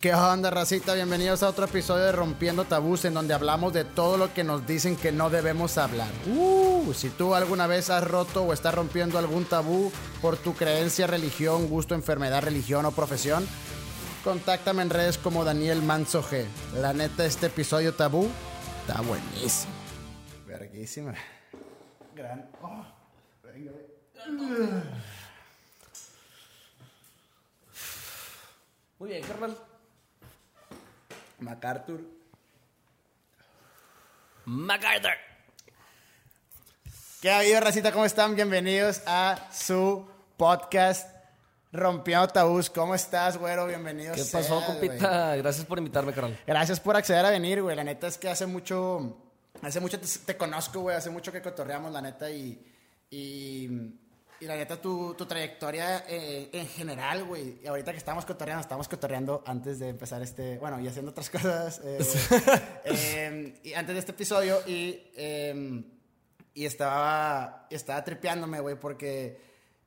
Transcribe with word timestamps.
¿Qué 0.00 0.14
onda, 0.14 0.48
racita? 0.48 0.94
Bienvenidos 0.94 1.42
a 1.42 1.50
otro 1.50 1.66
episodio 1.66 2.04
de 2.04 2.12
Rompiendo 2.12 2.64
Tabús, 2.64 3.04
en 3.04 3.12
donde 3.12 3.34
hablamos 3.34 3.74
de 3.74 3.84
todo 3.84 4.16
lo 4.16 4.32
que 4.32 4.44
nos 4.44 4.66
dicen 4.66 4.96
que 4.96 5.12
no 5.12 5.28
debemos 5.28 5.76
hablar. 5.76 6.08
Uh, 6.26 6.94
si 6.94 7.10
tú 7.10 7.34
alguna 7.34 7.66
vez 7.66 7.90
has 7.90 8.02
roto 8.02 8.44
o 8.44 8.54
estás 8.54 8.74
rompiendo 8.74 9.18
algún 9.18 9.44
tabú 9.44 9.92
por 10.22 10.38
tu 10.38 10.54
creencia, 10.54 11.06
religión, 11.06 11.68
gusto, 11.68 11.94
enfermedad, 11.94 12.42
religión 12.42 12.86
o 12.86 12.92
profesión, 12.92 13.46
contáctame 14.24 14.80
en 14.80 14.88
redes 14.88 15.18
como 15.18 15.44
Daniel 15.44 15.82
Manso 15.82 16.22
G. 16.22 16.46
La 16.80 16.94
neta, 16.94 17.26
este 17.26 17.48
episodio 17.48 17.92
tabú 17.92 18.26
está 18.80 19.02
buenísimo. 19.02 19.74
Verguísima. 20.46 21.12
Gran. 22.14 22.50
Oh, 22.62 22.86
venga, 23.42 23.72
venga. 24.26 24.82
Muy 28.98 29.10
bien, 29.10 29.22
carnal. 29.24 29.69
MacArthur. 31.40 32.00
MacArthur. 34.44 35.12
¿Qué 37.20 37.30
ha 37.30 37.38
habido, 37.38 37.60
racita? 37.60 37.92
¿Cómo 37.92 38.04
están? 38.04 38.34
Bienvenidos 38.34 39.02
a 39.06 39.48
su 39.52 40.06
podcast 40.36 41.08
Rompiendo 41.72 42.28
Tabús. 42.28 42.68
¿Cómo 42.70 42.94
estás, 42.94 43.36
güero? 43.36 43.66
Bienvenido. 43.66 44.14
¿Qué 44.14 44.24
seas, 44.24 44.46
pasó, 44.46 44.56
güey. 44.56 44.66
compita? 44.66 45.36
Gracias 45.36 45.66
por 45.66 45.78
invitarme, 45.78 46.12
carnal. 46.12 46.38
Gracias 46.46 46.80
por 46.80 46.96
acceder 46.96 47.24
a 47.24 47.30
venir, 47.30 47.62
güey. 47.62 47.76
La 47.76 47.84
neta 47.84 48.06
es 48.06 48.18
que 48.18 48.28
hace 48.28 48.46
mucho, 48.46 49.18
hace 49.62 49.80
mucho 49.80 49.98
te, 50.00 50.06
te 50.06 50.36
conozco, 50.36 50.80
güey. 50.80 50.96
Hace 50.96 51.10
mucho 51.10 51.30
que 51.32 51.42
cotorreamos, 51.42 51.92
la 51.92 52.00
neta, 52.00 52.30
y, 52.30 52.66
y, 53.10 53.68
y 54.40 54.46
la 54.46 54.56
neta, 54.56 54.80
tu, 54.80 55.14
tu 55.14 55.26
trayectoria 55.26 56.04
eh, 56.08 56.48
en 56.52 56.66
general, 56.66 57.24
güey. 57.24 57.58
Y 57.62 57.66
ahorita 57.66 57.92
que 57.92 57.98
estamos 57.98 58.24
cotorreando, 58.24 58.62
estamos 58.62 58.88
cotorreando 58.88 59.42
antes 59.46 59.78
de 59.78 59.88
empezar 59.90 60.22
este, 60.22 60.58
bueno, 60.58 60.80
y 60.80 60.88
haciendo 60.88 61.10
otras 61.10 61.28
cosas, 61.30 61.80
eh, 61.84 61.98
eh, 62.84 63.60
y 63.62 63.74
antes 63.74 63.94
de 63.94 63.98
este 63.98 64.12
episodio, 64.12 64.60
y, 64.66 65.10
eh, 65.14 65.84
y 66.54 66.64
estaba, 66.64 67.66
estaba 67.70 68.02
tripeándome, 68.02 68.60
güey, 68.60 68.76
porque 68.76 69.40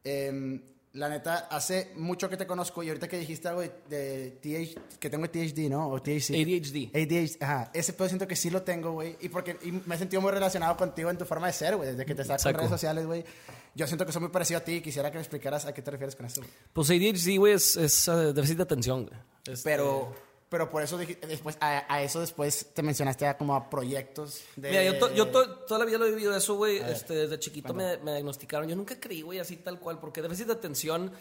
eh, 0.03 0.72
la 0.93 1.09
neta, 1.09 1.47
hace 1.49 1.91
mucho 1.95 2.29
que 2.29 2.37
te 2.37 2.45
conozco 2.45 2.83
y 2.83 2.89
ahorita 2.89 3.07
que 3.07 3.17
dijiste 3.17 3.47
algo 3.47 3.61
de, 3.61 3.71
de 3.89 4.31
TH, 4.41 4.99
que 4.99 5.09
tengo 5.09 5.27
THD, 5.27 5.67
¿no? 5.69 5.87
O 5.89 5.99
THC. 5.99 6.35
ADHD. 6.35 6.95
ADHD, 6.95 7.43
ajá. 7.43 7.71
Ese 7.73 7.93
pedo 7.93 8.07
siento 8.09 8.27
que 8.27 8.35
sí 8.35 8.51
lo 8.51 8.61
tengo, 8.61 8.91
güey. 8.91 9.17
Y 9.19 9.29
porque 9.29 9.57
y 9.63 9.71
me 9.71 9.95
he 9.95 9.97
sentido 9.97 10.21
muy 10.21 10.31
relacionado 10.31 10.77
contigo 10.77 11.09
en 11.09 11.17
tu 11.17 11.25
forma 11.25 11.47
de 11.47 11.53
ser, 11.53 11.75
güey. 11.75 11.89
Desde 11.89 12.05
que 12.05 12.13
te 12.13 12.21
estás 12.21 12.45
en 12.45 12.53
redes 12.53 12.69
sociales, 12.69 13.07
güey. 13.07 13.25
Yo 13.73 13.87
siento 13.87 14.05
que 14.05 14.11
soy 14.11 14.21
muy 14.21 14.29
parecido 14.29 14.59
a 14.59 14.63
ti 14.63 14.73
y 14.73 14.81
quisiera 14.81 15.09
que 15.09 15.17
me 15.17 15.23
explicaras 15.23 15.65
a 15.65 15.73
qué 15.73 15.81
te 15.81 15.89
refieres 15.89 16.15
con 16.15 16.27
eso, 16.27 16.41
güey. 16.41 16.53
Pues 16.73 16.89
ADHD, 16.91 17.39
güey, 17.39 17.53
es, 17.53 17.75
es 17.75 18.07
eh, 18.07 18.31
déficit 18.31 18.57
de 18.57 18.63
atención, 18.63 19.07
güey. 19.07 19.19
Este, 19.47 19.67
Pero, 19.67 20.13
pero 20.53 20.69
por 20.69 20.83
eso 20.83 20.99
después, 20.99 21.57
a, 21.59 21.83
a 21.91 22.03
eso 22.03 22.19
después 22.19 22.67
te 22.75 22.83
mencionaste 22.83 23.25
como 23.39 23.55
a 23.55 23.71
proyectos 23.71 24.41
de... 24.55 24.69
Mira, 24.69 24.83
yo, 24.83 24.99
to- 24.99 25.11
yo 25.15 25.27
to- 25.29 25.49
toda 25.65 25.79
la 25.79 25.85
vida 25.85 25.97
lo 25.97 26.05
he 26.05 26.11
vivido 26.11 26.35
eso, 26.35 26.53
güey. 26.53 26.77
Este, 26.77 27.15
desde 27.15 27.39
chiquito 27.39 27.73
me, 27.73 27.97
me 27.97 28.11
diagnosticaron. 28.11 28.69
Yo 28.69 28.75
nunca 28.75 28.99
creí, 28.99 29.23
güey, 29.23 29.39
así 29.39 29.57
tal 29.57 29.79
cual, 29.79 29.99
porque 29.99 30.21
déficit 30.21 30.45
de 30.45 30.53
atención 30.53 31.11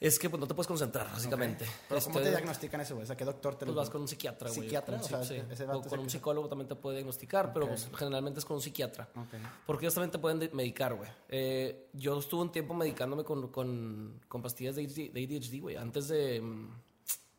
es 0.00 0.18
que 0.18 0.28
pues, 0.28 0.38
no 0.38 0.46
te 0.46 0.52
puedes 0.54 0.68
concentrar, 0.68 1.10
básicamente. 1.10 1.64
Pero 1.88 2.00
¿cómo 2.02 2.18
Este, 2.18 2.30
te 2.30 2.36
diagnostican 2.36 2.80
eso, 2.82 2.94
güey? 2.94 3.04
O 3.04 3.06
sea, 3.06 3.16
¿qué 3.16 3.24
doctor 3.24 3.54
te 3.54 3.64
Pues 3.64 3.74
lo 3.74 3.80
vas 3.80 3.88
con 3.90 4.02
un 4.02 4.08
psiquiatra, 4.08 4.48
güey. 4.50 4.60
¿Psiquiatra? 4.60 4.96
Con 4.98 5.04
O 5.04 5.08
sea, 5.08 5.24
sí. 5.24 5.40
O 5.72 5.82
con 5.82 5.98
un 6.00 6.04
que- 6.04 6.10
psicólogo 6.12 6.48
también 6.48 6.68
te 6.68 6.74
puede 6.76 6.96
diagnosticar, 6.98 7.52
pero 7.52 7.66
pues, 7.68 7.88
generalmente 7.96 8.38
es 8.40 8.44
con 8.44 8.56
un 8.58 8.62
psiquiatra. 8.62 9.08
Ok. 9.16 9.34
Porque 9.66 9.86
ellos 9.86 9.94
también 9.94 10.10
te 10.12 10.18
pueden 10.18 10.38
de- 10.38 10.50
medicar, 10.50 10.94
güey. 10.94 11.10
Eh, 11.30 11.88
yo 11.94 12.18
estuve 12.18 12.42
un 12.42 12.52
tiempo 12.52 12.74
medicándome 12.74 13.24
con, 13.24 13.48
con, 13.48 14.20
con 14.28 14.42
pastillas 14.42 14.76
de 14.76 14.82
ADHD, 14.84 15.10
de 15.12 15.24
ADHD, 15.24 15.60
güey. 15.62 15.76
Antes 15.76 16.06
de, 16.08 16.40
mm, 16.42 16.68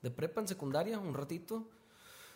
de 0.01 0.11
prepa, 0.11 0.41
en 0.41 0.47
secundaria, 0.47 0.97
un 0.97 1.13
ratito. 1.13 1.67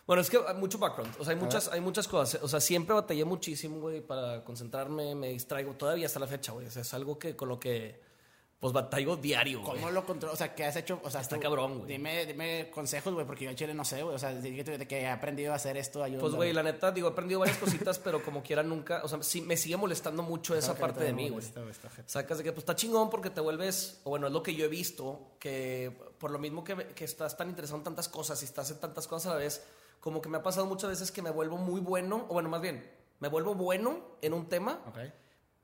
Bueno, 0.06 0.22
es 0.22 0.30
que 0.30 0.38
hay 0.46 0.56
mucho 0.56 0.78
background. 0.78 1.16
O 1.20 1.24
sea, 1.24 1.34
hay 1.34 1.40
muchas, 1.40 1.70
hay 1.70 1.80
muchas 1.80 2.08
cosas. 2.08 2.44
O 2.44 2.48
sea, 2.48 2.60
siempre 2.60 2.94
batallé 2.94 3.24
muchísimo, 3.24 3.80
güey, 3.80 4.02
para 4.02 4.44
concentrarme. 4.44 5.16
Me 5.16 5.30
distraigo 5.30 5.74
todavía 5.74 6.08
hasta 6.08 6.20
la 6.20 6.28
fecha, 6.28 6.52
güey. 6.52 6.68
O 6.68 6.72
sea, 6.72 6.82
es 6.82 6.94
algo 6.94 7.18
que 7.18 7.36
con 7.38 7.48
lo 7.48 7.60
que, 7.60 8.02
pues, 8.64 8.72
batallo 8.74 9.18
diario, 9.18 9.62
güey. 9.62 9.74
¿Cómo 9.74 9.92
lo 9.92 10.06
controlas? 10.06 10.36
O 10.36 10.38
sea, 10.38 10.56
¿qué 10.56 10.64
has 10.64 10.76
hecho? 10.78 11.02
O 11.04 11.12
sea, 11.12 11.20
Está 11.20 11.36
tú- 11.36 11.42
cabrón, 11.42 11.80
güey. 11.80 11.92
Dime, 11.92 12.26
dime 12.26 12.72
consejos, 12.74 13.14
güey, 13.14 13.26
porque 13.26 13.44
yo 13.44 13.50
en 13.52 13.58
Chile 13.58 13.74
no 13.74 13.84
sé, 13.84 14.02
güey. 14.04 14.16
O 14.16 14.18
sea, 14.20 14.34
de, 14.34 14.64
de 14.64 14.88
que 14.88 15.02
he 15.02 15.08
aprendido 15.10 15.52
a 15.52 15.56
hacer 15.58 15.76
esto, 15.76 16.02
ayuda. 16.02 16.22
Pues, 16.22 16.34
güey, 16.34 16.54
la 16.54 16.64
neta, 16.64 16.92
digo, 16.94 17.10
he 17.10 17.12
aprendido 17.12 17.42
varias 17.42 17.58
cositas, 17.58 18.00
pero 18.04 18.24
como 18.24 18.42
quiera 18.42 18.64
nunca, 18.64 19.02
o 19.04 19.08
sea, 19.10 19.22
sí, 19.22 19.42
me 19.42 19.58
sigue 19.58 19.76
molestando 19.76 20.24
mucho 20.24 20.56
esa 20.56 20.76
parte 20.76 21.04
de 21.04 21.12
mí, 21.12 21.30
güey. 21.30 21.46
Sacas 22.06 22.38
de 22.38 22.44
que, 22.46 22.52
pues, 22.54 22.62
está 22.64 22.74
chingón 22.76 23.10
porque 23.10 23.30
te 23.30 23.42
vuelves, 23.42 24.00
o 24.06 24.12
bueno, 24.12 24.28
es 24.28 24.34
lo 24.34 24.42
que 24.42 24.56
yo 24.56 24.64
he 24.64 24.70
visto, 24.70 25.36
que 25.40 25.92
por 26.18 26.32
lo 26.32 26.40
mismo 26.40 26.64
que, 26.64 26.76
que 26.96 27.04
estás 27.04 27.36
tan 27.36 27.50
interesado 27.50 27.78
en 27.80 27.84
tantas 27.84 28.08
cosas 28.08 28.42
y 28.42 28.46
estás 28.46 28.72
en 28.72 28.80
tantas 28.80 29.08
cosas 29.08 29.32
a 29.32 29.36
la 29.36 29.40
vez, 29.42 29.62
como 30.00 30.22
que 30.22 30.30
me 30.30 30.38
ha 30.38 30.44
pasado 30.44 30.66
muchas 30.66 30.90
veces 30.90 31.12
que 31.12 31.22
me 31.22 31.32
vuelvo 31.32 31.58
muy 31.58 31.82
bueno, 31.82 32.26
o 32.30 32.34
bueno, 32.34 32.48
más 32.48 32.62
bien, 32.62 32.90
me 33.20 33.28
vuelvo 33.28 33.56
bueno 33.56 34.00
en 34.22 34.34
un 34.34 34.48
tema, 34.48 34.80
Ok. 34.88 35.00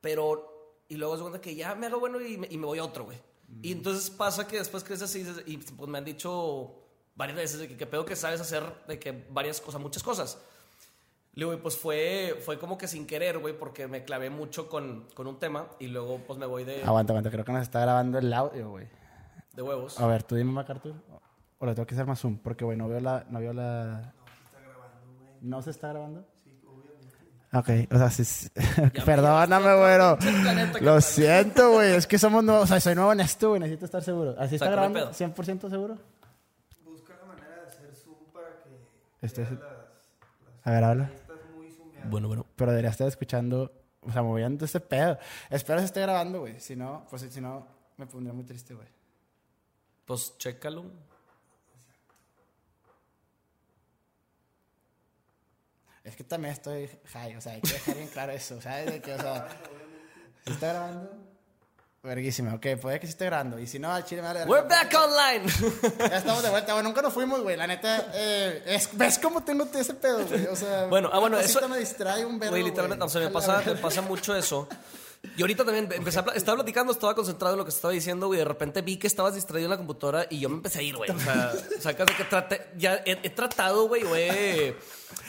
pero, 0.01 0.48
y 0.89 0.95
luego 0.97 1.15
se 1.15 1.21
cuenta 1.21 1.39
que 1.39 1.55
ya 1.55 1.73
me 1.75 1.87
hago 1.87 1.99
bueno 1.99 2.19
y 2.19 2.37
me, 2.37 2.47
y 2.49 2.57
me 2.57 2.65
voy 2.65 2.79
a 2.79 2.83
otro, 2.83 3.05
güey. 3.05 3.17
Mm. 3.47 3.59
Y 3.63 3.71
entonces 3.71 4.09
pasa 4.09 4.45
que 4.47 4.57
después 4.57 4.83
creces 4.83 5.15
y, 5.15 5.19
dices- 5.23 5.43
y 5.45 5.57
pues 5.57 5.89
me 5.89 5.97
han 5.97 6.03
dicho 6.05 6.75
varias 7.15 7.37
veces 7.37 7.59
de 7.59 7.67
que, 7.69 7.77
que 7.77 7.85
pedo 7.85 8.03
que 8.05 8.15
sabes 8.15 8.41
hacer 8.41 8.63
de 8.87 8.99
que 8.99 9.25
varias 9.29 9.61
cosas, 9.61 9.79
muchas 9.79 10.03
cosas. 10.03 10.37
Le 11.35 11.45
digo, 11.45 11.53
y 11.53 11.57
pues 11.57 11.77
fue, 11.77 12.41
fue 12.43 12.57
como 12.59 12.77
que 12.77 12.87
sin 12.87 13.05
querer, 13.05 13.37
güey, 13.37 13.57
porque 13.57 13.87
me 13.87 14.03
clavé 14.03 14.29
mucho 14.29 14.67
con, 14.67 15.07
con 15.13 15.27
un 15.27 15.37
tema 15.39 15.67
y 15.79 15.87
luego 15.87 16.17
pues 16.25 16.37
me 16.39 16.45
voy 16.45 16.63
de, 16.65 16.83
Aguanta, 16.83 17.13
aguanta, 17.13 17.29
creo 17.31 17.45
que 17.45 17.51
nos 17.53 17.61
está 17.61 17.79
grabando 17.79 18.17
el 18.17 18.33
audio, 18.33 18.69
güey. 18.71 18.87
de 19.53 19.61
huevos. 19.61 19.99
A 19.99 20.07
ver, 20.07 20.23
tú 20.23 20.35
dime, 20.35 20.51
MacArthur. 20.51 20.95
O 21.59 21.65
le 21.65 21.75
tengo 21.75 21.85
que 21.85 21.93
hacer 21.93 22.05
más 22.07 22.19
zoom, 22.19 22.37
porque, 22.39 22.63
güey, 22.65 22.77
no 22.77 22.87
veo 22.87 22.99
la. 23.01 23.25
No 23.29 23.39
veo 23.39 23.51
la. 23.53 24.13
¿No 25.41 25.61
se 25.61 25.71
está 25.71 25.89
grabando? 25.89 26.25
Sí, 26.35 26.38
obviamente. 26.38 26.38
Ok, 27.51 27.69
o 27.91 27.97
sea, 27.97 28.09
sí. 28.11 28.23
sí. 28.25 28.49
Perdóname, 29.05 29.75
güero. 29.75 30.17
que 30.19 30.81
Lo 30.81 31.01
siento, 31.01 31.71
güey. 31.71 31.93
Es 31.95 32.05
que 32.05 32.19
somos 32.19 32.43
nuevos. 32.43 32.65
O 32.65 32.67
sea, 32.67 32.79
soy 32.79 32.93
nuevo 32.95 33.11
en 33.11 33.21
esto, 33.21 33.49
güey. 33.49 33.59
Necesito 33.59 33.85
estar 33.85 34.03
seguro. 34.03 34.35
¿Así 34.37 34.55
está 34.55 34.67
que 34.67 34.71
grabando? 34.71 34.99
pedo. 34.99 35.11
¿100% 35.11 35.69
seguro? 35.69 35.97
Busca 36.85 37.13
la 37.19 37.25
manera 37.25 37.55
de 37.63 37.67
hacer 37.67 37.95
zoom 37.95 38.17
para 38.31 38.49
que 38.63 39.25
Este 39.25 39.41
es- 39.43 39.49
veas 39.49 39.61
las, 39.61 39.69
las 39.71 40.67
A 40.67 40.71
ver, 40.71 40.83
habla. 40.83 41.03
estás 41.15 41.37
muy. 41.55 41.75
Bueno, 42.09 42.27
bueno. 42.27 42.45
Pero 42.55 42.71
debería 42.71 42.91
estar 42.91 43.07
escuchando. 43.07 43.71
O 44.01 44.11
sea, 44.11 44.21
moviendo 44.21 44.63
este 44.65 44.79
pedo. 44.79 45.17
Espero 45.49 45.79
se 45.79 45.85
esté 45.85 46.01
grabando, 46.01 46.41
güey. 46.41 46.59
Si 46.59 46.75
no, 46.75 47.05
pues 47.09 47.23
si 47.23 47.41
no, 47.41 47.65
me 47.97 48.05
pondría 48.05 48.31
muy 48.33 48.43
triste, 48.45 48.73
güey. 48.75 48.87
Pues 50.05 50.37
chécalo. 50.37 50.85
Es 56.09 56.15
que 56.15 56.23
también 56.23 56.53
estoy 56.53 56.89
high, 57.13 57.35
o 57.37 57.41
sea, 57.41 57.53
hay 57.53 57.61
que 57.61 57.73
dejar 57.73 57.95
bien 57.95 58.07
claro 58.09 58.31
eso, 58.33 58.59
¿sabes? 58.61 58.87
De 58.87 59.01
que, 59.01 59.13
o 59.13 59.19
sea, 59.21 59.47
¿se 60.45 60.51
está 60.53 60.69
grabando? 60.69 61.11
Verguísima, 62.01 62.53
ok, 62.55 62.65
puede 62.81 62.97
que 62.99 63.07
sí 63.07 63.11
esté 63.11 63.25
grabando. 63.25 63.59
Y 63.59 63.67
si 63.67 63.77
no, 63.77 63.91
al 63.91 64.05
chile 64.05 64.21
me 64.21 64.29
vale. 64.29 64.45
We're 64.45 64.65
back 64.67 64.93
online. 64.95 65.45
Ya 65.99 66.17
estamos 66.17 66.41
de 66.41 66.49
vuelta, 66.49 66.71
güey. 66.71 66.83
Nunca 66.83 67.01
nos 67.01 67.13
fuimos, 67.13 67.41
güey. 67.41 67.57
La 67.57 67.67
neta, 67.67 68.07
eh, 68.13 68.63
es- 68.67 68.89
¿ves 68.93 69.19
cómo 69.19 69.43
tengo 69.43 69.67
ese 69.73 69.93
pedo, 69.95 70.25
güey? 70.25 70.45
O 70.47 70.55
sea, 70.55 70.85
Bueno, 70.85 71.09
ah, 71.11 71.19
bueno, 71.19 71.37
eso- 71.37 71.67
me 71.67 71.77
distrae 71.77 72.25
un 72.25 72.39
verbo, 72.39 72.53
Güey, 72.53 72.63
literalmente, 72.63 73.03
o 73.03 73.09
sea, 73.09 73.19
me 73.21 73.29
pasa, 73.29 73.61
me 73.65 73.75
pasa 73.75 74.01
mucho 74.01 74.33
eso. 74.35 74.67
Y 75.35 75.41
ahorita 75.41 75.65
también 75.65 75.89
empecé 75.91 76.19
a 76.19 76.23
pla- 76.23 76.33
estaba 76.33 76.57
platicando, 76.57 76.93
estaba 76.93 77.13
concentrado 77.13 77.53
en 77.55 77.59
lo 77.59 77.65
que 77.65 77.71
estaba 77.71 77.93
diciendo, 77.93 78.27
güey. 78.27 78.39
De 78.39 78.45
repente 78.45 78.81
vi 78.81 78.97
que 78.97 79.07
estabas 79.07 79.35
distraído 79.35 79.65
en 79.65 79.71
la 79.71 79.77
computadora 79.77 80.25
y 80.29 80.39
yo 80.39 80.47
me 80.49 80.55
empecé 80.55 80.79
a 80.79 80.81
ir, 80.81 80.95
güey. 80.95 81.09
O 81.11 81.19
sea, 81.19 81.53
sacas 81.81 82.07
de 82.07 82.13
que 82.15 82.23
trate, 82.23 82.61
ya 82.77 82.95
he, 83.05 83.19
he 83.23 83.29
tratado, 83.29 83.87
güey, 83.87 84.03
o 84.03 84.15
he 84.15 84.77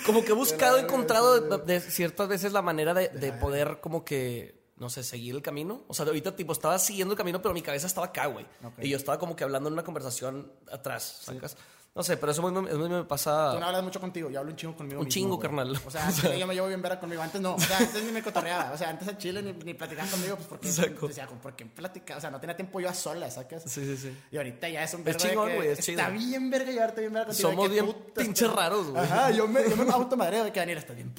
como 0.06 0.22
que 0.24 0.30
he 0.30 0.34
buscado, 0.34 0.76
he 0.78 0.82
encontrado 0.82 1.40
de, 1.40 1.58
de 1.58 1.80
ciertas 1.80 2.28
veces 2.28 2.52
la 2.52 2.62
manera 2.62 2.94
de, 2.94 3.08
de 3.08 3.32
poder 3.32 3.78
como 3.80 4.04
que, 4.04 4.60
no 4.76 4.90
sé, 4.90 5.02
seguir 5.02 5.34
el 5.34 5.42
camino. 5.42 5.82
O 5.88 5.94
sea, 5.94 6.04
de 6.04 6.10
ahorita 6.10 6.36
tipo 6.36 6.52
estaba 6.52 6.78
siguiendo 6.78 7.14
el 7.14 7.18
camino, 7.18 7.42
pero 7.42 7.52
mi 7.52 7.62
cabeza 7.62 7.86
estaba 7.88 8.06
acá, 8.06 8.26
güey. 8.26 8.46
Y 8.80 8.88
yo 8.90 8.96
estaba 8.96 9.18
como 9.18 9.34
que 9.34 9.42
hablando 9.44 9.68
en 9.68 9.72
una 9.72 9.82
conversación 9.84 10.52
atrás, 10.70 11.20
sacas. 11.24 11.56
No 11.92 12.04
sé, 12.04 12.16
pero 12.16 12.30
eso 12.30 12.40
muy, 12.40 12.52
muy- 12.52 12.88
me 12.88 13.02
pasa 13.04 13.50
Tú 13.52 13.58
no 13.58 13.66
hablas 13.66 13.82
mucho 13.82 14.00
contigo, 14.00 14.30
yo 14.30 14.38
hablo 14.38 14.52
un 14.52 14.56
chingo 14.56 14.76
conmigo 14.76 15.00
Un 15.00 15.06
mismo, 15.06 15.12
chingo, 15.12 15.36
güey. 15.36 15.40
carnal. 15.48 15.76
O 15.84 15.90
sea, 15.90 16.08
yo 16.38 16.46
me 16.46 16.54
llevo 16.54 16.68
bien 16.68 16.80
vera 16.80 17.00
conmigo. 17.00 17.20
Antes 17.20 17.40
no, 17.40 17.56
o 17.56 17.60
sea, 17.60 17.78
antes 17.78 18.02
ni 18.04 18.12
me 18.12 18.22
cotorreaba. 18.22 18.70
O 18.72 18.78
sea, 18.78 18.90
antes 18.90 19.08
en 19.08 19.18
Chile 19.18 19.42
ni, 19.42 19.52
ni 19.52 19.74
platicaban 19.74 20.08
conmigo, 20.08 20.36
pues 20.36 20.46
porque... 20.46 20.70
Saco. 20.70 21.08
Decía, 21.08 21.26
¿por 21.26 21.56
qué 21.56 21.66
platicaba? 21.66 22.18
O 22.18 22.20
sea, 22.20 22.30
no 22.30 22.38
tenía 22.40 22.54
tiempo 22.54 22.78
yo 22.80 22.88
a 22.88 22.94
solas, 22.94 23.34
¿sacas? 23.34 23.64
Sí, 23.66 23.84
sí, 23.84 23.96
sí. 23.96 24.16
Y 24.30 24.36
ahorita 24.36 24.68
ya 24.68 24.84
es 24.84 24.94
un 24.94 25.00
Es 25.00 25.04
verga 25.04 25.18
de 25.24 25.28
chingón, 25.30 25.54
güey, 25.56 25.68
es 25.68 25.78
Está 25.80 26.06
chido. 26.06 26.18
bien 26.18 26.48
verga 26.50 26.70
llevarte 26.70 27.00
bien 27.00 27.12
verga 27.12 27.26
contigo. 27.26 27.50
Somos 27.50 27.70
bien 27.70 27.96
pinches 28.14 28.48
está- 28.48 28.60
raros, 28.60 28.86
güey. 28.90 29.02
Ajá, 29.04 29.30
yo 29.32 29.48
me, 29.48 29.68
yo 29.68 29.76
me 29.76 29.90
automadreo 29.92 30.44
de 30.44 30.52
que 30.52 30.60
Daniel 30.60 30.78
está 30.78 30.92
bien 30.92 31.12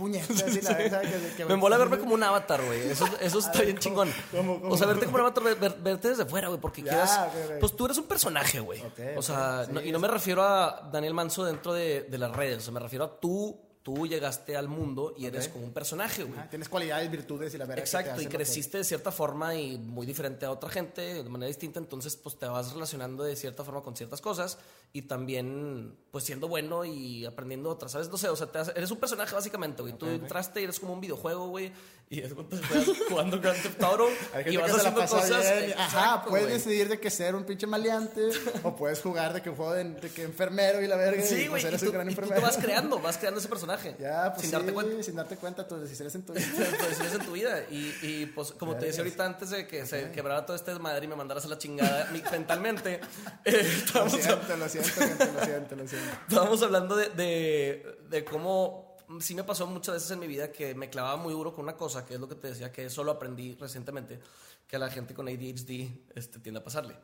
verdad, 0.77 1.01
que- 1.01 1.33
que- 1.35 1.45
Me 1.45 1.57
mola 1.57 1.77
verme 1.77 2.00
como 2.00 2.13
un 2.13 2.24
avatar, 2.24 2.63
güey. 2.65 2.79
Eso, 2.89 3.06
eso 3.19 3.39
está 3.39 3.51
ver, 3.59 3.65
bien 3.65 3.75
¿cómo? 3.77 3.83
chingón. 4.06 4.13
¿Cómo, 4.31 4.62
cómo? 4.62 4.74
O 4.74 4.77
sea, 4.77 4.88
verte 4.88 5.03
como 5.06 5.17
un 5.17 5.21
avatar, 5.24 5.44
ver- 5.44 5.59
ver- 5.59 5.77
verte 5.81 6.07
desde 6.09 6.25
fuera, 6.25 6.47
güey, 6.47 6.62
porque 6.62 6.81
Ya, 6.81 6.89
quieras. 6.91 7.19
Pues 7.59 7.75
tú 7.75 7.83
eres 7.85 7.97
un 7.97 8.06
personaje, 8.06 8.62
güey. 8.62 8.81
O 9.17 9.21
sea, 9.21 9.65
sí, 9.65 9.71
y 9.83 9.91
no 9.91 9.97
es- 9.97 10.01
me 10.01 10.07
refiero 10.07 10.41
a 10.44 10.60
Daniel 10.91 11.13
Manso 11.13 11.43
dentro 11.43 11.73
de, 11.73 12.03
de 12.03 12.17
las 12.17 12.35
redes. 12.35 12.57
O 12.59 12.61
sea, 12.61 12.73
me 12.73 12.79
refiero 12.79 13.05
a 13.05 13.19
tú 13.19 13.59
tú 13.83 14.05
llegaste 14.05 14.55
al 14.55 14.67
mundo 14.67 15.13
y 15.17 15.25
eres 15.25 15.47
como 15.47 15.65
un 15.65 15.73
personaje, 15.73 16.23
güey. 16.23 16.37
Ajá, 16.37 16.49
Tienes 16.49 16.69
cualidades, 16.69 17.09
virtudes 17.09 17.53
y 17.53 17.57
la 17.57 17.65
verdad. 17.65 17.83
Exacto, 17.83 18.21
y 18.21 18.27
creciste 18.27 18.77
de 18.77 18.83
cierta 18.83 19.11
forma 19.11 19.55
y 19.55 19.77
muy 19.77 20.05
diferente 20.05 20.45
a 20.45 20.51
otra 20.51 20.69
gente, 20.69 21.01
de 21.01 21.29
manera 21.29 21.47
distinta, 21.47 21.79
entonces 21.79 22.15
pues 22.15 22.37
te 22.37 22.45
vas 22.45 22.73
relacionando 22.73 23.23
de 23.23 23.35
cierta 23.35 23.63
forma 23.63 23.81
con 23.81 23.95
ciertas 23.95 24.21
cosas 24.21 24.59
y 24.93 25.03
también 25.03 25.97
pues 26.11 26.25
siendo 26.25 26.47
bueno 26.47 26.85
y 26.85 27.25
aprendiendo 27.25 27.69
otras, 27.69 27.93
¿sabes? 27.93 28.09
No 28.09 28.17
sé, 28.17 28.29
o 28.29 28.35
sea, 28.35 28.47
te 28.47 28.59
eres 28.59 28.91
un 28.91 28.99
personaje 28.99 29.33
básicamente, 29.33 29.81
güey. 29.81 29.93
Tú 29.93 30.05
entraste 30.05 30.61
y 30.61 30.65
eres 30.65 30.79
como 30.79 30.93
un 30.93 31.01
videojuego, 31.01 31.47
güey, 31.47 31.73
y 32.11 32.19
es 32.19 32.33
cuando 32.33 32.57
estás 32.57 32.85
jugando 33.07 33.39
Grand 33.39 33.61
Theft 33.61 33.81
Auto 33.83 34.09
y 34.45 34.57
vas 34.57 34.69
haciendo 34.73 34.99
cosas. 34.99 35.29
bien. 35.29 35.73
Ajá, 35.77 35.85
Exacto, 35.85 36.29
puedes 36.29 36.49
decidir 36.49 36.89
de 36.89 36.99
que 36.99 37.09
ser 37.09 37.35
un 37.35 37.45
pinche 37.45 37.65
maleante 37.67 38.21
o 38.63 38.75
puedes 38.75 38.99
jugar 38.99 39.31
de 39.33 39.41
que 39.41 39.49
un 39.49 39.55
juego 39.55 39.71
de, 39.71 39.85
de 39.85 40.09
que 40.09 40.23
enfermero 40.23 40.81
y 40.81 40.87
la 40.87 40.97
verga. 40.97 41.23
Sí, 41.23 41.35
y 41.43 41.47
güey, 41.47 41.61
pues 41.63 41.81
y, 41.81 41.85
tú, 41.85 41.85
un 41.85 41.91
gran 41.93 42.09
y 42.09 42.13
tú 42.13 42.19
enfermero. 42.21 42.41
te 42.41 42.45
vas 42.45 42.57
creando, 42.57 42.99
vas 43.01 43.17
creando 43.17 43.39
ese 43.39 43.47
personaje. 43.47 43.95
Ya, 43.97 44.33
pues 44.33 44.41
sin 44.41 44.49
sí, 44.49 44.55
darte 44.57 44.73
cuenta. 44.73 45.03
sin 45.03 45.15
darte 45.15 45.37
cuenta 45.37 45.65
tus 45.65 45.79
decisiones 45.81 46.13
en 46.15 46.23
tu 46.23 46.33
vida. 46.33 46.45
decisiones 46.81 47.13
en 47.13 47.25
tu 47.25 47.31
vida. 47.31 47.63
Y, 47.71 47.95
y, 48.01 48.25
pues, 48.35 48.51
como 48.51 48.75
te 48.75 48.87
decía 48.87 49.03
ahorita 49.03 49.25
antes 49.25 49.49
de 49.51 49.65
que 49.65 49.85
se 49.85 50.11
quebrara 50.11 50.45
todo 50.45 50.57
este 50.57 50.71
desmadre 50.71 51.05
y 51.05 51.07
me 51.07 51.15
mandaras 51.15 51.45
a 51.45 51.47
la 51.47 51.57
chingada 51.57 52.09
mentalmente, 52.29 52.99
eh, 53.45 53.83
Lo 53.93 54.09
siento, 54.09 54.57
lo 54.57 54.67
siento, 54.67 54.89
gente, 54.99 55.25
lo 55.33 55.45
siento, 55.45 55.75
lo 55.77 55.87
siento. 55.87 56.09
estábamos 56.27 56.61
hablando 56.61 56.97
de, 56.97 57.07
de, 57.09 57.97
de 58.09 58.25
cómo 58.25 58.90
sí 59.19 59.35
me 59.35 59.43
pasó 59.43 59.67
muchas 59.67 59.95
veces 59.95 60.11
en 60.11 60.19
mi 60.19 60.27
vida 60.27 60.51
que 60.51 60.73
me 60.75 60.89
clavaba 60.89 61.17
muy 61.17 61.33
duro 61.33 61.53
con 61.53 61.63
una 61.63 61.75
cosa, 61.75 62.05
que 62.05 62.13
es 62.15 62.19
lo 62.19 62.27
que 62.27 62.35
te 62.35 62.47
decía, 62.49 62.71
que 62.71 62.85
eso 62.85 63.03
lo 63.03 63.11
aprendí 63.11 63.55
recientemente, 63.55 64.19
que 64.67 64.75
a 64.75 64.79
la 64.79 64.89
gente 64.89 65.13
con 65.13 65.27
ADHD 65.27 65.89
este, 66.15 66.39
tiende 66.39 66.59
a 66.59 66.63
pasarle. 66.63 66.95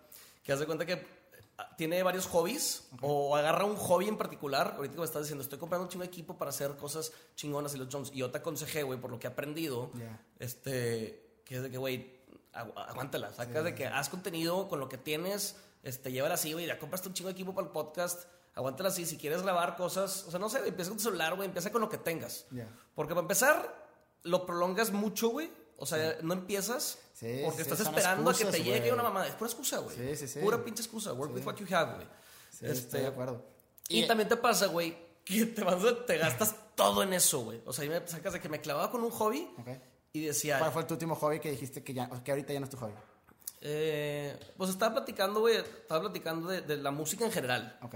Que 0.44 0.54
haz 0.54 0.60
de 0.60 0.66
cuenta 0.66 0.86
que 0.86 1.06
ah, 1.58 1.76
tiene 1.78 2.02
varios 2.04 2.26
hobbies 2.28 2.88
o 3.02 3.36
agarra 3.36 3.66
un 3.66 3.76
hobby 3.76 4.08
en 4.08 4.18
particular. 4.18 4.74
Ahorita 4.78 4.94
que 4.94 5.00
me 5.00 5.06
estás 5.06 5.24
diciendo, 5.24 5.44
estoy 5.44 5.60
comprando 5.60 5.84
un 5.86 5.90
chingo 5.90 6.04
de 6.04 6.08
equipo 6.08 6.38
para 6.38 6.50
hacer 6.50 6.76
cosas 6.78 7.12
chingonas 7.36 7.76
y 7.76 7.78
los 7.78 7.88
Jones. 7.92 8.12
Y 8.14 8.20
yo 8.20 8.32
te 8.32 8.38
aconsejé, 8.38 8.84
güey, 8.84 9.00
por 9.00 9.12
lo 9.12 9.20
que 9.20 9.28
he 9.28 9.30
aprendido, 9.30 9.92
Ya. 9.96 10.22
este, 10.40 11.42
que 11.46 11.56
es 11.58 11.64
de 11.64 11.70
que, 11.72 11.78
güey, 11.78 12.16
agu- 12.54 12.74
aguántala. 12.76 13.34
Sacas 13.34 13.64
de 13.64 13.76
que 13.76 13.86
haz 13.88 14.10
contenido 14.10 14.68
con 14.70 14.80
lo 14.80 14.88
que 14.90 14.98
tienes, 14.98 15.58
este, 15.84 16.12
llévala 16.12 16.36
así, 16.36 16.54
güey, 16.54 16.66
ya 16.68 16.80
compraste 16.80 17.08
un 17.10 17.14
chingo 17.14 17.28
de 17.28 17.34
equipo 17.34 17.54
para 17.54 17.68
el 17.68 17.74
podcast. 17.74 18.26
Aguántala 18.58 18.90
así, 18.90 19.06
si 19.06 19.18
quieres 19.18 19.42
grabar 19.44 19.76
cosas, 19.78 20.26
o 20.28 20.32
sea, 20.32 20.40
no 20.40 20.50
sé, 20.50 20.68
empieza 20.68 20.90
con 20.90 20.98
tu 20.98 21.04
celular, 21.04 21.36
güey, 21.36 21.48
empieza 21.48 21.72
con 21.72 21.80
lo 21.80 21.88
que 21.90 21.98
tengas. 22.00 22.46
Ya. 22.52 22.68
Porque 22.96 23.14
para 23.14 23.22
empezar, 23.22 23.88
lo 24.24 24.46
prolongas 24.46 24.92
mucho, 24.92 25.30
güey. 25.30 25.50
O 25.78 25.86
sea, 25.86 26.18
no 26.24 26.34
empiezas 26.34 26.98
Sí, 27.14 27.42
porque 27.46 27.64
sí, 27.64 27.70
estás 27.70 27.82
esperando 27.82 28.30
a 28.30 28.34
que 28.34 28.42
excusas, 28.44 28.52
te 28.52 28.64
llegue 28.64 28.80
güey. 28.80 28.92
una 28.92 29.04
mamada. 29.04 29.28
Es 29.28 29.36
pura 29.36 29.48
excusa, 29.50 29.78
güey. 29.78 29.96
Sí, 29.96 30.16
sí, 30.16 30.28
sí. 30.28 30.40
Pura 30.40 30.64
pinche 30.64 30.82
excusa. 30.82 31.14
Work 31.14 31.34
with 31.36 31.46
what 31.46 31.56
you 31.58 31.68
have, 31.76 31.94
güey. 31.96 32.08
Sí, 32.50 32.66
Este, 32.66 32.72
estoy 32.80 33.02
de 33.02 33.08
acuerdo. 33.08 33.46
Y, 33.90 34.08
también 34.08 34.28
te 34.28 34.38
pasa, 34.38 34.66
güey, 34.68 34.98
que 35.24 35.46
te, 35.46 35.64
vas 35.64 35.84
a- 35.84 36.06
te 36.06 36.18
gastas 36.18 36.56
todo 36.76 37.04
en 37.04 37.14
eso, 37.14 37.42
güey. 37.42 37.62
O 37.66 37.72
sea, 37.74 37.84
ahí 37.84 37.90
me 37.90 38.08
sacas 38.08 38.34
de 38.34 38.40
que 38.42 38.50
me 38.50 38.60
clavaba 38.60 38.90
con 38.92 39.04
un 39.04 39.12
hobby 39.12 39.48
Ok. 39.60 39.68
y 40.14 40.26
decía, 40.26 40.58
¿Cuál 40.58 40.72
fue 40.72 40.84
tu 40.86 40.96
último 40.96 41.16
hobby 41.16 41.40
que 41.40 41.52
dijiste 41.52 41.84
que 41.84 41.94
ya, 41.94 42.10
que 42.24 42.32
ahorita 42.32 42.54
ya 42.54 42.60
no 42.60 42.64
es 42.66 42.72
tu 42.72 42.78
hobby? 42.78 42.94
eh, 43.62 44.38
pues 44.58 44.70
estaba 44.70 44.94
platicando, 44.96 45.40
güey, 45.42 45.58
estaba 45.58 46.02
platicando 46.02 46.48
de, 46.48 46.62
de 46.62 46.78
la 46.78 46.92
música 46.92 47.26
en 47.26 47.32
general. 47.32 47.78
Ok. 47.82 47.96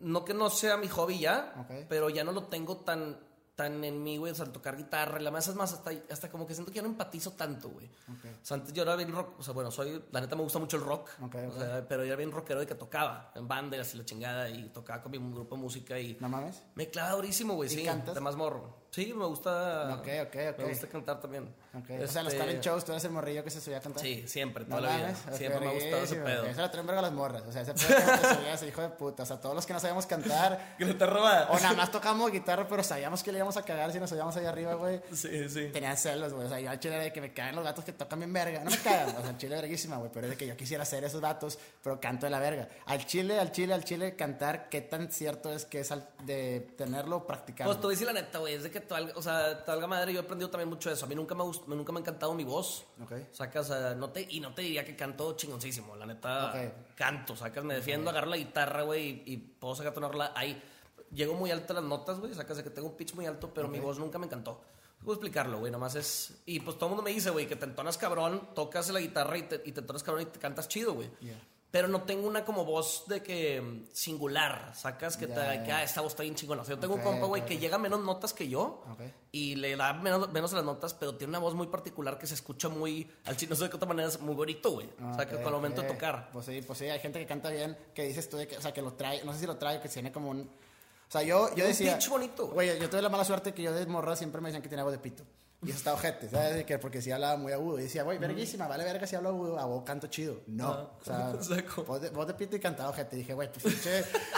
No 0.00 0.24
que 0.24 0.34
no 0.34 0.50
sea 0.50 0.76
mi 0.76 0.88
hobby 0.88 1.18
ya, 1.18 1.54
Ok. 1.60 1.86
pero 1.88 2.08
ya 2.10 2.24
no 2.24 2.32
lo 2.32 2.44
tengo 2.44 2.78
tan, 2.78 3.18
tan 3.54 3.84
en 3.84 4.02
mí, 4.02 4.16
güey. 4.16 4.32
O 4.32 4.34
sea, 4.34 4.46
tocar 4.46 4.76
guitarra. 4.76 5.20
La 5.20 5.30
más 5.30 5.46
es 5.48 5.54
más, 5.54 5.72
hasta, 5.72 5.90
hasta 6.10 6.30
como 6.30 6.46
que 6.46 6.54
siento 6.54 6.72
que 6.72 6.76
ya 6.76 6.82
no 6.82 6.88
empatizo 6.88 7.32
tanto, 7.32 7.68
güey. 7.68 7.86
Ok. 7.86 8.24
O 8.42 8.44
sea, 8.44 8.56
antes 8.56 8.72
yo 8.72 8.82
era 8.82 8.96
bien 8.96 9.12
rock. 9.12 9.38
O 9.38 9.42
sea, 9.42 9.54
bueno, 9.54 9.70
soy. 9.70 10.02
La 10.10 10.20
neta 10.20 10.34
me 10.36 10.42
gusta 10.42 10.58
mucho 10.58 10.76
el 10.76 10.82
rock. 10.82 11.08
Ok, 11.22 11.34
o 11.48 11.58
sea, 11.58 11.86
pero 11.88 12.02
yo 12.02 12.08
era 12.08 12.16
bien 12.16 12.32
rockero 12.32 12.60
de 12.60 12.66
que 12.66 12.74
tocaba 12.74 13.30
en 13.34 13.46
bandas 13.46 13.94
y 13.94 13.98
la 13.98 14.04
chingada. 14.04 14.48
Y 14.48 14.68
tocaba 14.70 15.02
con 15.02 15.12
mi 15.12 15.18
grupo 15.18 15.54
de 15.56 15.62
música 15.62 15.98
y. 15.98 16.16
¿No 16.20 16.28
mames? 16.28 16.62
Me 16.74 16.88
clava 16.90 17.12
durísimo, 17.12 17.54
güey. 17.54 17.72
¿Y 17.72 17.76
Sí, 17.76 17.84
cantas? 17.84 18.14
de 18.14 18.20
más 18.20 18.36
morro. 18.36 18.83
Sí, 18.94 19.12
me 19.12 19.24
gusta. 19.26 19.92
Ok, 19.96 20.06
ok, 20.22 20.36
ok. 20.52 20.58
Me 20.58 20.64
gusta 20.68 20.86
cantar 20.86 21.20
también. 21.20 21.52
Ok. 21.76 21.90
O 22.04 22.06
sea, 22.06 22.22
los 22.22 22.32
Este, 22.32 22.38
talent 22.38 22.62
shows 22.62 22.84
tú 22.84 22.92
eres 22.92 23.02
el 23.02 23.10
morrillo 23.10 23.42
que 23.42 23.50
se 23.50 23.60
subía 23.60 23.78
a 23.78 23.80
cantar. 23.80 24.00
Sí, 24.00 24.22
siempre, 24.28 24.64
No 24.66 24.76
toda 24.76 24.82
la 24.82 24.96
vida. 24.96 25.06
mames, 25.08 25.26
ok, 25.26 25.34
Siempre 25.34 25.60
me 25.60 25.66
ha 25.66 25.72
gustado 25.72 26.04
ese 26.04 26.14
pedo. 26.16 26.44
Eso 26.44 26.60
lo 26.60 26.70
traen 26.70 26.86
verga 26.86 27.02
las 27.02 27.12
morras. 27.12 27.42
O 27.44 27.50
sea, 27.50 27.62
ese 27.62 27.74
pedo 27.74 27.88
que 27.88 28.18
te 28.28 28.34
subías, 28.36 28.62
hijo 28.62 28.82
de 28.82 28.88
puta. 28.90 29.24
O 29.24 29.26
sea, 29.26 29.40
todos 29.40 29.56
los 29.56 29.66
que 29.66 29.72
no 29.72 29.80
sabíamos 29.80 30.06
cantar. 30.06 30.74
Que 30.78 30.94
te 30.94 31.06
roba. 31.06 31.48
O 31.50 31.58
nada 31.58 31.74
más 31.74 31.90
tocábamos 31.90 32.30
guitarra, 32.30 32.68
pero 32.68 32.84
sabíamos 32.84 33.24
que 33.24 33.32
le 33.32 33.38
íbamos 33.38 33.56
a 33.56 33.64
cagar 33.64 33.90
si 33.90 33.98
nos 33.98 34.10
subíamos 34.10 34.36
allá 34.36 34.50
arriba, 34.50 34.74
güey. 34.74 35.00
Sí, 35.12 35.48
sí. 35.48 35.70
Tenía 35.72 35.96
celos, 35.96 36.32
güey. 36.32 36.46
O 36.46 36.48
sea, 36.48 36.60
yo 36.60 36.70
al 36.70 36.78
chile 36.78 36.94
era 36.94 37.02
de 37.04 37.12
que 37.12 37.20
me 37.20 37.32
cagan 37.32 37.56
los 37.56 37.64
gatos 37.64 37.84
que 37.84 37.92
tocan 37.92 38.20
bien 38.20 38.32
verga. 38.32 38.62
No 38.62 38.70
me 38.70 38.78
cagan, 38.78 39.08
o 39.16 39.20
sea, 39.22 39.30
al 39.30 39.38
chile 39.38 39.56
verguísima, 39.56 39.96
güey. 39.96 40.12
Pero 40.12 40.26
es 40.26 40.30
de 40.30 40.36
que 40.36 40.46
yo 40.46 40.56
quisiera 40.56 40.84
ser 40.84 41.02
esos 41.02 41.20
gatos, 41.20 41.58
pero 41.82 41.98
canto 41.98 42.26
de 42.26 42.30
la 42.30 42.38
verga. 42.38 42.68
Al 42.86 43.04
chile, 43.06 43.40
al 43.40 43.50
chile, 43.50 43.74
al 43.74 43.82
chile, 43.82 44.14
cantar, 44.14 44.68
¿qué 44.68 44.82
tan 44.82 45.10
cierto 45.10 45.52
es 45.52 45.64
que 45.64 45.80
es 45.80 45.92
de 46.22 46.68
tenerlo 46.76 47.26
practicado? 47.26 47.72
Pues 47.72 47.84
a 47.84 47.88
decir 47.88 48.06
la 48.06 48.12
neta, 48.12 48.38
güey, 48.38 48.54
es 48.54 48.62
de 48.62 48.70
que 48.70 48.83
valga, 48.92 49.12
o 49.16 49.22
sea, 49.22 49.64
te 49.64 49.70
valga 49.70 49.86
madre, 49.86 50.12
yo 50.12 50.20
he 50.20 50.22
aprendido 50.24 50.50
también 50.50 50.68
mucho 50.68 50.88
de 50.90 50.94
eso. 50.96 51.06
A 51.06 51.08
mí 51.08 51.14
nunca 51.14 51.34
me, 51.34 51.44
nunca 51.68 51.92
me 51.92 51.98
ha 51.98 52.00
encantado 52.00 52.34
mi 52.34 52.44
voz. 52.44 52.84
Ok. 53.02 53.12
Sacas, 53.32 53.70
no 53.96 54.10
te, 54.10 54.26
y 54.28 54.40
no 54.40 54.52
te 54.52 54.62
diría 54.62 54.84
que 54.84 54.94
canto 54.94 55.34
chingoncísimo, 55.36 55.96
la 55.96 56.04
neta, 56.04 56.50
Ok. 56.50 56.94
canto, 56.96 57.34
sacas, 57.36 57.64
me 57.64 57.74
defiendo, 57.74 58.10
agarro 58.10 58.26
la 58.28 58.36
guitarra, 58.36 58.82
güey, 58.82 59.22
y, 59.24 59.32
y 59.32 59.36
puedo 59.38 59.74
sacar 59.74 59.96
una 59.96 60.08
rola 60.08 60.32
ahí. 60.36 60.62
Llego 61.12 61.34
muy 61.34 61.50
alto 61.50 61.72
a 61.72 61.76
las 61.76 61.84
notas, 61.84 62.18
güey, 62.18 62.34
sacas 62.34 62.60
que 62.62 62.70
tengo 62.70 62.88
un 62.88 62.96
pitch 62.96 63.14
muy 63.14 63.24
alto, 63.26 63.52
pero 63.54 63.68
mi 63.68 63.78
voz 63.78 63.98
nunca 63.98 64.18
me 64.18 64.26
encantó. 64.26 64.60
Puedo 65.00 65.14
explicarlo, 65.14 65.58
güey, 65.58 65.70
nomás 65.70 65.94
es... 65.96 66.42
Y 66.46 66.60
pues 66.60 66.76
todo 66.76 66.86
el 66.86 66.90
mundo 66.90 67.02
me 67.02 67.10
dice, 67.10 67.28
güey, 67.30 67.46
que 67.46 67.56
te 67.56 67.66
entonas 67.66 67.98
cabrón, 67.98 68.48
tocas 68.54 68.88
la 68.90 69.00
guitarra 69.00 69.36
y 69.36 69.42
te, 69.42 69.60
y 69.64 69.72
te 69.72 69.80
entonas 69.80 70.02
cabrón 70.02 70.22
y 70.22 70.26
te 70.26 70.38
cantas 70.38 70.66
chido, 70.66 70.94
güey. 70.94 71.10
Yeah. 71.20 71.38
Pero 71.74 71.88
no 71.88 72.02
tengo 72.02 72.28
una 72.28 72.44
como 72.44 72.64
voz 72.64 73.02
de 73.08 73.20
que 73.20 73.60
mm, 73.60 73.86
singular, 73.92 74.70
sacas 74.76 75.16
que 75.16 75.26
Ya, 75.26 75.34
te 75.34 75.40
ya. 75.56 75.64
que 75.64 75.72
ah, 75.72 75.82
esta 75.82 76.02
voz 76.02 76.12
está 76.12 76.22
bien 76.22 76.36
chingona. 76.36 76.62
O 76.62 76.64
sea, 76.64 76.76
yo 76.76 76.80
tengo 76.80 76.94
Ok, 76.94 77.00
un 77.00 77.04
compa, 77.04 77.26
güey, 77.26 77.42
ok, 77.42 77.48
que 77.48 77.58
llega 77.58 77.74
a 77.74 77.78
menos 77.80 77.98
notas 78.00 78.32
que 78.32 78.46
yo 78.48 78.84
Ok. 78.92 79.00
y 79.32 79.56
le 79.56 79.74
da 79.74 79.92
menos, 79.92 80.30
menos 80.30 80.52
las 80.52 80.62
notas, 80.64 80.94
pero 80.94 81.16
tiene 81.16 81.30
una 81.32 81.40
voz 81.40 81.54
muy 81.54 81.66
particular 81.66 82.16
que 82.16 82.28
se 82.28 82.34
escucha 82.34 82.68
muy, 82.68 83.10
al 83.24 83.36
chino, 83.36 83.50
no 83.50 83.56
sé 83.56 83.64
de 83.64 83.70
qué 83.70 83.76
otra 83.76 83.88
manera, 83.88 84.08
es 84.08 84.20
muy 84.20 84.36
bonito, 84.36 84.70
güey. 84.70 84.88
o 85.02 85.14
sea, 85.16 85.26
que 85.26 85.34
con 85.34 85.46
el 85.46 85.50
momento 85.52 85.82
de 85.82 85.88
tocar. 85.88 86.30
Pues 86.32 86.46
sí, 86.46 86.62
pues 86.62 86.78
sí, 86.78 86.84
hay 86.84 87.00
gente 87.00 87.18
que 87.18 87.26
canta 87.26 87.50
bien, 87.50 87.76
que 87.92 88.04
dices 88.04 88.28
tú, 88.30 88.36
de 88.36 88.46
que, 88.46 88.56
o 88.56 88.60
sea, 88.62 88.72
que 88.72 88.80
lo 88.80 88.92
trae, 88.92 89.24
no 89.24 89.32
sé 89.32 89.40
si 89.40 89.46
lo 89.46 89.56
trae, 89.56 89.80
que 89.80 89.88
tiene 89.88 90.12
como 90.12 90.30
un... 90.30 90.42
O 90.42 91.10
sea, 91.10 91.22
yo, 91.24 91.48
yo 91.56 91.64
Un 91.64 91.70
decía... 91.70 91.98
pitch 91.98 92.08
bonito. 92.08 92.46
Güey, 92.50 92.78
yo 92.78 92.88
tuve 92.88 93.02
la 93.02 93.08
mala 93.08 93.24
suerte 93.24 93.52
que 93.52 93.62
yo 93.62 93.72
de 93.72 93.84
morra 93.86 94.14
siempre 94.14 94.40
me 94.40 94.50
decían 94.50 94.62
que 94.62 94.68
tenía 94.68 94.84
voz 94.84 94.92
de 94.92 94.98
pito. 95.00 95.24
Y 95.64 95.70
eso 95.70 95.78
está 95.78 95.94
ojete, 95.94 96.28
¿sabes? 96.28 96.54
De 96.54 96.64
que 96.66 96.78
porque 96.78 97.00
sí 97.00 97.10
hablaba 97.10 97.36
muy 97.36 97.52
agudo. 97.52 97.78
Y 97.78 97.82
decía, 97.84 98.02
güey, 98.02 98.18
verguísima, 98.18 98.66
vale 98.68 98.84
verga 98.84 99.06
si 99.06 99.16
hablo 99.16 99.30
agudo, 99.30 99.58
a 99.58 99.64
vos 99.64 99.82
canto 99.84 100.06
chido. 100.08 100.40
No, 100.46 100.72
Ah, 100.72 100.90
o 101.00 101.04
sea, 101.04 101.42
saco. 101.56 101.84
voz 101.84 102.00
de, 102.02 102.10
de 102.10 102.34
pito 102.34 102.56
y 102.56 102.60
cantaba 102.60 102.90
ojete. 102.90 103.16
Y 103.16 103.18
dije, 103.20 103.34
güey, 103.34 103.50
pues 103.52 103.64
pinche, 103.64 103.90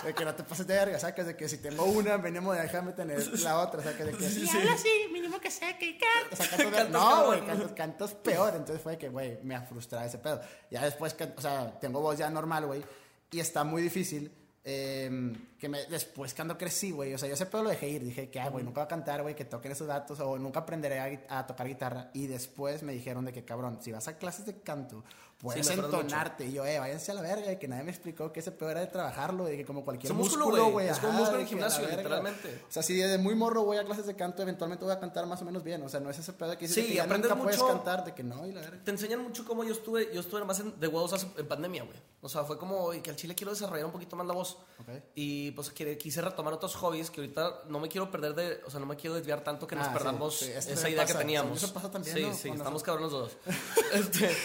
de 0.05 0.15
que 0.15 0.25
no 0.25 0.35
te 0.35 0.43
pases 0.45 0.67
de 0.67 0.75
verga, 0.75 0.99
¿sabes? 0.99 1.27
De 1.27 1.37
que 1.37 1.49
si 1.49 1.59
tengo 1.59 1.85
una, 1.85 2.17
venimos, 2.17 2.57
déjame 2.57 2.93
tener 2.93 3.27
la 3.41 3.59
otra, 3.61 3.83
¿sabes? 3.83 3.99
De 4.07 4.13
que 4.13 4.29
si 4.29 4.49
habla 4.49 4.73
así, 4.75 4.89
mínimo 5.13 5.41
que 5.41 5.51
sé 5.51 5.77
que 5.79 5.99
canta. 5.99 6.45
O 6.45 6.71
sea, 6.71 6.85
de- 6.85 6.91
no, 6.91 7.27
güey, 7.27 7.41
cantas 7.75 8.15
peor. 8.15 8.55
Entonces 8.57 8.83
fue 8.83 8.97
que, 8.99 9.09
güey, 9.09 9.39
me 9.43 9.61
frustraba 9.63 10.05
ese 10.07 10.19
pedo. 10.19 10.41
Ya 10.71 10.85
después, 10.85 11.15
que, 11.15 11.25
o 11.37 11.41
sea, 11.41 11.79
tengo 11.81 12.01
voz 12.01 12.19
ya 12.19 12.31
normal, 12.31 12.67
güey, 12.67 12.83
y 13.31 13.41
está 13.41 13.65
muy 13.65 13.83
difícil. 13.83 14.31
eh, 14.65 15.33
que 15.59 15.69
me, 15.69 15.85
después 15.87 16.35
cuando 16.35 16.57
crecí, 16.59 16.91
güey, 16.91 17.15
o 17.15 17.19
sea, 17.19 17.29
yo 17.29 17.35
ese 17.35 17.47
pedo 17.47 17.63
lo 17.63 17.71
dejé 17.71 17.89
ir, 17.89 18.05
dije 18.05 18.29
que, 18.31 18.41
ah, 18.41 18.49
güey, 18.51 18.65
nunca 18.65 18.81
voy 18.81 18.87
a 18.87 18.89
cantar, 18.89 19.23
güey, 19.23 19.35
que 19.35 19.45
toquen 19.45 19.73
esos 19.73 19.87
datos, 19.87 20.21
o 20.21 20.39
nunca 20.39 20.61
aprenderé 20.61 20.99
a, 21.29 21.39
a 21.39 21.47
tocar 21.47 21.67
guitarra, 21.67 22.11
y 22.13 22.27
después 22.27 22.83
me 22.83 22.93
dijeron 22.93 23.25
de 23.25 23.33
que, 23.33 23.45
cabrón, 23.45 23.79
si 23.81 23.93
vas 23.93 24.07
a 24.09 24.19
clases 24.19 24.45
de 24.47 24.61
canto, 24.61 25.03
puedes 25.39 25.69
mucho. 25.69 25.85
entonarte, 25.85 26.47
y 26.47 26.53
yo, 26.53 26.65
eh, 26.65 26.79
váyanse 26.79 27.11
a 27.13 27.15
la 27.15 27.21
verga, 27.23 27.53
y 27.53 27.59
que 27.59 27.69
nadie 27.69 27.85
me 27.85 27.91
explicó 27.91 28.33
que 28.33 28.41
ese 28.41 28.53
pedo 28.53 28.71
era 28.71 28.81
de 28.81 28.87
trabajarlo, 28.87 29.45
de 29.45 29.57
que 29.59 29.65
como 29.65 29.85
cualquier 29.85 30.11
Es 30.13 30.17
un 30.17 30.19
músculo, 30.19 30.71
güey, 30.71 30.89
es 30.89 30.99
como 30.99 31.11
ajá, 31.13 31.19
músculo 31.21 31.41
en 31.41 31.45
de 31.45 31.49
gimnasio, 31.51 31.89
literalmente. 31.89 32.63
O 32.69 32.73
sea, 32.73 32.83
si 32.83 32.95
desde 32.97 33.19
muy 33.19 33.35
morro 33.35 33.65
voy 33.65 33.77
a 33.79 33.85
clases 33.85 34.07
de 34.07 34.15
canto, 34.17 34.43
eventualmente 34.43 34.85
voy 34.85 34.95
a 34.95 35.01
cantar 35.01 35.27
más 35.27 35.41
o 35.43 35.45
menos 35.45 35.63
bien. 35.63 35.83
O 35.83 35.89
sea, 35.89 36.01
no 36.01 36.09
es 36.11 36.19
ese 36.19 36.33
pedo 36.33 36.53
que 36.57 36.67
dices 36.67 36.75
Sí, 36.75 36.83
de 36.83 36.89
que 36.89 36.95
ya 36.95 37.07
nunca 37.07 37.35
puedes 37.37 37.59
mucho- 37.59 37.69
cantar, 37.69 38.05
de 38.05 38.15
que 38.15 38.23
no, 38.23 38.47
y 38.47 38.53
la 38.53 38.61
verga. 38.63 38.83
Te 38.85 38.91
enseñan 38.91 39.23
mucho 39.23 39.45
cómo 39.45 39.63
yo 39.65 39.73
estuve, 39.73 40.09
yo 40.13 40.21
estuve 40.21 40.45
más 40.45 40.61
en, 40.61 40.79
de 40.81 40.89
huevos 40.89 41.27
en 41.37 41.47
pandemia, 41.49 41.85
güey. 41.85 41.99
O 42.23 42.29
sea, 42.29 42.43
fue 42.45 42.59
como 42.59 42.93
y 42.95 43.01
que 43.03 43.11
al 43.11 43.17
chile 43.17 43.35
quiero 43.35 43.53
desarrollar 43.53 43.85
un 43.87 43.93
poquito 43.93 44.17
más 44.17 44.27
la 44.27 44.33
voz. 44.35 44.59
Ok. 44.81 44.89
Y 45.15 45.46
pues 45.53 45.71
quise 45.71 46.21
retomar 46.23 46.53
otros 46.55 46.75
hobbies 46.77 47.11
que 47.11 47.21
ahorita 47.21 47.63
no 47.69 47.81
me 47.81 47.89
quiero 47.89 48.11
perder 48.11 48.35
de, 48.35 48.61
o 48.67 48.71
sea, 48.71 48.81
no 48.81 48.87
me 48.87 48.97
quiero 48.97 49.17
desviar 49.17 49.43
tanto 49.43 49.67
que 49.67 49.77
nos 49.77 49.89
Ah, 49.89 49.93
perdamos 49.93 50.39
sí, 50.39 50.47
eso 50.47 50.71
esa 50.71 50.89
idea 50.89 51.03
pasa, 51.03 51.13
que 51.15 51.19
teníamos. 51.19 51.63
eso 51.63 51.73
pasa 51.73 51.91
también, 51.91 52.17
Sí, 52.17 52.23
¿no? 52.23 52.35
sí, 52.35 52.49
estamos 52.51 52.83
cabrones 52.83 53.13
los 53.13 53.21
dos. 53.31 53.37
Este, 53.93 54.37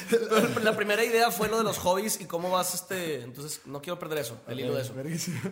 la 0.63 0.75
primera 0.75 1.03
idea 1.03 1.31
fue 1.31 1.47
lo 1.49 1.57
de 1.57 1.63
los 1.63 1.77
hobbies 1.79 2.21
y 2.21 2.25
cómo 2.25 2.51
vas, 2.51 2.73
este, 2.75 3.21
entonces 3.23 3.61
no 3.65 3.81
quiero 3.81 3.97
perder 3.99 4.19
eso, 4.19 4.37
el 4.47 4.59
hilo 4.59 4.75
de 4.75 4.81
eso. 4.81 4.93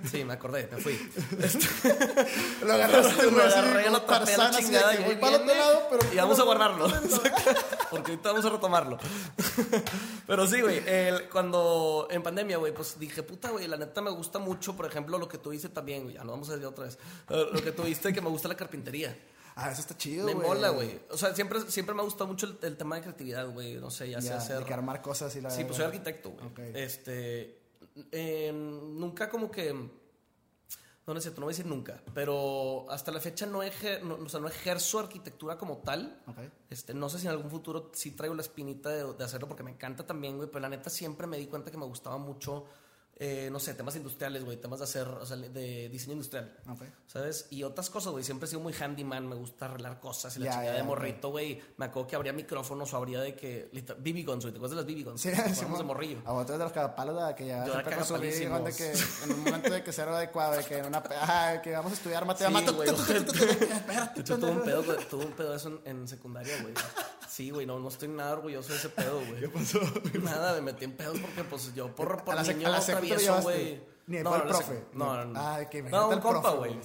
Sí, 0.09 0.23
me 0.23 0.33
acordé, 0.33 0.69
me 0.71 0.77
fui. 0.81 0.93
Lo 2.65 2.73
agarraste, 2.73 3.23
Lo 3.23 3.31
güey, 3.31 3.45
así 3.47 3.57
agarré, 3.59 3.89
lo 3.89 4.01
tapé 4.03 4.37
la 4.37 4.51
chingada 4.51 4.93
y 4.95 5.15
para 5.15 5.37
otro 5.37 5.45
viene, 5.45 5.59
lado, 5.59 5.87
pero... 5.89 6.13
y 6.13 6.15
vamos 6.17 6.39
a 6.39 6.43
guardarlo. 6.43 6.87
Porque 7.89 8.11
ahorita 8.11 8.29
vamos 8.31 8.45
a 8.45 8.49
retomarlo. 8.49 8.97
Pero 10.27 10.47
sí, 10.47 10.61
güey, 10.61 10.81
cuando 11.31 12.07
en 12.11 12.21
pandemia, 12.21 12.57
güey, 12.57 12.73
pues 12.73 12.99
dije, 12.99 13.23
puta, 13.23 13.49
güey, 13.49 13.67
la 13.67 13.77
neta 13.77 14.01
me 14.01 14.11
gusta 14.11 14.37
mucho, 14.39 14.75
por 14.75 14.85
ejemplo, 14.85 15.17
lo 15.17 15.27
que 15.27 15.37
tú 15.39 15.49
dices 15.51 15.73
también, 15.73 16.03
güey, 16.03 16.15
ya 16.15 16.23
no 16.23 16.31
vamos 16.31 16.49
a 16.49 16.53
decir 16.53 16.67
otra 16.67 16.85
vez. 16.85 16.97
Lo 17.29 17.61
que 17.61 17.71
tú 17.71 17.83
que 18.13 18.21
me 18.21 18.29
gusta 18.29 18.47
la 18.47 18.55
carpintería. 18.55 19.17
Ah, 19.55 19.71
eso 19.71 19.81
está 19.81 19.97
chido, 19.97 20.25
Me 20.25 20.33
güey. 20.33 20.47
mola, 20.47 20.69
güey. 20.69 20.99
O 21.09 21.17
sea, 21.17 21.35
siempre, 21.35 21.59
siempre 21.69 21.93
me 21.93 22.01
ha 22.01 22.05
gustado 22.05 22.27
mucho 22.27 22.45
el, 22.45 22.57
el 22.61 22.77
tema 22.77 22.95
de 22.95 23.01
creatividad, 23.01 23.49
güey. 23.51 23.75
No 23.75 23.91
sé, 23.91 24.09
ya, 24.09 24.21
sé 24.21 24.29
Ya, 24.29 24.37
hacer. 24.37 24.59
de 24.59 24.65
que 24.65 24.73
armar 24.73 25.01
cosas 25.01 25.35
y 25.35 25.41
la 25.41 25.49
Sí, 25.49 25.65
pues 25.65 25.75
soy 25.75 25.85
arquitecto, 25.85 26.29
güey. 26.31 26.45
Ok. 26.45 26.59
Este. 26.75 27.59
eh, 28.11 28.51
nunca 28.53 29.29
como 29.29 29.51
que. 29.51 29.73
No 29.73 29.89
No, 31.07 31.13
no 31.13 31.17
es 31.17 31.23
cierto, 31.23 31.41
no 31.41 31.45
voy 31.47 31.53
a 31.53 31.55
decir 31.57 31.65
nunca. 31.65 32.01
Pero 32.13 32.85
hasta 32.89 33.11
la 33.11 33.19
fecha 33.19 33.47
no, 33.47 33.63
eje- 33.63 33.99
no, 34.03 34.15
o 34.15 34.29
sea, 34.29 34.39
no 34.39 34.47
ejerzo 34.47 34.99
arquitectura 34.99 35.57
como 35.57 35.79
tal. 35.79 36.21
Ok. 36.27 36.37
Este, 36.69 36.93
no 36.93 37.09
sé 37.09 37.17
si 37.19 37.25
en 37.25 37.31
algún 37.31 37.49
futuro 37.49 37.89
sí 37.93 38.11
traigo 38.11 38.35
la 38.35 38.43
espinita 38.43 38.89
de, 38.89 39.11
de 39.13 39.23
hacerlo 39.23 39.47
porque 39.47 39.63
me 39.63 39.71
encanta 39.71 40.05
también, 40.05 40.37
güey. 40.37 40.47
Pero 40.47 40.59
la 40.61 40.69
neta 40.69 40.89
siempre 40.91 41.25
me 41.27 41.37
di 41.37 41.47
cuenta 41.47 41.71
que 41.71 41.77
me 41.77 41.85
gustaba 41.85 42.17
mucho, 42.19 42.65
eh, 43.21 43.49
no 43.51 43.59
sé, 43.59 43.73
temas 43.73 43.97
industriales, 43.97 44.45
güey. 44.45 44.55
Temas 44.55 44.79
de 44.79 44.85
hacer, 44.85 45.05
o 45.05 45.25
sea, 45.25 45.35
de 45.35 45.89
diseño 45.89 46.13
industrial. 46.13 46.55
Ok. 46.69 46.83
¿Sabes? 47.05 47.47
Y 47.49 47.63
otras 47.63 47.89
cosas, 47.89 48.13
güey. 48.13 48.23
Siempre 48.23 48.45
he 48.45 48.49
sido 48.49 48.61
muy 48.61 48.71
handyman, 48.71 49.27
me 49.27 49.35
gusta 49.35 49.65
arreglar 49.65 49.99
cosas 49.99 50.37
y 50.37 50.39
la 50.39 50.45
Ya, 50.45 50.51
chingada 50.51 50.71
ya, 50.71 50.77
de 50.77 50.83
morrito, 50.83 51.29
güey. 51.29 51.61
Me 51.75 51.85
acuerdo 51.85 52.07
que 52.07 52.15
habría 52.15 52.31
micrófonos 52.31 52.93
o 52.93 52.97
habría 52.97 53.19
de 53.19 53.35
que. 53.35 53.69
BB 53.73 54.25
guns, 54.25 54.45
güey. 54.45 54.53
¿Te 54.53 54.57
acuerdas 54.57 54.71
de 54.71 54.75
las 54.77 54.85
BB 54.85 55.03
guns? 55.03 55.21
Sí, 55.21 55.31
sí, 55.53 55.65
de 55.77 55.83
morrillo. 55.83 56.21
A 56.23 56.31
otros 56.31 56.57
de 56.57 56.63
los 56.63 56.71
cagapalos, 56.71 57.35
que 57.35 57.45
ya 57.45 57.65
Yo 57.65 57.73
era 57.73 57.83
cagapalísimos. 57.83 58.63
de 58.63 58.73
que 58.73 58.93
en 59.25 59.31
un 59.33 59.43
momento 59.43 59.69
de 59.69 59.83
que 59.83 59.91
cero 59.91 60.15
adecuado, 60.15 60.55
de 60.55 60.63
que 60.63 60.77
en 60.77 60.85
una. 60.85 60.99
Ajá, 60.99 61.61
que 61.61 61.71
vamos 61.73 61.91
a 61.91 61.95
estudiar 61.95 62.23
Sí, 62.23 62.27
matemáticas. 62.27 62.75
güey, 62.75 62.89
espérate, 63.71 64.21
hecho, 64.21 64.39
tuve 64.39 64.51
un 64.51 64.61
pedo, 64.61 64.83
güey, 64.83 64.97
tuve 65.09 65.25
un 65.25 65.33
pedo 65.33 65.51
de 65.51 65.57
eso 65.57 65.81
en, 65.83 66.07
secundaria, 66.07 66.61
güey. 66.61 66.73
Sí, 67.27 67.51
güey, 67.51 67.65
no, 67.65 67.79
no 67.79 67.89
estoy 67.89 68.07
nada 68.07 68.33
orgulloso 68.33 68.71
de 68.71 68.77
ese 68.79 68.89
pedo, 68.89 69.21
güey. 69.27 69.41
¿Qué 69.41 69.49
pasó? 69.49 69.79
Nada, 70.21 70.53
me 70.55 70.61
metí 70.61 70.85
en 70.85 70.93
pedos 70.93 71.19
porque, 71.19 71.43
pues, 71.43 71.73
yo 71.73 71.93
por, 71.95 72.23
por 72.23 72.35
niño 72.47 72.67
a 72.67 72.71
la 72.71 72.81
secu 72.81 73.08
te 73.09 73.15
lo 73.15 73.21
llevaste. 73.21 73.83
Ni 74.07 74.17
no, 74.23 74.35
el 74.35 74.41
profe. 74.43 74.83
No, 74.93 75.15
no, 75.15 75.25
no. 75.25 75.39
Ah, 75.39 75.59
que 75.69 75.83
No, 75.83 75.89
imagínate 75.89 76.15
un 76.15 76.21
compa, 76.21 76.51
güey. 76.51 76.79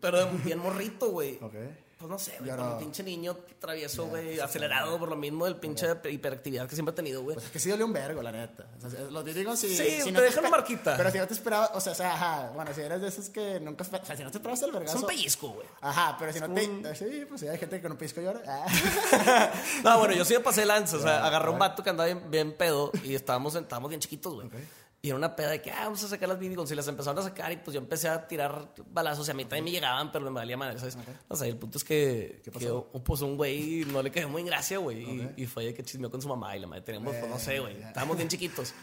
Pero 0.00 0.28
bien 0.44 0.58
morrito, 0.58 1.10
güey. 1.10 1.38
Ok. 1.42 1.54
Pues 1.98 2.08
no 2.08 2.18
sé, 2.18 2.34
güey, 2.40 2.50
como 2.56 2.64
no. 2.70 2.78
pinche 2.78 3.02
niño 3.02 3.36
travieso, 3.58 4.06
güey, 4.06 4.40
acelerado 4.40 4.98
por 4.98 5.10
lo 5.10 5.16
mismo 5.16 5.44
del 5.44 5.56
pinche 5.56 5.86
hiperactividad 6.10 6.66
que 6.66 6.74
siempre 6.74 6.94
he 6.94 6.96
tenido, 6.96 7.22
güey. 7.22 7.34
Pues 7.34 7.44
es 7.44 7.52
que 7.52 7.58
sí 7.58 7.68
dolió 7.68 7.84
un 7.84 7.92
vergo, 7.92 8.22
la 8.22 8.32
neta. 8.32 8.66
O 8.82 8.88
sea, 8.88 9.00
los 9.10 9.22
digo 9.26 9.54
si. 9.54 9.68
Sí, 9.76 10.00
si 10.00 10.10
te 10.10 10.18
dejan 10.22 10.36
espe- 10.36 10.48
una 10.48 10.56
marquita. 10.56 10.96
Pero 10.96 11.10
si 11.10 11.18
no 11.18 11.26
te 11.26 11.34
esperaba, 11.34 11.70
o 11.74 11.80
sea, 11.82 11.92
o 11.92 11.94
sea, 11.94 12.14
ajá. 12.14 12.52
Bueno, 12.54 12.72
si 12.72 12.80
eres 12.80 13.02
de 13.02 13.08
esos 13.08 13.28
que 13.28 13.60
nunca. 13.60 13.84
O 13.84 13.86
sea, 14.06 14.16
si 14.16 14.24
no 14.24 14.30
te 14.30 14.38
esperabas 14.38 14.62
el 14.62 14.68
Es 14.70 14.74
vergazo. 14.76 14.98
un 15.00 15.06
pellizco, 15.08 15.48
güey. 15.50 15.66
Ajá, 15.82 16.16
pero 16.18 16.32
si 16.32 16.40
no 16.40 16.48
te. 16.54 16.94
Sí, 16.94 17.26
pues 17.28 17.38
sí, 17.42 17.48
hay 17.48 17.58
gente 17.58 17.76
que 17.76 17.82
con 17.82 17.92
un 17.92 17.98
pisco 17.98 18.22
llora. 18.22 18.40
Ah. 18.48 19.52
No, 19.84 19.98
bueno, 19.98 20.14
yo 20.14 20.24
sí 20.24 20.32
me 20.32 20.40
pasé 20.40 20.64
lanza. 20.64 20.96
O 20.96 21.00
sea, 21.00 21.26
agarré 21.26 21.50
un 21.50 21.58
vato 21.58 21.82
que 21.82 21.90
andaba 21.90 22.06
bien, 22.06 22.30
bien 22.30 22.52
pedo 22.56 22.90
y 23.04 23.14
estábamos, 23.14 23.54
estábamos 23.54 23.90
bien 23.90 24.00
chiquitos, 24.00 24.34
güey. 24.36 24.48
Y 25.02 25.08
era 25.08 25.16
una 25.16 25.34
peda 25.34 25.50
de 25.50 25.62
que, 25.62 25.70
ah, 25.70 25.84
vamos 25.84 26.04
a 26.04 26.08
sacar 26.08 26.28
las 26.28 26.38
BB 26.38 26.56
guns. 26.56 26.70
Y 26.70 26.74
las 26.74 26.86
empezaron 26.86 27.18
a 27.18 27.22
sacar 27.22 27.50
y 27.52 27.56
pues 27.56 27.74
yo 27.74 27.80
empecé 27.80 28.08
a 28.08 28.26
tirar 28.26 28.74
balazos. 28.92 29.26
Y 29.28 29.30
a 29.30 29.34
mí 29.34 29.44
también 29.44 29.64
me 29.64 29.70
llegaban, 29.70 30.12
pero 30.12 30.26
me 30.26 30.30
valía 30.30 30.58
madre, 30.58 30.78
¿sabes? 30.78 30.98
O 31.28 31.36
sea, 31.36 31.48
el 31.48 31.56
punto 31.56 31.78
es 31.78 31.84
que, 31.84 32.40
que 32.44 32.50
pasó? 32.50 32.90
pues 33.02 33.22
un 33.22 33.36
güey 33.38 33.86
no 33.86 34.02
le 34.02 34.10
cayó 34.10 34.28
muy 34.28 34.42
en 34.42 34.48
gracia, 34.48 34.76
güey. 34.76 35.02
Y, 35.02 35.42
y 35.42 35.46
fue 35.46 35.64
de 35.64 35.74
que 35.74 35.82
chismeó 35.82 36.10
con 36.10 36.20
su 36.20 36.28
mamá 36.28 36.54
y 36.54 36.60
la 36.60 36.66
madre. 36.66 36.82
Teníamos, 36.82 37.14
pues 37.16 37.30
no 37.30 37.38
sé, 37.38 37.60
güey. 37.60 37.80
Estábamos 37.80 38.16
bien 38.18 38.28
chiquitos. 38.28 38.74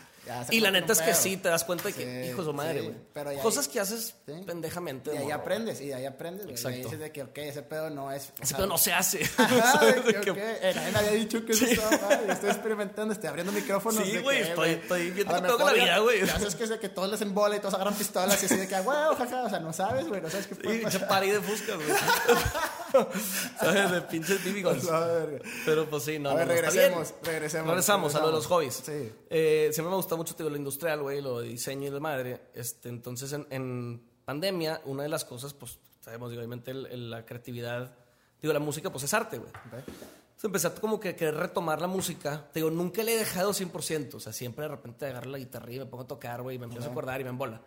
Se 0.48 0.56
y 0.56 0.60
la 0.60 0.72
neta 0.72 0.94
es 0.94 1.02
que 1.02 1.14
sí, 1.14 1.38
te 1.38 1.50
das 1.50 1.64
cuenta 1.64 1.86
de 1.86 1.94
que, 1.94 2.24
Sí, 2.24 2.30
hijo 2.30 2.42
de 2.42 2.46
su 2.48 2.54
madre, 2.54 2.80
sí, 2.82 2.86
güey. 3.16 3.36
ya 3.36 3.42
Cosas 3.42 3.68
ahí- 3.68 3.74
que 3.74 3.80
haces 3.80 4.16
Sí. 4.26 4.34
pendejamente. 4.46 5.14
Y 5.14 5.18
ahí 5.18 5.24
morro. 5.26 5.36
aprendes, 5.36 5.82
y 5.82 5.88
de 5.88 5.96
ahí 5.96 6.06
aprendes. 6.06 6.46
güey. 6.46 6.56
Y 6.62 6.68
ahí 6.68 6.84
dices 6.84 7.00
de 7.00 7.12
que, 7.12 7.24
ok, 7.24 7.38
ese 7.40 7.62
pedo 7.64 7.90
no 7.90 8.12
es. 8.12 8.32
Ese 8.42 8.56
pedo 8.56 8.68
no 8.68 8.78
se 8.78 8.94
hace. 8.94 9.22
Ajá, 9.38 9.86
de 9.86 9.94
que, 9.96 10.14
De 10.14 10.22
que- 10.22 10.32
ok, 10.32 10.38
eh, 10.38 10.72
nadie 10.76 10.92
me 10.92 10.98
había 11.00 11.12
dicho 11.12 11.46
que 11.46 11.52
eso 11.54 11.66
estaba 11.66 11.92
mal, 12.10 12.26
y 12.28 12.32
estoy 12.32 12.50
experimentando, 12.50 13.14
estoy 13.14 13.30
abriendo 13.30 13.52
micrófonos. 13.52 14.04
Sí, 14.06 14.18
güey, 14.20 14.38
que, 14.44 14.50
estoy- 14.50 14.70
estoy 14.72 15.12
viendo 15.12 15.34
con 15.34 15.44
mejor 15.44 15.66
la 15.66 15.74
vida, 15.74 15.98
güey. 16.00 16.28
sabes 16.28 16.56
que 16.56 16.64
es 16.66 16.70
de 16.70 16.80
que 16.80 16.90
todos 16.90 17.10
les 17.10 17.22
embola 17.22 17.56
y 17.56 17.60
todos 17.60 17.74
agarran 17.74 17.94
pistolas 17.96 18.42
y 18.44 18.46
así 18.48 18.56
de 18.58 18.68
que, 18.68 18.80
wow, 18.82 19.16
jaja, 19.18 19.44
o 19.44 19.50
sea, 19.50 19.60
no 19.60 19.72
sabes, 19.74 20.08
güey, 20.08 20.22
no 20.22 20.30
sabes 20.30 20.48
qué 20.48 20.56
Sí, 20.56 20.62
puede 20.62 20.78
pinche 20.80 21.00
pasar. 21.00 21.08
party 21.10 21.30
de 21.32 21.42
fuscas, 21.42 21.76
güey. 21.76 21.88
¿Sabes? 23.60 23.92
De 23.92 24.02
pinches 24.02 24.44
ver, 24.44 25.42
Pero 25.66 25.90
pues 25.90 26.04
sí, 26.04 26.20
no, 26.20 26.30
A 26.32 26.36
ver, 26.36 26.48
no, 26.48 26.54
regresemos, 26.54 27.14
regresemos. 27.24 27.68
Regresamos 27.68 28.16
a 28.16 28.20
lo 28.20 28.28
de 28.28 28.34
los 28.34 28.46
hobbies. 28.48 28.74
Sí. 28.86 29.12
Eh, 29.30 29.70
siempre 29.74 29.90
me 29.90 29.96
gusta 29.96 30.16
mucho 30.16 30.36
tío, 30.36 30.50
lo 30.50 30.56
industrial, 30.58 31.02
güey, 31.02 31.22
lo 31.22 31.40
de 31.42 31.50
diseño 31.50 31.88
y 31.88 31.90
de 31.92 32.00
madre. 32.00 32.42
Este, 32.54 32.90
entonces, 32.90 33.32
en, 33.34 33.46
en 33.50 34.04
pandemia, 34.26 34.82
una 34.86 35.04
de 35.04 35.10
las 35.10 35.26
cosas, 35.26 35.54
pues, 35.54 35.80
sabemos, 36.02 36.30
digo, 36.30 36.40
obviamente, 36.42 36.72
el- 36.72 36.86
el- 36.88 37.10
la 37.10 37.26
creatividad, 37.26 37.96
digo, 38.42 38.54
la 38.54 38.60
música, 38.60 38.90
pues 38.92 39.04
es 39.04 39.14
arte, 39.14 39.38
güey. 39.38 39.52
Entonces 39.64 40.44
empecé 40.44 40.68
a 40.68 40.76
como 40.76 41.00
que 41.00 41.16
querer 41.16 41.36
retomar 41.36 41.82
la 41.82 41.88
música. 41.88 42.48
Te 42.54 42.60
digo, 42.60 42.70
nunca 42.70 43.02
le 43.04 43.14
he 43.16 43.18
dejado 43.18 43.54
100%. 43.54 44.18
O 44.18 44.20
sea, 44.20 44.32
siempre 44.34 44.64
de 44.64 44.70
repente 44.70 45.06
agarro 45.08 45.32
la 45.32 45.40
guitarra 45.40 45.72
y 45.72 45.80
me 45.80 45.86
pongo 45.88 46.04
a 46.04 46.08
tocar, 46.08 46.44
güey, 46.44 46.58
y 46.58 46.60
me 46.60 46.66
empiezo 46.66 46.90
a 46.90 46.92
acordar 46.92 47.20
y 47.20 47.24
me 47.24 47.32
embola. 47.32 47.62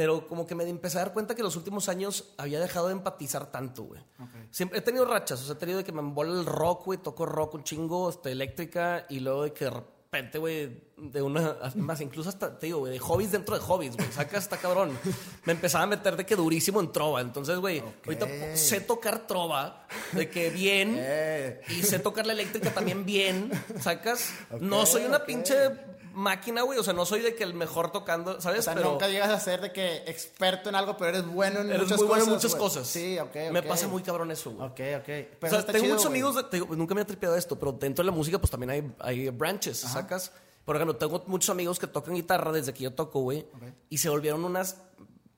Pero 0.00 0.26
como 0.26 0.46
que 0.46 0.54
me 0.54 0.66
empecé 0.66 0.96
a 0.96 1.02
dar 1.02 1.12
cuenta 1.12 1.34
que 1.34 1.42
los 1.42 1.56
últimos 1.56 1.90
años 1.90 2.32
había 2.38 2.58
dejado 2.58 2.86
de 2.86 2.92
empatizar 2.94 3.52
tanto, 3.52 3.82
güey. 3.82 4.00
Siempre 4.50 4.78
he 4.78 4.80
tenido 4.80 5.04
rachas, 5.04 5.42
o 5.42 5.44
sea, 5.44 5.56
he 5.56 5.58
tenido 5.58 5.76
de 5.76 5.84
que 5.84 5.92
me 5.92 6.00
embola 6.00 6.32
el 6.40 6.46
rock, 6.46 6.86
güey, 6.86 6.98
toco 6.98 7.26
rock 7.26 7.52
un 7.56 7.64
chingo, 7.64 8.08
este, 8.08 8.32
eléctrica, 8.32 9.04
y 9.10 9.20
luego 9.20 9.42
de 9.42 9.52
que 9.52 9.66
de 9.66 9.70
repente, 9.72 10.38
güey, 10.38 10.84
de 10.96 11.20
una, 11.20 11.54
más 11.74 12.00
incluso 12.00 12.30
hasta, 12.30 12.58
te 12.58 12.64
digo, 12.64 12.78
güey, 12.78 12.94
de 12.94 12.98
hobbies 12.98 13.30
dentro 13.32 13.54
de 13.54 13.60
hobbies, 13.60 13.94
güey, 13.94 14.10
saca 14.10 14.38
hasta 14.38 14.56
cabrón. 14.56 14.98
Me 15.44 15.52
empezaba 15.52 15.84
a 15.84 15.86
meter 15.86 16.16
de 16.16 16.24
que 16.24 16.34
durísimo 16.34 16.80
en 16.80 16.90
trova, 16.92 17.20
entonces, 17.20 17.58
güey, 17.58 17.82
ahorita 18.06 18.56
sé 18.56 18.80
tocar 18.80 19.26
trova, 19.26 19.86
de 20.12 20.30
que 20.30 20.48
bien, 20.48 20.94
Eh. 20.98 21.60
y 21.68 21.82
sé 21.82 21.98
tocar 21.98 22.26
la 22.26 22.32
eléctrica 22.32 22.72
también 22.72 23.04
bien, 23.04 23.50
sacas. 23.78 24.32
no 24.60 24.86
soy 24.86 25.04
una 25.04 25.26
pinche 25.26 25.54
máquina, 26.14 26.62
güey, 26.62 26.78
o 26.78 26.82
sea, 26.82 26.92
no 26.92 27.04
soy 27.06 27.20
de 27.20 27.34
que 27.34 27.44
el 27.44 27.54
mejor 27.54 27.92
tocando, 27.92 28.40
¿sabes? 28.40 28.60
O 28.60 28.62
sea, 28.62 28.74
Pero- 28.74 28.90
nunca 28.92 29.08
llegas 29.08 29.30
a 29.30 29.40
ser 29.40 29.60
de 29.60 29.72
que 29.72 29.98
experto 30.06 30.68
en 30.68 30.74
algo, 30.74 30.96
pero 30.96 31.10
eres 31.10 31.26
bueno 31.26 31.60
en 31.60 31.68
Eres 31.70 31.82
muchas 31.82 31.98
muy 31.98 32.06
bueno 32.08 32.24
cosas. 32.24 32.28
en 32.28 32.34
muchas 32.34 32.54
cosas. 32.54 32.86
Sí, 32.88 33.18
ok, 33.18 33.28
ok. 33.46 33.52
Me 33.52 33.62
pasa 33.62 33.88
muy 33.88 34.02
cabrón 34.02 34.30
eso, 34.30 34.50
güey. 34.52 34.66
Ok, 34.66 34.80
ok. 35.00 35.04
Pero 35.06 35.28
o 35.42 35.48
sea, 35.50 35.58
está 35.60 35.72
tengo 35.72 35.84
chido, 35.84 35.94
muchos 35.96 36.06
amigos, 36.10 36.36
de- 36.36 36.42
te 36.44 36.56
digo, 36.56 36.74
nunca 36.76 36.94
me 36.94 37.02
he 37.02 37.04
tripeado 37.04 37.36
esto, 37.36 37.58
pero 37.58 37.72
dentro 37.72 38.02
de 38.04 38.10
la 38.10 38.16
música 38.16 38.38
pues 38.38 38.50
también 38.50 38.70
hay, 38.70 38.92
hay 38.98 39.28
branches, 39.30 39.78
¿sacas? 39.78 40.32
Por 40.64 40.76
ejemplo, 40.76 40.96
tengo 40.96 41.22
muchos 41.26 41.50
amigos 41.50 41.78
que 41.78 41.86
tocan 41.86 42.14
guitarra 42.14 42.52
desde 42.52 42.72
que 42.72 42.84
yo 42.84 42.92
toco, 42.92 43.20
güey, 43.20 43.46
y 43.88 43.98
se 43.98 44.08
volvieron 44.08 44.44
unas 44.44 44.76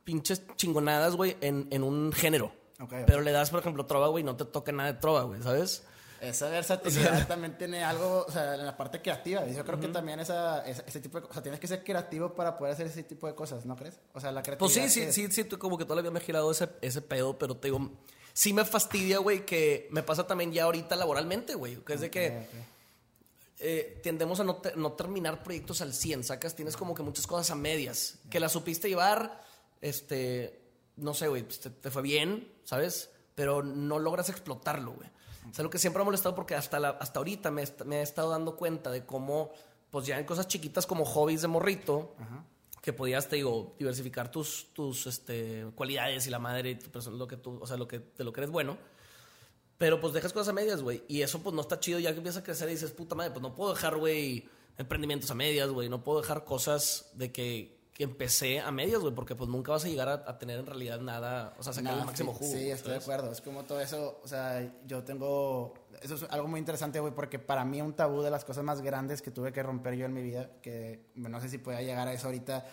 pinches 0.04 0.42
chingonadas, 0.56 1.14
güey, 1.16 1.36
en, 1.40 1.68
en 1.70 1.82
un 1.84 2.12
género. 2.12 2.46
Ok, 2.80 2.92
ok. 2.92 2.94
Pero 3.06 3.20
le 3.20 3.30
das, 3.30 3.50
por 3.50 3.60
ejemplo, 3.60 3.86
trova, 3.86 4.08
güey, 4.08 4.24
no 4.24 4.34
te 4.36 4.44
toca 4.44 4.72
nada 4.72 4.92
de 4.92 4.98
trova, 4.98 5.22
güey, 5.22 5.40
¿sabes? 5.42 5.84
Esa 6.22 6.48
versatilidad 6.48 7.26
también 7.28 7.58
tiene 7.58 7.82
algo, 7.82 8.24
o 8.26 8.30
sea, 8.30 8.54
en 8.54 8.64
la 8.64 8.76
parte 8.76 9.02
creativa. 9.02 9.44
Yo 9.46 9.64
creo 9.64 9.78
que 9.80 9.88
también 9.88 10.20
esa, 10.20 10.64
esa- 10.66 10.84
ese 10.86 11.00
tipo 11.00 11.18
de 11.18 11.22
cosas, 11.22 11.30
o 11.30 11.34
sea, 11.34 11.42
tienes 11.42 11.60
que 11.60 11.66
ser 11.66 11.82
creativo 11.84 12.32
para 12.34 12.56
poder 12.56 12.74
hacer 12.74 12.86
ese 12.86 13.02
tipo 13.02 13.26
de 13.26 13.34
cosas, 13.34 13.66
¿no 13.66 13.74
crees? 13.76 13.98
O 14.14 14.20
sea, 14.20 14.30
la 14.32 14.42
creatividad. 14.42 14.58
Pues 14.82 14.92
sí, 14.92 15.00
sí, 15.00 15.06
que- 15.06 15.12
sí, 15.12 15.28
sí, 15.30 15.44
como 15.58 15.76
que 15.76 15.84
todavía 15.84 16.10
me 16.10 16.20
he 16.20 16.22
girado 16.22 16.50
ese, 16.50 16.68
ese 16.80 17.02
pedo, 17.02 17.36
pero 17.38 17.56
te 17.56 17.68
digo, 17.68 17.90
sí 18.32 18.52
me 18.52 18.64
fastidia, 18.64 19.18
güey, 19.18 19.44
que 19.44 19.88
me 19.90 20.02
pasa 20.04 20.26
también 20.26 20.52
ya 20.52 20.64
ahorita 20.64 20.94
laboralmente, 20.96 21.54
güey, 21.56 21.76
que 21.84 21.94
es 21.94 22.00
de 22.00 22.10
que... 22.10 22.28
Ok, 22.28 22.34
ok. 22.36 22.66
eh, 23.64 24.00
tendemos 24.02 24.40
a 24.40 24.44
no, 24.44 24.56
te- 24.56 24.74
no 24.76 24.92
terminar 24.92 25.42
proyectos 25.42 25.80
al 25.82 25.92
100, 25.92 26.24
sacas, 26.24 26.54
tienes 26.54 26.76
como 26.76 26.94
que 26.94 27.02
muchas 27.02 27.26
cosas 27.26 27.50
a 27.50 27.54
medias, 27.54 28.18
que 28.30 28.40
las 28.40 28.52
supiste 28.52 28.88
llevar, 28.88 29.40
este, 29.80 30.60
no 30.96 31.14
sé, 31.14 31.28
güey, 31.28 31.42
pues, 31.42 31.60
te, 31.60 31.70
te 31.70 31.90
fue 31.90 32.02
bien, 32.02 32.48
¿sabes? 32.64 33.10
Pero 33.34 33.62
no 33.62 33.98
logras 33.98 34.28
explotarlo, 34.28 34.92
güey. 34.92 35.08
Es 35.50 35.58
algo 35.58 35.70
que 35.70 35.78
siempre 35.78 35.98
me 35.98 36.02
ha 36.02 36.04
molestado 36.06 36.34
porque 36.34 36.54
hasta, 36.54 36.78
la, 36.78 36.90
hasta 36.90 37.18
ahorita 37.18 37.50
me 37.50 37.62
he 37.62 38.02
estado 38.02 38.30
dando 38.30 38.56
cuenta 38.56 38.90
de 38.90 39.04
cómo, 39.04 39.52
pues 39.90 40.06
ya 40.06 40.18
en 40.18 40.24
cosas 40.24 40.48
chiquitas 40.48 40.86
como 40.86 41.04
hobbies 41.04 41.42
de 41.42 41.48
morrito, 41.48 42.14
que 42.80 42.92
podías, 42.92 43.28
te 43.28 43.36
digo, 43.36 43.74
diversificar 43.78 44.30
tus, 44.30 44.72
tus 44.72 45.06
este, 45.06 45.66
cualidades 45.74 46.26
y 46.26 46.30
la 46.30 46.40
madre 46.40 46.70
y 46.70 46.74
tu 46.74 46.90
persona, 46.90 47.16
lo 47.16 47.28
que 47.28 47.36
tú, 47.36 47.58
o 47.60 47.66
sea, 47.66 47.76
lo 47.76 47.86
que, 47.86 48.00
de 48.00 48.24
lo 48.24 48.32
que 48.32 48.40
eres 48.40 48.50
bueno. 48.50 48.76
Pero 49.78 50.00
pues 50.00 50.12
dejas 50.12 50.32
cosas 50.32 50.48
a 50.48 50.52
medias, 50.52 50.82
güey. 50.82 51.04
Y 51.08 51.22
eso 51.22 51.42
pues 51.42 51.54
no 51.54 51.60
está 51.60 51.78
chido 51.80 51.98
ya 51.98 52.12
que 52.12 52.18
empiezas 52.18 52.42
a 52.42 52.44
crecer 52.44 52.68
y 52.68 52.72
dices, 52.72 52.90
puta 52.90 53.14
madre, 53.14 53.30
pues 53.30 53.42
no 53.42 53.54
puedo 53.54 53.74
dejar, 53.74 53.96
güey, 53.96 54.48
emprendimientos 54.78 55.30
a 55.30 55.34
medias, 55.34 55.68
güey. 55.70 55.88
No 55.88 56.02
puedo 56.02 56.20
dejar 56.20 56.44
cosas 56.44 57.10
de 57.14 57.32
que, 57.32 57.81
que 57.92 58.04
empecé 58.04 58.60
a 58.60 58.70
medias, 58.70 59.00
güey, 59.00 59.14
porque 59.14 59.34
pues 59.34 59.50
nunca 59.50 59.72
vas 59.72 59.84
a 59.84 59.88
llegar 59.88 60.08
a, 60.08 60.14
a 60.26 60.38
tener 60.38 60.58
en 60.58 60.66
realidad 60.66 61.00
nada, 61.00 61.54
o 61.58 61.62
sea, 61.62 61.72
sacar 61.72 61.92
Nah, 61.92 62.00
el 62.00 62.06
máximo 62.06 62.32
sí, 62.32 62.38
jugo. 62.38 62.52
Sí, 62.52 62.70
estoy 62.70 62.92
de 62.92 62.98
acuerdo. 62.98 63.30
Es 63.30 63.40
como 63.42 63.64
todo 63.64 63.80
eso, 63.80 64.20
o 64.24 64.28
sea, 64.28 64.66
yo 64.86 65.04
tengo, 65.04 65.74
eso 66.00 66.14
es 66.14 66.22
algo 66.30 66.48
muy 66.48 66.58
interesante, 66.58 67.00
güey, 67.00 67.14
porque 67.14 67.38
para 67.38 67.64
mí 67.64 67.82
un 67.82 67.92
tabú 67.92 68.22
de 68.22 68.30
las 68.30 68.44
cosas 68.44 68.64
más 68.64 68.80
grandes 68.80 69.20
que 69.20 69.30
tuve 69.30 69.52
que 69.52 69.62
romper 69.62 69.94
yo 69.94 70.06
en 70.06 70.14
mi 70.14 70.22
vida, 70.22 70.50
que 70.62 71.10
no 71.16 71.40
sé 71.40 71.50
si 71.50 71.58
pueda 71.58 71.82
llegar 71.82 72.08
a 72.08 72.14
eso 72.14 72.28
ahorita, 72.28 72.64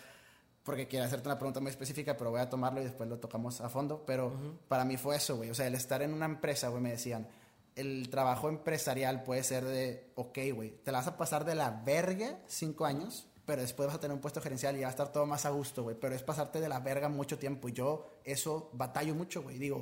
porque 0.64 0.88
quiero 0.88 1.06
hacerte 1.06 1.28
una 1.28 1.38
pregunta 1.38 1.60
muy 1.60 1.72
específica, 1.72 2.16
pero 2.16 2.32
voy 2.32 2.40
a 2.40 2.50
tomarlo 2.50 2.80
y 2.80 2.86
después 2.86 3.10
lo 3.10 3.20
tocamos 3.20 3.60
a 3.60 3.68
fondo, 3.70 4.06
pero 4.06 4.32
para 4.70 4.86
mí 4.86 4.96
fue 4.96 5.18
eso, 5.18 5.36
güey, 5.36 5.50
o 5.50 5.56
sea, 5.56 5.68
el 5.68 5.76
estar 5.76 6.02
en 6.02 6.14
una 6.14 6.26
empresa, 6.26 6.70
güey, 6.70 6.82
me 6.82 6.92
decían, 6.92 7.28
el 7.76 8.10
trabajo 8.10 8.50
empresarial 8.50 9.24
puede 9.24 9.44
ser 9.44 9.66
de, 9.66 10.12
ok, 10.16 10.38
güey, 10.54 10.72
te 10.84 10.92
la 10.92 11.00
vas 11.00 11.08
a 11.08 11.18
pasar 11.18 11.44
de 11.46 11.56
la 11.56 11.72
verga 11.72 12.40
cinco 12.48 12.86
años, 12.86 13.29
pero 13.50 13.64
después 13.64 13.88
vas 13.88 13.96
a 13.96 14.00
tener 14.00 14.14
un 14.14 14.22
puesto 14.22 14.40
gerencial 14.42 14.78
y 14.78 14.82
va 14.82 14.88
a 14.88 14.92
estar 14.92 15.12
todo 15.12 15.26
más 15.26 15.44
a 15.46 15.50
gusto, 15.50 15.82
güey. 15.82 15.96
Pero 16.00 16.14
es 16.14 16.22
pasarte 16.22 16.62
de 16.62 16.70
la 16.70 16.80
verga 16.80 17.10
mucho 17.10 17.40
tiempo. 17.40 17.68
Y 17.68 17.74
yo 17.74 18.20
eso 18.24 18.70
batallo 18.74 19.16
mucho, 19.16 19.42
güey. 19.42 19.58
Digo, 19.58 19.78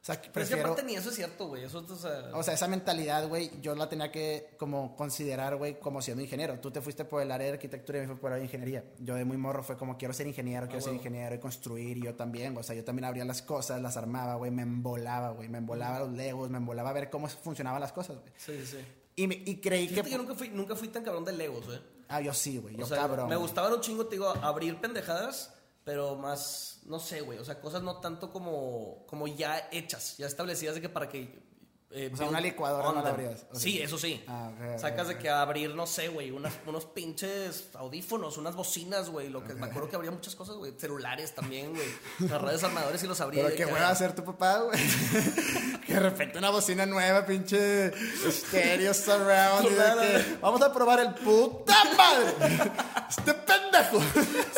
o 0.00 0.04
sea, 0.04 0.14
Pero 0.14 0.22
es 0.22 0.28
que 0.28 0.30
prefiero... 0.30 0.62
aparte 0.68 0.84
ni 0.84 0.94
eso 0.94 1.08
es 1.10 1.16
cierto, 1.16 1.48
güey. 1.48 1.64
Eso, 1.64 1.84
o 1.88 1.96
sea, 1.96 2.30
O 2.32 2.42
sea, 2.44 2.54
esa 2.54 2.68
mentalidad, 2.68 3.26
güey, 3.26 3.50
yo 3.60 3.74
la 3.74 3.88
tenía 3.88 4.12
que 4.12 4.50
como 4.56 4.94
considerar, 4.94 5.56
güey, 5.56 5.80
como 5.80 6.00
siendo 6.00 6.22
ingeniero. 6.22 6.60
Tú 6.60 6.70
te 6.70 6.80
fuiste 6.80 7.04
por 7.04 7.20
el 7.20 7.32
área 7.32 7.48
de 7.48 7.54
arquitectura 7.54 7.98
y 7.98 8.02
me 8.02 8.06
fui 8.06 8.16
por 8.16 8.30
el 8.30 8.34
área 8.34 8.38
de 8.42 8.46
ingeniería. 8.46 8.84
Yo 9.00 9.16
de 9.16 9.24
muy 9.24 9.36
morro 9.36 9.64
fue 9.64 9.76
como 9.76 9.98
quiero 9.98 10.14
ser 10.14 10.28
ingeniero, 10.28 10.66
quiero 10.66 10.80
ser 10.80 10.90
huevo. 10.92 11.00
ingeniero 11.02 11.34
y 11.34 11.38
construir. 11.40 11.96
Y 11.98 12.02
yo 12.02 12.14
también, 12.14 12.56
o 12.56 12.62
sea, 12.62 12.76
yo 12.76 12.84
también 12.84 13.06
abría 13.06 13.24
las 13.24 13.42
cosas, 13.42 13.82
las 13.82 13.96
armaba, 13.96 14.36
güey, 14.36 14.52
me 14.52 14.62
embolaba, 14.62 15.30
güey, 15.32 15.48
me 15.48 15.58
embolaba 15.58 15.98
los 15.98 16.12
legos, 16.12 16.48
me 16.48 16.58
embolaba 16.58 16.90
a 16.90 16.92
ver 16.92 17.10
cómo 17.10 17.26
funcionaban 17.28 17.80
las 17.80 17.90
cosas, 17.92 18.18
güey. 18.18 18.32
sí, 18.36 18.64
sí. 18.64 18.78
Y, 19.16 19.26
me- 19.26 19.42
y 19.44 19.56
creí 19.56 19.88
Fíjate 19.88 20.02
que... 20.04 20.10
que 20.10 20.16
yo 20.16 20.22
nunca 20.22 20.34
fui, 20.36 20.48
nunca 20.50 20.76
fui 20.76 20.86
tan 20.86 21.02
cabrón 21.02 21.24
de 21.24 21.32
Legos, 21.32 21.66
güey. 21.66 21.80
Ah, 22.08 22.20
yo 22.20 22.32
sí, 22.32 22.58
güey, 22.58 22.76
yo 22.76 22.84
O 22.84 22.88
sea, 22.88 22.98
cabrón. 22.98 23.28
me 23.28 23.36
güey. 23.36 23.46
gustaban 23.46 23.72
un 23.72 23.80
chingo, 23.80 24.06
te 24.06 24.16
digo, 24.16 24.28
abrir 24.28 24.80
pendejadas, 24.80 25.54
pero 25.84 26.16
más, 26.16 26.80
no 26.86 26.98
sé, 26.98 27.20
güey, 27.20 27.38
o 27.38 27.44
sea, 27.44 27.60
cosas 27.60 27.82
no 27.82 28.00
tanto 28.00 28.32
como, 28.32 29.04
como 29.06 29.26
ya 29.26 29.68
hechas, 29.72 30.16
ya 30.16 30.26
establecidas 30.26 30.74
de 30.74 30.80
que 30.80 30.88
para 30.88 31.08
que... 31.08 31.47
eh, 31.90 32.10
O 32.12 32.16
sea, 32.16 32.26
build 32.26 32.30
una 32.30 32.40
licuadora 32.40 32.92
no 32.92 33.02
la 33.02 33.08
abrías, 33.10 33.46
o 33.50 33.54
sea. 33.54 33.60
Sí, 33.60 33.80
eso 33.80 33.96
sí. 33.98 34.22
Ah, 34.28 34.50
Sacas 34.78 35.08
de 35.08 35.16
que 35.18 35.30
abrir, 35.30 35.74
no 35.74 35.86
sé, 35.86 36.08
güey, 36.08 36.30
unos 36.30 36.84
pinches 36.84 37.68
audífonos, 37.74 38.36
unas 38.36 38.54
bocinas, 38.54 39.08
güey, 39.08 39.30
lo 39.30 39.42
que 39.42 39.54
me 39.54 39.66
acuerdo 39.66 39.88
que 39.88 39.96
habría 39.96 40.10
muchas 40.10 40.34
cosas, 40.34 40.56
güey, 40.56 40.74
celulares 40.78 41.34
también, 41.34 41.74
güey, 41.74 41.88
las 42.28 42.42
redes 42.42 42.62
armadores 42.62 43.02
y 43.02 43.06
los 43.06 43.20
abría. 43.22 43.44
Pero 43.44 43.56
qué 43.56 43.64
hueva 43.64 43.88
hacer 43.88 44.14
tu 44.14 44.22
papá, 44.22 44.58
güey. 44.58 44.78
que 45.86 45.94
de 45.94 46.00
repente 46.00 46.36
una 46.36 46.50
bocina 46.50 46.84
nueva, 46.84 47.24
pinche 47.24 47.86
estéreo 48.26 48.92
surround. 48.92 49.64
y 49.64 49.68
de 49.70 49.74
Claro. 49.76 50.00
que, 50.02 50.38
vamos 50.42 50.60
a 50.60 50.72
probar 50.72 51.00
el 51.00 51.14
puta 51.14 51.74
madre. 51.96 52.34
este 53.08 53.32
pendejo. 53.32 54.00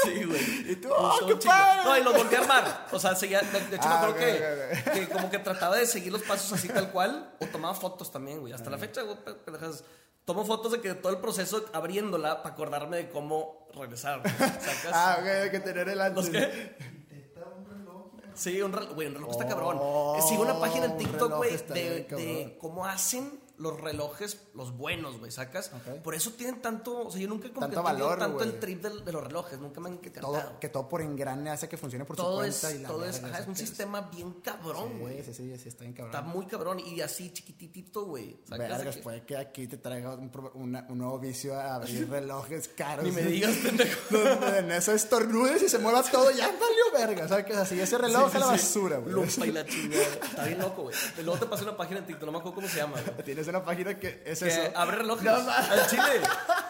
Sí, 0.03 0.25
güey. 0.25 0.73
Y 0.73 0.77
tú, 0.77 0.89
¡oh, 0.91 1.27
qué 1.29 1.37
padre! 1.37 1.85
No, 1.85 1.97
y 1.97 2.03
los 2.03 2.15
volví 2.17 2.35
a 2.35 2.39
armar. 2.41 2.87
O 2.91 2.99
sea, 2.99 3.15
seguía, 3.15 3.41
de, 3.41 3.77
hecho 3.77 3.83
Ah, 3.83 3.89
me 3.89 3.95
acuerdo 3.95 4.15
ok, 4.15 4.85
que, 4.85 5.01
que 5.01 5.09
como 5.09 5.31
que 5.31 5.39
trataba 5.39 5.77
de 5.77 5.87
seguir 5.87 6.13
los 6.13 6.23
pasos 6.23 6.53
así 6.53 6.67
tal 6.69 6.91
cual 6.91 7.20
o 7.41 7.47
tomaba 7.47 7.75
fotos 7.75 8.11
también, 8.11 8.41
güey. 8.41 8.53
Hasta 8.53 8.71
la 8.71 8.79
fecha, 8.79 9.03
güey, 9.03 9.17
pe- 9.25 9.35
pendejas. 9.35 9.85
Tomo 10.25 10.45
fotos 10.45 10.73
de 10.73 10.81
que 10.81 10.95
todo 10.95 11.13
el 11.13 11.19
proceso 11.19 11.65
abriéndola 11.73 12.43
para 12.43 12.55
acordarme 12.55 12.99
de 12.99 13.09
cómo 13.11 13.67
regresar. 13.75 14.23
Ah, 14.93 15.17
ok, 15.21 15.27
hay 15.27 15.51
que 15.51 15.61
tener 15.61 15.89
el 15.89 16.01
antes. 16.01 16.25
¿Los 16.25 16.31
qué? 16.31 16.77
Intenta 17.11 17.49
un 17.49 17.65
reloj. 17.67 18.07
Sí, 18.35 18.61
un 18.63 18.73
reloj, 18.73 18.95
güey, 18.95 19.09
un 19.09 19.15
reloj 19.15 19.31
está 19.31 19.47
cabrón. 19.49 19.77
Oh, 19.81 20.19
Sigo 20.29 20.43
una 20.43 20.59
página 20.61 20.87
en 20.87 20.97
TikTok, 20.99 21.37
güey, 21.37 21.57
de 21.57 22.57
cómo 22.61 22.85
hacen 22.85 23.40
los 23.61 23.79
relojes, 23.81 24.39
los 24.55 24.77
buenos, 24.77 25.19
güey, 25.19 25.31
¿sacas? 25.31 25.71
Por 26.03 26.15
eso 26.15 26.31
tienen 26.33 26.63
tanto, 26.63 27.07
o 27.07 27.11
sea, 27.11 27.21
yo 27.21 27.29
nunca 27.29 27.47
he 27.47 27.51
Tanto 27.51 27.83
valor, 27.83 28.19
tanto 28.19 28.43
el 28.43 28.59
trip 28.59 28.83
de 28.83 29.13
los 29.13 29.23
relojes, 29.23 29.59
nunca 29.61 29.81
me 29.81 29.89
han 29.91 29.95
encantado. 29.97 30.27
Todo, 30.33 30.59
que 30.61 30.69
todo 30.71 30.89
por 30.89 31.03
engrane 31.03 31.51
hace 31.51 31.69
que 31.69 31.77
funcione 31.77 32.05
por 32.07 32.17
todo 32.17 32.39
su 32.39 32.45
es, 32.45 32.59
cuenta. 32.61 32.79
y 32.79 32.83
la 32.83 32.89
todo 32.89 33.05
es, 33.05 33.23
ajá, 33.23 33.39
es 33.41 33.47
un 33.47 33.57
sistema 33.57 34.01
bien 34.15 34.33
cabrón, 34.43 34.99
güey. 35.01 35.23
Sí, 35.23 35.35
sí, 35.35 35.53
sí, 35.53 35.59
sí, 35.59 35.69
está 35.69 35.83
bien 35.85 35.93
cabrón. 35.93 36.15
Está 36.17 36.23
muy 36.27 36.47
cabrón 36.47 36.81
y 36.81 37.01
así 37.03 37.31
chiquititito, 37.33 38.07
güey. 38.07 38.41
Vergas, 38.49 38.97
que- 38.97 39.03
puede 39.03 39.25
que 39.25 39.37
aquí 39.37 39.67
te 39.67 39.77
traiga 39.77 40.15
un, 40.15 40.31
una- 40.55 40.87
un 40.89 40.99
nuevo 40.99 41.19
vicio 41.19 41.55
a 41.55 41.75
abrir 41.75 42.09
relojes 42.11 42.69
caros. 42.69 43.05
Ni 43.05 43.13
me 43.13 43.23
digas, 43.23 43.55
pendejo. 43.63 44.01
Donde 44.11 44.59
en 44.59 44.73
eso 44.73 44.93
estornudes 44.93 45.63
y 45.63 45.69
se 45.69 45.79
mueva 45.79 46.03
todo, 46.03 46.31
ya 46.31 46.47
valió 46.47 46.85
verga. 47.07 47.29
¿Sabes? 47.29 47.55
Así 47.57 47.79
ese 47.79 47.99
reloj 47.99 48.31
Sí, 48.31 48.37
a 48.37 48.41
la 48.41 48.47
sí, 48.47 48.59
sí. 48.59 48.79
basura, 48.79 48.97
güey. 48.99 49.13
Lupa 49.13 49.47
y 49.47 49.53
la 49.53 49.67
chingada. 49.67 50.03
Está 50.03 50.45
bien 50.47 50.59
loco, 50.59 50.83
güey. 50.83 50.97
Luego 51.23 51.39
te 51.39 51.47
pasé 51.47 51.65
una 51.65 51.77
página 51.77 51.99
en 52.01 52.07
TikTok, 52.07 52.25
no 52.25 52.33
me 52.33 52.39
acuerdo 52.39 52.55
cómo 52.55 52.69
se 52.69 52.77
llama, 52.79 52.97
güey. 53.03 53.23
Tienes 53.25 53.50
una 53.51 53.65
página 53.65 53.99
que 53.99 54.23
es 54.25 54.41
Que 54.41 54.49
eso. 54.49 54.61
abre 54.75 54.97
relojes. 54.99 55.25
No, 55.25 55.35
al 55.51 55.87
chile. 55.89 56.03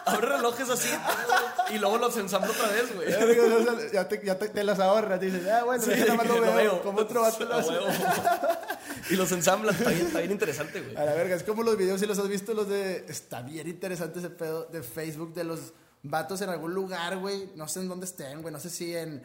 Abre 0.05 0.27
relojes 0.27 0.69
así. 0.69 0.89
Y 1.73 1.77
luego 1.77 1.97
los 1.97 2.15
ensambla 2.17 2.49
otra 2.51 2.67
vez, 2.67 2.93
güey. 2.95 3.09
Ya, 3.93 4.07
te, 4.07 4.21
ya 4.25 4.37
te, 4.37 4.49
te 4.49 4.63
las 4.63 4.79
ahorras. 4.79 5.19
Dices, 5.19 5.47
ah, 5.47 5.63
bueno, 5.63 5.83
Sí, 5.83 5.91
nada 5.91 6.15
más 6.15 6.27
lo 6.27 6.41
veo. 6.41 6.55
veo. 6.55 6.81
Como 6.83 6.99
otro 7.01 7.21
vato 7.21 7.45
lo 7.45 7.55
hace. 7.55 7.71
Y 9.09 9.15
los 9.15 9.31
ensamblan. 9.31 9.75
Está 9.75 9.89
bien, 9.89 10.07
está 10.07 10.19
bien 10.19 10.31
interesante, 10.31 10.81
güey. 10.81 10.95
A 10.97 11.05
la 11.05 11.13
verga, 11.13 11.35
es 11.35 11.43
como 11.43 11.63
los 11.63 11.77
videos, 11.77 11.99
si 11.99 12.05
los 12.07 12.17
has 12.19 12.27
visto, 12.27 12.53
los 12.53 12.67
de. 12.69 13.05
Está 13.07 13.41
bien 13.41 13.67
interesante 13.67 14.19
ese 14.19 14.29
pedo 14.29 14.65
de 14.65 14.83
Facebook 14.83 15.33
de 15.33 15.43
los 15.43 15.73
vatos 16.03 16.41
en 16.41 16.49
algún 16.49 16.73
lugar, 16.73 17.17
güey. 17.17 17.49
No 17.55 17.67
sé 17.67 17.79
en 17.79 17.89
dónde 17.89 18.05
estén, 18.05 18.41
güey. 18.41 18.53
No 18.53 18.59
sé 18.59 18.69
si 18.69 18.95
en. 18.95 19.23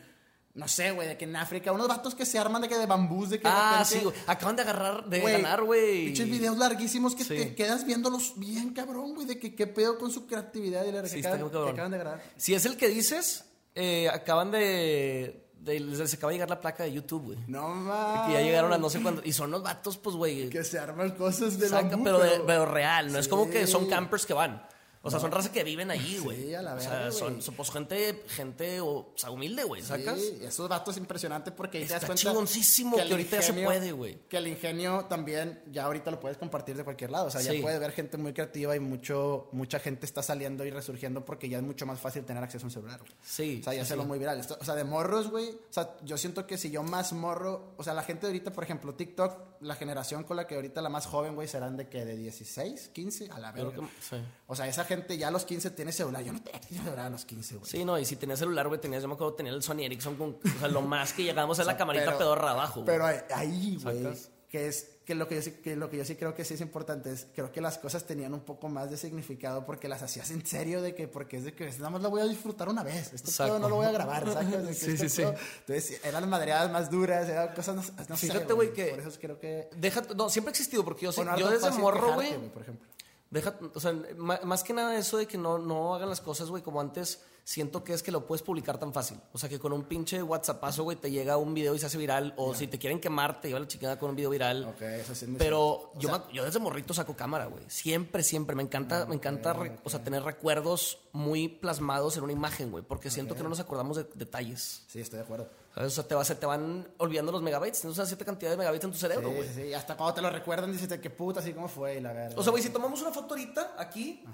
No 0.56 0.66
sé, 0.68 0.90
güey, 0.90 1.06
de 1.06 1.16
que 1.18 1.24
en 1.26 1.36
África. 1.36 1.70
Unos 1.70 1.86
vatos 1.86 2.14
que 2.14 2.24
se 2.26 2.38
arman 2.38 2.62
de 2.62 2.68
que 2.68 2.76
de 2.78 2.86
bambús, 2.86 3.28
de 3.30 3.38
que. 3.38 3.46
de 3.46 3.54
Ah, 3.54 3.78
repente- 3.84 3.98
sí, 3.98 4.04
güey. 4.04 4.16
Acaban 4.26 4.56
de 4.56 4.62
agarrar, 4.62 5.04
de 5.08 5.20
Güey, 5.20 5.34
ganar, 5.34 5.62
güey. 5.62 6.06
Pinches 6.06 6.30
videos 6.30 6.56
larguísimos 6.56 7.14
que 7.14 7.24
Sí. 7.24 7.36
te 7.36 7.54
quedas 7.54 7.84
viéndolos 7.84 8.32
bien, 8.36 8.72
cabrón, 8.72 9.14
güey. 9.14 9.26
De 9.26 9.38
que 9.38 9.54
qué 9.54 9.66
pedo 9.66 9.98
con 9.98 10.10
su 10.10 10.26
creatividad 10.26 10.84
y 10.86 10.92
la 10.92 11.04
Sí, 11.06 11.12
que 11.14 11.20
está 11.20 11.34
acaban, 11.34 11.50
que 11.50 11.70
acaban 11.70 11.90
de 11.92 11.98
grabar. 11.98 12.22
Si 12.38 12.54
es 12.54 12.64
el 12.64 12.76
que 12.78 12.88
dices, 12.88 13.44
eh, 13.74 14.08
acaban 14.08 14.50
de, 14.50 15.46
de- 15.60 15.80
Les 15.80 16.14
acaba 16.14 16.30
de 16.30 16.36
llegar 16.36 16.48
la 16.48 16.60
placa 16.60 16.84
de 16.84 16.92
YouTube, 16.92 17.22
güey. 17.24 17.38
No 17.48 17.66
Que 17.68 17.74
mames. 17.74 18.32
ya 18.34 18.40
llegaron 18.40 18.72
a 18.72 18.78
no 18.78 18.88
sé 18.88 19.02
cuándo. 19.02 19.20
Y 19.24 19.32
son 19.34 19.50
los 19.50 19.62
vatos, 19.62 19.98
pues, 19.98 20.16
güey. 20.16 20.48
Que 20.48 20.64
se 20.64 20.78
arman 20.78 21.10
cosas 21.16 21.58
de 21.58 21.68
saca, 21.68 21.88
bambú, 21.88 22.04
pero, 22.04 22.18
de- 22.20 22.40
pero 22.46 22.64
real. 22.64 23.12
No 23.12 23.18
es 23.18 23.28
como 23.28 23.50
que 23.50 23.66
son 23.66 23.88
campers 23.90 24.24
que 24.24 24.32
van. 24.32 24.66
O 25.06 25.10
sea, 25.10 25.20
son 25.20 25.30
razas 25.30 25.50
que 25.50 25.64
viven 25.64 25.90
ahí, 25.90 26.18
güey. 26.22 26.42
Sí, 26.48 26.54
a 26.54 26.62
la 26.62 26.74
O 26.74 26.80
sea, 26.80 27.10
son, 27.12 27.40
pues 27.56 27.70
gente, 27.70 28.22
gente 28.28 28.80
o, 28.80 29.12
sea, 29.16 29.30
humilde, 29.30 29.64
güey, 29.64 29.82
¿sacas? 29.82 30.18
Sí, 30.20 30.38
esos 30.42 30.68
vatos 30.68 30.96
impresionantes 30.96 31.52
porque 31.54 31.78
ahí 31.78 31.84
te 31.84 31.92
das 31.94 32.02
Está 32.02 32.08
cuenta. 32.08 32.22
chingoncísimo 32.22 32.96
que 32.96 33.02
el 33.02 33.10
ahorita 33.12 33.36
ya 33.36 33.42
se 33.42 33.52
puede, 33.52 33.92
güey. 33.92 34.18
Que 34.28 34.36
el 34.38 34.46
ingenio 34.48 35.06
también, 35.08 35.62
ya 35.70 35.84
ahorita 35.84 36.10
lo 36.10 36.20
puedes 36.20 36.38
compartir 36.38 36.76
de 36.76 36.84
cualquier 36.84 37.10
lado. 37.10 37.26
O 37.26 37.30
sea, 37.30 37.40
Sí. 37.40 37.56
ya 37.56 37.62
puede 37.62 37.78
ver 37.78 37.92
gente 37.92 38.16
muy 38.16 38.32
creativa 38.32 38.74
y 38.76 38.80
mucho, 38.80 39.48
mucha 39.52 39.78
gente 39.78 40.06
está 40.06 40.22
saliendo 40.22 40.64
y 40.64 40.70
resurgiendo 40.70 41.24
porque 41.24 41.48
ya 41.48 41.58
es 41.58 41.64
mucho 41.64 41.86
más 41.86 42.00
fácil 42.00 42.24
tener 42.24 42.42
acceso 42.42 42.64
a 42.64 42.68
un 42.68 42.70
celular. 42.72 42.98
güey. 43.00 43.12
Sí. 43.22 43.58
O 43.60 43.64
sea, 43.64 43.74
ya 43.74 43.84
sí, 43.84 43.90
se 43.90 43.96
lo 43.96 44.04
muy 44.04 44.18
viral. 44.18 44.40
Esto- 44.40 44.58
o 44.60 44.64
sea, 44.64 44.74
de 44.74 44.84
morros, 44.84 45.30
güey. 45.30 45.50
O 45.50 45.72
sea, 45.72 45.96
yo 46.04 46.18
siento 46.18 46.46
que 46.46 46.58
si 46.58 46.70
yo 46.70 46.82
más 46.82 47.12
morro. 47.12 47.74
O 47.76 47.84
sea, 47.84 47.94
la 47.94 48.02
gente 48.02 48.22
de 48.26 48.32
ahorita, 48.32 48.52
por 48.52 48.64
ejemplo, 48.64 48.94
TikTok, 48.94 49.60
la 49.60 49.74
generación 49.74 50.24
con 50.24 50.36
la 50.36 50.46
que 50.46 50.54
ahorita 50.54 50.80
la 50.82 50.88
más 50.88 51.06
joven, 51.06 51.34
güey, 51.34 51.48
serán 51.48 51.76
de 51.76 51.88
que 51.88 52.04
de 52.04 52.16
16, 52.16 52.90
15, 52.92 53.28
a 53.30 53.38
la 53.38 53.52
verga. 53.52 53.72
que- 53.76 53.80
sí. 54.00 54.16
O 54.46 54.54
sea, 54.56 54.66
esa 54.68 54.84
gente 54.84 54.95
ya 55.16 55.28
a 55.28 55.30
los 55.30 55.44
15 55.44 55.70
tiene 55.70 55.92
celular. 55.92 56.22
Yo 56.24 56.32
no 56.32 56.42
tenía 56.42 56.60
celular 56.62 56.98
a 57.06 57.10
los 57.10 57.24
15, 57.24 57.56
güey. 57.56 57.70
Sí, 57.70 57.84
no, 57.84 57.98
y 57.98 58.04
si 58.04 58.16
tenías 58.16 58.38
celular, 58.38 58.68
güey, 58.68 58.80
tenías, 58.80 59.02
yo 59.02 59.08
me 59.08 59.14
acuerdo, 59.14 59.34
tenía 59.34 59.52
el 59.52 59.62
Sony 59.62 59.80
Ericsson 59.84 60.16
con, 60.16 60.30
o 60.44 60.58
sea, 60.58 60.68
lo 60.68 60.82
más 60.82 61.12
que 61.12 61.24
llegamos 61.24 61.58
es 61.58 61.66
la 61.66 61.76
camarita 61.78 62.04
pero- 62.06 62.18
pedorra 62.18 62.50
abajo. 62.52 62.84
Pero 62.84 63.06
ahí- 63.06 63.20
ahí, 63.34 63.78
güey, 63.82 64.06
que 64.48 64.68
es 64.68 64.90
que 65.04 65.14
lo 65.14 65.28
que, 65.28 65.36
yo 65.36 65.42
sí, 65.42 65.52
que 65.52 65.76
lo 65.76 65.88
que 65.88 65.98
yo 65.98 66.04
sí 66.04 66.16
creo 66.16 66.34
que 66.34 66.44
sí 66.44 66.54
es 66.54 66.60
importante 66.60 67.12
es, 67.12 67.28
creo 67.32 67.52
que 67.52 67.60
las 67.60 67.78
cosas 67.78 68.04
tenían 68.06 68.34
un 68.34 68.40
poco 68.40 68.68
más 68.68 68.90
de 68.90 68.96
significado 68.96 69.64
porque 69.64 69.86
las 69.86 70.02
hacías 70.02 70.32
en 70.32 70.44
serio 70.44 70.82
de 70.82 70.96
que, 70.96 71.06
porque 71.06 71.36
es 71.36 71.44
de 71.44 71.52
que 71.54 71.70
nada 71.78 71.90
más 71.90 72.02
lo 72.02 72.10
voy 72.10 72.22
a 72.22 72.24
disfrutar 72.24 72.68
una 72.68 72.82
vez, 72.82 73.12
este 73.12 73.30
pedo 73.44 73.60
no 73.60 73.68
lo 73.68 73.76
voy 73.76 73.86
a 73.86 73.92
grabar, 73.92 74.24
Sí, 74.74 74.90
este 74.90 74.96
sí, 74.98 75.08
sí. 75.08 75.22
pedo- 75.22 75.34
Entonces, 75.60 76.00
eran 76.04 76.28
madreadas 76.28 76.72
más 76.72 76.90
duras, 76.90 77.28
eran 77.28 77.54
cosas, 77.54 77.76
no, 77.76 77.82
no 78.08 78.16
sé, 78.16 78.26
Fíjate, 78.26 78.52
güey, 78.52 78.72
que- 78.72 78.86
Por 78.86 79.00
eso 79.00 79.10
creo 79.20 79.38
que... 79.38 79.68
Deja, 79.76 80.02
no, 80.16 80.28
siempre 80.28 80.50
ha 80.50 80.52
existido, 80.52 80.84
porque 80.84 81.04
yo, 81.04 81.12
sí- 81.12 81.22
yo 81.38 81.50
desde 81.50 81.70
morro, 81.72 82.14
güey, 82.14 82.36
por 82.50 82.62
ejemplo. 82.62 82.88
Deja, 83.30 83.58
o 83.74 83.80
sea, 83.80 83.92
más 84.16 84.62
que 84.62 84.72
nada 84.72 84.96
eso 84.96 85.16
de 85.18 85.26
que 85.26 85.36
no, 85.36 85.58
no 85.58 85.94
hagan 85.94 86.08
las 86.08 86.20
cosas, 86.20 86.48
güey, 86.48 86.62
como 86.62 86.80
antes, 86.80 87.22
siento 87.42 87.82
que 87.84 87.92
es 87.92 88.02
que 88.02 88.12
lo 88.12 88.24
puedes 88.26 88.42
publicar 88.42 88.78
tan 88.78 88.92
fácil. 88.92 89.20
O 89.32 89.38
sea, 89.38 89.48
que 89.48 89.58
con 89.58 89.72
un 89.72 89.82
pinche 89.84 90.22
WhatsAppazo, 90.22 90.84
güey, 90.84 90.96
te 90.96 91.10
llega 91.10 91.36
un 91.36 91.52
video 91.52 91.74
y 91.74 91.78
se 91.80 91.86
hace 91.86 91.98
viral. 91.98 92.34
O 92.36 92.54
si 92.54 92.66
te 92.68 92.78
quieren 92.78 93.00
quemar, 93.00 93.40
te 93.40 93.48
lleva 93.48 93.60
la 93.60 93.66
chingada 93.66 93.98
con 93.98 94.10
un 94.10 94.16
video 94.16 94.30
viral. 94.30 94.64
Ok, 94.64 94.80
eso 94.82 95.14
sí 95.14 95.26
Pero 95.38 95.92
yo, 95.98 96.08
sea, 96.08 96.18
me- 96.26 96.34
yo 96.34 96.44
desde 96.44 96.58
morrito 96.60 96.94
saco 96.94 97.16
cámara, 97.16 97.46
güey. 97.46 97.64
Siempre, 97.68 98.22
siempre. 98.22 98.54
Me 98.56 98.62
encanta, 98.62 99.06
me 99.06 99.16
encanta 99.16 99.56
o 99.84 99.90
sea, 99.90 100.02
tener 100.04 100.22
recuerdos 100.22 100.98
muy 101.12 101.48
plasmados 101.48 102.16
en 102.16 102.22
una 102.24 102.32
imagen, 102.32 102.70
güey. 102.70 102.84
Porque 102.84 103.10
siento 103.10 103.34
que 103.34 103.42
no 103.42 103.48
nos 103.48 103.60
acordamos 103.60 103.96
de 103.96 104.04
detalles. 104.14 104.82
Sí, 104.86 105.00
estoy 105.00 105.18
de 105.18 105.24
acuerdo. 105.24 105.48
O 105.78 105.90
sea, 105.90 106.04
te, 106.08 106.14
va- 106.14 106.24
se 106.24 106.34
te 106.34 106.46
van 106.46 106.88
olvidando 106.98 107.30
los 107.32 107.42
megabytes. 107.42 107.80
Tienes 107.82 107.98
una 107.98 108.06
cierta 108.06 108.24
cantidad 108.24 108.50
de 108.50 108.56
megabytes 108.56 108.84
en 108.84 108.92
tu 108.92 108.96
cerebro, 108.98 109.30
güey. 109.30 109.46
sí, 109.48 109.54
sí, 109.66 109.74
hasta 109.74 109.94
cuando 109.96 110.14
te 110.14 110.22
lo 110.22 110.30
recuerdan 110.30 110.72
dices 110.72 110.88
que 111.00 111.10
puta, 111.10 111.40
así 111.40 111.52
como 111.52 111.68
fue 111.68 111.96
y 111.96 112.00
la 112.00 112.12
verdad. 112.12 112.38
O 112.38 112.42
sea, 112.42 112.50
güey, 112.50 112.62
si 112.62 112.70
tomamos 112.70 113.00
una 113.02 113.10
foto 113.12 113.34
ahorita, 113.34 113.74
aquí, 113.78 114.24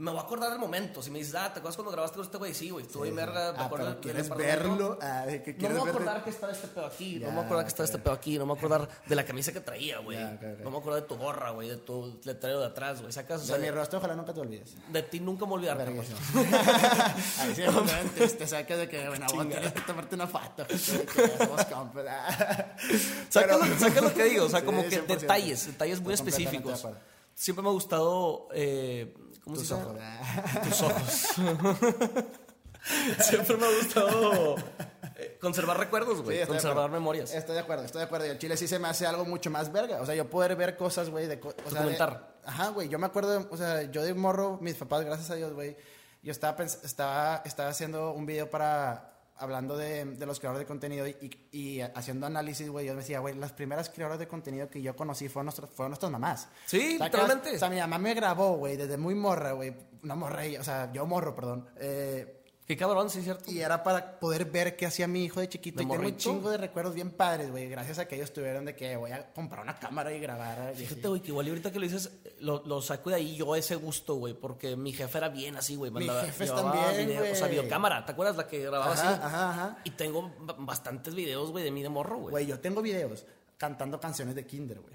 me 0.00 0.10
voy 0.10 0.18
a 0.20 0.22
acordar 0.22 0.50
del 0.50 0.58
momento. 0.58 1.02
Si 1.02 1.10
me 1.10 1.18
dices, 1.18 1.34
ah, 1.34 1.52
¿te 1.52 1.58
acuerdas 1.58 1.76
cuando 1.76 1.92
grabaste 1.92 2.16
con 2.16 2.24
este 2.24 2.38
güey? 2.38 2.54
Sí, 2.54 2.70
güey, 2.70 2.86
estuve 2.86 3.08
en 3.08 3.16
verga. 3.16 3.52
me 3.52 3.58
Ah, 3.58 3.64
acuerdo 3.66 3.86
pero 3.86 4.00
¿quieres 4.00 4.28
verlo? 4.30 4.98
Ah, 5.02 5.26
No 5.26 5.68
me 5.68 5.78
voy 5.78 5.88
a 5.88 5.90
acordar 5.92 6.24
que 6.24 6.30
estaba 6.30 6.52
este 6.52 6.68
pedo 6.68 6.86
aquí, 6.86 7.18
no 7.18 7.26
me 7.28 7.32
voy 7.34 7.42
a 7.42 7.46
acordar 7.46 7.64
que 7.64 7.68
estaba 7.68 7.84
este 7.84 7.98
pedo 7.98 8.12
aquí, 8.14 8.38
no 8.38 8.46
me 8.46 8.48
voy 8.54 8.56
a 8.56 8.58
acordar 8.58 8.88
de 9.06 9.14
la 9.14 9.24
camisa 9.24 9.52
que 9.52 9.60
traía, 9.60 9.98
güey. 9.98 10.16
No 10.18 10.30
me 10.40 10.64
voy 10.64 10.74
a 10.74 10.78
acordar 10.78 11.02
de 11.02 11.08
tu 11.08 11.16
gorra, 11.16 11.50
güey, 11.50 11.68
de 11.68 11.76
tu 11.76 12.18
letrero 12.24 12.60
de 12.60 12.66
atrás, 12.66 13.00
güey. 13.00 13.12
Sacas, 13.12 13.38
o 13.38 13.42
De 13.42 13.46
sea, 13.48 13.56
mi 13.58 13.64
de, 13.66 13.72
rostro, 13.72 13.98
ojalá 13.98 14.14
nunca 14.16 14.32
te 14.32 14.40
olvides. 14.40 14.74
de 14.88 15.02
ti 15.02 15.20
nunca 15.20 15.44
me 15.44 15.50
voy 15.52 15.68
a 15.68 15.72
olvidar. 15.74 15.78
Verguísimo. 15.94 16.18
cabrón. 16.32 16.54
Ahí 17.40 17.54
sí, 17.54 17.62
obviamente, 17.62 18.28
te 18.28 18.46
sacas 18.46 18.78
de 18.78 18.88
que, 18.88 19.06
bueno, 19.08 19.26
vos 19.34 19.48
tienes 19.48 19.72
que 19.72 19.80
tomarte 19.82 20.14
una 20.14 20.26
foto. 20.26 20.66
Saca, 23.28 23.56
lo, 24.02 24.14
que 24.14 24.24
digo, 24.24 24.44
o 24.44 24.48
sea, 24.48 24.60
Sí, 24.60 24.66
como 24.66 24.82
que 24.82 25.02
100%. 25.02 25.06
detalles, 25.06 25.66
detalles 25.66 26.00
muy 26.00 26.14
específicos. 26.14 26.86
Siempre 27.34 27.62
me 27.62 27.68
ha 27.68 27.72
gustado, 27.72 28.48
eh, 28.52 29.14
¿cómo 29.44 29.56
Tus 29.56 29.68
se 29.68 29.74
llama? 29.74 29.86
ojos. 29.92 30.62
Tus 30.68 30.82
ojos. 30.82 31.28
Siempre 33.20 33.56
me 33.56 33.66
ha 33.66 33.70
gustado 33.78 34.56
eh, 35.16 35.36
conservar 35.40 35.78
recuerdos, 35.78 36.22
güey. 36.22 36.38
conservar 36.46 36.78
acuerdo. 36.78 36.88
memorias. 36.88 37.34
Estoy 37.34 37.54
de 37.54 37.60
acuerdo, 37.60 37.84
estoy 37.84 38.00
de 38.00 38.06
acuerdo. 38.06 38.26
Y 38.26 38.30
el 38.30 38.38
chile 38.38 38.56
sí 38.56 38.66
se 38.66 38.78
me 38.78 38.88
hace 38.88 39.06
algo 39.06 39.24
mucho 39.24 39.50
más 39.50 39.70
verga. 39.70 40.00
O 40.00 40.06
sea, 40.06 40.14
yo 40.14 40.28
poder 40.30 40.56
ver 40.56 40.76
cosas, 40.76 41.10
güey, 41.10 41.26
de... 41.26 41.38
co- 41.38 41.48
o 41.48 41.52
sea, 41.70 41.82
de- 41.82 41.92
Documentar. 41.92 42.36
Ajá, 42.44 42.68
güey. 42.68 42.88
Yo 42.88 42.98
me 42.98 43.06
acuerdo, 43.06 43.46
o 43.50 43.56
sea, 43.56 43.82
yo 43.90 44.02
de 44.02 44.14
morro, 44.14 44.58
mis 44.62 44.76
papás, 44.76 45.04
gracias 45.04 45.30
a 45.30 45.34
Dios, 45.34 45.52
güey, 45.52 45.76
yo 46.22 46.32
estaba, 46.32 46.62
estaba, 46.64 47.42
estaba 47.44 47.68
haciendo 47.68 48.12
un 48.12 48.24
video 48.26 48.48
para... 48.50 49.09
Hablando 49.40 49.76
de, 49.76 50.04
de 50.04 50.26
los 50.26 50.38
creadores 50.38 50.66
de 50.66 50.68
contenido 50.68 51.08
y, 51.08 51.30
y 51.50 51.80
haciendo 51.80 52.26
análisis, 52.26 52.68
güey, 52.68 52.86
yo 52.86 52.94
decía, 52.94 53.20
güey, 53.20 53.34
las 53.34 53.52
primeras 53.52 53.88
creadoras 53.88 54.18
de 54.18 54.28
contenido 54.28 54.68
que 54.68 54.82
yo 54.82 54.94
conocí 54.94 55.28
fueron, 55.28 55.46
nuestras 55.46 55.70
fueron 55.70 55.90
nuestras 55.90 56.12
mamás. 56.12 56.48
Sí, 56.66 56.98
Sacas- 56.98 57.04
literalmente. 57.06 57.56
O 57.56 57.58
sea, 57.58 57.70
mi 57.70 57.78
mamá 57.78 57.98
me 57.98 58.14
grabó, 58.14 58.56
güey, 58.56 58.76
desde 58.76 58.96
muy 58.98 59.14
morra, 59.14 59.52
güey. 59.52 59.74
No 60.02 60.16
morra, 60.16 60.44
ella, 60.44 60.60
o 60.60 60.64
sea, 60.64 60.92
yo 60.92 61.06
morro, 61.06 61.34
perdón. 61.34 61.68
Eh, 61.76 62.39
Qué 62.70 62.76
cabrón, 62.76 63.10
sí, 63.10 63.20
cierto. 63.22 63.50
Y 63.50 63.58
era 63.62 63.82
para 63.82 64.20
poder 64.20 64.44
ver 64.44 64.76
qué 64.76 64.86
hacía 64.86 65.08
mi 65.08 65.24
hijo 65.24 65.40
de 65.40 65.48
chiquito. 65.48 65.78
¿De 65.78 65.82
y 65.82 65.86
tengo 65.86 65.94
un 65.94 66.00
morrito? 66.02 66.18
chingo 66.20 66.50
de 66.50 66.56
recuerdos 66.56 66.94
bien 66.94 67.10
padres, 67.10 67.50
güey. 67.50 67.68
Gracias 67.68 67.98
a 67.98 68.06
que 68.06 68.14
ellos 68.14 68.32
tuvieron 68.32 68.64
de 68.64 68.76
que 68.76 68.94
voy 68.96 69.10
a 69.10 69.32
comprar 69.32 69.62
una 69.62 69.74
cámara 69.76 70.12
y 70.12 70.20
grabar. 70.20 70.72
Fíjate, 70.76 71.08
güey, 71.08 71.20
que 71.20 71.28
igual 71.32 71.48
ahorita 71.48 71.72
que 71.72 71.80
lo 71.80 71.84
dices, 71.84 72.12
lo, 72.38 72.62
lo 72.64 72.80
saco 72.80 73.10
de 73.10 73.16
ahí 73.16 73.34
yo 73.34 73.56
ese 73.56 73.74
gusto, 73.74 74.14
güey, 74.14 74.34
porque 74.34 74.76
mi 74.76 74.92
jefe 74.92 75.18
era 75.18 75.28
bien 75.30 75.56
así, 75.56 75.74
güey. 75.74 75.90
Mi 75.90 76.08
jefe 76.08 76.46
también, 76.46 77.08
video- 77.08 77.32
O 77.32 77.34
sea, 77.34 77.48
videocámara, 77.48 78.06
¿te 78.06 78.12
acuerdas 78.12 78.36
la 78.36 78.46
que 78.46 78.60
grababa 78.60 78.92
Ajá, 78.92 79.14
así? 79.14 79.20
ajá, 79.20 79.50
ajá. 79.50 79.78
Y 79.82 79.90
tengo 79.90 80.32
ba- 80.38 80.54
bastantes 80.56 81.12
videos, 81.16 81.50
güey, 81.50 81.64
de 81.64 81.72
mí 81.72 81.82
de 81.82 81.88
morro, 81.88 82.18
güey. 82.18 82.30
Güey, 82.30 82.46
yo 82.46 82.60
tengo 82.60 82.82
videos 82.82 83.26
cantando 83.60 84.00
canciones 84.00 84.34
de 84.34 84.46
Kinder, 84.46 84.80
güey. 84.80 84.94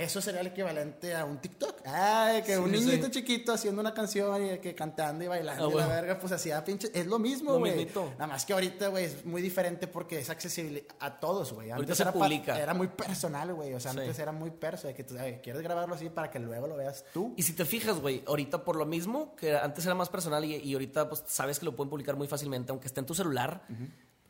Eso 0.00 0.22
sería 0.22 0.40
el 0.40 0.46
equivalente 0.46 1.14
a 1.14 1.26
un 1.26 1.38
TikTok. 1.38 1.82
Ay, 1.84 2.40
que 2.42 2.56
un 2.56 2.72
niñito 2.72 3.06
sí. 3.06 3.10
chiquito 3.10 3.52
haciendo 3.52 3.82
una 3.82 3.92
canción 3.92 4.42
y 4.54 4.58
que 4.58 4.74
cantando 4.74 5.22
y 5.22 5.26
bailando 5.26 5.66
Ah, 5.68 5.70
y 5.70 5.76
la 5.76 5.86
verga, 5.86 6.18
pues 6.18 6.32
hacía 6.32 6.64
pinche. 6.64 6.90
Es 6.94 7.06
lo 7.06 7.18
mismo, 7.18 7.58
güey. 7.58 7.86
Nada 8.12 8.26
más 8.26 8.46
que 8.46 8.54
ahorita, 8.54 8.88
güey, 8.88 9.04
es 9.04 9.26
muy 9.26 9.42
diferente 9.42 9.86
porque 9.86 10.18
es 10.18 10.30
accesible 10.30 10.86
a 10.98 11.20
todos, 11.20 11.52
güey. 11.52 11.70
Ahorita 11.70 11.92
Antes 11.92 11.96
se 11.98 12.02
era, 12.04 12.12
publica. 12.14 12.58
era 12.58 12.72
muy 12.72 12.88
personal, 12.88 13.52
güey. 13.52 13.74
O 13.74 13.80
sea, 13.80 13.92
Sí. 13.92 13.98
antes 13.98 14.18
era 14.18 14.32
muy 14.32 14.50
perso 14.50 14.86
de 14.86 14.94
que 14.94 15.04
tú 15.04 15.14
ay, 15.18 15.40
quieres 15.42 15.60
grabarlo 15.60 15.94
así 15.94 16.08
para 16.08 16.30
que 16.30 16.38
luego 16.38 16.66
lo 16.68 16.76
veas 16.76 17.04
tú. 17.12 17.34
Y 17.36 17.42
si 17.42 17.52
te 17.52 17.66
fijas, 17.66 18.00
güey, 18.00 18.22
ahorita 18.26 18.64
por 18.64 18.76
lo 18.76 18.86
mismo, 18.86 19.36
que 19.36 19.54
antes 19.58 19.84
era 19.84 19.94
más 19.94 20.08
personal 20.08 20.42
y, 20.42 20.54
y 20.56 20.72
ahorita 20.72 21.06
pues 21.10 21.22
sabes 21.26 21.58
que 21.58 21.66
lo 21.66 21.76
pueden 21.76 21.90
publicar 21.90 22.16
muy 22.16 22.28
fácilmente, 22.28 22.70
aunque 22.72 22.86
esté 22.86 23.00
en 23.00 23.06
tu 23.06 23.14
celular, 23.14 23.62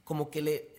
como 0.03 0.29
que 0.29 0.42
le, 0.42 0.76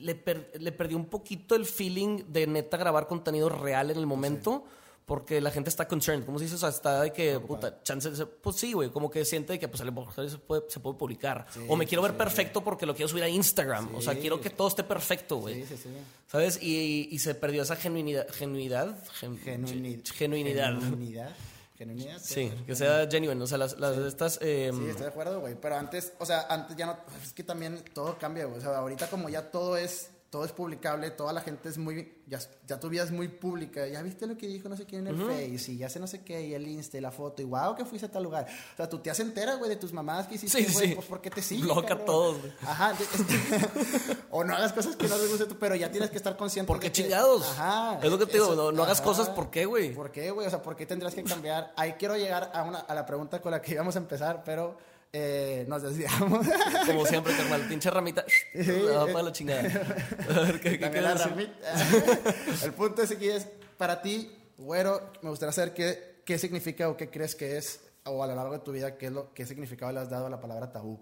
le, 0.00 0.14
per- 0.14 0.52
le 0.58 0.72
perdió 0.72 0.96
un 0.96 1.06
poquito 1.06 1.54
el 1.54 1.64
feeling 1.66 2.24
de 2.28 2.46
neta 2.46 2.76
grabar 2.76 3.06
contenido 3.06 3.48
real 3.48 3.90
en 3.90 3.98
el 3.98 4.06
momento. 4.06 4.64
Porque 5.04 5.40
la 5.40 5.50
gente 5.50 5.70
está 5.70 5.88
concerned, 5.88 6.26
¿cómo 6.26 6.38
se 6.38 6.44
dice? 6.44 6.56
O 6.56 6.58
sea, 6.58 6.68
está 6.68 7.00
de 7.00 7.14
que, 7.14 7.40
puta, 7.40 7.82
chance, 7.82 8.10
de- 8.10 8.26
pues 8.26 8.56
sí, 8.56 8.74
güey, 8.74 8.90
como 8.90 9.10
que 9.10 9.24
siente 9.24 9.54
de 9.54 9.58
que 9.58 9.66
pues, 9.66 9.80
a 9.80 9.86
lo 9.86 9.92
mejor 9.92 10.12
se 10.30 10.36
puede, 10.36 10.64
se 10.68 10.80
puede 10.80 10.98
publicar. 10.98 11.46
o 11.66 11.76
me 11.76 11.86
quiero 11.86 12.02
ver 12.02 12.14
perfecto 12.14 12.62
porque 12.62 12.84
lo 12.84 12.94
quiero 12.94 13.08
subir 13.08 13.22
a 13.24 13.28
Instagram. 13.30 13.94
O 13.94 14.02
sea, 14.02 14.12
Sí. 14.12 14.20
quiero 14.20 14.38
que 14.38 14.50
todo 14.50 14.68
esté 14.68 14.84
perfecto, 14.84 15.36
güey. 15.38 15.62
Sí, 15.62 15.76
sí, 15.76 15.76
sí. 15.84 15.88
¿Sabes? 16.26 16.62
Y, 16.62 17.08
y 17.10 17.18
se 17.20 17.34
perdió 17.34 17.62
esa 17.62 17.76
genuinidad. 17.76 18.28
¿Genuinidad? 18.28 19.02
Gen- 19.14 19.40
Genuini- 19.42 20.04
Genuinidad. 20.12 20.78
Genuinidad. 20.78 21.34
Genuinidad. 21.78 22.18
Sí, 22.20 22.52
que 22.66 22.74
sea 22.74 23.06
genuine. 23.08 23.40
O 23.40 23.46
sea, 23.46 23.56
las, 23.56 23.78
las 23.78 23.96
de 23.96 24.08
estas. 24.08 24.38
eh, 24.42 24.72
Sí, 24.74 24.84
estoy 24.88 25.02
de 25.04 25.08
acuerdo, 25.10 25.38
güey. 25.40 25.54
Pero 25.54 25.76
antes, 25.76 26.12
o 26.18 26.26
sea, 26.26 26.44
antes 26.50 26.76
ya 26.76 26.86
no. 26.86 26.98
Es 27.22 27.32
que 27.32 27.44
también 27.44 27.84
todo 27.94 28.18
cambia, 28.18 28.46
güey. 28.46 28.58
O 28.58 28.60
sea, 28.60 28.76
ahorita 28.78 29.08
como 29.08 29.28
ya 29.28 29.50
todo 29.52 29.76
es. 29.76 30.10
Todo 30.30 30.44
es 30.44 30.52
publicable, 30.52 31.10
toda 31.10 31.32
la 31.32 31.40
gente 31.40 31.70
es 31.70 31.78
muy. 31.78 32.12
Ya, 32.26 32.38
ya 32.66 32.78
tu 32.78 32.90
vida 32.90 33.02
es 33.02 33.10
muy 33.10 33.28
pública. 33.28 33.86
Ya 33.86 34.02
viste 34.02 34.26
lo 34.26 34.36
que 34.36 34.46
dijo 34.46 34.68
no 34.68 34.76
sé 34.76 34.84
quién 34.84 35.06
en 35.06 35.18
el 35.18 35.26
Face 35.26 35.72
y 35.72 35.78
ya 35.78 35.88
sé 35.88 35.98
no 36.00 36.06
sé 36.06 36.22
qué, 36.22 36.46
y 36.46 36.52
el 36.52 36.68
Insta 36.68 36.98
y 36.98 37.00
la 37.00 37.10
foto, 37.10 37.40
y 37.40 37.46
wow, 37.46 37.74
que 37.74 37.86
fuiste 37.86 38.04
a 38.06 38.10
tal 38.10 38.24
lugar. 38.24 38.46
O 38.74 38.76
sea, 38.76 38.86
tu 38.90 38.98
tía 38.98 39.14
se 39.14 39.22
entera, 39.22 39.54
güey, 39.54 39.70
de 39.70 39.76
tus 39.76 39.90
mamás 39.94 40.26
que 40.26 40.34
hiciste, 40.34 40.62
Sí, 40.64 40.70
güey, 40.70 40.88
sí. 40.88 40.94
pues 40.96 41.06
porque 41.06 41.30
te 41.30 41.40
sigue. 41.40 41.62
Bloca 41.62 41.88
cabrón. 41.88 42.04
todos, 42.06 42.40
güey. 42.40 42.52
Ajá. 42.62 42.92
o 44.30 44.44
no 44.44 44.54
hagas 44.54 44.72
cosas 44.74 44.96
que 44.96 45.08
no 45.08 45.16
les 45.16 45.30
guste 45.30 45.46
tú, 45.46 45.58
pero 45.58 45.74
ya 45.76 45.90
tienes 45.90 46.10
que 46.10 46.16
estar 46.18 46.36
consciente. 46.36 46.66
¿Por 46.66 46.78
qué 46.78 46.88
de 46.88 46.92
que- 46.92 47.02
chingados? 47.04 47.42
Ajá. 47.52 47.98
Es 48.02 48.10
lo 48.10 48.18
que 48.18 48.26
te 48.26 48.32
digo, 48.34 48.46
eso- 48.52 48.54
no- 48.56 48.72
no 48.72 48.82
hagas 48.82 49.00
cosas, 49.00 49.30
¿por 49.30 49.50
qué, 49.50 49.64
güey? 49.64 49.94
¿Por 49.94 50.10
qué, 50.12 50.30
güey? 50.30 50.46
O 50.46 50.50
sea, 50.50 50.60
¿por 50.62 50.76
qué 50.76 50.84
tendrías 50.84 51.14
que 51.14 51.24
cambiar? 51.24 51.72
Ahí 51.76 51.94
quiero 51.94 52.16
llegar 52.18 52.50
a, 52.52 52.64
una, 52.64 52.80
a 52.80 52.94
la 52.94 53.06
pregunta 53.06 53.40
con 53.40 53.52
la 53.52 53.62
que 53.62 53.72
íbamos 53.72 53.96
a 53.96 53.98
empezar, 53.98 54.42
pero 54.44 54.76
eh, 55.12 55.64
nos 55.68 55.82
desviamos. 55.82 56.46
Como 56.86 57.06
siempre, 57.06 57.34
carnal. 57.36 57.66
Pinche 57.68 57.90
ramita. 57.90 58.24
Va 58.54 59.06
para 59.06 59.22
la 59.22 59.32
chingada. 59.32 59.62
A 60.28 60.40
ver, 60.40 60.60
¿qué, 60.60 60.78
qué 60.78 61.00
la 61.00 61.14
ramita. 61.14 61.74
El 62.64 62.72
punto 62.74 63.02
es 63.02 63.10
aquí 63.10 63.28
es, 63.28 63.46
para 63.76 64.02
ti, 64.02 64.30
güero, 64.58 65.12
me 65.22 65.30
gustaría 65.30 65.52
saber 65.52 65.72
qué, 65.72 66.22
qué 66.24 66.38
significa 66.38 66.88
o 66.88 66.96
qué 66.96 67.08
crees 67.08 67.34
que 67.34 67.56
es, 67.56 67.80
o 68.04 68.22
a 68.22 68.26
lo 68.26 68.34
largo 68.34 68.52
de 68.52 68.58
tu 68.60 68.72
vida, 68.72 68.96
qué, 68.98 69.06
es 69.06 69.12
lo, 69.12 69.32
qué 69.32 69.46
significado 69.46 69.92
le 69.92 70.00
has 70.00 70.10
dado 70.10 70.26
a 70.26 70.30
la 70.30 70.40
palabra 70.40 70.70
tabú. 70.70 70.98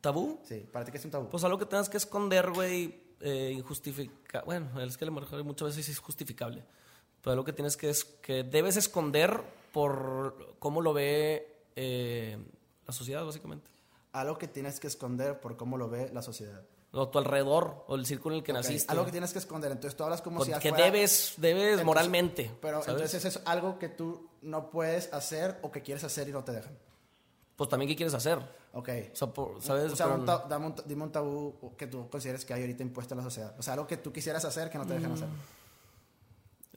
¿Tabú? 0.00 0.40
Sí, 0.44 0.66
para 0.72 0.84
ti, 0.84 0.92
¿qué 0.92 0.98
es 0.98 1.04
un 1.04 1.10
tabú? 1.10 1.28
Pues 1.28 1.44
algo 1.44 1.58
que 1.58 1.66
tengas 1.66 1.88
que 1.88 1.96
esconder, 1.96 2.50
güey, 2.50 3.02
eh, 3.20 3.52
injustifica. 3.54 4.42
Bueno, 4.42 4.80
es 4.80 4.96
que 4.96 5.04
a 5.04 5.06
lo 5.06 5.12
mejor 5.12 5.44
muchas 5.44 5.68
veces 5.68 5.88
es 5.88 5.98
justificable. 5.98 6.64
Pero 7.20 7.32
algo 7.32 7.44
que 7.44 7.52
tienes 7.52 7.76
que 7.76 7.88
es 7.88 8.04
que 8.04 8.42
debes 8.42 8.76
esconder 8.76 9.40
por 9.72 10.56
cómo 10.58 10.80
lo 10.80 10.92
ve 10.92 11.66
eh, 11.76 12.36
la 12.92 12.98
sociedad, 12.98 13.24
básicamente. 13.24 13.70
Algo 14.12 14.36
que 14.38 14.46
tienes 14.48 14.78
que 14.78 14.86
esconder 14.86 15.40
por 15.40 15.56
cómo 15.56 15.76
lo 15.78 15.88
ve 15.88 16.10
la 16.12 16.22
sociedad. 16.22 16.62
O 16.94 17.08
tu 17.08 17.18
alrededor, 17.18 17.84
o 17.88 17.94
el 17.94 18.04
círculo 18.04 18.34
en 18.34 18.40
el 18.40 18.44
que 18.44 18.52
Ok, 18.52 18.58
naciste. 18.58 18.92
Algo 18.92 19.06
que 19.06 19.10
tienes 19.12 19.32
que 19.32 19.38
esconder. 19.38 19.72
Entonces 19.72 19.96
tú 19.96 20.04
hablas 20.04 20.20
como 20.20 20.38
Con- 20.38 20.46
si 20.46 20.52
que 20.60 20.72
debes, 20.72 21.34
debes 21.38 21.62
Entonces- 21.62 21.86
moralmente. 21.86 22.50
Pero 22.60 22.82
¿sabes? 22.82 22.88
entonces 23.02 23.24
es 23.24 23.40
algo 23.46 23.78
que 23.78 23.88
tú 23.88 24.28
no 24.42 24.70
puedes 24.70 25.10
hacer 25.14 25.58
o 25.62 25.72
que 25.72 25.80
quieres 25.80 26.04
hacer 26.04 26.28
y 26.28 26.32
no 26.32 26.44
te 26.44 26.52
dejan. 26.52 26.76
Pues 27.56 27.70
también, 27.70 27.88
¿qué 27.88 27.96
quieres 27.96 28.12
hacer? 28.12 28.38
Ok. 28.74 28.88
O 29.12 29.16
sea, 29.16 29.28
por- 29.28 29.62
¿sabes? 29.62 29.90
O 29.92 29.96
sea, 29.96 30.08
un 30.08 30.26
dame 30.26 30.66
un 30.66 30.74
dime 30.84 31.04
un 31.04 31.12
tabú 31.12 31.72
que 31.78 31.86
tú 31.86 32.10
consideres 32.10 32.44
que 32.44 32.52
hay 32.52 32.60
ahorita 32.62 32.82
impuesto 32.82 33.14
en 33.14 33.18
la 33.18 33.24
sociedad. 33.24 33.54
O 33.58 33.62
sea, 33.62 33.72
algo 33.74 33.86
que 33.86 33.96
tú 33.96 34.12
quisieras 34.12 34.44
hacer 34.44 34.68
que 34.68 34.76
no 34.76 34.84
te 34.86 34.92
Mm. 34.92 34.96
dejan 34.96 35.12
hacer. 35.12 35.28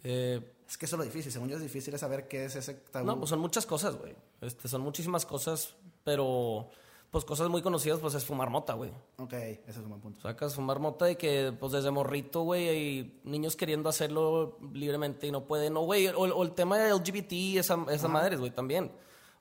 eh, 0.03 0.51
Es 0.67 0.77
que 0.77 0.85
eso 0.87 0.95
es 0.95 0.97
lo 0.99 1.03
difícil. 1.05 1.31
Según 1.31 1.47
yo 1.49 1.57
es 1.57 1.61
difícil 1.61 1.97
saber 1.99 2.27
qué 2.27 2.45
es 2.45 2.55
ese 2.55 2.73
tabú. 2.73 3.05
no, 3.05 3.17
pues 3.19 3.29
son 3.29 3.39
muchas 3.39 3.65
cosas, 3.67 3.95
güey. 3.97 4.15
Este, 4.41 4.67
son 4.67 4.81
muchísimas 4.81 5.25
cosas, 5.25 5.75
pero 6.05 6.69
pues 7.11 7.25
cosas 7.25 7.49
muy 7.49 7.61
conocidas, 7.61 7.99
pues 7.99 8.13
es 8.13 8.23
fumar 8.23 8.49
mota, 8.49 8.73
güey. 8.73 8.91
Ok, 9.17 9.33
ese 9.33 9.63
es 9.67 9.77
un 9.77 9.89
buen 9.89 10.01
punto. 10.01 10.21
Sacas 10.21 10.55
fumar 10.55 10.79
mota 10.79 11.09
y 11.09 11.15
que, 11.15 11.53
pues 11.59 11.73
desde 11.73 11.91
morrito, 11.91 12.41
güey, 12.41 12.69
hay 12.69 13.21
niños 13.23 13.55
queriendo 13.55 13.89
hacerlo 13.89 14.57
libremente 14.73 15.27
y 15.27 15.31
no 15.31 15.45
pueden. 15.45 15.75
O, 15.75 15.81
güey, 15.81 16.07
o, 16.07 16.19
o 16.19 16.43
el 16.43 16.51
tema 16.51 16.77
de 16.77 16.93
LGBT, 16.93 17.57
esa, 17.57 17.77
esa 17.89 18.07
madre, 18.07 18.37
güey, 18.37 18.51
también. 18.51 18.91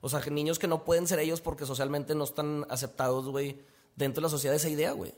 O 0.01 0.09
sea, 0.09 0.21
niños 0.31 0.59
que 0.59 0.67
no 0.67 0.83
pueden 0.83 1.07
ser 1.07 1.19
ellos 1.19 1.41
porque 1.41 1.65
socialmente 1.65 2.15
no 2.15 2.23
están 2.23 2.65
aceptados, 2.69 3.27
güey, 3.27 3.61
dentro 3.95 4.21
de 4.21 4.25
la 4.25 4.29
sociedad 4.29 4.55
esa 4.55 4.69
idea, 4.69 4.91
güey. 4.91 5.13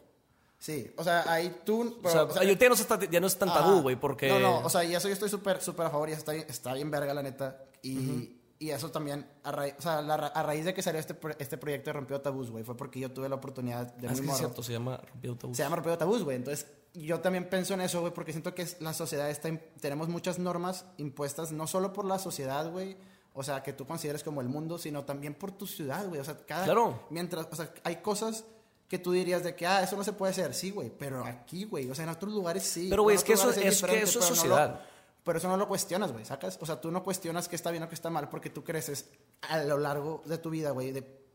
Sí, 0.60 0.92
o 0.98 1.04
sea, 1.04 1.32
ahí 1.32 1.62
tú... 1.64 1.82
O 2.04 2.10
sea, 2.10 2.22
pero, 2.22 2.26
o 2.26 2.34
sea, 2.34 2.42
ahorita 2.42 2.66
ya 2.66 2.70
no, 2.70 2.76
está, 2.76 3.00
ya 3.06 3.20
no 3.20 3.28
es 3.28 3.38
tan 3.38 3.50
tabú, 3.50 3.82
güey, 3.82 3.96
porque... 3.96 4.30
No, 4.30 4.40
no, 4.40 4.60
o 4.60 4.70
sea, 4.70 4.84
y 4.84 4.96
eso 4.96 5.08
yo 5.08 5.14
estoy 5.14 5.30
súper, 5.30 5.62
súper 5.62 5.86
a 5.86 5.90
favor 5.92 6.10
y 6.10 6.14
está, 6.14 6.34
está 6.34 6.74
bien 6.74 6.90
verga, 6.90 7.14
la 7.14 7.22
neta. 7.22 7.64
Y, 7.84 8.37
y 8.60 8.72
eso 8.72 8.90
también, 8.92 9.26
a, 9.44 9.52
raíz, 9.52 9.76
o 9.78 9.82
sea, 9.82 10.02
la 10.02 10.18
ra- 10.18 10.28
a 10.28 10.44
raíz 10.44 10.66
de 10.66 10.74
que 10.74 10.82
salió 10.82 11.00
este, 11.00 11.14
pro- 11.14 11.36
este 11.38 11.58
proyecto 11.58 11.90
de 11.90 11.94
Rompió 11.94 12.20
Tabús, 12.22 12.50
güey, 12.50 12.64
fue 12.64 12.76
porque 12.76 13.00
yo 13.00 13.12
tuve 13.12 13.30
la 13.30 13.36
oportunidad 13.36 13.94
de 13.94 14.08
Ah, 14.08 14.14
es 14.14 14.22
que 14.22 14.28
es 14.28 14.38
cierto, 14.38 14.64
se 14.64 14.74
llama 14.74 14.98
Rompiendo 14.98 15.38
Tabús. 15.40 15.58
Se 15.58 15.64
llama 15.64 15.76
Rompiendo 15.76 15.98
Tabús, 16.00 16.24
güey. 16.24 16.38
Entonces, 16.38 16.68
yo 16.94 17.20
también 17.20 17.50
pienso 17.50 17.76
en 17.76 17.82
eso, 17.82 18.00
güey, 18.02 18.12
porque 18.14 18.32
siento 18.32 18.56
que 18.56 18.68
la 18.80 18.94
sociedad 18.94 19.30
está... 19.30 19.50
Tenemos 19.80 20.08
muchas 20.10 20.40
normas 20.40 20.86
impuestas, 20.98 21.52
no 21.52 21.68
solo 21.68 21.94
por 21.94 22.06
la 22.06 22.18
sociedad, 22.18 22.72
güey, 22.72 22.98
o 23.34 23.44
sea, 23.44 23.62
que 23.62 23.74
tú 23.74 23.86
consideres 23.86 24.24
como 24.24 24.42
el 24.42 24.48
mundo, 24.50 24.80
sino 24.80 25.04
también 25.06 25.36
por 25.36 25.52
tu 25.52 25.68
ciudad, 25.68 26.08
güey. 26.08 26.20
O 26.20 26.24
sea, 26.24 26.36
cada... 26.48 26.64
Claro. 26.66 27.06
Mientras, 27.12 27.48
o 27.52 27.56
sea, 27.56 27.72
hay 27.84 27.98
cosas 27.98 28.46
que 28.88 28.98
tú 28.98 29.12
dirías 29.12 29.44
de 29.44 29.54
que, 29.54 29.68
ah, 29.68 29.84
eso 29.84 29.96
no 29.96 30.04
se 30.04 30.14
puede 30.14 30.32
hacer. 30.32 30.56
Sí, 30.56 30.72
güey, 30.72 30.90
pero 30.90 31.24
aquí, 31.24 31.66
güey, 31.66 31.88
o 31.92 31.94
sea, 31.94 32.06
en 32.06 32.10
otros 32.10 32.34
lugares 32.34 32.64
sí. 32.64 32.88
Pero, 32.90 33.04
güey, 33.04 33.16
es 33.16 33.24
que 33.24 33.34
eso- 33.34 33.52
es 33.52 33.58
que 33.60 33.68
eso 33.68 33.86
es 33.86 33.92
pero 33.92 34.06
no 34.06 34.36
sociedad. 34.36 34.70
lo- 34.72 34.97
pero 35.28 35.40
eso 35.40 35.50
no 35.50 35.58
lo 35.58 35.68
cuestionas, 35.68 36.14
güey, 36.14 36.24
¿sacas? 36.24 36.58
O 36.62 36.66
sea, 36.66 36.80
tú 36.80 36.90
no 36.90 37.04
cuestionas 37.04 37.50
qué 37.50 37.58
está 37.58 37.70
bien 37.70 37.84
o 37.84 37.90
qué 37.90 37.96
está 37.96 38.10
mal 38.10 38.30
porque 38.30 38.50
tú 38.50 38.64
creces 38.64 39.10
a 39.42 39.60
lo 39.60 39.78
largo 39.78 40.24
de 40.26 40.38
tu 40.38 40.50
vida, 40.50 40.72
güey, 40.72 40.94
de 40.94 41.28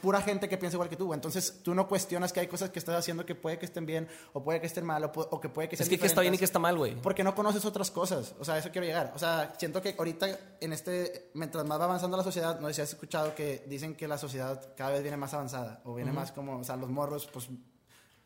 pura 0.00 0.22
gente 0.22 0.48
que 0.48 0.56
piensa 0.56 0.76
igual 0.76 0.88
que 0.88 0.94
tú, 0.94 1.06
güey. 1.06 1.16
Entonces, 1.16 1.60
tú 1.64 1.74
no 1.74 1.88
cuestionas 1.88 2.32
que 2.32 2.38
hay 2.38 2.46
cosas 2.46 2.70
que 2.70 2.78
estás 2.78 2.94
haciendo 2.94 3.26
que 3.26 3.34
puede 3.34 3.58
que 3.58 3.66
estén 3.66 3.84
bien 3.84 4.08
o 4.32 4.44
puede 4.44 4.60
que 4.60 4.66
estén 4.68 4.86
mal 4.86 5.04
o, 5.04 5.40
que 5.40 5.48
puede 5.48 5.68
que 5.68 5.74
Es 5.74 5.80
sean 5.80 5.90
que 5.90 5.98
qué 5.98 6.06
está 6.06 6.20
bien 6.20 6.34
y 6.34 6.38
qué 6.38 6.44
está 6.44 6.60
mal, 6.60 6.76
güey. 6.76 6.94
Porque 6.94 7.24
no 7.24 7.34
conoces 7.34 7.64
otras 7.64 7.90
cosas. 7.90 8.36
O 8.38 8.44
sea, 8.44 8.54
a 8.54 8.58
eso 8.58 8.70
quiero 8.70 8.86
llegar. 8.86 9.12
O 9.14 9.18
sea, 9.18 9.54
siento 9.58 9.82
que 9.82 9.96
ahorita, 9.98 10.28
en 10.60 10.72
este, 10.72 11.30
mientras 11.34 11.66
más 11.66 11.80
va 11.80 11.84
avanzando 11.84 12.16
la 12.16 12.22
sociedad, 12.22 12.60
no 12.60 12.68
sé 12.68 12.74
si 12.74 12.80
has 12.82 12.90
escuchado 12.90 13.34
que 13.34 13.64
dicen 13.66 13.96
que 13.96 14.06
la 14.06 14.18
sociedad 14.18 14.72
cada 14.76 14.92
vez 14.92 15.02
viene 15.02 15.16
más 15.16 15.34
avanzada. 15.34 15.82
O 15.84 15.94
viene 15.94 16.12
más 16.12 16.30
como, 16.30 16.58
o 16.58 16.64
sea, 16.64 16.76
los 16.76 16.90
morros, 16.90 17.26
pues 17.26 17.48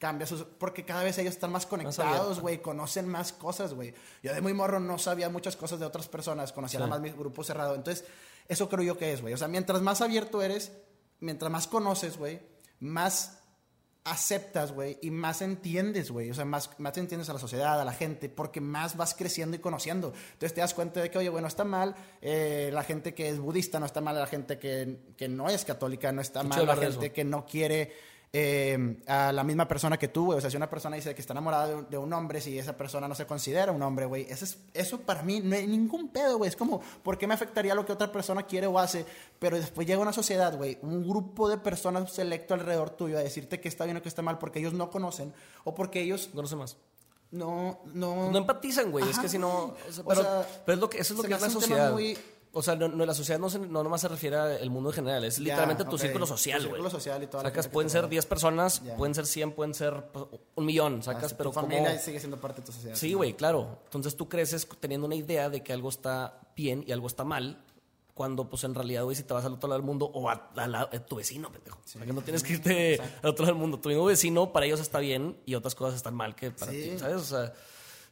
cambia 0.00 0.26
sus. 0.26 0.42
Porque 0.42 0.84
cada 0.84 1.04
vez 1.04 1.16
ellos 1.18 1.34
están 1.34 1.52
más 1.52 1.66
conectados, 1.66 2.40
güey. 2.40 2.60
Conocen 2.60 3.06
más 3.06 3.32
cosas, 3.32 3.74
güey. 3.74 3.94
Yo 4.22 4.34
de 4.34 4.40
muy 4.40 4.54
morro 4.54 4.80
no 4.80 4.98
sabía 4.98 5.28
muchas 5.28 5.54
cosas 5.54 5.78
de 5.78 5.86
otras 5.86 6.08
personas. 6.08 6.52
Conocía 6.52 6.78
Sí. 6.80 6.84
nada 6.84 6.90
más 6.90 7.00
mi 7.00 7.10
grupo 7.10 7.44
cerrado. 7.44 7.76
Entonces, 7.76 8.04
eso 8.48 8.68
creo 8.68 8.82
yo 8.82 8.98
que 8.98 9.12
es, 9.12 9.20
güey. 9.20 9.34
O 9.34 9.36
sea, 9.36 9.46
mientras 9.46 9.82
más 9.82 10.00
abierto 10.00 10.42
eres, 10.42 10.72
mientras 11.20 11.52
más 11.52 11.68
conoces, 11.68 12.16
güey, 12.16 12.40
más 12.80 13.36
aceptas, 14.02 14.72
güey, 14.72 14.98
y 15.02 15.10
más 15.10 15.42
entiendes, 15.42 16.10
güey. 16.10 16.30
O 16.30 16.34
sea, 16.34 16.46
más, 16.46 16.70
más 16.80 16.96
entiendes 16.96 17.28
a 17.28 17.34
la 17.34 17.38
sociedad, 17.38 17.78
a 17.78 17.84
la 17.84 17.92
gente, 17.92 18.30
porque 18.30 18.60
más 18.60 18.96
vas 18.96 19.14
creciendo 19.14 19.56
y 19.56 19.60
conociendo. 19.60 20.14
Entonces 20.32 20.54
te 20.54 20.62
das 20.62 20.72
cuenta 20.72 21.00
de 21.02 21.10
que, 21.10 21.18
oye, 21.18 21.28
bueno, 21.28 21.46
está 21.46 21.64
mal 21.64 21.94
eh, 22.22 22.70
la 22.72 22.82
gente 22.82 23.12
que 23.14 23.28
es 23.28 23.38
budista, 23.38 23.78
no 23.78 23.84
está 23.86 24.00
mal 24.00 24.16
la 24.16 24.26
gente 24.26 24.58
que, 24.58 25.12
que 25.18 25.28
no 25.28 25.48
es 25.50 25.66
católica, 25.66 26.10
no 26.12 26.22
está 26.22 26.42
mal 26.42 26.66
la 26.66 26.76
gente 26.76 27.06
eso. 27.06 27.14
que 27.14 27.24
no 27.24 27.44
quiere 27.44 27.92
eh, 28.32 29.02
a 29.08 29.32
la 29.32 29.42
misma 29.42 29.66
persona 29.66 29.98
que 29.98 30.06
tú, 30.06 30.26
güey. 30.26 30.38
O 30.38 30.40
sea, 30.40 30.50
si 30.50 30.56
una 30.56 30.70
persona 30.70 30.94
dice 30.94 31.14
que 31.14 31.20
está 31.20 31.32
enamorada 31.32 31.66
de 31.66 31.74
un, 31.74 31.90
de 31.90 31.98
un 31.98 32.12
hombre, 32.12 32.40
si 32.40 32.56
esa 32.58 32.76
persona 32.76 33.08
no 33.08 33.14
se 33.16 33.26
considera 33.26 33.72
un 33.72 33.82
hombre, 33.82 34.06
güey, 34.06 34.26
eso, 34.30 34.44
es, 34.44 34.58
eso 34.72 35.00
para 35.00 35.22
mí 35.22 35.40
no 35.40 35.56
hay 35.56 35.66
ningún 35.66 36.08
pedo, 36.08 36.38
güey. 36.38 36.48
Es 36.48 36.56
como, 36.56 36.80
¿por 37.02 37.18
qué 37.18 37.26
me 37.26 37.34
afectaría 37.34 37.74
lo 37.74 37.84
que 37.84 37.92
otra 37.92 38.12
persona 38.12 38.44
quiere 38.44 38.68
o 38.68 38.78
hace? 38.78 39.04
Pero 39.40 39.56
después 39.56 39.86
llega 39.86 40.00
una 40.00 40.12
sociedad, 40.12 40.56
güey, 40.56 40.78
un 40.82 41.08
grupo 41.08 41.48
de 41.48 41.58
personas 41.58 42.12
selecto 42.12 42.54
alrededor 42.54 42.90
tuyo 42.90 43.18
a 43.18 43.20
decirte 43.20 43.60
que 43.60 43.68
está 43.68 43.84
bien 43.84 43.96
o 43.96 44.02
que 44.02 44.08
está 44.08 44.22
mal 44.22 44.38
porque 44.38 44.60
ellos 44.60 44.74
no 44.74 44.90
conocen 44.90 45.32
o 45.64 45.74
porque 45.74 46.00
ellos 46.00 46.30
Conoce 46.32 46.54
más. 46.56 46.76
no... 47.32 47.80
No, 47.92 48.30
No 48.30 48.38
empatizan, 48.38 48.92
güey. 48.92 49.08
Es 49.10 49.18
que 49.18 49.28
si 49.28 49.38
no. 49.38 49.74
o 49.88 49.92
sea, 49.92 50.04
O 50.04 50.06
pero, 50.06 50.22
sea, 50.22 50.46
pero 50.64 50.74
es 50.74 50.80
lo 50.80 50.88
que, 50.88 50.98
eso 50.98 51.14
es 51.14 51.18
lo 51.18 51.24
que 51.24 51.34
es 51.34 51.40
la 51.40 51.50
sociedad. 51.50 51.92
muy, 51.92 52.16
O 52.52 52.62
sea, 52.62 52.74
no, 52.74 52.88
no, 52.88 53.06
la 53.06 53.14
sociedad 53.14 53.38
no, 53.38 53.48
se, 53.48 53.60
no 53.60 53.84
nomás 53.84 54.00
se 54.00 54.08
refiere 54.08 54.36
al 54.36 54.70
mundo 54.70 54.90
en 54.90 54.94
general, 54.96 55.22
es 55.24 55.38
literalmente 55.38 55.84
tu 55.84 55.96
círculo 55.96 56.24
Tu 56.26 56.32
social, 56.32 56.58
güey. 56.60 56.70
círculo 56.72 56.90
social 56.90 57.22
y 57.22 57.26
toda 57.28 57.44
Sacas, 57.44 57.68
pueden 57.68 57.88
ser 57.90 58.00
rodea. 58.02 58.10
10 58.10 58.26
personas, 58.26 58.82
pueden 58.98 59.14
ser 59.14 59.26
100, 59.26 59.52
pueden 59.52 59.72
ser 59.72 60.02
un 60.56 60.64
millón, 60.64 60.96
Ah, 60.98 61.02
sacas, 61.02 61.30
tu 61.32 61.36
pero 61.38 61.52
como... 61.52 61.68
familia 61.68 61.96
sigue 62.00 62.18
siendo 62.18 62.40
parte 62.40 62.60
de 62.60 62.66
tu 62.66 62.72
sociedad. 62.72 62.96
Sí, 62.96 63.14
güey, 63.14 63.34
claro. 63.34 63.78
Entonces 63.84 64.16
tú 64.16 64.28
creces 64.28 64.66
teniendo 64.80 65.06
una 65.06 65.14
idea 65.14 65.48
de 65.48 65.62
que 65.62 65.72
algo 65.72 65.88
está 65.90 66.40
bien 66.56 66.82
y 66.86 66.90
algo 66.90 67.06
está 67.06 67.22
mal, 67.22 67.62
cuando 68.14 68.50
pues 68.50 68.64
en 68.64 68.74
realidad, 68.74 69.04
güey, 69.04 69.14
si 69.16 69.22
te 69.22 69.32
vas 69.32 69.44
al 69.44 69.52
otro 69.54 69.68
lado 69.68 69.78
del 69.80 69.86
mundo 69.86 70.06
o 70.12 70.28
a, 70.28 70.50
a 70.56 70.66
la- 70.66 70.80
a 70.82 71.06
tu 71.06 71.16
vecino, 71.16 71.50
pendejo. 71.52 71.78
O 71.84 71.88
sea, 71.88 72.04
que 72.04 72.12
no 72.12 72.20
tienes 72.20 72.42
que 72.42 72.54
irte 72.54 73.00
al 73.22 73.30
otro 73.30 73.44
lado 73.44 73.54
del 73.54 73.60
mundo. 73.62 73.78
Tu 73.78 73.88
mismo 73.90 74.04
vecino, 74.04 74.52
para 74.52 74.66
ellos 74.66 74.80
está 74.80 74.98
bien 74.98 75.38
y 75.46 75.54
otras 75.54 75.76
cosas 75.76 75.94
están 75.94 76.14
mal 76.14 76.34
que 76.34 76.50
para 76.50 76.72
Sí. 76.72 76.90
ti, 76.94 76.98
¿sabes? 76.98 77.16
O 77.16 77.24
sea, 77.24 77.54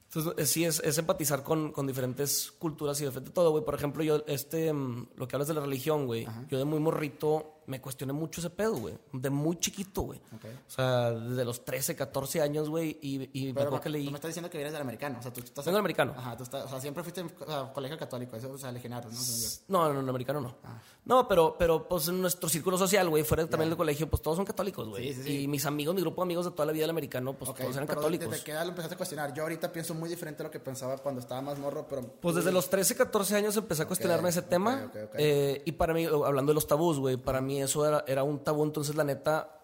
entonces, 0.08 0.32
eh, 0.38 0.46
sí, 0.46 0.64
es, 0.64 0.80
es 0.80 0.96
empatizar 0.96 1.42
con, 1.42 1.70
con 1.70 1.86
diferentes 1.86 2.50
culturas 2.58 2.98
y 3.00 3.04
de 3.04 3.10
frente 3.10 3.30
todo, 3.30 3.50
güey. 3.50 3.62
Por 3.62 3.74
ejemplo, 3.74 4.02
yo, 4.02 4.24
este, 4.26 4.72
mm, 4.72 5.08
lo 5.16 5.28
que 5.28 5.36
hablas 5.36 5.48
de 5.48 5.54
la 5.54 5.60
religión, 5.60 6.06
güey, 6.06 6.26
yo 6.48 6.58
de 6.58 6.64
muy 6.64 6.80
morrito 6.80 7.57
me 7.68 7.80
cuestioné 7.80 8.14
mucho 8.14 8.40
ese 8.40 8.50
pedo, 8.50 8.76
güey. 8.76 8.94
De 9.12 9.28
muy 9.28 9.58
chiquito, 9.58 10.02
güey. 10.02 10.18
Ok. 10.34 10.44
O 10.66 10.70
sea, 10.70 11.10
desde 11.10 11.44
los 11.44 11.64
13, 11.64 11.94
14 11.94 12.40
años, 12.40 12.70
güey, 12.70 12.98
y, 13.02 13.30
y 13.32 13.52
me 13.52 13.60
acuerdo 13.60 13.80
que 13.80 13.90
leí... 13.90 14.06
tú 14.06 14.10
me 14.10 14.16
estás 14.16 14.30
diciendo 14.30 14.48
que 14.48 14.56
vienes 14.56 14.72
del 14.72 14.80
americano. 14.80 15.18
O 15.18 15.22
sea, 15.22 15.32
tú 15.32 15.40
estás. 15.40 15.64
Vengo 15.66 15.76
del 15.76 15.80
americano. 15.80 16.14
Ajá, 16.16 16.36
tú 16.36 16.44
estás. 16.44 16.64
O 16.64 16.68
sea, 16.68 16.80
siempre 16.80 17.02
fuiste 17.02 17.24
a 17.46 17.70
colegio 17.72 17.98
católico. 17.98 18.36
Eso, 18.36 18.50
o 18.50 18.58
sea, 18.58 18.72
legionarios, 18.72 19.64
¿no? 19.68 19.86
No, 19.86 19.92
no, 19.92 20.02
no, 20.02 20.10
americano 20.10 20.40
no. 20.40 20.56
Ah. 20.64 20.80
No, 21.04 21.28
pero, 21.28 21.56
pero 21.58 21.86
pues 21.86 22.08
en 22.08 22.20
nuestro 22.20 22.48
círculo 22.48 22.78
social, 22.78 23.08
güey, 23.08 23.22
fuera 23.22 23.46
también 23.46 23.68
del 23.70 23.76
colegio, 23.76 24.08
pues 24.08 24.22
todos 24.22 24.36
son 24.36 24.46
católicos, 24.46 24.88
güey. 24.88 25.08
Sí, 25.08 25.14
sí, 25.14 25.22
sí. 25.22 25.42
Y 25.42 25.48
mis 25.48 25.64
amigos, 25.66 25.94
mi 25.94 26.00
grupo 26.00 26.22
de 26.22 26.26
amigos 26.26 26.46
de 26.46 26.52
toda 26.52 26.66
la 26.66 26.72
vida 26.72 26.84
del 26.84 26.90
americano, 26.90 27.34
pues 27.34 27.52
todos 27.54 27.74
eran 27.76 27.86
pero 27.86 28.00
católicos. 28.00 28.30
Desde 28.30 28.44
que 28.44 28.52
edad 28.52 28.62
lo 28.62 28.70
empezaste 28.70 28.94
a 28.94 28.96
cuestionar. 28.96 29.34
Yo 29.34 29.42
ahorita 29.42 29.70
pienso 29.72 29.94
muy 29.94 30.08
diferente 30.08 30.42
a 30.42 30.44
lo 30.44 30.50
que 30.50 30.60
pensaba 30.60 30.96
cuando 30.98 31.20
estaba 31.20 31.42
más 31.42 31.58
morro, 31.58 31.86
pero. 31.88 32.02
Pues 32.20 32.36
desde 32.36 32.50
los 32.50 32.70
13, 32.70 32.96
14 32.96 33.36
años 33.36 33.56
empecé 33.56 33.82
a 33.82 33.86
cuestionarme 33.86 34.30
ese 34.30 34.42
tema. 34.42 34.90
Eh, 35.14 35.62
y 35.64 35.72
para 35.72 35.92
mí, 35.94 36.04
hablando 36.06 36.50
de 36.50 36.54
los 36.54 36.66
tabús, 36.66 36.98
güey, 36.98 37.16
para 37.16 37.40
mí 37.40 37.57
eso 37.62 37.86
era, 37.86 38.04
era 38.06 38.22
un 38.22 38.42
tabú. 38.42 38.64
Entonces, 38.64 38.94
la 38.96 39.04
neta, 39.04 39.60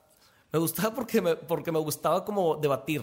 me 0.52 0.58
gustaba 0.58 0.94
porque 0.94 1.20
me, 1.20 1.36
porque 1.36 1.72
me 1.72 1.78
gustaba 1.78 2.24
como 2.24 2.56
debatir. 2.56 3.02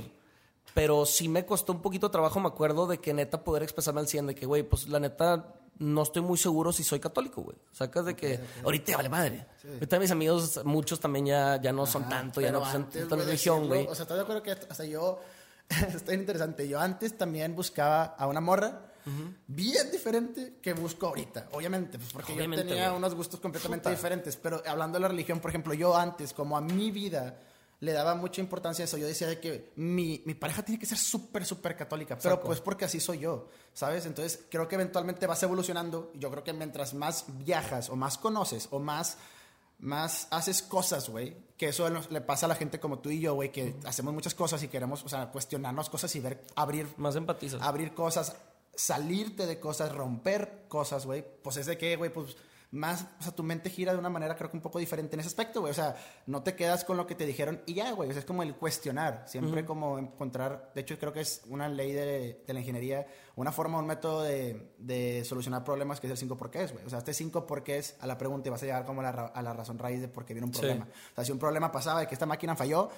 Pero 0.74 1.06
sí 1.06 1.28
me 1.28 1.46
costó 1.46 1.74
un 1.74 1.82
poquito 1.82 2.08
de 2.08 2.12
trabajo, 2.12 2.40
me 2.40 2.48
acuerdo, 2.48 2.88
de 2.88 3.00
que 3.00 3.14
neta 3.14 3.44
poder 3.44 3.64
expresarme 3.64 4.00
al 4.00 4.08
100, 4.08 4.28
de 4.28 4.36
que, 4.36 4.46
güey, 4.46 4.64
pues 4.64 4.88
la 4.88 5.00
neta 5.00 5.56
no 5.80 6.04
estoy 6.04 6.22
muy 6.22 6.38
seguro 6.38 6.72
si 6.72 6.84
soy 6.84 7.00
católico, 7.00 7.42
güey. 7.42 7.58
Sacas 7.72 8.06
de 8.06 8.16
que 8.16 8.40
ahorita 8.64 8.96
vale 8.96 9.10
madre. 9.10 9.48
Ahorita 9.66 10.00
mis 10.00 10.12
amigos, 10.12 10.62
muchos 10.64 11.00
también 11.00 11.26
ya, 11.26 11.60
ya 11.62 11.74
no 11.74 11.86
son 11.86 12.04
Ajá, 12.04 12.12
tanto, 12.12 12.40
ya 12.40 12.52
no 12.52 12.64
son 12.64 12.88
tanta 12.90 13.16
religión, 13.16 13.68
güey. 13.68 13.88
O 13.88 13.96
sea, 13.96 14.04
¿estás 14.04 14.18
de 14.18 14.24
acuerdo 14.24 14.44
que 14.44 14.52
hasta 14.52 14.86
yo. 14.86 15.20
está 15.96 16.14
interesante. 16.14 16.68
Yo 16.68 16.80
antes 16.80 17.18
también 17.18 17.56
buscaba 17.56 18.04
a 18.04 18.28
una 18.28 18.42
morra. 18.42 18.91
Bien 19.48 19.92
diferente 19.92 20.58
que 20.62 20.74
busco 20.74 21.08
ahorita, 21.08 21.50
obviamente, 21.54 21.98
pues 21.98 22.12
porque 22.14 22.34
Obviamente, 22.34 22.64
yo 22.66 22.70
tenía 22.70 22.88
güey. 22.90 22.98
unos 22.98 23.16
gustos 23.16 23.40
completamente 23.40 23.84
Puta. 23.84 23.96
diferentes, 23.96 24.36
pero 24.38 24.62
hablando 24.68 24.98
de 24.98 25.02
la 25.02 25.08
religión, 25.08 25.40
por 25.40 25.50
ejemplo, 25.52 25.74
yo 25.74 25.96
antes, 25.96 26.34
como 26.34 26.56
a 26.58 26.62
mi 26.62 26.92
vida, 26.92 27.40
le 27.80 27.94
daba 27.94 28.14
mucha 28.14 28.42
importancia 28.42 28.84
a 28.84 28.86
eso, 28.86 28.98
yo 28.98 29.08
decía 29.08 29.28
de 29.28 29.40
que 29.40 29.72
mi, 29.76 30.22
mi 30.26 30.36
pareja 30.36 30.64
tiene 30.64 30.78
que 30.80 30.86
ser 30.86 31.00
súper, 31.00 31.46
súper 31.46 31.76
católica, 31.76 32.16
pero 32.18 32.36
Saco. 32.36 32.48
pues 32.48 32.62
porque 32.62 32.86
así 32.86 33.00
soy 33.00 33.20
yo, 33.20 33.48
¿sabes? 33.74 34.06
Entonces 34.06 34.46
creo 34.52 34.68
que 34.68 34.76
eventualmente 34.76 35.26
vas 35.26 35.42
evolucionando, 35.42 36.12
yo 36.16 36.30
creo 36.30 36.44
que 36.44 36.54
mientras 36.54 36.94
más 36.94 37.26
viajas 37.44 37.90
o 37.90 37.96
más 37.96 38.18
conoces 38.20 38.68
o 38.72 38.80
más 38.80 39.18
más 39.80 40.28
haces 40.30 40.62
cosas, 40.62 41.10
güey, 41.10 41.36
que 41.58 41.70
eso 41.70 41.90
nos- 41.90 42.12
le 42.12 42.22
pasa 42.22 42.46
a 42.46 42.50
la 42.50 42.54
gente 42.54 42.80
como 42.80 43.00
tú 43.00 43.10
y 43.10 43.20
yo, 43.20 43.34
güey, 43.34 43.52
que 43.52 43.74
hacemos 43.84 44.14
muchas 44.14 44.36
cosas 44.36 44.62
y 44.62 44.68
queremos, 44.68 45.04
o 45.04 45.10
sea, 45.10 45.32
cuestionarnos 45.32 45.90
cosas 45.90 46.16
y 46.16 46.20
ver, 46.20 46.46
abrir, 46.56 46.88
Más 46.98 47.16
empatizas. 47.16 47.60
abrir 47.64 47.96
cosas, 47.96 48.36
salirte 48.76 49.46
de 49.46 49.60
cosas, 49.60 49.92
romper 49.94 50.66
cosas, 50.68 51.06
güey, 51.06 51.24
pues 51.44 51.58
es 51.58 51.66
de 51.66 51.78
que, 51.78 51.96
güey, 51.96 52.12
pues 52.12 52.38
más, 52.74 53.06
o 53.20 53.24
sea, 53.24 53.36
tu 53.36 53.44
mente 53.44 53.70
gira 53.70 53.92
de 53.92 54.00
una 54.00 54.10
manera 54.10 54.38
creo 54.38 54.50
que 54.50 54.56
un 54.56 54.64
poco 54.64 54.80
diferente 54.80 55.14
en 55.18 55.20
ese 55.20 55.28
aspecto, 55.28 55.60
güey, 55.60 55.72
o 55.72 55.74
sea, 55.74 55.94
no 56.26 56.42
te 56.42 56.56
quedas 56.56 56.86
con 56.86 56.96
lo 56.96 57.06
que 57.06 57.16
te 57.16 57.26
dijeron 57.26 57.62
y 57.66 57.74
ya, 57.74 57.92
güey, 57.92 58.10
o 58.10 58.14
sea, 58.14 58.22
es 58.22 58.26
como 58.26 58.44
el 58.44 58.56
cuestionar, 58.56 59.26
siempre 59.28 59.66
como 59.66 60.00
encontrar, 60.00 60.72
de 60.74 60.80
hecho 60.80 60.98
creo 60.98 61.12
que 61.12 61.20
es 61.20 61.42
una 61.50 61.68
ley 61.68 61.92
de, 61.92 62.42
de 62.48 62.54
la 62.54 62.60
ingeniería, 62.62 63.06
una 63.36 63.52
forma, 63.52 63.78
un 63.78 63.88
método 63.88 64.22
de, 64.24 64.74
de 64.78 65.26
solucionar 65.26 65.66
problemas 65.66 66.00
que 66.00 66.08
es 66.08 66.12
el 66.12 66.18
cinco 66.18 66.38
porqués, 66.38 66.72
güey, 66.72 66.86
o 66.86 66.90
sea, 66.90 67.00
este 67.00 67.14
cinco 67.14 67.46
porqués 67.46 67.98
a 68.00 68.08
la 68.08 68.18
pregunta 68.18 68.48
y 68.48 68.52
vas 68.52 68.64
a 68.64 68.66
llegar 68.68 68.86
como 68.86 69.02
a 69.02 69.04
la, 69.04 69.26
a 69.26 69.42
la 69.42 69.52
razón 69.52 69.78
raíz 69.78 70.00
de 70.00 70.08
por 70.08 70.24
qué 70.24 70.34
viene 70.34 70.48
un 70.48 70.54
Sí. 70.54 70.60
problema, 70.62 70.88
o 71.12 71.16
sea, 71.16 71.26
si 71.26 71.34
un 71.34 71.40
problema 71.40 71.74
pasaba 71.74 72.00
de 72.00 72.08
que 72.08 72.16
esta 72.16 72.26
máquina 72.26 72.56
falló, 72.56 72.90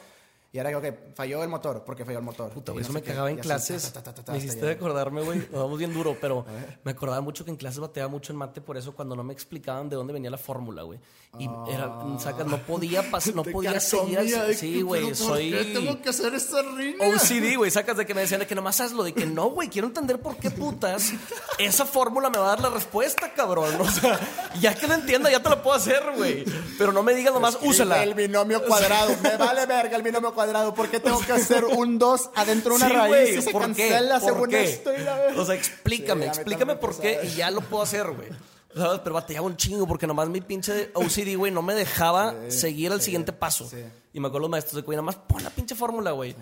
y 0.54 0.60
ahora 0.60 0.70
digo 0.70 0.82
que 0.82 0.94
falló 1.16 1.42
el 1.42 1.50
motor, 1.50 1.84
porque 1.84 2.06
falló 2.06 2.20
el 2.20 2.24
motor. 2.24 2.52
Puta, 2.52 2.72
güey, 2.74 2.84
no 2.84 2.86
eso 2.86 2.94
me 2.94 3.02
cagaba 3.02 3.30
en 3.32 3.40
así, 3.40 3.48
clases. 3.48 3.92
ta, 3.92 4.04
ta, 4.04 4.04
ta, 4.04 4.14
ta, 4.14 4.24
ta, 4.26 4.32
me 4.34 4.38
hiciste 4.38 4.70
acordarme, 4.70 5.24
güey. 5.24 5.40
Nos 5.40 5.50
vamos 5.64 5.80
bien 5.80 5.92
duro, 5.92 6.16
pero 6.22 6.46
me 6.84 6.92
acordaba 6.92 7.20
mucho 7.22 7.44
que 7.44 7.50
en 7.50 7.58
clases 7.58 7.80
bateaba 7.80 8.08
mucho 8.08 8.32
en 8.32 8.38
mate 8.38 8.62
por 8.62 8.78
eso 8.78 8.94
cuando 8.94 9.16
no 9.16 9.24
me 9.24 9.34
explicaban 9.34 9.90
de 9.90 9.96
dónde 9.96 10.14
venía 10.14 10.30
la 10.30 10.38
fórmula, 10.38 10.84
güey. 10.84 11.00
Y 11.40 11.50
era, 11.72 11.92
sacas, 12.20 12.46
no 12.46 12.60
podía 12.60 13.10
pas- 13.10 13.34
no 13.34 13.44
podía 13.44 13.80
seguir. 13.80 14.20
de 14.20 14.54
Sí, 14.54 14.84
güey, 14.84 15.02
¿pero 15.06 15.16
por 15.18 15.28
soy. 15.28 15.50
qué 15.52 15.64
tengo 15.74 16.00
que 16.00 16.10
hacer 16.10 16.36
esta 16.36 16.62
riña? 16.62 17.08
OCD, 17.08 17.58
güey, 17.58 17.72
sacas 17.72 17.98
de 17.98 18.06
que 18.06 18.14
me 18.14 18.22
decían 18.22 18.40
de 18.42 18.46
que 18.46 18.54
nomás 18.54 18.80
hazlo, 18.80 19.02
de 19.04 19.14
que 19.14 19.26
no, 19.26 19.50
güey, 19.50 19.68
quiero 19.70 19.88
entender 19.88 20.22
por 20.22 20.38
qué 20.38 20.52
putas 20.52 21.12
esa 21.58 21.88
fórmula 21.88 22.30
me 22.30 22.38
va 22.38 22.46
a 22.46 22.50
dar 22.50 22.62
la 22.62 22.70
respuesta, 22.70 23.34
cabrón. 23.34 23.74
O 23.82 23.90
sea, 23.90 24.20
ya 24.62 24.76
que 24.76 24.88
lo 24.88 24.94
entienda, 24.94 25.32
ya 25.32 25.42
te 25.42 25.50
lo 25.50 25.64
puedo 25.64 25.76
hacer, 25.76 26.04
güey. 26.16 26.46
Pero 26.78 26.92
no 26.92 27.02
me 27.02 27.16
digas 27.16 27.34
nomás, 27.34 27.58
úsala. 27.64 28.04
El 28.04 28.14
binomio 28.14 28.64
cuadrado. 28.66 29.16
Me 29.24 29.36
vale 29.36 29.66
verga 29.66 29.96
el 29.98 30.04
binomio 30.04 30.32
cuadrado. 30.32 30.43
¿Por 30.76 30.90
qué 30.90 31.00
tengo 31.00 31.20
que 31.20 31.32
hacer 31.34 31.66
un 31.66 31.98
2 32.00 32.30
adentro 32.36 32.72
de 32.72 32.76
una 32.78 32.88
Sí, 32.88 32.94
raíz 32.94 33.10
güey, 33.10 33.38
y 33.38 33.42
se 33.42 33.52
¿por 33.52 33.62
qué? 33.74 33.90
cancela 33.90 34.20
¿Por 34.20 34.30
según 34.30 34.50
qué? 34.50 34.64
esto? 34.64 34.94
Y 34.94 34.98
la 35.00 35.16
verga? 35.18 35.42
O 35.42 35.46
sea, 35.46 35.56
explícame, 35.56 36.24
Sí, 36.26 36.30
explícame 36.30 36.76
por 36.76 36.98
qué 37.00 37.20
y 37.24 37.36
ya 37.36 37.52
lo 37.52 37.62
puedo 37.62 37.84
hacer, 37.84 38.08
güey. 38.12 38.30
¿Sabes? 38.76 39.02
Pero 39.04 39.14
bateaba 39.14 39.46
un 39.46 39.56
chingo 39.56 39.86
porque 39.88 40.08
nomás 40.08 40.30
mi 40.30 40.42
pinche 40.42 40.90
OCD, 40.96 41.36
güey, 41.38 41.52
no 41.52 41.62
me 41.62 41.76
dejaba 41.76 42.34
seguir 42.50 42.92
al 42.92 43.02
siguiente 43.02 43.32
paso. 43.32 43.70
Y 44.14 44.20
me 44.20 44.28
acuerdo 44.28 44.42
los 44.48 44.50
maestros 44.50 44.76
de 44.78 44.82
que, 44.82 44.86
güey, 44.88 44.96
nada 44.96 45.06
más 45.06 45.16
pon 45.16 45.44
la 45.44 45.50
pinche 45.52 45.76
fórmula, 45.76 46.12
güey. 46.12 46.36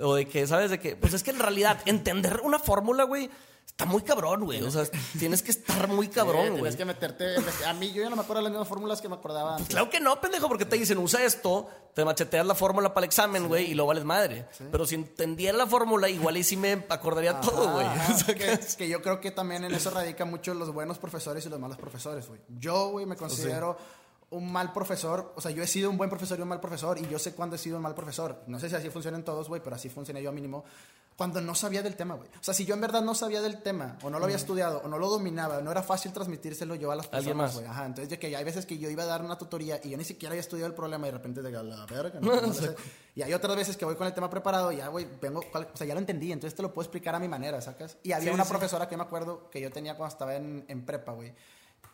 O 0.00 0.14
de 0.14 0.26
que, 0.26 0.46
¿sabes? 0.46 0.70
De 0.70 0.78
que, 0.80 0.96
pues 0.96 1.14
es 1.14 1.22
que 1.22 1.30
en 1.30 1.38
realidad 1.38 1.78
entender 1.86 2.40
una 2.42 2.58
fórmula, 2.58 3.04
güey, 3.04 3.30
está 3.68 3.84
muy 3.84 4.02
cabrón, 4.02 4.44
güey. 4.44 4.60
O 4.62 4.70
sea, 4.70 4.84
tienes 5.18 5.42
que 5.42 5.52
estar 5.52 5.86
muy 5.88 6.08
cabrón, 6.08 6.58
güey. 6.58 6.62
Tienes 6.62 6.76
que 6.76 6.84
meterte. 6.84 7.36
A 7.66 7.72
mí, 7.74 7.92
yo 7.92 8.02
ya 8.02 8.10
no 8.10 8.16
me 8.16 8.22
acuerdo 8.22 8.42
las 8.42 8.50
mismas 8.50 8.66
fórmulas 8.66 9.00
que 9.00 9.08
me 9.08 9.14
acordaba 9.14 9.52
antes. 9.54 9.68
Claro 9.68 9.88
que 9.88 10.00
no, 10.00 10.20
pendejo, 10.20 10.48
porque 10.48 10.64
te 10.64 10.76
dicen, 10.76 10.98
usa 10.98 11.24
esto, 11.24 11.68
te 11.94 12.04
macheteas 12.04 12.44
la 12.44 12.56
fórmula 12.56 12.92
para 12.92 13.04
el 13.04 13.08
examen, 13.08 13.46
güey, 13.46 13.70
y 13.70 13.74
lo 13.74 13.86
vales 13.86 14.04
madre. 14.04 14.46
Pero 14.72 14.84
si 14.84 14.96
entendiera 14.96 15.56
la 15.56 15.66
fórmula, 15.66 16.08
igual 16.08 16.36
y 16.36 16.44
sí 16.44 16.56
me 16.56 16.84
acordaría 16.88 17.40
todo, 17.40 17.72
güey. 17.72 17.86
Ajá, 17.86 18.12
O 18.14 18.18
sea, 18.18 18.34
que, 18.34 18.52
es 18.52 18.74
que 18.74 18.88
yo 18.88 19.00
creo 19.00 19.20
que 19.20 19.30
también 19.30 19.64
en 19.64 19.72
eso 19.72 19.90
radica 19.90 20.24
mucho 20.24 20.54
los 20.54 20.72
buenos 20.72 20.98
profesores 20.98 21.46
y 21.46 21.48
los 21.48 21.60
malos 21.60 21.76
profesores, 21.76 22.26
güey. 22.26 22.40
Yo, 22.58 22.88
güey, 22.88 23.06
me 23.06 23.16
considero 23.16 23.76
un 24.30 24.52
mal 24.52 24.72
profesor. 24.72 25.32
O 25.36 25.40
sea, 25.40 25.50
yo 25.50 25.62
he 25.62 25.66
sido 25.66 25.88
un 25.90 25.96
buen 25.96 26.10
profesor 26.10 26.38
y 26.38 26.42
un 26.42 26.48
mal 26.48 26.60
profesor. 26.60 26.98
Y 26.98 27.06
yo 27.08 27.18
sé 27.18 27.34
cuándo 27.34 27.56
he 27.56 27.58
sido 27.58 27.76
un 27.76 27.82
mal 27.82 27.94
profesor. 27.94 28.42
No 28.46 28.58
sé 28.60 28.68
si 28.68 28.74
así 28.74 28.90
funcionan 28.90 29.22
todos, 29.24 29.48
güey, 29.48 29.62
pero 29.62 29.76
así 29.76 29.88
funcioné 29.88 30.22
yo 30.22 30.32
mínimo. 30.32 30.64
Cuando 31.16 31.40
no 31.40 31.52
sabía 31.56 31.82
del 31.82 31.96
tema, 31.96 32.14
güey. 32.14 32.28
O 32.28 32.42
sea, 32.44 32.54
si 32.54 32.64
yo 32.64 32.74
en 32.76 32.80
verdad 32.80 33.02
no 33.02 33.12
sabía 33.12 33.40
del 33.40 33.60
tema, 33.60 33.98
o 34.02 34.10
no 34.10 34.20
lo 34.20 34.26
había 34.26 34.36
estudiado, 34.36 34.82
o 34.84 34.88
no 34.88 34.98
lo 34.98 35.08
dominaba, 35.10 35.60
no 35.60 35.72
era 35.72 35.82
fácil 35.82 36.12
transmitírselo 36.12 36.76
yo 36.76 36.92
a 36.92 36.94
las 36.96 37.08
personas, 37.08 37.54
güey. 37.54 37.66
Ajá, 37.66 37.86
entonces 37.86 38.08
de 38.10 38.20
que 38.20 38.36
hay 38.36 38.44
veces 38.44 38.66
que 38.66 38.78
yo 38.78 38.88
iba 38.88 39.02
a 39.02 39.06
dar 39.06 39.22
una 39.24 39.36
tutoría 39.36 39.80
y 39.82 39.90
yo 39.90 39.96
ni 39.98 40.04
siquiera 40.04 40.30
había 40.32 40.42
estudiado 40.42 40.68
el 40.68 40.74
problema 40.76 41.08
y 41.08 41.10
de 41.10 41.16
repente 41.16 41.42
de 41.42 41.50
la 41.50 41.86
verga. 41.86 42.20
¿no? 42.20 42.30
No 42.40 42.40
lo 42.46 42.52
sé. 42.54 42.72
y 43.16 43.22
hay 43.22 43.32
otras 43.34 43.56
veces 43.56 43.76
que 43.76 43.84
voy 43.84 43.96
con 43.96 44.06
el 44.06 44.14
tema 44.14 44.30
preparado 44.30 44.70
y 44.70 44.76
ya, 44.76 44.86
güey, 44.88 45.08
vengo, 45.20 45.40
o 45.40 45.76
sea, 45.76 45.86
ya 45.88 45.94
lo 45.94 45.98
entendí, 45.98 46.30
entonces 46.30 46.54
te 46.54 46.62
lo 46.62 46.72
puedo 46.72 46.84
explicar 46.84 47.16
a 47.16 47.18
mi 47.18 47.26
manera, 47.26 47.60
¿sacas? 47.60 47.96
Y 48.04 48.12
había 48.12 48.28
Sí, 48.28 48.34
una 48.34 48.44
sí. 48.44 48.50
profesora 48.50 48.86
que 48.88 48.96
me 48.96 49.02
acuerdo 49.02 49.50
que 49.50 49.60
yo 49.60 49.72
tenía 49.72 49.96
cuando 49.96 50.12
estaba 50.12 50.36
en, 50.36 50.66
en 50.68 50.86
prepa, 50.86 51.12
güey. 51.14 51.34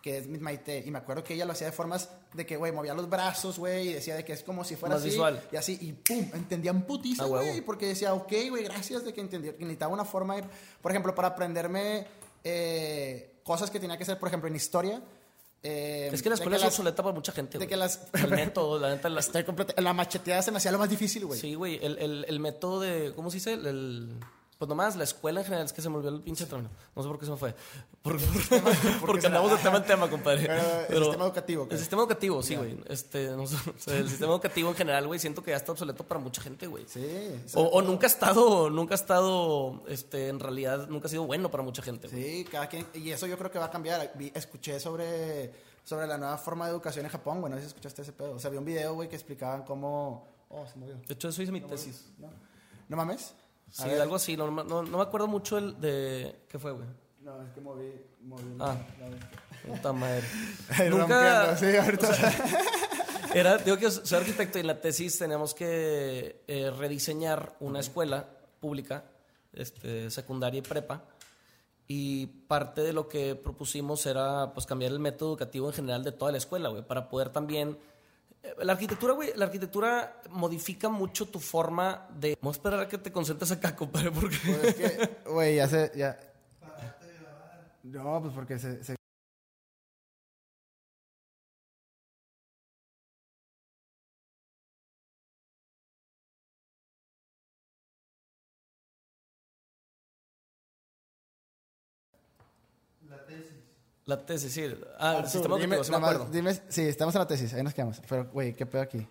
Que 0.05 0.19
es 0.19 0.27
Miss 0.27 0.43
Maite. 0.43 0.83
Y 0.85 0.91
me 0.91 0.99
acuerdo 0.99 1.25
que 1.25 1.33
ella 1.33 1.47
lo 1.47 1.53
hacía 1.53 1.67
de 1.69 1.73
formas 1.73 2.11
de 2.35 2.45
que, 2.45 2.59
güey, 2.59 2.73
movía 2.73 2.93
los 2.93 3.09
brazos, 3.09 3.59
güey. 3.59 3.89
Y 3.89 3.93
decía 3.95 4.15
de 4.15 4.23
que 4.23 4.35
es 4.35 4.43
como 4.43 4.63
si 4.63 4.77
fuera 4.77 4.97
Más 4.97 5.01
así. 5.03 5.09
visual. 5.13 5.43
Y 5.51 5.57
así, 5.57 5.79
y 5.81 5.93
pum, 5.95 6.29
entendían 6.35 6.83
putiza, 6.83 7.23
Ah, 7.25 7.27
güey. 7.27 7.63
Porque 7.63 7.87
decía, 7.87 8.13
ok, 8.13 8.31
güey, 8.51 8.65
gracias 8.65 9.03
de 9.03 9.15
que 9.15 9.23
entendí. 9.23 9.49
Que 9.53 9.61
necesitaba 9.61 9.95
una 9.95 10.05
forma 10.05 10.37
de, 10.37 10.45
por 10.83 10.93
ejemplo, 10.93 11.15
para 11.15 11.29
aprenderme 11.29 12.07
eh, 12.45 13.41
cosas 13.45 13.71
que 13.71 13.81
tenía 13.81 13.97
que 13.97 14.03
hacer, 14.03 14.19
por 14.19 14.29
ejemplo, 14.29 14.47
en 14.49 14.57
historia. 14.57 15.01
eh, 15.63 16.11
Es 16.13 16.21
que 16.23 16.29
la 16.29 16.35
escuela 16.35 16.59
es 16.59 16.65
obsoleta 16.65 17.03
para 17.03 17.15
mucha 17.15 17.33
gente, 17.33 17.53
de 17.53 17.59
güey. 17.65 17.69
que 17.71 17.77
las- 17.79 18.01
El 18.13 18.29
método, 18.31 18.79
la 18.81 18.91
neta, 18.91 19.09
la- 19.09 19.21
Estoy 19.21 19.45
completa- 19.45 19.81
La 19.81 19.95
macheteada 19.95 20.43
se 20.43 20.51
me 20.51 20.59
hacía 20.59 20.71
lo 20.71 20.79
más 20.79 20.91
difícil, 20.91 21.25
güey. 21.25 21.41
Sí, 21.41 21.55
güey, 21.55 21.79
el, 21.83 21.97
el, 21.99 22.27
el 22.29 22.41
método 22.41 22.81
de, 22.81 23.15
¿cómo 23.17 23.31
se 23.31 23.37
dice? 23.39 23.55
El, 23.55 23.67
el- 23.67 24.21
pues 24.59 24.69
nomás, 24.69 24.97
la 24.97 25.05
escuela 25.05 25.41
en 25.41 25.47
general, 25.47 25.65
es 25.67 25.73
que 25.73 25.81
se 25.81 25.89
me 25.89 25.97
olvidó 25.97 26.15
el 26.15 26.21
pinche 26.23 26.45
término. 26.45 26.69
No 26.95 27.03
sé 27.03 27.09
por 27.09 27.19
qué 27.19 27.25
se 27.25 27.31
me 27.33 27.39
fue. 27.39 27.55
Por- 28.05 28.21
porque 29.01 29.23
se 29.23 29.29
andamos 29.29 29.51
de 29.51 29.57
tema 29.57 29.79
en 29.79 29.85
tema, 29.85 30.11
compadre. 30.11 30.47
Pero 30.89 30.99
el 30.99 31.05
sistema 31.05 31.25
educativo, 31.25 31.67
¿qué? 31.67 31.75
El 31.75 31.81
sistema 31.81 32.03
educativo, 32.03 32.43
sí, 32.43 32.55
güey. 32.55 32.79
Este, 32.87 33.29
no 33.31 33.45
o 33.45 33.47
sea, 33.47 33.97
el 33.97 34.11
sistema 34.11 34.33
educativo 34.33 34.69
en 34.69 34.77
general, 34.77 35.07
güey, 35.07 35.19
siento 35.19 35.43
que 35.43 35.53
ya 35.53 35.57
está 35.57 35.73
obsoleto 35.73 36.05
para 36.07 36.21
mucha 36.21 36.43
gente, 36.43 36.67
güey. 36.67 36.85
Sí. 36.87 37.03
O, 37.55 37.63
o 37.63 37.81
nunca 37.81 38.07
ha 38.07 38.11
estado, 38.11 38.69
nunca 38.69 38.93
ha 38.93 38.97
estado, 38.97 39.83
este, 39.89 40.29
en 40.29 40.39
realidad, 40.39 40.87
nunca 40.89 41.07
ha 41.07 41.11
sido 41.11 41.25
bueno 41.25 41.51
para 41.51 41.63
mucha 41.63 41.81
gente. 41.83 42.11
Sí, 42.11 42.47
cada 42.51 42.69
quien, 42.69 42.87
y 42.93 43.09
eso 43.11 43.27
yo 43.27 43.39
creo 43.39 43.51
que 43.51 43.59
va 43.59 43.65
a 43.67 43.71
cambiar. 43.71 44.13
Escuché 44.35 44.79
sobre, 44.79 45.51
sobre 45.83 46.07
la 46.07 46.19
nueva 46.19 46.37
forma 46.37 46.67
de 46.67 46.73
educación 46.73 47.07
en 47.07 47.11
Japón, 47.11 47.41
güey, 47.41 47.51
no 47.51 47.57
sé 47.57 47.63
si 47.63 47.69
escuchaste 47.69 48.03
ese 48.03 48.13
pedo. 48.13 48.33
O 48.35 48.39
sea, 48.39 48.51
vi 48.51 48.59
un 48.59 48.67
video, 48.67 48.93
güey, 48.93 49.09
que 49.09 49.17
explicaban 49.17 49.63
cómo... 49.65 50.29
Oh, 50.51 50.67
se 50.67 50.79
movió. 50.79 50.95
De 51.09 51.15
hecho, 51.15 51.31
eso 51.31 51.41
hice 51.43 51.51
mi 51.53 51.63
tesis. 51.63 52.13
¿No, 52.19 52.29
¿No 52.87 52.97
mames? 52.99 53.35
Sí, 53.71 53.89
algo 53.89 54.17
así. 54.17 54.37
No, 54.37 54.51
no, 54.51 54.83
no 54.83 54.99
me 54.99 55.03
acuerdo 55.03 55.27
mucho 55.27 55.57
el 55.57 55.81
de... 55.81 56.45
¿Qué 56.49 56.59
fue, 56.59 56.71
güey? 56.73 56.87
No, 57.25 57.43
es 57.43 57.51
que 57.55 57.61
moví, 57.63 57.91
moví 58.21 58.57
Ah. 58.61 58.77
Puta 59.67 59.93
madre. 59.95 60.23
Nunca. 60.91 61.57
sí, 61.57 61.75
ahorita. 61.75 62.09
Era, 63.35 63.57
digo 63.57 63.79
que 63.79 63.91
soy 63.91 64.19
arquitecto 64.19 64.59
y 64.59 64.61
en 64.61 64.67
la 64.67 64.81
tesis 64.81 65.19
teníamos 65.19 65.55
que 65.55 66.45
eh, 66.47 66.71
rediseñar 66.79 67.57
una 67.61 67.81
escuela 67.81 68.29
pública, 68.61 69.05
este, 69.55 70.11
secundaria 70.11 70.59
y 70.59 70.63
prepa. 70.63 71.03
Y 71.89 72.27
parte 72.27 72.83
de 72.83 72.93
lo 72.93 73.09
que 73.09 73.35
propusimos 73.35 74.05
era 74.05 74.53
pues 74.53 74.67
cambiar 74.67 74.93
el 74.93 74.99
método 74.99 75.31
educativo 75.31 75.69
en 75.69 75.75
general 75.75 76.05
de 76.05 76.13
toda 76.13 76.31
la 76.31 76.39
escuela, 76.39 76.69
güey, 76.69 76.87
para 76.87 77.09
poder 77.09 77.31
también 77.31 77.79
eh, 78.43 78.55
la 78.63 78.75
arquitectura, 78.75 79.15
güey, 79.15 79.33
la 79.35 79.47
arquitectura 79.47 80.21
modifica 80.31 80.91
mucho 80.91 81.27
tu 81.27 81.41
forma 81.41 82.07
de. 82.19 82.37
Vamos 82.41 82.57
a 82.57 82.59
esperar 82.59 82.81
a 82.81 82.89
que 82.89 82.99
te 82.99 83.11
concentres 83.11 83.51
acá, 83.51 83.75
compadre, 83.75 84.11
porque. 84.11 84.37
Pues 84.45 84.65
es 84.65 84.75
que, 84.75 85.11
güey, 85.31 85.57
ya 85.57 85.69
se. 85.69 85.91
Ya... 85.97 86.19
No, 87.85 88.21
pues 88.21 88.35
porque 88.35 88.59
se, 88.59 88.83
se- 88.83 88.97
La 103.09 103.25
tesis. 103.27 103.53
La 104.07 104.27
tesis, 104.27 104.53
sí. 104.53 104.63
Ah, 104.99 105.11
el 105.13 105.17
Artur, 105.19 105.31
sistema 105.31 105.57
dime, 105.59 105.77
sí 105.85 105.91
me 105.91 105.97
nada 105.99 106.01
más, 106.01 106.15
acuerdo. 106.15 106.33
dime, 106.33 106.55
sí, 106.69 106.83
estamos 106.83 107.15
en 107.15 107.19
la 107.21 107.27
tesis, 107.27 107.55
ahí 107.55 107.63
nos 107.63 107.75
quedamos. 107.75 108.01
Pero, 108.09 108.27
güey, 108.31 108.55
¿qué 108.55 108.67
pedo 108.67 108.83
aquí? 108.83 109.07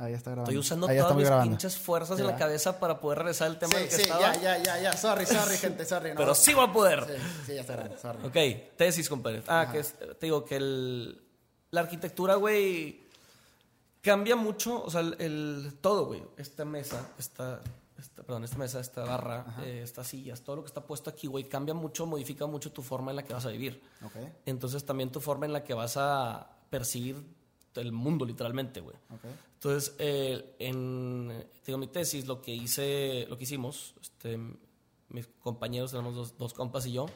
Ahí 0.00 0.14
está 0.14 0.30
grabando. 0.30 0.50
Estoy 0.50 0.58
usando 0.58 0.86
ahí 0.88 0.98
todas 0.98 1.14
mis 1.16 1.26
grabando. 1.26 1.50
pinches 1.50 1.76
fuerzas 1.78 2.18
en 2.18 2.24
Ya. 2.26 2.32
la 2.32 2.38
cabeza 2.38 2.80
para 2.80 2.98
poder 3.00 3.18
regresar 3.18 3.48
al 3.48 3.58
tema 3.58 3.72
Sí, 3.72 3.76
en 3.76 3.82
el 3.84 3.88
que 3.90 3.96
sí, 3.96 4.02
estaba. 4.02 4.20
ya, 4.34 4.40
ya, 4.40 4.62
ya, 4.62 4.80
ya. 4.80 4.96
Sorry, 4.96 5.26
sorry, 5.26 5.56
gente, 5.58 5.84
sorry. 5.84 6.10
no. 6.10 6.16
Pero 6.16 6.34
sí 6.34 6.54
voy 6.54 6.64
a 6.68 6.72
poder. 6.72 7.04
Sí, 7.06 7.22
sí, 7.46 7.54
ya 7.54 7.60
está 7.60 7.74
grabando, 7.74 7.98
sorry. 7.98 8.26
Ok, 8.26 8.76
tesis, 8.76 9.08
compadre. 9.08 9.42
Ah, 9.46 9.68
que 9.70 9.80
es- 9.80 9.94
te 9.98 10.26
digo 10.26 10.44
que 10.44 10.56
el, 10.56 11.22
la 11.70 11.80
arquitectura, 11.82 12.36
güey, 12.36 13.02
cambia 14.00 14.36
mucho, 14.36 14.82
o 14.82 14.90
sea, 14.90 15.00
el, 15.02 15.16
el- 15.18 15.74
todo, 15.80 16.06
güey. 16.06 16.22
Esta 16.38 16.64
mesa, 16.64 17.06
esta, 17.18 17.60
esta- 17.98 18.22
perdón, 18.22 18.44
esta 18.44 18.56
mesa, 18.56 18.80
esta 18.80 19.04
barra, 19.04 19.44
eh, 19.62 19.82
estas 19.84 20.06
sillas, 20.06 20.40
todo 20.40 20.56
lo 20.56 20.62
que 20.62 20.68
está 20.68 20.80
puesto 20.80 21.10
aquí, 21.10 21.26
güey, 21.26 21.44
cambia 21.44 21.74
mucho, 21.74 22.06
modifica 22.06 22.46
mucho 22.46 22.72
tu 22.72 22.82
forma 22.82 23.10
en 23.10 23.16
la 23.16 23.22
que 23.24 23.34
vas 23.34 23.44
a 23.44 23.50
vivir. 23.50 23.82
Ok, 24.04 24.14
Entonces 24.46 24.84
también 24.86 25.10
tu 25.12 25.20
forma 25.20 25.44
en 25.46 25.52
la 25.52 25.62
que 25.62 25.74
vas 25.74 25.96
a 25.98 26.48
percibir 26.70 27.22
el 27.74 27.92
mundo, 27.92 28.24
literalmente, 28.24 28.80
güey. 28.80 28.96
Entonces, 29.54 29.94
eh, 29.98 30.56
en 30.58 31.46
digo, 31.64 31.78
mi 31.78 31.86
tesis, 31.86 32.26
lo 32.26 32.40
que 32.40 32.52
hice, 32.52 33.26
lo 33.28 33.36
que 33.36 33.44
hicimos, 33.44 33.94
este, 34.00 34.38
mis 35.08 35.26
compañeros, 35.40 35.90
tenemos 35.90 36.14
dos, 36.14 36.38
dos 36.38 36.54
compas 36.54 36.86
y 36.86 36.92
yo, 36.92 37.06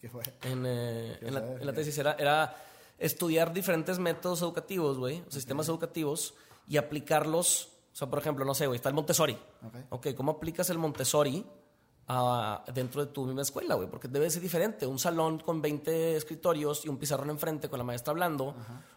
¿Qué 0.00 0.08
fue? 0.08 0.22
en, 0.42 0.64
eh, 0.66 1.16
¿Qué 1.20 1.28
en 1.28 1.34
la, 1.34 1.40
sabes? 1.40 1.60
en 1.60 1.66
la 1.66 1.72
tesis 1.72 1.98
era, 1.98 2.12
era 2.18 2.56
estudiar 2.98 3.52
diferentes 3.52 3.98
métodos 3.98 4.42
educativos, 4.42 4.98
güey, 4.98 5.22
sistemas 5.28 5.68
educativos 5.68 6.34
y 6.68 6.76
aplicarlos. 6.76 7.70
O 7.92 7.96
sea, 7.96 8.08
por 8.10 8.18
ejemplo, 8.18 8.44
no 8.44 8.54
sé, 8.54 8.66
güey, 8.66 8.76
está 8.76 8.88
el 8.88 8.94
Montessori. 8.94 9.38
Ok. 9.62 9.74
Ok, 9.90 10.06
¿cómo 10.14 10.32
aplicas 10.32 10.68
el 10.70 10.78
Montessori 10.78 11.44
a- 12.08 12.64
dentro 12.72 13.04
de 13.04 13.12
tu 13.12 13.24
misma 13.26 13.42
escuela, 13.42 13.74
güey? 13.74 13.88
Porque 13.88 14.08
debe 14.08 14.30
ser 14.30 14.42
diferente. 14.42 14.86
Un 14.86 14.98
salón 14.98 15.38
con 15.38 15.60
20 15.60 16.16
escritorios 16.16 16.84
y 16.84 16.88
un 16.88 16.98
pizarrón 16.98 17.30
enfrente 17.30 17.68
con 17.68 17.78
la 17.78 17.84
maestra 17.84 18.12
hablando 18.12 18.54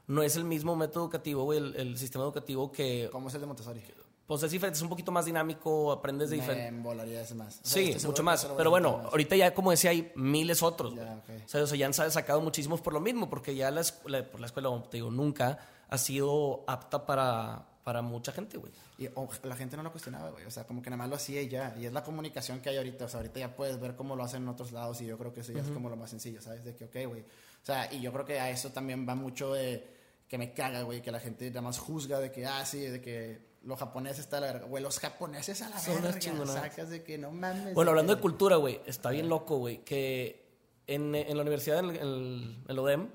no 0.08 0.22
es 0.24 0.36
el 0.36 0.43
mismo 0.43 0.76
método 0.76 1.04
educativo, 1.06 1.43
güey, 1.43 1.60
el, 1.60 1.76
el 1.76 1.98
sistema 1.98 2.24
educativo 2.24 2.72
que, 2.72 3.10
¿Cómo 3.12 3.30
es 3.30 3.34
el 3.36 3.41
de 3.41 3.48
Montessori? 3.48 3.82
pues 4.28 4.43
es 4.43 4.52
diferente, 4.52 4.78
es 4.78 4.84
un 4.84 4.89
poquito 4.89 5.12
más 5.12 5.26
dinámico, 5.26 5.91
aprendes 5.91 6.30
de 6.30 6.36
Me 6.38 6.41
diferente. 6.43 6.67
embolaría 6.67 7.22
ese 7.22 7.34
más. 7.34 7.62
O 7.63 7.67
sea, 7.67 7.84
Sí, 7.84 7.93
mucho 8.06 8.13
que 8.17 8.22
más. 8.22 8.45
Pero 8.56 8.69
bueno, 8.69 8.98
más. 9.00 9.06
ahorita 9.08 9.36
ya, 9.36 9.56
como 9.56 9.72
decía, 9.72 9.89
hay 9.89 10.12
miles 10.15 10.62
otros. 10.62 10.93
Ya, 10.93 11.04
güey. 11.04 11.38
ok. 11.39 11.45
O 11.45 11.50
sea, 11.50 11.63
o 11.63 11.67
sea, 11.67 11.78
ya 11.80 11.88
han 11.88 11.95
sa- 11.95 12.12
sacado 12.12 12.39
muchísimos 12.39 12.80
por 12.80 12.93
lo 12.93 13.00
mismo, 13.00 13.28
porque 13.28 13.56
ya 13.56 13.72
la 13.72 13.82
escuela, 13.82 14.24
por 14.30 14.39
la 14.39 14.45
escuela, 14.45 14.69
te 14.91 14.98
digo, 14.98 15.10
nunca 15.10 15.58
ha 15.89 15.98
sido 15.98 16.63
apta 16.67 17.08
para, 17.08 17.68
para 17.89 18.04
mucha 18.04 18.32
gente, 18.32 18.60
güey. 18.60 18.71
Y 18.99 19.08
o- 19.15 19.28
la 19.41 19.56
gente 19.56 19.75
no 19.75 19.82
lo 19.82 19.89
cuestionaba, 19.91 20.30
güey. 20.30 20.45
O 20.45 20.52
sea, 20.52 20.65
como 20.67 20.80
que 20.84 20.91
nada 20.91 20.97
más 20.97 21.10
lo 21.10 21.15
hacía 21.15 21.41
y 21.41 21.47
ya. 21.49 21.75
Y 21.80 21.88
es 21.88 21.91
la 21.91 22.04
comunicación 22.04 22.60
que 22.62 22.69
hay 22.69 22.78
ahorita. 22.78 23.06
O 23.06 23.10
sea, 23.10 23.19
ahorita 23.21 23.39
ya 23.39 23.56
puedes 23.56 23.80
ver 23.80 23.95
cómo 23.95 24.15
lo 24.15 24.23
hacen 24.23 24.43
en 24.43 24.49
otros 24.49 24.71
lados 24.71 25.02
y 25.02 25.08
yo 25.08 25.17
creo 25.17 25.34
que 25.34 25.39
eso 25.39 25.52
ya 25.52 25.62
es 25.62 25.69
como 25.71 25.89
lo 25.89 25.95
más 25.95 26.12
sencillo, 26.12 26.39
¿sabes? 26.39 26.63
De 26.63 26.75
que, 26.75 26.86
ok, 26.86 27.08
güey. 27.08 27.21
O 27.21 27.65
sea, 27.65 27.91
y 27.91 27.99
yo 27.99 28.13
creo 28.13 28.25
que 28.25 28.39
a 28.39 28.52
eso 28.52 28.69
también 28.69 29.10
va 29.10 29.15
mucho 29.15 29.54
de 29.56 29.88
que 30.28 30.38
me 30.38 30.54
caga, 30.54 30.84
güey, 30.84 31.02
que 31.02 31.12
la 31.12 31.19
gente 31.19 31.49
nada 31.49 31.63
más 31.63 31.80
juzga 31.80 32.19
de 32.19 32.32
que, 32.32 32.45
ah, 32.45 32.63
sí, 32.63 32.80
de 32.82 33.02
que 33.02 33.49
los 33.63 33.80
japoneses 33.80 34.19
está 34.19 34.38
a 34.38 34.41
la 34.41 34.47
verga. 34.54 34.67
Güey, 34.67 34.84
los 34.84 34.99
japoneses 34.99 35.60
a 35.63 35.69
la 35.69 35.80
Son 35.80 35.93
unas 35.93 36.04
verga. 36.04 36.19
chingonadas. 36.19 36.62
Sacas 36.62 36.89
de 36.91 37.02
que 37.04 37.17
no 37.17 37.32
mames. 37.32 37.73
Bueno, 37.73 37.89
hablando 37.89 38.13
de 38.15 38.21
cultura, 38.21 38.58
güey, 38.58 38.80
está 38.86 39.10
bien 39.10 39.28
loco, 39.30 39.58
güey, 39.58 39.84
que 39.84 40.45
en, 40.86 41.15
en 41.15 41.36
la 41.36 41.41
universidad, 41.41 41.80
en 41.80 41.86
el, 41.89 41.95
en 41.95 42.02
el- 42.04 42.58
en 42.65 42.69
el 42.69 42.80
ODEM, 42.80 43.10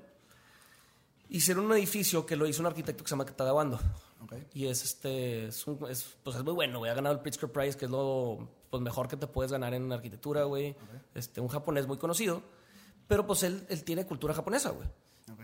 hicieron 1.29 1.65
un 1.65 1.73
edificio 1.73 2.25
que 2.25 2.35
lo 2.35 2.45
hizo 2.47 2.61
un 2.61 2.67
arquitecto 2.67 3.03
que 3.03 3.09
se 3.09 3.13
llama 3.15 3.25
Tadawando. 3.25 3.79
Ok. 4.25 4.33
Y 4.53 4.67
es 4.67 4.83
este, 4.83 5.47
es, 5.47 5.65
un- 5.67 5.79
es, 5.89 6.05
pues 6.23 6.35
es 6.35 6.43
muy 6.43 6.53
bueno, 6.53 6.79
güey. 6.79 6.91
Ha 6.91 6.95
ganado 6.95 7.15
el 7.15 7.21
Pritzker 7.21 7.51
Prize, 7.51 7.77
que 7.77 7.85
es 7.85 7.91
lo 7.91 8.47
pues, 8.69 8.81
mejor 8.83 9.07
que 9.07 9.17
te 9.17 9.27
puedes 9.27 9.51
ganar 9.51 9.73
en 9.73 9.91
arquitectura, 9.91 10.43
güey. 10.43 10.75
Este, 11.13 11.39
un 11.41 11.47
japonés 11.47 11.87
muy 11.87 11.97
conocido. 11.97 12.41
Pero 13.07 13.25
pues 13.25 13.43
él, 13.43 13.65
él 13.69 13.83
tiene 13.83 14.05
cultura 14.05 14.33
japonesa, 14.33 14.71
güey. 14.71 14.87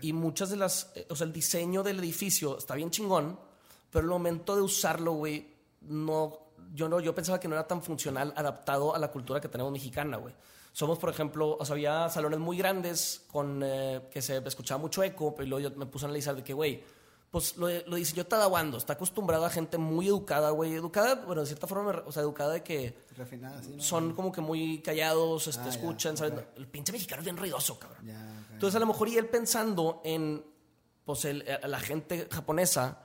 Y 0.00 0.12
muchas 0.12 0.50
de 0.50 0.56
las, 0.56 0.92
eh, 0.94 1.06
o 1.10 1.16
sea, 1.16 1.26
el 1.26 1.32
diseño 1.32 1.82
del 1.82 1.98
edificio 1.98 2.58
está 2.58 2.74
bien 2.74 2.90
chingón, 2.90 3.38
pero 3.90 4.04
el 4.04 4.10
momento 4.10 4.54
de 4.54 4.62
usarlo, 4.62 5.12
güey, 5.12 5.48
no, 5.82 6.38
yo 6.74 6.88
no, 6.88 7.00
yo 7.00 7.14
pensaba 7.14 7.38
que 7.40 7.48
no 7.48 7.54
era 7.54 7.66
tan 7.66 7.82
funcional, 7.82 8.32
adaptado 8.36 8.94
a 8.94 8.98
la 8.98 9.10
cultura 9.10 9.40
que 9.40 9.48
tenemos 9.48 9.72
mexicana, 9.72 10.16
güey. 10.18 10.34
Somos, 10.72 10.98
por 10.98 11.10
ejemplo, 11.10 11.56
o 11.58 11.64
sea, 11.64 11.74
había 11.74 12.08
salones 12.08 12.38
muy 12.40 12.56
grandes 12.56 13.26
con 13.30 13.60
eh, 13.64 14.08
que 14.10 14.22
se 14.22 14.38
escuchaba 14.38 14.80
mucho 14.80 15.02
eco, 15.02 15.34
pero 15.34 15.48
luego 15.48 15.68
yo 15.68 15.76
me 15.76 15.86
puse 15.86 16.04
a 16.04 16.08
analizar 16.08 16.34
de 16.34 16.42
que, 16.42 16.54
güey, 16.54 16.82
pues 17.32 17.56
lo, 17.56 17.66
lo 17.86 17.96
diseñó 17.96 18.24
Tadawando, 18.26 18.76
está 18.76 18.92
acostumbrado 18.92 19.44
a 19.46 19.50
gente 19.50 19.78
muy 19.78 20.06
educada, 20.06 20.50
güey, 20.50 20.74
educada, 20.74 21.14
bueno, 21.24 21.40
de 21.40 21.46
cierta 21.48 21.66
forma, 21.66 22.02
o 22.06 22.12
sea, 22.12 22.22
educada 22.22 22.52
de 22.52 22.62
que 22.62 22.94
Refinada, 23.16 23.60
sí, 23.62 23.72
¿no? 23.74 23.82
son 23.82 24.14
como 24.14 24.30
que 24.30 24.40
muy 24.42 24.80
callados, 24.82 25.46
este, 25.48 25.62
Ah, 25.64 25.68
escuchan, 25.70 26.16
¿sabes? 26.16 26.34
ok. 26.34 26.44
El 26.58 26.68
pinche 26.68 26.92
mexicano 26.92 27.20
es 27.20 27.24
bien 27.24 27.36
ruidoso, 27.38 27.78
cabrón. 27.78 28.06
Ya, 28.06 28.20
ok. 28.46 28.52
Entonces, 28.52 28.76
a 28.76 28.80
lo 28.80 28.86
mejor 28.86 29.08
y 29.08 29.16
él 29.16 29.26
pensando 29.28 30.02
en, 30.04 30.44
pues, 31.06 31.24
el- 31.24 31.42
eh, 31.48 31.58
la 31.66 31.80
gente 31.80 32.28
japonesa 32.30 32.98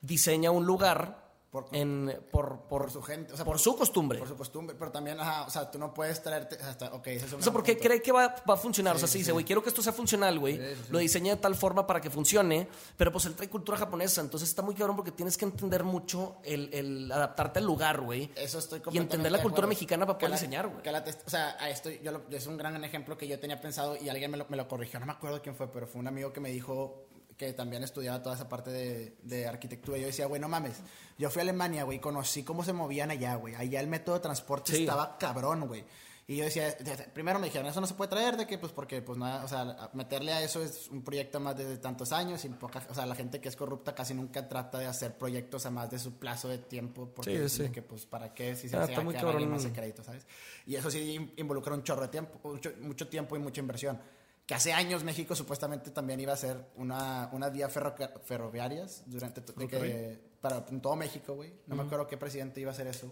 diseña 0.00 0.50
un 0.52 0.64
lugar 0.64 1.23
Por- 1.54 1.68
en, 1.70 2.12
por, 2.32 2.62
por, 2.62 2.82
por 2.82 2.90
su 2.90 3.00
gente, 3.00 3.32
o 3.32 3.36
sea, 3.36 3.44
por 3.44 3.60
su 3.60 3.76
costumbre. 3.76 4.18
Por 4.18 4.26
su 4.26 4.36
costumbre, 4.36 4.74
pero 4.76 4.90
también, 4.90 5.20
ajá, 5.20 5.44
o 5.44 5.50
sea, 5.50 5.70
tú 5.70 5.78
no 5.78 5.94
puedes 5.94 6.20
traerte, 6.20 6.56
hasta, 6.60 6.92
ok, 6.92 7.06
es 7.06 7.32
O 7.32 7.40
sea, 7.40 7.52
porque 7.52 7.74
punto. 7.74 7.86
cree 7.88 8.02
que 8.02 8.10
va, 8.10 8.34
va 8.50 8.54
a 8.54 8.56
funcionar. 8.56 8.96
o 8.96 8.98
sea, 8.98 9.06
Sí, 9.06 9.12
sí, 9.12 9.18
dice, 9.18 9.30
güey, 9.30 9.44
quiero 9.44 9.62
que 9.62 9.68
esto 9.68 9.80
sea 9.80 9.92
funcional, 9.92 10.40
güey. 10.40 10.60
Lo 10.90 10.98
diseña 10.98 11.36
de 11.36 11.40
tal 11.40 11.54
forma 11.54 11.86
para 11.86 12.00
que 12.00 12.10
funcione, 12.10 12.66
pero 12.96 13.12
pues 13.12 13.24
él 13.26 13.36
trae 13.36 13.48
cultura 13.48 13.78
japonesa. 13.78 14.20
Entonces 14.20 14.48
está 14.48 14.62
muy 14.62 14.74
cabrón 14.74 14.96
porque 14.96 15.12
tienes 15.12 15.36
que 15.36 15.44
entender 15.44 15.84
mucho 15.84 16.38
el, 16.42 16.74
el 16.74 17.12
adaptarte 17.12 17.60
al 17.60 17.66
lugar, 17.66 18.00
güey. 18.00 18.32
Eso 18.34 18.58
estoy 18.58 18.82
Y 18.90 18.98
entender 18.98 19.30
la 19.30 19.40
cultura 19.40 19.68
mexicana 19.68 20.06
para 20.06 20.18
poder 20.18 20.30
la- 20.30 20.36
diseñar, 20.36 20.66
güey. 20.66 20.80
O 21.24 21.30
sea, 21.30 21.50
esto 21.70 21.88
yo 21.88 22.10
lo- 22.10 22.22
es 22.30 22.46
un 22.48 22.56
gran 22.56 22.82
ejemplo 22.84 23.16
que 23.16 23.28
yo 23.28 23.38
tenía 23.38 23.60
pensado 23.60 23.96
y 23.96 24.08
alguien 24.08 24.32
me 24.32 24.38
lo, 24.38 24.46
me 24.48 24.56
lo 24.56 24.66
corrigió. 24.66 24.98
No 24.98 25.06
me 25.06 25.12
acuerdo 25.12 25.40
quién 25.40 25.54
fue, 25.54 25.70
pero 25.70 25.86
fue 25.86 26.00
un 26.00 26.08
amigo 26.08 26.32
que 26.32 26.40
me 26.40 26.50
dijo 26.50 27.03
que 27.36 27.52
también 27.52 27.82
estudiaba 27.82 28.22
toda 28.22 28.34
esa 28.36 28.48
parte 28.48 28.70
de, 28.70 29.16
de 29.22 29.46
arquitectura. 29.46 29.98
Y 29.98 30.02
yo 30.02 30.06
decía, 30.08 30.26
güey, 30.26 30.40
no 30.40 30.48
mames. 30.48 30.76
Yo 31.18 31.30
fui 31.30 31.40
a 31.40 31.42
Alemania, 31.42 31.84
güey, 31.84 31.98
conocí 32.00 32.42
cómo 32.44 32.64
se 32.64 32.72
movían 32.72 33.10
allá, 33.10 33.34
güey. 33.36 33.54
Allá 33.54 33.80
el 33.80 33.86
método 33.88 34.16
de 34.16 34.20
transporte 34.22 34.72
Sí. 34.72 34.80
estaba 34.82 35.18
cabrón, 35.18 35.66
güey. 35.66 35.84
Y 36.26 36.36
yo 36.36 36.44
decía, 36.44 36.72
de- 36.72 36.96
de- 36.96 37.04
primero 37.08 37.38
me 37.38 37.48
dijeron, 37.48 37.66
eso 37.66 37.82
no 37.82 37.86
se 37.86 37.92
puede 37.92 38.08
traer, 38.08 38.38
de 38.38 38.46
que, 38.46 38.56
pues, 38.56 38.72
porque, 38.72 39.02
pues, 39.02 39.18
nada, 39.18 39.44
o 39.44 39.48
sea, 39.48 39.90
meterle 39.92 40.32
a 40.32 40.40
eso 40.42 40.62
es 40.62 40.88
un 40.88 41.02
proyecto 41.02 41.38
más 41.38 41.54
de 41.54 41.76
tantos 41.76 42.12
años 42.12 42.42
y 42.46 42.48
poca, 42.48 42.82
o 42.88 42.94
sea, 42.94 43.04
la 43.04 43.14
gente 43.14 43.42
que 43.42 43.50
es 43.50 43.56
corrupta 43.56 43.94
casi 43.94 44.14
nunca 44.14 44.48
trata 44.48 44.78
de 44.78 44.86
hacer 44.86 45.18
proyectos 45.18 45.66
a 45.66 45.70
más 45.70 45.90
de 45.90 45.98
su 45.98 46.14
plazo 46.14 46.48
de 46.48 46.56
tiempo, 46.56 47.10
porque, 47.14 47.46
Sí, 47.50 47.64
sí. 47.64 47.70
que, 47.70 47.82
pues, 47.82 48.06
¿para 48.06 48.32
qué? 48.32 48.56
Si 48.56 48.70
se, 48.70 48.76
Ah, 48.76 48.86
se 48.86 48.92
está 48.92 48.96
va 48.96 49.00
a 49.02 49.04
muy 49.04 49.12
quedar 49.12 49.26
alguien 49.26 49.50
cabrón. 49.50 49.64
más 49.66 49.76
crédito, 49.76 50.02
¿sabes? 50.02 50.26
Y 50.66 50.76
eso 50.76 50.90
sí 50.90 51.12
in- 51.14 51.32
involucra 51.36 51.74
un 51.74 51.82
chorro 51.82 52.00
de 52.02 52.08
tiempo, 52.08 52.40
mucho, 52.42 52.72
mucho 52.80 53.06
tiempo 53.06 53.36
y 53.36 53.38
mucha 53.40 53.60
inversión. 53.60 54.00
Que 54.46 54.54
hace 54.54 54.72
años 54.74 55.04
México 55.04 55.34
supuestamente 55.34 55.90
también 55.90 56.20
iba 56.20 56.32
a 56.32 56.36
ser 56.36 56.56
una, 56.76 57.30
una 57.32 57.48
vía 57.48 57.68
ferro- 57.68 57.94
ferroviarias 58.24 59.02
durante 59.06 59.40
de 59.40 59.66
que, 59.68 60.20
para 60.40 60.64
todo 60.66 60.96
México, 60.96 61.34
güey. 61.34 61.52
No 61.66 61.76
me 61.76 61.82
acuerdo 61.84 62.06
qué 62.06 62.16
presidente 62.18 62.60
iba 62.60 62.70
a 62.70 62.74
hacer 62.74 62.86
eso, 62.86 63.10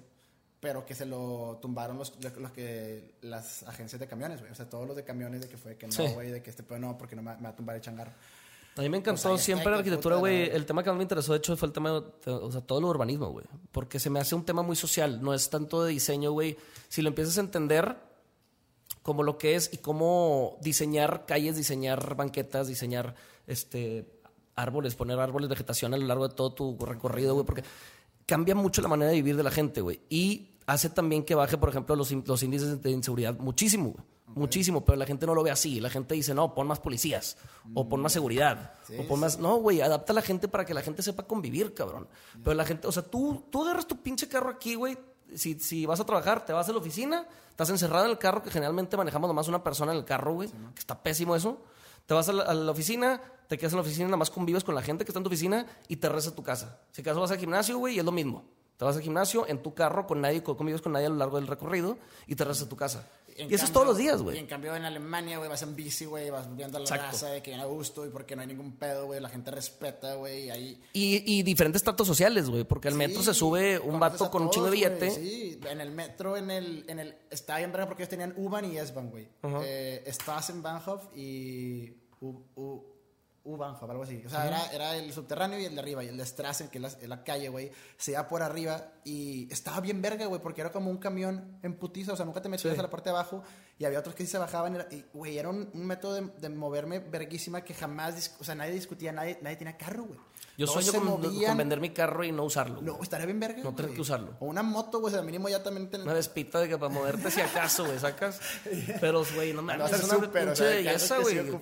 pero 0.61 0.85
que 0.85 0.95
se 0.95 1.07
lo 1.07 1.59
tumbaron 1.63 1.97
los, 1.97 2.13
los 2.37 2.53
que 2.53 3.15
las 3.23 3.63
agencias 3.63 3.99
de 3.99 4.07
camiones, 4.07 4.41
güey. 4.41 4.53
O 4.53 4.55
sea, 4.55 4.69
todos 4.69 4.87
los 4.87 4.95
de 4.95 5.05
camiones 5.05 5.41
de 5.41 5.49
que 5.49 5.57
fue 5.57 5.77
que 5.79 5.91
Sí. 5.91 6.03
no, 6.05 6.13
güey, 6.13 6.31
de 6.31 6.43
que 6.43 6.51
este 6.51 6.63
pues 6.63 6.79
no, 6.81 6.99
porque 6.99 7.17
no 7.17 7.23
me, 7.23 7.35
me 7.37 7.43
va 7.45 7.49
a 7.49 7.57
tumbar 7.57 7.77
el 7.77 7.83
changarro. 7.83 8.13
A 8.77 8.81
mí 8.83 8.89
me 8.91 8.99
encantó 8.99 9.23
Pues 9.23 9.27
ahí 9.27 9.33
está, 9.35 9.45
siempre 9.45 9.71
la 9.71 9.79
arquitectura, 9.79 10.17
güey. 10.17 10.51
El 10.51 10.65
tema 10.67 10.83
que 10.83 10.91
más 10.91 10.97
me 10.97 11.03
interesó, 11.05 11.33
de 11.33 11.39
hecho, 11.39 11.57
fue 11.59 11.67
el 11.69 11.73
tema 11.75 11.91
de, 11.93 12.31
o 12.31 12.51
sea, 12.53 12.61
todo 12.63 12.81
lo 12.81 12.89
urbanismo, 12.89 13.29
güey. 13.31 13.47
Porque 13.71 13.99
se 13.99 14.09
me 14.11 14.19
hace 14.21 14.35
un 14.35 14.45
tema 14.47 14.63
muy 14.63 14.77
social. 14.77 15.23
No 15.23 15.33
es 15.35 15.49
tanto 15.51 15.83
de 15.85 15.91
diseño, 15.93 16.33
güey. 16.33 16.57
Si 16.89 17.03
lo 17.03 17.09
empiezas 17.09 17.37
a 17.39 17.41
entender 17.41 17.97
como 19.03 19.23
lo 19.23 19.39
que 19.39 19.57
es 19.57 19.71
y 19.73 19.79
cómo 19.79 20.59
diseñar 20.61 21.27
calles, 21.27 21.57
diseñar 21.57 22.15
banquetas, 22.15 22.69
diseñar 22.69 23.15
este 23.47 24.07
árboles, 24.55 24.95
poner 24.95 25.19
árboles, 25.19 25.49
vegetación 25.49 25.95
a 25.95 25.97
lo 25.97 26.07
largo 26.07 26.29
de 26.29 26.35
todo 26.35 26.53
tu 26.53 26.79
recorrido, 26.85 27.35
güey. 27.35 27.47
Porque 27.47 27.65
cambia 28.27 28.55
mucho 28.55 28.83
la 28.83 28.89
manera 28.89 29.11
de 29.11 29.17
vivir 29.17 29.37
de 29.37 29.43
la 29.43 29.51
gente, 29.51 29.81
güey. 29.81 30.01
Y 30.09 30.51
hace 30.67 30.91
también 30.91 31.25
que 31.25 31.35
baje, 31.35 31.59
por 31.59 31.69
ejemplo, 31.69 31.97
los, 31.97 32.13
los 32.13 32.43
índices 32.43 32.83
de 32.83 32.91
inseguridad 32.91 33.39
muchísimo, 33.39 33.91
güey. 33.91 34.05
Muchísimo, 34.35 34.83
pero 34.83 34.97
la 34.97 35.05
gente 35.05 35.27
no 35.27 35.35
lo 35.35 35.43
ve 35.43 35.51
así. 35.51 35.79
La 35.79 35.91
gente 35.91 36.15
dice, 36.15 36.33
no, 36.33 36.55
pon 36.55 36.67
más 36.67 36.81
policías, 36.81 37.37
o 37.75 37.87
pon 37.87 38.01
más 38.01 38.13
seguridad, 38.13 38.75
Sí, 38.87 38.95
o 38.99 39.07
pon 39.07 39.21
más. 39.21 39.39
No, 39.39 39.57
güey, 39.57 39.83
adapta 39.83 40.13
a 40.13 40.15
la 40.15 40.23
gente 40.23 40.49
para 40.49 40.65
que 40.65 40.73
la 40.73 40.81
gente 40.81 41.03
sepa 41.03 41.25
convivir, 41.25 41.75
cabrón. 41.75 42.09
Pero 42.43 42.55
la 42.55 42.65
gente, 42.65 42.87
o 42.87 42.93
sea, 42.93 43.03
tú, 43.03 43.45
tú 43.51 43.63
agarras 43.63 43.87
tu 43.87 44.01
pinche 44.01 44.29
carro 44.29 44.49
aquí, 44.49 44.75
güey. 44.75 44.97
Si, 45.37 45.59
si 45.59 45.87
vas 45.87 46.01
a 46.01 46.05
trabajar, 46.07 46.45
te 46.45 46.53
vas 46.53 46.69
a 46.69 46.73
la 46.73 46.79
oficina, 46.79 47.27
estás 47.51 47.71
encerrado 47.71 48.05
en 48.07 48.11
el 48.13 48.19
carro, 48.19 48.43
que 48.43 48.51
generalmente 48.51 48.97
manejamos 48.97 49.29
nomás 49.29 49.49
una 49.49 49.63
persona 49.63 49.93
en 49.93 49.99
el 49.99 50.05
carro, 50.05 50.35
güey, 50.35 50.49
que 50.49 50.79
está 50.81 51.03
pésimo 51.03 51.35
eso. 51.37 51.59
Te 52.07 52.15
vas 52.15 52.29
a 52.29 52.33
la, 52.33 52.43
a 52.45 52.55
la 52.55 52.71
oficina, 52.73 53.21
te 53.49 53.57
quedas 53.59 53.73
en 53.73 53.77
la 53.79 53.83
oficina, 53.83 54.07
nada 54.07 54.17
más 54.17 54.31
convives 54.31 54.65
con 54.65 54.75
la 54.75 54.83
gente 54.83 55.05
que 55.05 55.11
está 55.11 55.19
en 55.21 55.25
tu 55.25 55.29
oficina 55.29 55.67
y 55.89 55.97
te 55.97 56.09
regresas 56.09 56.33
a 56.33 56.37
tu 56.37 56.43
casa. 56.43 56.79
Si 56.91 57.01
acaso 57.03 57.21
vas 57.21 57.31
al 57.31 57.39
gimnasio, 57.39 57.79
güey, 57.79 57.95
y 57.97 57.99
es 58.01 58.05
lo 58.05 58.13
mismo. 58.13 58.45
Te 58.77 58.85
vas 58.85 58.97
al 58.97 59.03
gimnasio 59.03 59.47
en 59.47 59.63
tu 59.63 59.75
carro 59.75 60.07
con 60.09 60.21
nadie, 60.21 60.43
co- 60.43 60.57
convives 60.57 60.83
con 60.83 60.93
nadie 60.93 61.07
a 61.07 61.11
lo 61.11 61.17
largo 61.17 61.37
del 61.37 61.47
recorrido 61.47 61.97
y 62.27 62.35
te 62.35 62.43
regresas 62.43 62.67
a 62.67 62.69
tu 62.69 62.75
casa. 62.77 63.07
Y 63.37 63.55
eso 63.55 63.65
es 63.65 63.73
todos 63.73 63.87
los 63.87 63.97
días, 63.99 64.21
Y 64.21 64.23
güey. 64.23 64.39
en 64.39 64.47
cambio 64.47 64.75
en 64.77 64.85
Alemania, 64.85 65.39
güey, 65.39 65.49
vas 65.49 65.63
en 65.63 65.75
bici, 65.77 66.05
güey, 66.05 66.31
vas 66.31 66.55
viendo 66.57 66.77
a 66.79 66.81
la 66.81 66.85
Exacto. 66.85 67.07
raza 67.07 67.27
de 67.31 67.43
que 67.43 67.51
viene 67.51 67.63
a 67.63 67.67
gusto 67.67 68.05
y 68.07 68.11
porque 68.11 68.35
no 68.37 68.43
hay 68.43 68.49
ningún 68.49 68.73
pedo, 68.77 69.07
güey, 69.07 69.21
la 69.21 69.29
gente 69.29 69.51
respeta, 69.51 70.15
güey, 70.15 70.45
y 70.47 70.51
ahí... 70.51 70.81
Y, 70.93 71.39
y 71.39 71.43
diferentes 71.43 71.83
tratos 71.83 72.07
sociales, 72.07 72.49
güey, 72.51 72.65
porque 72.65 72.89
al 72.89 72.95
metro 72.95 73.23
se 73.23 73.35
sube 73.35 73.79
un 73.79 73.99
vato 73.99 74.31
con 74.31 74.43
un 74.43 74.51
chingo 74.51 74.67
de 74.67 74.73
billete. 74.73 75.11
Sí, 75.11 75.59
en 75.69 75.81
el 75.81 75.91
metro, 75.91 76.37
en 76.37 76.51
el, 76.51 76.85
en 76.89 76.99
el, 77.01 77.15
estaba 77.31 77.59
bien 77.59 77.73
verga 77.73 77.87
porque 77.87 78.03
ellos 78.03 78.11
tenían 78.11 78.35
U-Bahn 78.37 78.65
y 78.73 78.77
S-Bahn, 78.79 79.11
güey. 79.11 79.29
Eh, 79.65 80.03
estabas 80.07 80.51
en 80.51 80.63
Bahnhof 80.63 81.05
y 81.17 81.91
U, 82.21 82.41
U, 82.57 82.85
U-Bahnhof, 83.45 83.83
algo 83.91 84.03
así. 84.05 84.23
O 84.25 84.31
sea, 84.31 84.47
era, 84.47 84.67
era 84.73 84.97
el 84.97 85.13
subterráneo 85.13 85.59
y 85.59 85.65
el 85.65 85.75
de 85.75 85.81
arriba, 85.81 86.05
y 86.05 86.09
el 86.09 86.17
de 86.17 86.25
Strassen, 86.25 86.69
que 86.69 86.79
es 86.79 86.83
la, 87.03 87.09
la 87.09 87.25
calle, 87.25 87.49
güey, 87.49 87.71
se 87.97 88.13
iba 88.13 88.29
por 88.29 88.43
arriba 88.43 88.93
y 89.05 89.53
estaba 89.53 89.81
bien 89.81 90.01
verga, 90.01 90.27
güey, 90.27 90.41
porque 90.41 90.61
era 90.61 90.71
como 90.71 90.91
un 90.91 90.99
camión 90.99 91.59
en 91.63 91.75
putiza, 91.77 92.13
o 92.13 92.17
sea, 92.17 92.25
nunca 92.25 92.41
te 92.41 92.49
metías 92.49 92.75
Sí. 92.75 92.79
a 92.79 92.83
la 92.83 92.91
parte 92.91 93.11
de 93.11 93.17
abajo 93.17 93.43
y 93.83 93.85
había 93.85 93.99
otros 93.99 94.15
que 94.15 94.25
sí 94.25 94.31
se 94.31 94.39
bajaban, 94.39 94.87
y, 94.93 95.05
güey, 95.13 95.39
era 95.39 95.49
un, 95.49 95.69
un 95.75 95.85
método 95.87 96.15
de, 96.15 96.31
de 96.41 96.49
moverme 96.51 97.01
verguísima 97.01 97.65
que 97.65 97.75
jamás, 97.75 98.37
o 98.39 98.45
sea, 98.45 98.55
nadie 98.55 98.71
discutía, 98.73 99.11
nadie, 99.11 99.39
nadie 99.43 99.57
tenía 99.57 99.77
carro, 99.77 100.05
güey. 100.05 100.21
Yo 100.57 100.67
Todos 100.67 100.85
sueño 100.85 101.05
con, 101.05 101.21
con 101.23 101.57
vender 101.57 101.81
mi 101.81 101.91
carro 101.91 102.23
y 102.23 102.31
no 102.31 102.45
usarlo. 102.45 102.77
güey. 102.77 102.87
No, 102.87 103.03
estaría 103.03 103.27
bien 103.27 103.41
verga. 103.41 103.61
No 103.65 103.75
tener 103.75 103.93
que 103.95 104.01
usarlo. 104.03 104.37
O 104.39 104.47
una 104.47 104.63
moto, 104.63 105.01
güey, 105.01 105.13
o 105.13 105.17
sea, 105.17 105.25
mínimo 105.25 105.49
ya 105.49 105.63
también. 105.65 105.91
Una 106.03 106.13
vespita 106.13 106.61
de 106.61 106.69
que 106.69 106.79
para 106.79 106.93
moverte 106.93 107.29
si 107.31 107.41
acaso, 107.41 107.85
güey, 107.87 107.99
sacas. 107.99 108.41
Pero, 109.01 109.25
güey, 109.35 109.53
no 109.53 109.69
a 109.69 109.75
es 109.75 109.81
hacer 109.95 110.05
una 110.05 110.15
súper, 110.27 110.43
o 110.43 110.45
pinche 110.47 110.57
sea, 110.57 110.67
de 110.69 110.75
belleza, 110.77 111.19
güey. 111.19 111.35
no. 111.43 111.61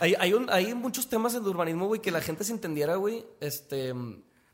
Hay, 0.00 0.14
hay, 0.18 0.32
un- 0.34 0.50
hay 0.50 0.74
muchos 0.74 1.08
temas 1.08 1.34
en 1.34 1.42
el 1.42 1.48
urbanismo, 1.48 1.86
güey, 1.86 2.00
que 2.00 2.10
la 2.10 2.20
gente 2.20 2.44
se 2.44 2.52
entendiera, 2.52 2.96
güey, 2.96 3.24
este... 3.40 3.92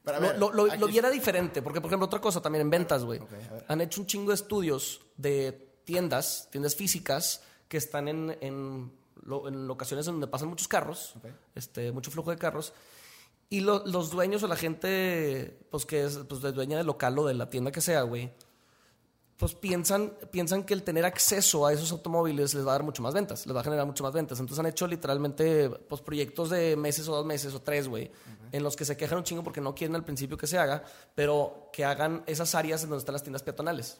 Pero 0.05 0.17
a 0.17 0.21
lo, 0.21 0.27
ver, 0.29 0.39
lo, 0.39 0.51
lo- 0.53 0.77
lo 0.77 0.87
viera 0.87 1.11
diferente, 1.11 1.61
porque, 1.63 1.81
por 1.81 1.89
ejemplo, 1.91 2.07
otra 2.07 2.21
cosa 2.21 2.41
también 2.41 2.63
en 2.63 2.71
ventas, 2.71 3.05
güey. 3.05 3.21
Ok, 3.21 3.33
a 3.33 3.53
ver. 3.55 3.65
Han 3.69 3.81
hecho 3.83 4.01
un 4.01 4.07
chingo 4.07 4.29
de 4.31 4.35
estudios 4.37 5.03
de 5.17 5.53
tiendas, 5.85 6.49
tiendas 6.51 6.75
físicas, 6.75 7.43
que 7.69 7.77
están 7.77 8.09
en, 8.09 8.37
en, 8.41 8.93
en 9.47 9.67
locaciones 9.69 10.07
donde 10.07 10.27
pasan 10.27 10.49
muchos 10.49 10.69
carros, 10.69 11.15
Ok. 11.17 11.27
este, 11.55 11.93
mucho 11.93 12.11
flujo 12.11 12.31
de 12.31 12.39
carros. 12.39 12.73
Y 13.51 13.61
lo- 13.61 13.85
los 13.87 14.11
dueños 14.11 14.43
o 14.43 14.49
la 14.49 14.57
gente, 14.57 15.59
pues 15.71 15.85
que 15.85 16.05
es 16.05 16.19
pues, 16.29 16.41
dueña 16.41 16.79
del 16.79 16.87
local 16.87 17.19
o 17.19 17.27
de 17.27 17.35
la 17.35 17.51
tienda 17.51 17.71
que 17.73 17.81
sea, 17.81 18.03
güey, 18.03 18.33
pues 19.41 19.55
piensan, 19.55 20.13
piensan 20.31 20.63
que 20.65 20.75
el 20.75 20.83
tener 20.85 21.05
acceso 21.05 21.67
a 21.67 21.73
esos 21.73 21.91
automóviles 21.91 22.55
les 22.55 22.65
va 22.65 22.71
a 22.71 22.75
dar 22.75 22.83
mucho 22.85 23.03
más 23.03 23.15
ventas, 23.15 23.47
les 23.47 23.57
va 23.57 23.61
a 23.61 23.65
generar 23.65 23.87
mucho 23.87 24.05
más 24.05 24.13
ventas. 24.13 24.39
Entonces 24.39 24.61
han 24.61 24.67
hecho 24.67 24.87
literalmente 24.87 25.69
pues, 25.71 26.01
proyectos 26.03 26.51
de 26.51 26.77
meses 26.77 27.09
o 27.09 27.17
dos 27.17 27.25
meses 27.27 27.53
o 27.55 27.61
tres, 27.63 27.89
güey, 27.89 28.11
en 28.53 28.63
los 28.63 28.77
que 28.77 28.85
se 28.85 28.97
quejan 28.97 29.19
un 29.19 29.25
chingo 29.25 29.43
porque 29.43 29.61
no 29.61 29.75
quieren 29.75 29.97
al 29.97 30.05
principio 30.05 30.37
que 30.37 30.47
se 30.47 30.59
haga, 30.59 30.85
pero 31.15 31.71
que 31.73 31.85
hagan 31.85 32.23
esas 32.27 32.55
áreas 32.55 32.83
en 32.85 32.91
donde 32.91 33.01
están 33.01 33.15
las 33.15 33.23
tiendas 33.23 33.43
peatonales. 33.43 33.99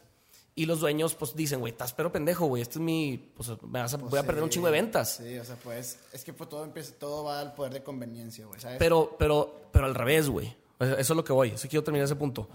Y 0.55 0.67
los 0.67 0.81
dueños 0.81 1.15
pues 1.15 1.35
dicen, 1.35 1.61
güey, 1.61 1.73
estás 1.73 1.95
pero 1.95 2.13
pendejo, 2.13 2.45
güey, 2.47 2.61
este 2.61 2.75
es 2.75 2.81
mi, 2.83 3.33
pues 3.35 3.49
me 3.63 3.81
vas 3.81 3.95
a- 3.95 3.97
voy 3.97 4.19
a 4.19 4.23
perder 4.25 4.43
un 4.45 4.51
chingo 4.51 4.67
de 4.67 4.73
ventas. 4.73 5.17
Sí, 5.25 5.39
o 5.39 5.45
sea, 5.45 5.57
pues, 5.57 5.99
es 6.13 6.23
que 6.23 6.33
pues 6.35 6.51
todo, 6.51 6.65
empieza, 6.65 6.93
todo 6.99 7.25
va 7.25 7.41
al 7.41 7.55
poder 7.55 7.73
de 7.73 7.83
conveniencia, 7.83 8.45
güey, 8.47 8.61
¿sabes? 8.61 8.77
Pero, 8.79 9.17
pero, 9.19 9.69
pero 9.73 9.87
al 9.87 9.95
revés, 9.95 10.29
güey. 10.29 10.55
Eso 10.81 10.97
es 10.99 11.09
lo 11.11 11.23
que 11.25 11.33
voy. 11.33 11.51
Eso 11.51 11.69
quiero 11.69 11.85
terminar 11.85 12.05
ese 12.05 12.17
punto. 12.17 12.49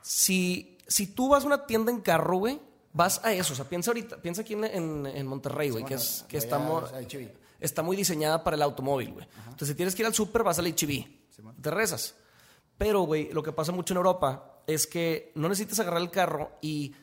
Si, 0.00 0.77
si 0.88 1.06
tú 1.08 1.28
vas 1.28 1.44
a 1.44 1.46
una 1.46 1.66
tienda 1.66 1.92
en 1.92 2.00
carro, 2.00 2.38
güey, 2.38 2.60
vas 2.92 3.20
a 3.22 3.32
eso. 3.32 3.52
O 3.52 3.56
sea, 3.56 3.64
piensa 3.68 3.90
ahorita, 3.90 4.16
piensa 4.16 4.42
aquí 4.42 4.54
en, 4.54 4.64
en- 4.64 5.06
en 5.06 5.26
Monterrey, 5.26 5.70
güey, 5.70 5.84
que, 5.84 5.94
es, 5.94 6.24
está, 7.60 7.82
muy 7.82 7.96
diseñada 7.96 8.42
para 8.42 8.56
el 8.56 8.62
automóvil, 8.62 9.12
güey. 9.12 9.26
Entonces, 9.44 9.68
si 9.68 9.74
tienes 9.74 9.94
que 9.94 10.02
ir 10.02 10.06
al 10.06 10.14
súper, 10.14 10.42
vas 10.42 10.58
al 10.58 10.66
HB. 10.66 11.04
Te 11.62 11.70
rezas. 11.70 12.14
Pero, 12.76 13.02
güey, 13.02 13.32
lo 13.32 13.42
que 13.42 13.52
pasa 13.52 13.70
mucho 13.72 13.92
en 13.92 13.98
Europa 13.98 14.60
es 14.66 14.86
que 14.86 15.32
no 15.34 15.48
necesitas 15.48 15.80
agarrar 15.80 16.00
el 16.02 16.10
carro 16.10 16.52
y 16.60 16.94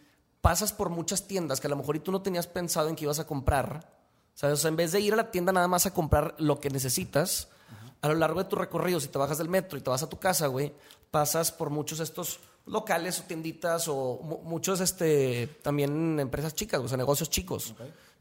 pasas 0.42 0.72
por 0.74 0.90
muchas 0.90 1.28
tiendas 1.28 1.60
que 1.60 1.68
a 1.68 1.70
lo 1.70 1.76
mejor 1.76 1.96
y 1.96 2.00
tú 2.00 2.12
no 2.12 2.22
tenías 2.22 2.48
pensado 2.48 2.88
en 2.90 2.96
que 2.96 3.04
ibas 3.06 3.20
a 3.20 3.28
comprar. 3.28 3.92
¿Sabes? 4.34 4.60
O 4.60 4.62
sea, 4.62 4.70
en 4.70 4.76
vez 4.76 4.92
de 4.92 5.00
ir 5.00 5.14
a 5.14 5.16
la 5.16 5.32
tienda 5.32 5.52
nada 5.54 5.68
más 5.68 5.86
a 5.86 5.94
comprar 5.94 6.36
lo 6.40 6.60
que 6.60 6.70
necesitas, 6.70 7.48
a 8.02 8.08
lo 8.10 8.16
largo 8.16 8.44
de 8.44 8.50
tu 8.50 8.56
recorrido, 8.58 9.00
si 9.00 9.08
te 9.08 9.18
bajas 9.18 9.38
del 9.38 9.48
metro 9.50 9.78
y 9.78 9.82
te 9.82 9.90
vas 9.90 10.04
a 10.04 10.10
tu 10.10 10.20
casa, 10.20 10.48
güey, 10.48 10.74
pasas 11.12 11.52
por 11.52 11.70
muchos 11.70 12.00
estos 12.02 12.40
locales 12.66 13.20
o 13.20 13.24
tienditas 13.24 13.88
o 13.88 14.20
mu- 14.24 14.40
muchos, 14.44 14.80
este, 14.82 15.48
también 15.62 16.20
empresas 16.20 16.54
chicas, 16.56 16.82
o 16.82 16.88
sea, 16.88 16.98
negocios 16.98 17.30
chicos. 17.30 17.74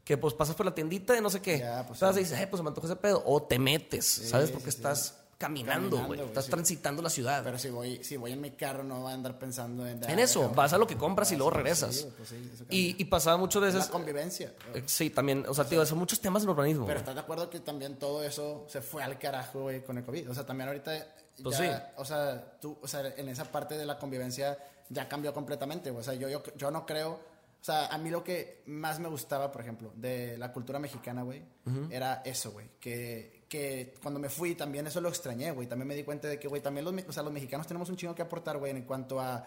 Que 0.03 0.17
pues 0.17 0.35
pasas 0.35 0.55
por 0.55 0.67
la 0.67 0.75
tiendita 0.75 1.13
de 1.13 1.21
no 1.21 1.31
sé 1.31 1.41
qué. 1.41 1.57
Ya, 1.59 1.83
pues, 1.87 1.97
sí. 1.99 2.05
y 2.05 2.19
dices, 2.19 2.39
eh, 2.39 2.45
pues 2.45 2.59
se 2.59 2.63
me 2.63 2.69
antoja 2.69 2.85
ese 2.85 2.95
pedo. 2.95 3.23
O 3.25 3.41
te 3.41 3.57
metes, 3.57 4.05
¿sabes? 4.05 4.51
Porque 4.51 4.69
sí, 4.69 4.77
estás 4.77 5.17
caminando, 5.39 5.97
Caminando, 5.97 6.07
güey. 6.07 6.21
Estás 6.21 6.45
transitando 6.45 7.01
la 7.01 7.09
ciudad. 7.09 7.43
Pero 7.43 7.57
si 7.57 7.71
voy, 7.71 8.03
si 8.03 8.15
voy 8.15 8.31
en 8.33 8.39
mi 8.39 8.51
carro 8.51 8.83
no 8.83 8.99
voy 9.01 9.11
a 9.11 9.15
andar 9.15 9.39
pensando 9.39 9.85
en... 9.87 10.03
en 10.07 10.19
eso, 10.19 10.49
vas 10.51 10.73
a 10.73 10.77
lo 10.77 10.85
que 10.85 10.95
compras 10.95 11.31
y 11.31 11.35
luego 11.37 11.49
Sí, 11.51 11.57
regresas. 11.57 12.07
pues 12.17 12.31
eso 12.33 12.65
y, 12.69 13.01
y 13.01 13.05
pasaba 13.05 13.37
muchas 13.37 13.63
la 13.63 13.67
veces. 13.69 13.87
convivencia. 13.87 14.53
eh, 14.75 14.83
Sí, 14.85 15.09
también. 15.09 15.43
O 15.47 15.55
sea, 15.55 15.65
tío, 15.67 15.83
son 15.87 15.97
muchos 15.97 16.21
temas 16.21 16.43
en 16.43 16.49
urbanismo. 16.49 16.85
Pero 16.85 16.99
estás 16.99 17.15
de 17.15 17.21
acuerdo 17.21 17.49
que 17.49 17.59
también 17.61 17.95
todo 17.97 18.23
eso 18.23 18.67
se 18.69 18.81
fue 18.81 19.01
al 19.01 19.17
carajo, 19.17 19.61
güey, 19.63 19.83
con 19.83 19.97
el 19.97 20.03
COVID. 20.05 20.29
O 20.29 20.35
sea, 20.35 20.45
también 20.45 20.67
ahorita 20.69 21.15
Pues 21.41 21.57
ya, 21.57 21.77
sí. 21.79 21.83
o 21.97 22.05
sea, 22.05 22.59
tú, 22.59 22.77
o 22.81 22.87
sea, 22.87 23.13
en 23.17 23.29
esa 23.29 23.45
parte 23.45 23.77
de 23.77 23.85
la 23.85 23.99
convivencia 23.99 24.57
ya 24.89 25.07
cambió 25.07 25.33
completamente, 25.33 25.89
güey. 25.91 26.01
O 26.01 26.03
sea, 26.03 26.13
yo, 26.13 26.29
yo, 26.29 26.43
yo 26.55 26.71
no 26.71 26.85
creo, 26.85 27.11
o 27.11 27.63
sea, 27.65 27.87
a 27.87 27.97
mí 27.97 28.09
lo 28.09 28.23
que 28.23 28.61
más 28.67 28.99
me 28.99 29.09
gustaba, 29.09 29.51
por 29.51 29.61
ejemplo, 29.61 29.91
de 29.95 30.37
la 30.37 30.53
cultura 30.53 30.79
mexicana, 30.79 31.23
güey, 31.23 31.43
era 31.89 32.21
eso, 32.23 32.51
güey, 32.51 32.69
que, 32.79 33.45
que 33.49 33.95
cuando 34.01 34.19
me 34.19 34.29
fui 34.29 34.55
también 34.55 34.87
eso 34.87 35.01
lo 35.01 35.09
extrañé, 35.09 35.51
güey. 35.51 35.67
También 35.67 35.87
me 35.87 35.95
di 35.95 36.03
cuenta 36.03 36.27
de 36.27 36.39
que, 36.39 36.47
güey, 36.47 36.61
también 36.61 36.85
los, 36.85 36.93
o 37.07 37.11
sea, 37.11 37.23
los 37.23 37.33
mexicanos 37.33 37.67
tenemos 37.67 37.89
un 37.89 37.97
chingo 37.97 38.13
que 38.13 38.21
aportar, 38.21 38.57
güey, 38.57 38.71
en 38.71 38.83
cuanto 38.83 39.19
a, 39.19 39.37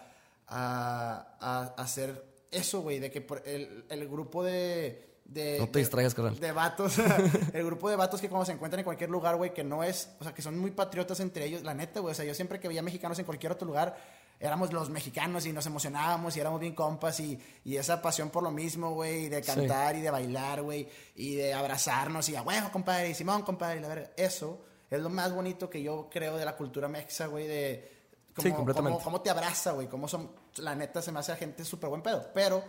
a, 0.47 1.37
a, 1.39 1.73
a 1.77 1.81
hacer 1.81 2.25
eso, 2.51 2.81
güey, 2.81 2.99
de 2.99 3.09
que 3.09 3.21
por 3.21 3.41
el, 3.47 3.85
el 3.89 4.07
grupo 4.09 4.43
de... 4.43 5.08
de 5.29 5.59
No 5.59 5.65
te 5.67 5.73
de- 5.73 5.79
distraigas, 5.79 6.13
carnal. 6.15 6.39
de 6.39 6.51
vatos, 6.51 6.95
el 7.53 7.65
grupo 7.65 7.89
de 7.89 7.95
vatos 7.95 8.19
que 8.19 8.29
cuando 8.29 8.45
se 8.45 8.51
encuentran 8.53 8.79
en 8.79 8.83
cualquier 8.85 9.09
lugar, 9.09 9.35
güey, 9.35 9.53
que 9.53 9.63
no 9.63 9.83
es, 9.83 10.09
o 10.19 10.23
sea, 10.23 10.33
que 10.33 10.41
son 10.41 10.57
muy 10.57 10.71
patriotas 10.71 11.19
entre 11.19 11.45
ellos, 11.45 11.63
la 11.63 11.73
neta, 11.73 11.99
güey, 11.99 12.11
o 12.11 12.15
sea, 12.15 12.25
yo 12.25 12.33
siempre 12.33 12.59
que 12.59 12.67
veía 12.67 12.81
mexicanos 12.81 13.19
en 13.19 13.25
cualquier 13.25 13.51
otro 13.51 13.67
lugar, 13.67 13.95
éramos 14.39 14.71
los 14.73 14.89
mexicanos 14.89 15.45
y 15.45 15.53
nos 15.53 15.65
emocionábamos 15.65 16.35
y 16.35 16.39
éramos 16.39 16.59
bien 16.61 16.73
compas 16.73 17.19
y, 17.19 17.37
y 17.65 17.75
esa 17.75 18.01
pasión 18.01 18.29
por 18.29 18.41
lo 18.41 18.51
mismo, 18.51 18.91
güey, 18.93 19.25
y 19.25 19.29
de 19.29 19.43
Sí. 19.43 19.51
cantar 19.53 19.95
y 19.97 20.01
de 20.01 20.09
bailar, 20.09 20.61
güey, 20.63 20.87
y 21.15 21.35
de 21.35 21.53
abrazarnos 21.53 22.27
y 22.29 22.35
a 22.35 22.41
huevo, 22.41 22.71
compadre, 22.71 23.09
y 23.09 23.13
Simón, 23.13 23.41
compadre, 23.43 23.77
y 23.77 23.81
la 23.81 23.87
verga, 23.89 24.11
eso 24.17 24.63
es 24.89 24.99
lo 24.99 25.09
más 25.09 25.31
bonito 25.33 25.69
que 25.69 25.83
yo 25.83 26.09
creo 26.11 26.37
de 26.37 26.45
la 26.45 26.55
cultura 26.57 26.87
mexa, 26.87 27.27
güey, 27.27 27.47
de... 27.47 27.99
Sí, 28.37 28.43
Cómo, 28.45 28.55
completamente. 28.57 28.93
cómo- 28.95 29.03
cómo 29.03 29.21
te 29.21 29.29
abraza, 29.29 29.73
güey, 29.73 29.87
cómo 29.87 30.07
son, 30.07 30.31
la 30.57 30.73
neta 30.73 31.01
se 31.01 31.11
me 31.11 31.19
hace 31.19 31.33
a 31.33 31.35
gente 31.35 31.65
súper 31.65 31.89
buen 31.89 32.01
pedo, 32.01 32.31
pero 32.33 32.63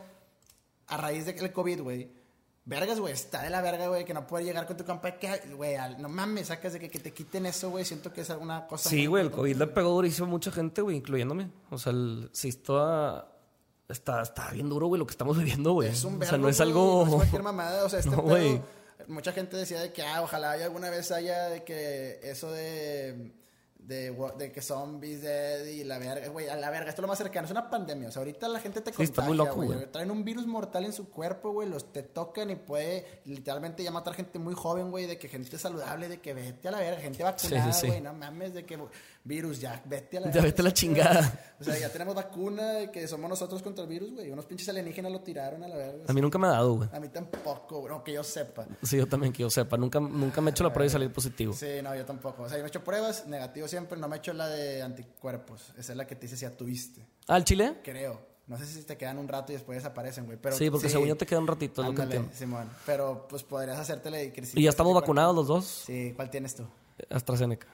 a 0.88 0.96
raíz 0.96 1.24
del 1.26 1.52
COVID, 1.52 1.80
güey, 1.82 2.10
vergas, 2.70 3.00
güey, 3.00 3.12
está 3.12 3.42
de 3.42 3.50
la 3.50 3.60
verga, 3.60 3.88
güey, 3.88 4.04
que 4.04 4.14
no 4.14 4.26
puede 4.26 4.44
llegar 4.44 4.64
con 4.66 4.76
tu 4.76 4.84
compa, 4.84 5.10
que, 5.18 5.40
güey, 5.56 5.76
no 5.98 6.08
mames, 6.08 6.46
sacas 6.46 6.72
de 6.72 6.78
que, 6.78 6.88
que 6.88 7.00
te 7.00 7.12
quiten 7.12 7.44
eso, 7.44 7.68
güey, 7.70 7.84
siento 7.84 8.12
que 8.12 8.20
es 8.20 8.30
alguna 8.30 8.66
cosa 8.68 8.88
Sí, 8.88 9.06
güey, 9.06 9.24
el. 9.24 9.30
COVID 9.32 9.56
le 9.56 9.66
pegó 9.66 9.90
durísimo 9.90 10.28
a 10.28 10.30
mucha 10.30 10.52
gente, 10.52 10.80
güey, 10.80 10.96
incluyéndome. 10.96 11.50
O 11.70 11.76
sea, 11.78 11.90
el, 11.92 12.30
sí, 12.32 12.48
está, 12.48 13.26
está, 13.88 14.22
está 14.22 14.50
bien 14.52 14.68
duro, 14.68 14.86
güey, 14.86 15.00
lo 15.00 15.06
que 15.06 15.10
estamos 15.10 15.36
viviendo, 15.42 15.72
güey. 15.72 15.88
Es 15.88 16.04
un 16.04 16.14
o 16.14 16.18
vergo, 16.18 16.30
sea, 16.30 16.38
no 16.38 16.48
es 16.48 16.60
algo... 16.60 17.04
no 17.04 17.10
es 17.10 17.16
cualquier 17.16 17.42
mamada, 17.52 17.84
o 17.84 17.88
sea, 17.88 17.98
este 17.98 18.10
No, 18.12 18.18
pedo, 18.18 18.28
güey. 18.28 18.62
mucha 19.08 19.32
gente 19.32 19.56
decía 19.56 19.80
de 19.80 19.92
que, 19.92 20.02
ah, 20.02 20.22
ojalá 20.22 20.52
haya 20.52 20.66
alguna 20.66 20.88
vez 20.90 21.10
haya 21.10 21.48
de 21.48 21.64
que 21.64 22.20
eso 22.22 22.52
de... 22.52 23.32
De, 23.86 24.16
de 24.38 24.52
que 24.52 24.60
zombies 24.62 25.22
dead 25.22 25.64
y 25.64 25.82
la 25.82 25.98
verga, 25.98 26.28
güey, 26.28 26.48
a 26.48 26.54
la 26.54 26.70
verga, 26.70 26.90
esto 26.90 27.00
es 27.00 27.02
lo 27.02 27.08
más 27.08 27.18
cercano, 27.18 27.46
es 27.46 27.50
una 27.50 27.68
pandemia, 27.68 28.08
o 28.08 28.12
sea, 28.12 28.20
ahorita 28.20 28.46
la 28.46 28.60
gente 28.60 28.80
te 28.82 28.92
Sí, 28.92 29.02
está 29.02 29.22
muy 29.22 29.36
contagia, 29.36 29.62
loco, 29.62 29.74
güey, 29.74 29.90
traen 29.90 30.10
un 30.12 30.24
virus 30.24 30.46
mortal 30.46 30.84
en 30.84 30.92
su 30.92 31.08
cuerpo, 31.10 31.50
güey, 31.50 31.68
los 31.68 31.92
te 31.92 32.02
tocan 32.02 32.50
y 32.50 32.56
puede 32.56 33.22
literalmente 33.24 33.82
ya 33.82 33.90
matar 33.90 34.14
gente 34.14 34.38
muy 34.38 34.54
joven, 34.54 34.90
güey, 34.90 35.06
de 35.06 35.18
que 35.18 35.28
gente 35.28 35.58
saludable, 35.58 36.08
de 36.08 36.20
que 36.20 36.34
vete 36.34 36.68
a 36.68 36.70
la 36.70 36.78
verga, 36.78 37.00
gente 37.00 37.24
vacunada, 37.24 37.72
sí. 37.72 37.88
güey, 37.88 38.00
no 38.00 38.12
mames, 38.12 38.54
de 38.54 38.64
que 38.64 38.78
virus 39.24 39.60
ya, 39.60 39.82
vete 39.84 40.18
a 40.18 40.20
la 40.20 40.30
Ya 40.30 40.40
vete 40.40 40.62
a 40.62 40.64
la 40.64 40.72
chingada. 40.72 41.54
O 41.60 41.64
sea, 41.64 41.78
ya 41.78 41.90
tenemos 41.90 42.14
vacuna 42.14 42.72
de 42.72 42.90
que 42.90 43.06
somos 43.06 43.28
nosotros 43.28 43.62
contra 43.62 43.84
el 43.84 43.90
virus, 43.90 44.12
güey, 44.12 44.30
unos 44.30 44.46
pinches 44.46 44.68
alienígenas 44.68 45.12
lo 45.12 45.20
tiraron 45.20 45.62
a 45.62 45.68
la 45.68 45.76
verga. 45.76 46.04
A 46.08 46.12
mí 46.12 46.20
nunca 46.20 46.38
me 46.38 46.46
ha 46.46 46.50
dado, 46.50 46.74
güey. 46.74 46.88
A 46.92 47.00
mí 47.00 47.08
tampoco, 47.08 47.82
bro, 47.82 48.02
que 48.02 48.12
yo 48.12 48.24
sepa. 48.24 48.66
Sí, 48.82 48.96
yo 48.96 49.06
también, 49.06 49.32
que 49.32 49.42
yo 49.42 49.50
sepa. 49.50 49.76
Nunca, 49.76 50.00
nunca 50.00 50.40
me 50.40 50.50
he 50.50 50.52
hecho 50.52 50.64
la 50.64 50.72
prueba 50.72 50.86
y 50.86 50.90
salir 50.90 51.12
positivo. 51.12 51.52
Sí, 51.52 51.66
no, 51.82 51.94
yo 51.94 52.04
tampoco. 52.04 52.44
O 52.44 52.48
sea, 52.48 52.56
yo 52.56 52.62
me 52.62 52.68
he 52.68 52.70
hecho 52.70 52.82
pruebas, 52.82 53.26
negativo 53.26 53.68
siempre, 53.68 53.98
no 53.98 54.08
me 54.08 54.16
he 54.16 54.18
hecho 54.18 54.32
la 54.32 54.48
de 54.48 54.82
anticuerpos. 54.82 55.72
Esa 55.78 55.92
es 55.92 55.96
la 55.96 56.06
que 56.06 56.14
te 56.16 56.22
dice 56.22 56.36
si 56.36 56.42
ya 56.42 56.56
tuviste. 56.56 57.06
¿Ah, 57.28 57.36
el 57.36 57.44
chile? 57.44 57.78
Creo. 57.84 58.30
No 58.46 58.58
sé 58.58 58.66
si 58.66 58.82
te 58.82 58.96
quedan 58.96 59.18
un 59.18 59.28
rato 59.28 59.52
y 59.52 59.54
después 59.54 59.76
desaparecen, 59.76 60.26
güey. 60.26 60.36
Pero 60.36 60.56
Sí, 60.56 60.70
porque 60.70 60.88
según 60.88 61.06
yo 61.06 61.16
te 61.16 61.24
queda 61.24 61.38
un 61.38 61.46
ratito, 61.46 61.82
lo 61.84 61.94
que 61.94 62.02
Ándale, 62.02 62.16
entiendo. 62.16 62.36
Simón. 62.36 62.68
Pero 62.84 63.28
pues 63.28 63.44
podrías 63.44 63.78
hacértela 63.78 64.20
y 64.20 64.32
¿Y 64.54 64.62
ya 64.64 64.70
estamos 64.70 64.92
vacunados 64.92 65.36
los 65.36 65.46
dos? 65.46 65.66
Sí, 65.86 66.12
¿cuál 66.16 66.30
tienes 66.30 66.56
tú? 66.56 66.66
AstraZeneca. 67.10 67.68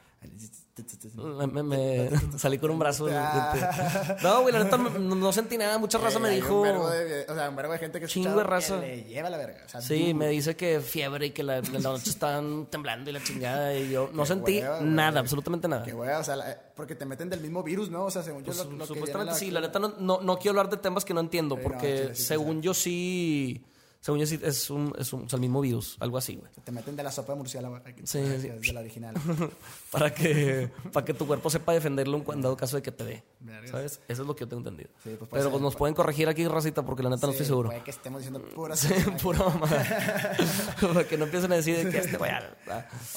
Me, 1.65 2.11
salí 2.39 2.59
con 2.59 2.71
un 2.71 2.79
brazo. 2.79 3.09
Ah. 3.11 4.17
No, 4.23 4.43
güey, 4.43 4.53
la 4.53 4.63
neta 4.65 4.77
no, 4.77 4.91
no 4.91 5.33
sentí 5.33 5.57
nada. 5.57 5.79
Mucha 5.79 5.97
raza 5.97 6.19
Eh, 6.19 6.23
me 6.23 6.31
dijo. 6.31 6.61
Un 6.61 6.91
de, 6.91 7.25
o 7.29 7.35
sea, 7.35 7.49
un 7.49 7.57
vergo 7.57 7.73
de 7.73 7.79
gente 7.79 7.99
que 7.99 8.07
Chingo 8.07 8.37
de 8.37 8.45
raza. 8.45 8.79
que 8.81 8.87
le 8.87 9.05
lleva 9.05 9.31
la 9.31 9.39
verga. 9.39 9.63
O 9.65 9.69
sea, 9.69 9.81
Sí, 9.81 10.13
me 10.13 10.29
dice 10.29 10.55
que 10.55 10.81
fiebre 10.81 11.27
y 11.27 11.31
que 11.31 11.43
la, 11.43 11.61
la 11.63 11.79
noche 11.79 12.11
están 12.11 12.67
temblando 12.71 13.09
y 13.09 13.15
la 13.15 13.23
chingada. 13.23 13.75
Y 13.75 13.91
yo 13.91 14.11
no 14.13 14.23
Qué 14.25 14.29
sentí 14.29 14.59
hueva, 14.61 14.79
güey. 14.81 14.91
nada, 14.91 15.21
absolutamente 15.21 15.67
nada. 15.67 15.83
Que 15.85 15.93
güey, 15.93 16.11
o 16.11 16.25
sea, 16.25 16.37
la- 16.37 16.59
porque 16.75 16.95
te 16.95 17.07
meten 17.07 17.31
del 17.31 17.41
mismo 17.41 17.63
virus, 17.63 17.89
¿no? 17.91 18.05
O 18.05 18.11
sea, 18.11 18.23
según 18.23 18.43
yo 18.43 18.53
Pues, 18.53 18.59
lo, 18.59 18.71
lo 18.73 18.79
que 18.81 18.87
supuestamente 18.87 19.35
sí, 19.35 19.51
la 19.51 19.63
neta 19.63 19.79
no, 19.79 19.95
no, 19.99 20.21
no 20.21 20.37
quiero 20.39 20.59
hablar 20.61 20.69
de 20.71 20.77
temas 20.77 21.07
que 21.07 21.15
no 21.15 21.21
entiendo, 21.21 21.55
Sí, 21.57 21.63
no, 21.63 21.69
porque 21.71 21.87
chile, 22.03 22.15
sí, 22.15 22.21
sí, 22.23 22.29
según 22.29 22.61
yo 22.61 22.75
sí, 22.75 23.65
según 24.07 24.21
yo 24.21 24.27
sí 24.29 24.39
es 24.41 24.71
un, 24.71 24.95
es 25.01 25.13
un, 25.13 25.27
el 25.33 25.41
mismo 25.41 25.61
virus, 25.61 25.97
algo 25.99 26.17
así, 26.17 26.37
güey. 26.37 26.49
Te 26.63 26.71
meten 26.71 26.95
de 26.95 27.03
la 27.03 27.11
sopa 27.11 27.33
de 27.33 27.39
murciélago. 27.39 27.75
aquí, 27.75 28.03
Sí, 28.05 28.23
sí. 28.41 28.49
de 28.51 28.73
la 28.73 28.79
original. 28.79 29.17
Para 29.91 30.15
que, 30.15 30.71
para 30.93 31.05
que 31.05 31.13
tu 31.13 31.27
cuerpo 31.27 31.51
sepa 31.51 31.73
defenderlo 31.73 32.23
en 32.33 32.41
dado 32.41 32.57
caso 32.57 32.77
de 32.77 32.83
que 32.83 32.93
te 32.93 33.05
dé. 33.05 33.25
¿Sabes? 33.69 34.01
Eso 34.07 34.23
es 34.23 34.29
lo 34.29 34.37
que 34.37 34.43
yo 34.45 34.49
tengo 34.49 34.61
entendido. 34.61 34.91
Sí, 35.03 35.17
pues 35.19 35.29
puede 35.29 35.43
Pero 35.43 35.51
pues 35.51 35.61
nos 35.61 35.75
pueden 35.75 35.97
corregir 35.97 36.29
aquí, 36.29 36.47
racita, 36.47 36.85
porque 36.85 37.03
la 37.03 37.11
neta 37.11 37.27
no 37.27 37.33
estoy 37.33 37.47
seguro. 37.47 37.71
Puede 37.71 37.83
que 37.83 37.91
estemos 37.91 38.21
diciendo 38.21 38.49
puras 38.55 38.79
Sí, 38.79 38.95
pura 39.21 39.41
mamada. 39.41 40.37
Para 40.81 41.03
que 41.09 41.19
no 41.19 41.25
empiecen 41.25 41.51
a 41.51 41.57
decir 41.57 41.77
de 41.77 41.91
que 41.91 41.99
este 41.99 42.17
vaya. 42.17 42.57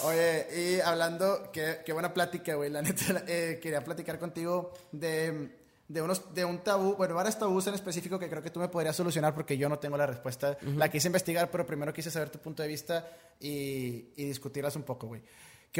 Oye, 0.05 0.47
y 0.77 0.79
hablando, 0.79 1.51
qué, 1.53 1.81
qué 1.85 1.93
buena 1.93 2.15
plática, 2.15 2.55
güey. 2.55 2.71
La 2.71 2.81
neta, 2.81 3.23
eh, 3.27 3.59
quería 3.61 3.83
platicar 3.83 4.17
contigo 4.17 4.73
de, 4.91 5.58
de, 5.89 6.01
unos, 6.01 6.33
de 6.33 6.45
un 6.45 6.59
tabú, 6.59 6.95
bueno, 6.95 7.15
varios 7.15 7.37
tabús 7.37 7.67
en 7.67 7.73
específico 7.73 8.17
que 8.17 8.29
creo 8.29 8.41
que 8.41 8.49
tú 8.51 8.59
me 8.61 8.69
podrías 8.69 8.95
solucionar 8.95 9.33
porque 9.35 9.57
yo 9.57 9.67
no 9.67 9.77
tengo 9.79 9.97
la 9.97 10.05
respuesta. 10.05 10.57
La 10.77 10.89
quise 10.89 11.07
investigar, 11.09 11.51
pero 11.51 11.65
primero 11.65 11.91
quise 11.91 12.09
saber 12.09 12.29
tu 12.29 12.39
punto 12.39 12.63
de 12.63 12.69
vista 12.69 13.05
y, 13.39 14.13
y 14.15 14.25
discutirlas 14.25 14.75
un 14.77 14.83
poco, 14.83 15.07
güey. 15.07 15.21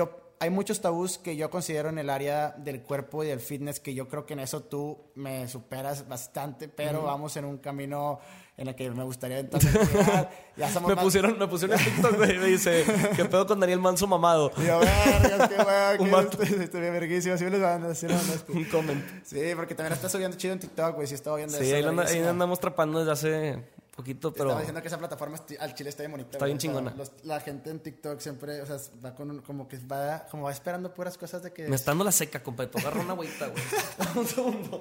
Op- 0.02 0.29
hay 0.42 0.50
muchos 0.50 0.80
tabús 0.82 1.18
que 1.18 1.36
yo 1.36 1.50
considero 1.50 1.90
en 1.90 1.98
el 2.00 2.10
área 2.10 2.52
del 2.58 2.82
cuerpo 2.82 3.24
y 3.24 3.28
del 3.28 3.40
fitness 3.42 3.80
que 3.80 3.94
yo 3.94 4.08
creo 4.08 4.26
que 4.26 4.34
en 4.34 4.40
eso 4.40 4.62
tú 4.64 4.98
me 5.16 5.48
superas 5.48 6.08
bastante, 6.08 6.70
pero 6.70 7.04
vamos 7.04 7.36
en 7.38 7.46
un 7.46 7.58
camino 7.58 8.20
en 8.56 8.68
el 8.70 8.76
que 8.76 8.90
me 8.92 9.04
gustaría 9.04 9.40
entonces 9.40 9.74
llegar. 9.94 10.30
Ya 10.58 10.70
somos 10.72 10.90
Me 10.90 10.96
más- 10.96 11.04
pusieron, 11.04 11.38
me 11.40 11.48
pusieron 11.48 11.78
en 11.80 11.86
TikTok, 11.86 12.16
güey, 12.18 12.38
me 12.38 12.46
dice, 12.48 12.84
¿qué 13.16 13.26
pedo 13.26 13.48
con 13.48 13.60
Daniel 13.60 13.80
Manso 13.80 14.08
mamado? 14.08 14.52
y 14.58 14.66
yo, 14.66 14.80
verga, 14.80 15.48
qué 15.50 15.56
estoy, 16.64 16.82
bien 16.82 16.94
verguísimo. 16.94 17.38
Sí 17.38 17.44
me 17.46 17.52
los 17.52 17.60
mandas, 17.62 17.98
sí 17.98 18.06
me 18.06 18.14
los 18.14 18.22
mandas. 18.28 18.46
Un 18.50 18.64
comment. 18.66 19.04
Sí, 19.26 19.42
porque 19.56 19.76
también 19.76 19.94
está 19.94 20.08
subiendo 20.10 20.38
chido 20.38 20.54
en 20.54 20.60
TikTok, 20.60 20.96
güey. 20.96 21.08
Sí, 21.08 21.16
estaba 21.16 21.38
viendo 21.38 21.58
Sí, 21.58 21.66
eso. 21.66 21.76
ahí, 21.76 21.84
anda- 21.84 22.04
ahí 22.04 22.20
andamos 22.20 22.60
trapando 22.60 23.00
desde 23.00 23.12
hace 23.12 23.64
poquito, 24.00 24.32
pero 24.34 24.46
Estaba 24.46 24.60
diciendo 24.62 24.82
que 24.82 24.88
esa 24.88 24.98
plataforma 24.98 25.38
al 25.60 25.74
chile 25.76 25.90
está 25.90 26.04
bien 26.04 26.12
bonita. 26.12 26.32
Está 26.32 26.46
bien 26.46 26.58
O 26.58 26.62
sea, 26.62 26.70
chingona. 26.70 26.94
los- 26.96 27.12
la 27.24 27.40
gente 27.42 27.70
en 27.70 27.80
TikTok 27.80 28.20
siempre, 28.20 28.62
o 28.62 28.66
sea, 28.66 28.78
va 29.04 29.14
con 29.16 29.30
un- 29.30 29.42
como 29.42 29.68
que 29.68 29.78
va, 29.80 30.26
como 30.32 30.44
va 30.44 30.52
esperando 30.52 30.94
puras 30.94 31.18
cosas 31.18 31.44
de 31.44 31.52
que. 31.54 31.68
me 31.68 31.76
está 31.76 31.92
dando 31.92 32.04
la 32.06 32.12
seca, 32.12 32.42
compa. 32.42 32.66
Te 32.70 32.80
agarra 32.80 33.02
una 33.02 33.14
agüita, 33.14 33.48
güey. 33.48 33.64
Un 34.16 34.26
segundo. 34.28 34.80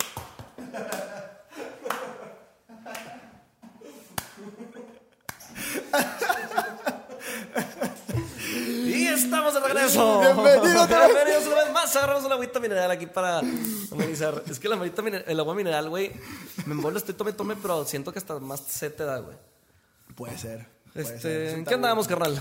Estamos 9.25 9.55
de 9.55 9.61
regreso. 9.61 10.21
Bienvenido 10.21 10.83
otra 10.83 11.07
vez. 11.07 11.15
Bienvenidos 11.15 11.47
una 11.47 11.65
vez 11.65 11.73
más. 11.73 11.97
Agarramos 11.97 12.25
una 12.25 12.35
agüita 12.35 12.61
mineral 12.61 12.91
aquí 12.91 13.07
para 13.07 13.39
amenizar. 13.41 14.43
Es 14.49 14.59
que 14.59 14.69
la 14.69 14.77
agüita 14.77 15.03
mine- 15.03 15.25
el 15.27 15.41
agua 15.41 15.55
mineral, 15.55 15.89
güey, 15.89 16.13
me 16.67 16.75
envuelve, 16.75 16.99
estoy 16.99 17.15
tome, 17.15 17.33
tome, 17.33 17.57
pero 17.57 17.85
siento 17.85 18.13
que 18.13 18.19
hasta 18.19 18.39
más 18.39 18.61
sed 18.61 18.93
te 18.95 19.05
da, 19.05 19.19
güey. 19.19 19.37
Puede 20.15 20.37
ser. 20.39 20.67
puede 20.93 21.05
ser, 21.07 21.15
es 21.17 21.23
Este, 21.23 21.53
un 21.55 21.59
¿En 21.61 21.65
qué 21.65 21.75
andábamos, 21.75 22.07
carnal? 22.09 22.41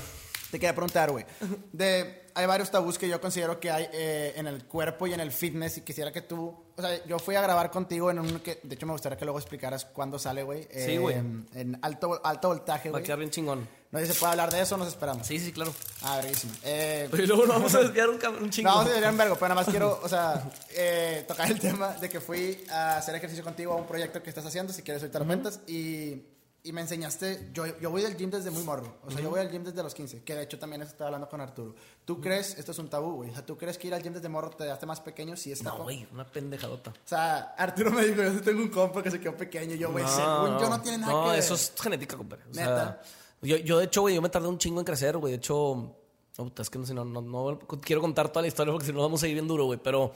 Te 0.51 0.59
quería 0.59 0.73
preguntar, 0.73 1.11
güey. 1.11 1.25
De, 1.73 2.26
hay 2.37 2.45
varios 2.45 2.69
tabús 2.71 2.97
que 2.97 3.07
yo 3.09 3.19
considero 3.19 3.59
que 3.59 3.71
hay 3.71 3.87
eh, 3.91 4.33
en 4.35 4.45
el 4.47 4.63
cuerpo 4.65 5.07
y 5.07 5.13
en 5.13 5.19
el 5.19 5.31
fitness 5.31 5.77
y 5.77 5.81
quisiera 5.81 6.11
que 6.11 6.21
tú... 6.21 6.55
O 6.77 6.81
sea, 6.81 7.03
yo 7.05 7.17
fui 7.17 7.33
a 7.35 7.41
grabar 7.41 7.71
contigo 7.71 8.11
en 8.11 8.19
un 8.19 8.39
que... 8.39 8.59
De 8.63 8.75
hecho, 8.75 8.85
me 8.85 8.91
gustaría 8.91 9.17
que 9.17 9.25
luego 9.25 9.39
explicaras 9.39 9.85
cuándo 9.85 10.19
sale, 10.19 10.43
güey. 10.43 10.67
Sí, 10.71 10.97
güey. 10.97 11.15
En 11.15 11.79
alto, 11.81 12.21
alto 12.23 12.49
voltaje, 12.49 12.89
Va 12.89 12.97
a 12.97 12.99
güey. 12.99 13.03
quedar 13.03 13.17
bien 13.17 13.31
chingón. 13.31 13.67
No 13.91 13.99
sé 13.99 14.05
si 14.05 14.13
se 14.13 14.19
puede 14.19 14.31
hablar 14.31 14.51
de 14.51 14.61
eso 14.61 14.77
nos 14.77 14.87
esperamos. 14.89 15.25
Sí, 15.25 15.39
sí, 15.39 15.51
claro. 15.51 15.73
Ah, 16.03 16.17
verguísimo. 16.17 16.53
Eh, 16.63 17.09
Y 17.11 17.21
luego 17.25 17.45
nos 17.47 17.55
vamos 17.55 17.73
a 17.73 17.79
desviar 17.79 18.09
un, 18.09 18.19
un 18.43 18.49
chingo. 18.51 18.69
no, 18.69 18.75
vamos 18.75 18.89
a 18.91 18.93
desviar 18.93 19.11
un 19.11 19.17
vergo, 19.17 19.35
pero 19.35 19.47
nada 19.49 19.61
más 19.61 19.69
quiero, 19.69 19.99
o 20.03 20.07
sea, 20.09 20.47
eh, 20.75 21.25
tocar 21.27 21.49
el 21.49 21.59
tema 21.59 21.93
de 21.93 22.07
que 22.09 22.19
fui 22.19 22.63
a 22.69 22.97
hacer 22.97 23.15
ejercicio 23.15 23.43
contigo 23.43 23.73
a 23.73 23.77
un 23.77 23.87
proyecto 23.87 24.21
que 24.21 24.29
estás 24.29 24.45
haciendo, 24.45 24.73
si 24.73 24.83
quieres 24.83 25.01
ahorita 25.01 25.19
lo 25.19 25.51
y, 25.67 26.21
y 26.67 26.73
me 26.73 26.81
enseñaste, 26.81 27.49
yo, 27.53 27.65
yo 27.79 27.89
voy 27.89 28.01
del 28.01 28.17
gym 28.17 28.29
desde 28.29 28.51
muy 28.51 28.61
morro, 28.63 28.97
o 29.05 29.09
sea, 29.09 29.21
yo 29.21 29.29
voy 29.29 29.39
al 29.39 29.49
gym 29.49 29.63
desde 29.63 29.81
los 29.81 29.93
15, 29.93 30.23
que 30.23 30.35
de 30.35 30.43
hecho 30.43 30.59
también 30.59 30.81
estaba 30.81 31.07
hablando 31.07 31.29
con 31.29 31.39
Arturo. 31.39 31.75
¿Tú 32.03 32.19
crees, 32.19 32.57
esto 32.57 32.73
es 32.73 32.79
un 32.79 32.89
tabú, 32.89 33.15
güey, 33.15 33.29
o 33.29 33.33
sea, 33.33 33.45
¿tú 33.45 33.57
crees 33.57 33.77
que 33.77 33.87
ir 33.87 33.93
al 33.93 34.03
gym 34.03 34.13
desde 34.13 34.27
morro 34.27 34.49
te 34.49 34.65
daste 34.65 34.85
más 34.85 34.99
pequeño? 34.99 35.37
Sí, 35.37 35.53
está 35.53 35.69
No, 35.69 35.83
güey, 35.83 36.05
una 36.11 36.25
pendejadota. 36.25 36.91
O 36.91 37.07
sea, 37.07 37.55
Arturo 37.57 37.91
me 37.91 38.05
dijo, 38.05 38.21
yo 38.21 38.41
tengo 38.41 38.61
un 38.61 38.67
compa 38.67 39.01
que 39.01 39.11
se 39.11 39.19
quedó 39.19 39.37
pequeño, 39.37 39.75
yo, 39.75 39.91
güey, 39.91 40.05
según 40.07 40.59
yo 40.59 40.69
no 40.69 40.81
tiene 40.81 40.97
nada 40.97 41.13
no, 41.13 41.23
que 41.23 41.29
ver. 41.29 41.39
eso 41.39 41.53
es 41.53 41.73
genética, 41.81 42.17
compadre. 42.17 42.43
O 42.49 42.53
sea, 42.53 42.65
Neta. 42.65 43.01
yo, 43.43 43.57
yo, 43.57 43.77
de 43.79 43.85
hecho, 43.85 44.01
güey, 44.01 44.15
yo 44.15 44.21
me 44.21 44.29
tardé 44.29 44.49
un 44.49 44.57
chingo 44.57 44.81
en 44.81 44.85
crecer, 44.85 45.15
güey. 45.17 45.31
De 45.31 45.37
hecho, 45.37 45.95
no, 46.37 46.43
puta, 46.43 46.61
es 46.61 46.69
que 46.69 46.79
no, 46.79 47.05
no, 47.05 47.21
no, 47.21 47.21
no 47.21 47.59
quiero 47.81 48.01
contar 48.01 48.29
toda 48.29 48.41
la 48.41 48.49
historia 48.49 48.73
porque 48.73 48.87
si 48.87 48.93
no 48.93 49.01
vamos 49.01 49.23
a 49.23 49.27
ir 49.27 49.33
bien 49.33 49.47
duro, 49.47 49.65
güey. 49.65 49.79
Pero 49.81 50.11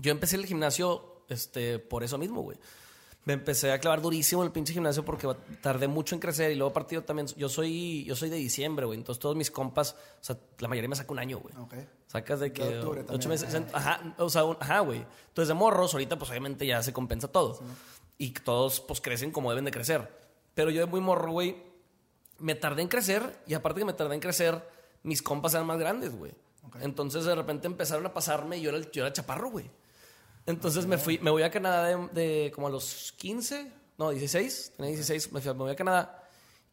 yo 0.00 0.12
empecé 0.12 0.36
el 0.36 0.46
gimnasio 0.46 1.24
este, 1.28 1.78
por 1.78 2.04
eso 2.04 2.18
mismo, 2.18 2.42
güey. 2.42 2.58
Me 3.24 3.34
empecé 3.34 3.70
a 3.70 3.78
clavar 3.78 4.00
durísimo 4.02 4.42
en 4.42 4.46
el 4.46 4.52
pinche 4.52 4.72
gimnasio 4.72 5.04
porque 5.04 5.28
tardé 5.60 5.86
mucho 5.86 6.16
en 6.16 6.20
crecer 6.20 6.50
y 6.50 6.56
luego 6.56 6.72
partido 6.72 7.02
también. 7.04 7.28
Yo 7.36 7.48
soy, 7.48 8.02
yo 8.04 8.16
soy 8.16 8.30
de 8.30 8.36
diciembre, 8.36 8.84
güey. 8.84 8.98
Entonces 8.98 9.20
todos 9.20 9.36
mis 9.36 9.50
compas, 9.50 9.92
o 10.20 10.24
sea, 10.24 10.36
la 10.58 10.66
mayoría 10.66 10.88
me 10.88 10.96
saca 10.96 11.12
un 11.12 11.20
año, 11.20 11.38
güey. 11.38 11.54
Ok. 11.56 11.74
Sacas 12.08 12.40
de 12.40 12.52
que 12.52 12.64
De 12.64 12.78
octubre 12.80 13.04
ocho 13.08 13.28
meses. 13.28 13.54
Ajá, 13.72 14.14
o 14.18 14.28
sea, 14.28 14.42
un- 14.44 14.56
ajá, 14.58 14.80
güey. 14.80 15.04
Entonces 15.28 15.48
de 15.48 15.54
morros, 15.54 15.92
ahorita 15.94 16.18
pues 16.18 16.30
obviamente 16.30 16.66
ya 16.66 16.82
se 16.82 16.92
compensa 16.92 17.28
todo. 17.28 17.60
Y 18.18 18.30
todos 18.32 18.80
pues 18.80 19.00
crecen 19.00 19.30
como 19.30 19.50
deben 19.50 19.64
de 19.66 19.70
crecer. 19.70 20.10
Pero 20.54 20.70
yo 20.70 20.80
de 20.80 20.86
muy 20.86 21.00
morro, 21.00 21.30
güey, 21.30 21.56
me 22.40 22.56
tardé 22.56 22.82
en 22.82 22.88
crecer 22.88 23.38
y 23.46 23.54
aparte 23.54 23.78
que 23.78 23.84
me 23.84 23.92
tardé 23.92 24.14
en 24.16 24.20
crecer, 24.20 24.68
mis 25.04 25.22
compas 25.22 25.54
eran 25.54 25.66
más 25.68 25.78
grandes, 25.78 26.14
güey. 26.16 26.32
Entonces 26.80 27.24
de 27.24 27.34
repente 27.36 27.66
empezaron 27.68 28.04
a 28.04 28.12
pasarme 28.12 28.58
y 28.58 28.62
yo 28.62 28.70
era, 28.70 28.80
yo 28.90 29.04
era 29.04 29.12
chaparro, 29.12 29.50
güey. 29.50 29.70
Entonces 30.46 30.86
me 30.86 30.98
fui, 30.98 31.18
me 31.18 31.30
voy 31.30 31.42
a 31.42 31.50
Canadá 31.50 31.86
de, 31.86 32.08
de 32.08 32.52
como 32.52 32.66
a 32.66 32.70
los 32.70 33.12
15, 33.16 33.70
no, 33.98 34.10
16, 34.10 34.72
tenía 34.76 34.90
16, 34.90 35.32
me, 35.32 35.40
fui, 35.40 35.50
a- 35.50 35.54
me 35.54 35.60
voy 35.60 35.70
a 35.72 35.76
Canadá 35.76 36.18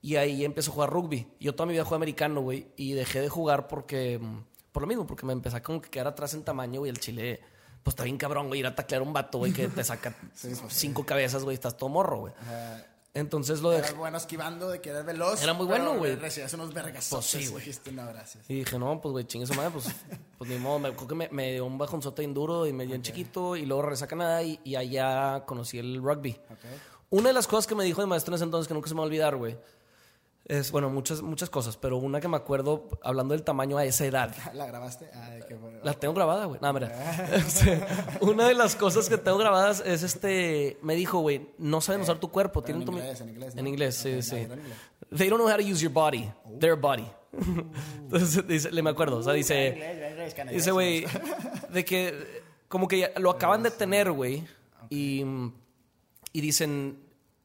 y 0.01 0.15
ahí 0.15 0.43
empecé 0.45 0.69
a 0.69 0.73
jugar 0.73 0.89
rugby. 0.89 1.27
Yo 1.39 1.53
toda 1.53 1.67
mi 1.67 1.73
vida 1.73 1.83
jugué 1.83 1.97
americano, 1.97 2.41
güey, 2.41 2.67
y 2.77 2.93
dejé 2.93 3.21
de 3.21 3.29
jugar 3.29 3.67
porque, 3.67 4.17
mm, 4.19 4.43
por 4.71 4.81
lo 4.81 4.87
mismo, 4.87 5.05
porque 5.05 5.25
me 5.25 5.33
empecé 5.33 5.57
a 5.57 5.61
como 5.63 5.81
que 5.81 5.89
quedar 5.89 6.07
atrás 6.07 6.33
en 6.33 6.43
tamaño, 6.43 6.79
güey, 6.79 6.89
el 6.89 6.99
chile, 6.99 7.41
pues 7.83 7.93
está 7.93 8.03
bien 8.05 8.17
cabrón, 8.17 8.47
güey, 8.47 8.61
ir 8.61 8.67
a 8.67 8.73
taclear 8.75 9.01
a 9.01 9.05
un 9.05 9.13
vato, 9.13 9.37
güey, 9.39 9.51
que 9.53 9.67
te 9.67 9.83
saca 9.83 10.15
cinco 10.69 11.05
cabezas, 11.05 11.43
güey, 11.43 11.53
estás 11.55 11.77
todo 11.77 11.89
morro, 11.89 12.19
güey. 12.21 12.33
Ajá. 12.41 12.85
Entonces 13.13 13.61
lo 13.61 13.71
dejé. 13.71 13.87
Eras 13.87 13.97
bueno 13.97 14.17
esquivando, 14.17 14.69
de 14.69 14.81
que 14.81 14.89
eras 14.91 15.05
veloz. 15.05 15.41
Era 15.41 15.53
muy 15.53 15.65
bueno, 15.65 15.97
güey. 15.97 16.15
Recibías 16.15 16.53
unos 16.53 16.73
vergas. 16.73 17.07
Pues 17.09 17.25
sí, 17.25 17.47
güey. 17.47 17.65
No. 17.91 18.03
Y 18.47 18.59
dije, 18.59 18.77
no, 18.77 19.01
pues, 19.01 19.11
güey, 19.11 19.25
chingue 19.25 19.47
su 19.47 19.55
madre, 19.55 19.71
pues, 19.71 19.87
pues 20.37 20.49
ni 20.49 20.57
modo. 20.57 20.79
Me, 20.79 20.93
creo 20.95 21.07
que 21.07 21.15
me, 21.15 21.29
me 21.31 21.53
dio 21.53 21.65
un 21.65 21.77
bajonzote 21.77 22.21
bien 22.21 22.33
duro 22.33 22.67
y 22.67 22.73
me 22.73 22.85
dio 22.85 22.95
en 22.95 23.01
chiquito 23.01 23.55
y 23.55 23.65
luego 23.65 23.81
regresé 23.81 24.05
a 24.05 24.07
Canadá 24.07 24.43
y, 24.43 24.59
y 24.63 24.75
allá 24.75 25.43
conocí 25.45 25.79
el 25.79 26.01
rugby. 26.01 26.31
Ok. 26.49 26.59
Una 27.11 27.29
de 27.29 27.33
las 27.33 27.47
cosas 27.47 27.65
que 27.65 27.73
me 27.73 27.83
dijo 27.83 28.01
el 28.01 28.07
maestro 28.07 28.31
en 28.31 28.35
ese 28.35 28.43
entonces 28.43 28.67
que 28.67 28.73
nunca 28.75 28.87
se 28.87 28.93
me 28.93 28.99
va 28.99 29.05
a 29.05 29.07
olvidar, 29.07 29.35
güey, 29.35 29.57
es, 30.49 30.71
bueno, 30.71 30.89
muchas, 30.89 31.21
muchas 31.21 31.49
cosas, 31.49 31.77
pero 31.77 31.97
una 31.97 32.19
que 32.19 32.27
me 32.27 32.35
acuerdo 32.35 32.87
hablando 33.03 33.33
del 33.33 33.43
tamaño 33.43 33.77
a 33.77 33.85
esa 33.85 34.05
edad. 34.05 34.35
¿La 34.53 34.65
grabaste? 34.65 35.09
Ay, 35.13 35.41
qué 35.47 35.53
bueno. 35.55 35.79
La 35.83 35.93
tengo 35.93 36.13
grabada, 36.13 36.45
güey. 36.45 36.59
No, 36.61 36.73
mira. 36.73 36.89
Este, 37.33 37.79
una 38.19 38.47
de 38.47 38.55
las 38.55 38.75
cosas 38.75 39.07
que 39.07 39.17
tengo 39.17 39.37
grabadas 39.37 39.81
es 39.85 40.03
este. 40.03 40.77
Me 40.81 40.95
dijo, 40.95 41.19
güey, 41.19 41.49
no 41.59 41.79
saben 41.79 42.01
usar 42.01 42.17
tu 42.19 42.29
cuerpo. 42.31 42.61
Tienen 42.63 42.81
en 42.81 42.85
tu- 42.87 42.91
inglés, 42.97 43.21
en 43.21 43.29
inglés, 43.29 43.55
¿no? 43.55 43.61
En 43.61 43.67
inglés, 43.67 43.95
sí, 43.95 44.15
Ok, 44.15 44.21
sí. 44.23 44.35
no, 44.47 44.55
inglés. 44.55 44.77
They 45.15 45.29
don't 45.29 45.39
know 45.41 45.49
how 45.49 45.57
to 45.57 45.63
use 45.63 45.81
your 45.81 45.93
body. 45.93 46.29
Their 46.59 46.75
body. 46.75 47.07
Entonces, 48.01 48.45
dice, 48.47 48.71
le 48.71 48.81
me 48.81 48.89
acuerdo. 48.89 49.17
O 49.17 49.23
sea, 49.23 49.33
dice. 49.33 49.69
Inglés. 49.69 50.35
Dice, 50.51 50.71
güey, 50.71 51.05
de 51.71 51.85
que 51.85 52.41
como 52.67 52.87
que 52.87 53.11
lo 53.17 53.29
acaban 53.31 53.63
de 53.63 53.71
tener, 53.71 54.11
güey. 54.11 54.43
Y, 54.89 55.23
y 56.33 56.41
dicen, 56.41 56.99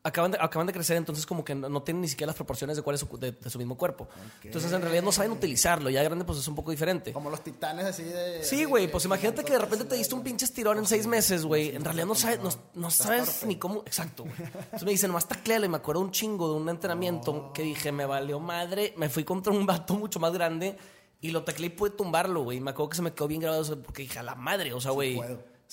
acaban 0.07 0.31
de, 0.33 0.39
acaban 0.39 0.67
de 0.67 0.73
crecer, 0.75 0.99
entonces 0.99 1.25
como 1.25 1.43
que 1.43 1.55
no, 1.55 1.69
no 1.71 1.83
tienen 1.83 2.03
ni 2.03 2.09
siquiera 2.09 2.29
las 2.29 2.37
proporciones 2.37 2.77
de 2.77 2.83
cuál 2.83 2.95
es 2.95 3.01
su, 3.01 3.19
de, 3.19 3.33
de 3.33 3.51
su 3.51 3.59
mismo 3.59 3.77
cuerpo. 3.77 4.07
Entonces 4.43 4.71
en 4.71 4.83
realidad 4.83 5.03
no 5.03 5.11
saben 5.11 5.33
utilizarlo. 5.33 5.89
Ya 5.89 6.03
grande 6.03 6.25
pues 6.27 6.39
es 6.39 6.47
un 6.47 6.55
poco 6.55 6.71
diferente. 6.71 7.13
Como 7.13 7.31
los 7.31 7.43
titanes 7.43 7.87
así 7.87 8.05
de... 8.05 8.45
Sí, 8.45 8.65
güey, 8.65 8.91
pues 8.91 9.07
imagínate 9.07 9.43
que 9.43 9.55
de 9.55 9.59
repente 9.59 9.87
te 9.87 9.95
diste 9.95 10.15
un 10.15 10.23
pinche 10.23 10.45
estirón 10.45 10.77
en 10.77 10.87
seis 10.87 11.07
meses, 11.07 11.47
güey. 11.47 11.75
En 11.75 11.83
realidad 11.83 12.07
no 12.07 12.15
sabes, 12.15 12.39
no, 12.41 12.51
no 12.75 12.91
sabes 12.91 13.45
ni 13.47 13.57
cómo. 13.57 13.83
Exacto, 13.87 14.25
güey. 14.25 14.35
Entonces 14.39 14.85
me 14.85 14.91
dicen, 14.91 15.09
nomás 15.09 15.27
tacleale. 15.27 15.67
Y 15.67 15.69
me 15.71 15.79
acuerdo 15.79 16.03
un 16.03 16.11
chingo 16.11 16.51
de 16.53 16.61
un 16.61 16.69
entrenamiento 16.69 17.51
que 17.55 17.63
dije, 17.63 17.91
me 17.91 18.05
valió 18.05 18.39
madre. 18.41 18.93
Me 18.99 19.09
fui 19.09 19.25
contra 19.25 19.55
un 19.55 19.65
vato 19.65 19.95
mucho 19.95 20.21
más 20.21 20.35
grande 20.35 20.77
Y 21.23 21.31
lo 21.31 21.45
tecleé 21.45 21.69
y 21.69 21.71
pude 21.71 21.91
tumbarlo, 21.91 22.43
güey. 22.43 22.61
Me 22.61 22.73
acuerdo 22.73 22.91
que 22.91 22.97
se 22.97 23.03
me 23.03 23.15
quedó 23.15 23.27
bien 23.27 23.41
grabado 23.41 23.63
eso 23.63 23.81
porque 23.81 24.03
dije, 24.03 24.19
a 24.19 24.23
la 24.23 24.35
madre, 24.35 24.75
o 24.75 24.81
sea, 24.83 24.91
güey. 24.91 25.19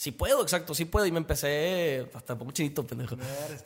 Sí 0.02 0.12
puedo, 0.12 0.42
exacto, 0.42 0.74
sí 0.74 0.86
puedo. 0.86 1.06
Y 1.06 1.12
me 1.12 1.20
empecé 1.20 2.10
hasta 2.16 2.34
un 2.34 2.40
poco 2.40 2.52
chinito, 2.54 2.88
pendejo. 2.88 3.18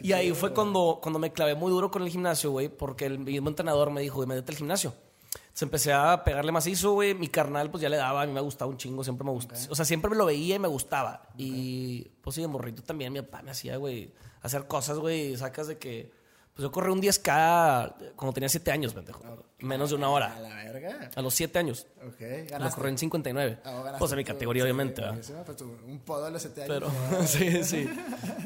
Y 0.02 0.12
ahí 0.12 0.26
chido, 0.26 0.36
fue 0.36 0.50
güey. 0.50 0.56
cuando, 0.56 1.00
cuando 1.02 1.18
me 1.18 1.32
clavé 1.32 1.56
muy 1.56 1.72
duro 1.72 1.90
con 1.90 2.02
el 2.02 2.10
gimnasio, 2.10 2.52
güey, 2.52 2.68
porque 2.68 3.06
el 3.06 3.20
mismo 3.20 3.48
entrenador 3.48 3.90
me 3.90 4.02
dijo, 4.02 4.18
güey, 4.18 4.28
métete 4.28 4.52
al 4.52 4.58
gimnasio. 4.58 4.94
Entonces 5.34 5.62
empecé 5.62 5.94
a 5.94 6.26
pegarle 6.26 6.52
macizo, 6.52 6.92
güey. 6.92 7.14
Mi 7.14 7.30
carnal, 7.30 7.72
pues 7.72 7.82
ya 7.82 7.88
le 7.88 7.96
daba, 7.96 8.24
a 8.24 8.26
mí 8.26 8.34
me 8.34 8.42
gustaba 8.42 8.70
un 8.70 8.76
chingo, 8.76 9.02
siempre 9.02 9.24
me 9.24 9.32
gustaba. 9.32 9.62
O 9.70 9.76
sea, 9.76 9.86
siempre 9.86 10.12
me 10.12 10.18
lo 10.18 10.26
veía 10.26 10.56
y 10.56 10.60
me 10.60 10.68
gustaba. 10.68 11.30
Y 11.38 12.04
pues 12.22 12.36
sí, 12.36 12.42
de 12.42 12.50
morrito 12.50 12.84
también, 12.84 13.14
mi 13.14 13.22
papá 13.22 13.42
me 13.42 13.52
hacía, 13.52 13.78
güey, 13.78 14.14
hacer 14.42 14.68
cosas, 14.68 15.00
güey, 15.00 15.38
sacas 15.38 15.68
de 15.68 15.78
que. 15.78 16.12
Pues 16.56 16.64
yo 16.64 16.72
corrí 16.72 16.90
un 16.90 17.02
10K 17.02 18.14
cuando 18.16 18.32
tenía 18.34 18.48
7 18.48 18.72
años, 18.72 18.94
pendejo. 18.94 19.22
Menos 19.60 19.90
de 19.90 19.96
una 19.98 20.06
A 20.08 20.10
hora. 20.10 20.40
la 20.40 20.56
verga. 20.56 21.10
A 21.14 21.22
los 21.22 21.34
7 21.34 21.60
años. 21.60 21.86
Ok, 21.98 22.22
Lo 22.22 22.46
ganaste. 22.50 22.76
corrí 22.78 22.90
en 22.92 22.98
59. 22.98 23.60
Ah, 23.66 23.72
ganaste 23.72 24.00
Pues 24.00 24.12
a 24.14 24.16
mi 24.16 24.24
categoría, 24.24 24.62
Sí, 24.62 24.66
obviamente, 24.66 25.02
buenísimo, 25.06 25.44
pues 25.44 25.58
tú, 25.58 25.66
un 25.86 26.00
podo 26.00 26.26
a 26.26 26.30
los 26.30 26.42
7 26.42 26.64
años. 26.64 26.74
Pero, 26.74 27.26
sí, 27.28 27.62
sí. 27.66 27.90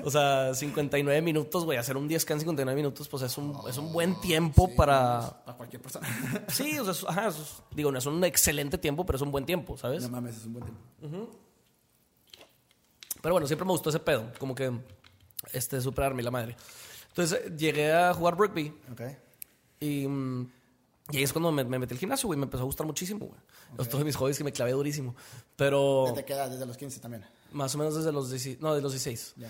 O 0.04 0.10
sea, 0.10 0.56
59 0.56 1.22
minutos, 1.22 1.66
güey. 1.66 1.78
Hacer 1.78 1.98
un 1.98 2.10
10K 2.10 2.32
en 2.34 2.40
59 2.40 2.76
minutos, 2.76 3.08
pues 3.08 3.22
es 3.22 3.38
un, 3.38 3.56
es 3.70 3.78
un 3.78 3.94
buen 3.94 4.20
tiempo 4.22 4.66
Sí, 4.68 4.74
para. 4.76 5.44
Para 5.46 5.58
cualquier 5.58 5.82
persona. 5.82 6.08
Sí, 6.48 6.80
o 6.80 6.84
sea, 6.86 6.94
es- 6.94 7.06
ajá, 7.08 7.28
es- 7.28 7.62
digo, 7.76 7.92
no 7.92 8.00
es 8.00 8.06
un 8.08 8.24
excelente 8.24 8.80
tiempo, 8.80 9.06
pero 9.06 9.18
es 9.18 9.22
un 9.22 9.32
buen 9.32 9.46
tiempo, 9.46 9.78
¿sabes? 9.78 10.02
no 10.02 10.10
mames, 10.10 10.38
es 10.38 10.46
un 10.46 10.54
buen 10.54 10.66
tiempo. 10.66 11.30
Pero 13.22 13.34
bueno, 13.36 13.46
siempre 13.46 13.66
me 13.66 13.72
gustó 13.72 13.90
ese 13.90 14.00
pedo, 14.00 14.32
como 14.40 14.56
que 14.56 14.72
este, 15.54 15.80
superarme 15.82 16.24
la 16.24 16.32
madre. 16.32 16.56
Entonces 17.10 17.40
eh, 17.46 17.54
llegué 17.58 17.92
a 17.92 18.14
jugar 18.14 18.38
rugby 18.38 18.74
Ok. 18.92 19.02
y, 19.80 20.08
mm, 20.08 20.52
y 21.12 21.18
ahí 21.18 21.24
es 21.24 21.34
cuando 21.34 21.52
me, 21.52 21.64
me 21.64 21.80
metí 21.80 21.94
al 21.94 22.00
gimnasio, 22.00 22.28
güey. 22.28 22.38
Me 22.38 22.46
empezó 22.46 22.64
a 22.64 22.66
gustar 22.66 22.86
muchísimo, 22.86 23.26
güey. 23.26 23.40
Los 23.78 23.90
todos 23.90 24.06
mis 24.06 24.16
hobbies 24.16 24.38
que 24.38 24.44
me 24.44 24.52
clavé 24.52 24.72
durísimo. 24.72 25.16
Pero 25.56 26.06
¿Desde 26.10 26.24
qué 26.26 26.34
edad? 26.34 26.50
Desde 26.50 26.66
los 26.66 26.78
15 26.78 27.00
también. 27.00 27.26
más 27.52 27.74
o 27.74 27.78
menos 27.80 27.96
desde 27.96 28.12
los 28.12 28.30
16, 28.30 28.62
no, 28.62 28.76
de 28.76 28.82
los 28.82 28.92
16. 28.92 29.34
Ya. 29.38 29.50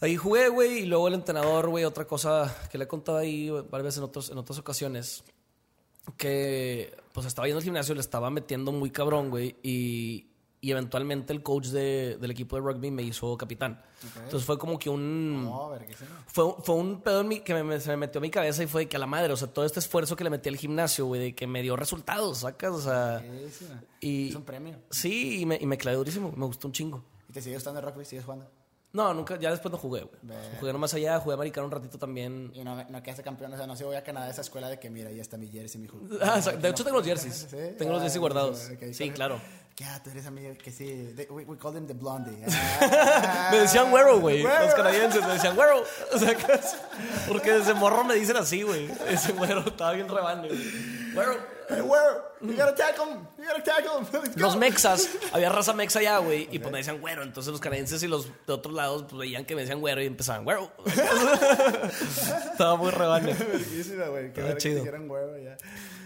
Ahí 0.00 0.16
jugué, 0.16 0.48
güey, 0.48 0.80
y 0.80 0.84
luego 0.86 1.08
el 1.08 1.14
entrenador, 1.14 1.68
güey, 1.70 1.84
otra 1.84 2.04
cosa 2.06 2.54
que 2.70 2.76
le 2.76 2.84
he 2.84 2.88
contado 2.88 3.16
ahí 3.16 3.48
varias 3.48 3.82
veces 3.84 3.98
en, 3.98 4.04
otros, 4.04 4.28
en 4.28 4.36
otras 4.36 4.58
ocasiones, 4.58 5.24
que 6.18 6.94
pues 7.12 7.26
estaba 7.26 7.46
yendo 7.46 7.58
al 7.58 7.64
gimnasio, 7.64 7.94
le 7.94 8.00
estaba 8.02 8.28
metiendo 8.28 8.72
muy 8.72 8.90
cabrón, 8.90 9.30
güey, 9.30 9.56
y, 9.62 10.26
y 10.64 10.70
eventualmente 10.70 11.32
el 11.32 11.42
coach 11.42 11.66
de- 11.68 12.16
del 12.20 12.30
equipo 12.30 12.56
de 12.56 12.62
rugby 12.62 12.90
me 12.90 13.02
hizo 13.02 13.36
capitán. 13.36 13.82
Entonces 14.16 14.44
fue 14.44 14.58
como 14.58 14.78
que 14.78 14.88
un... 14.88 15.44
No, 15.44 15.70
verguísima. 15.70 16.24
Fue, 16.26 16.54
fue 16.62 16.74
un 16.76 17.00
pedo 17.02 17.20
en 17.20 17.28
mi- 17.28 17.40
que 17.40 17.62
me, 17.62 17.80
se 17.80 17.90
me 17.90 17.96
metió 17.98 18.18
a 18.18 18.22
mi 18.22 18.30
cabeza 18.30 18.62
y 18.62 18.66
fue 18.66 18.82
de 18.82 18.88
que 18.88 18.96
a 18.96 19.00
la 19.00 19.06
madre, 19.06 19.32
o 19.32 19.36
sea, 19.36 19.48
todo 19.48 19.64
este 19.64 19.80
esfuerzo 19.80 20.16
que 20.16 20.24
le 20.24 20.30
metí 20.30 20.48
al 20.48 20.56
gimnasio, 20.56 21.06
güey, 21.06 21.20
de 21.20 21.34
que 21.34 21.46
me 21.46 21.60
dio 21.62 21.76
resultados, 21.76 22.38
sacas, 22.38 22.72
o 22.72 22.80
sea... 22.80 23.22
Y- 24.00 24.28
Es 24.30 24.34
un 24.34 24.42
premio. 24.44 24.78
Sí, 24.90 25.40
y 25.40 25.46
me, 25.46 25.56
y 25.60 25.66
me 25.66 25.76
clavé 25.78 25.96
durísimo, 25.98 26.32
me 26.36 26.46
gustó 26.46 26.66
un 26.68 26.72
chingo. 26.72 27.04
¿Y 27.28 27.32
te 27.32 27.42
sigue 27.42 27.56
gustando 27.56 27.80
el 27.80 27.86
rugby? 27.86 28.04
¿Sigues 28.04 28.24
jugando? 28.24 28.50
No, 28.92 29.12
nunca, 29.12 29.36
ya 29.40 29.50
después 29.50 29.72
no 29.72 29.76
jugué, 29.78 30.02
güey. 30.02 30.20
Ver. 30.22 30.56
Jugué 30.60 30.72
nomás 30.72 30.94
allá, 30.94 31.18
jugué 31.18 31.34
americano 31.34 31.66
un 31.66 31.72
ratito 31.72 31.98
también. 31.98 32.52
Y 32.54 32.62
no, 32.62 32.76
no 32.88 33.02
quedaste 33.02 33.24
campeón. 33.24 33.52
O 33.52 33.56
sea, 33.56 33.66
no 33.66 33.74
se 33.74 33.84
voy 33.84 33.96
a 33.96 34.04
Canadá 34.04 34.26
a 34.26 34.30
esa 34.30 34.42
escuela 34.42 34.68
de 34.68 34.78
que 34.78 34.88
mira, 34.88 35.08
ahí 35.08 35.18
está 35.18 35.36
mi 35.36 35.48
jersey, 35.48 35.80
mi 35.80 35.86
hijo. 35.88 35.98
Ah, 36.22 36.36
o 36.38 36.42
sea, 36.42 36.52
de 36.52 36.68
hecho 36.68 36.84
tengo 36.84 36.98
los 36.98 37.06
jerseys. 37.06 37.48
¿Sí? 37.50 37.56
Tengo 37.76 37.90
los 37.90 37.98
Ah, 38.00 38.04
jerseys 38.04 38.20
guardados. 38.20 38.70
ok, 38.72 38.92
Sí, 38.92 39.10
claro. 39.10 39.40
¿Qué? 39.74 39.84
Ah, 39.84 40.00
tú 40.02 40.10
eres 40.10 40.24
amigo 40.26 40.54
que 40.62 40.70
sí. 40.70 41.12
They- 41.16 41.26
we, 41.30 41.44
we 41.44 41.56
call 41.58 41.72
them 41.72 41.86
the 41.88 41.94
blondie. 41.94 42.44
Ah. 42.46 43.48
Me 43.52 43.58
decían 43.58 43.90
güero, 43.90 44.20
güey. 44.20 44.42
Güero. 44.42 44.66
Los 44.66 44.74
canadienses 44.74 45.26
me 45.26 45.32
decían 45.32 45.56
güero. 45.56 45.82
O 46.14 46.18
sea, 46.18 46.36
porque 47.26 47.52
desde 47.54 47.74
morro 47.74 48.04
me 48.04 48.14
dicen 48.14 48.36
así, 48.36 48.62
güey. 48.62 48.88
Ese 49.08 49.32
güero 49.32 49.64
estaba 49.66 49.92
bien 49.92 50.08
rebane, 50.08 50.46
güey. 50.46 51.12
Güero. 51.12 51.54
Hey, 51.66 51.80
güero, 51.80 52.22
you 52.42 52.52
gotta 52.52 52.74
tackle 52.74 53.04
him. 53.10 53.18
You 53.38 53.44
gotta 53.46 53.62
tackle 53.64 53.98
him. 53.98 54.06
Let's 54.12 54.36
go. 54.36 54.42
Los 54.42 54.56
mexas, 54.56 55.08
había 55.32 55.48
raza 55.48 55.72
mexa 55.72 55.98
allá, 56.00 56.18
güey, 56.18 56.46
y 56.52 56.58
pues 56.58 56.70
me 56.70 56.78
decían 56.78 57.00
güero. 57.00 57.22
Entonces 57.22 57.50
los 57.52 57.60
canadienses 57.60 58.02
y 58.02 58.06
los 58.06 58.28
de 58.46 58.52
otros 58.52 58.74
lados, 58.74 59.04
pues 59.08 59.18
veían 59.18 59.44
que 59.46 59.54
me 59.56 59.62
decían 59.62 59.80
güero 59.80 60.02
y 60.02 60.06
empezaban 60.06 60.44
güero. 60.44 60.70
Estaba 62.52 62.76
muy 62.76 62.90
rebane. 62.90 63.32
Verguísima, 63.34 64.04
güey. 64.06 64.32
Qué 64.32 64.42
que 64.42 64.56
chido. 64.58 64.84
güero 64.84 65.38
ya. 65.38 65.56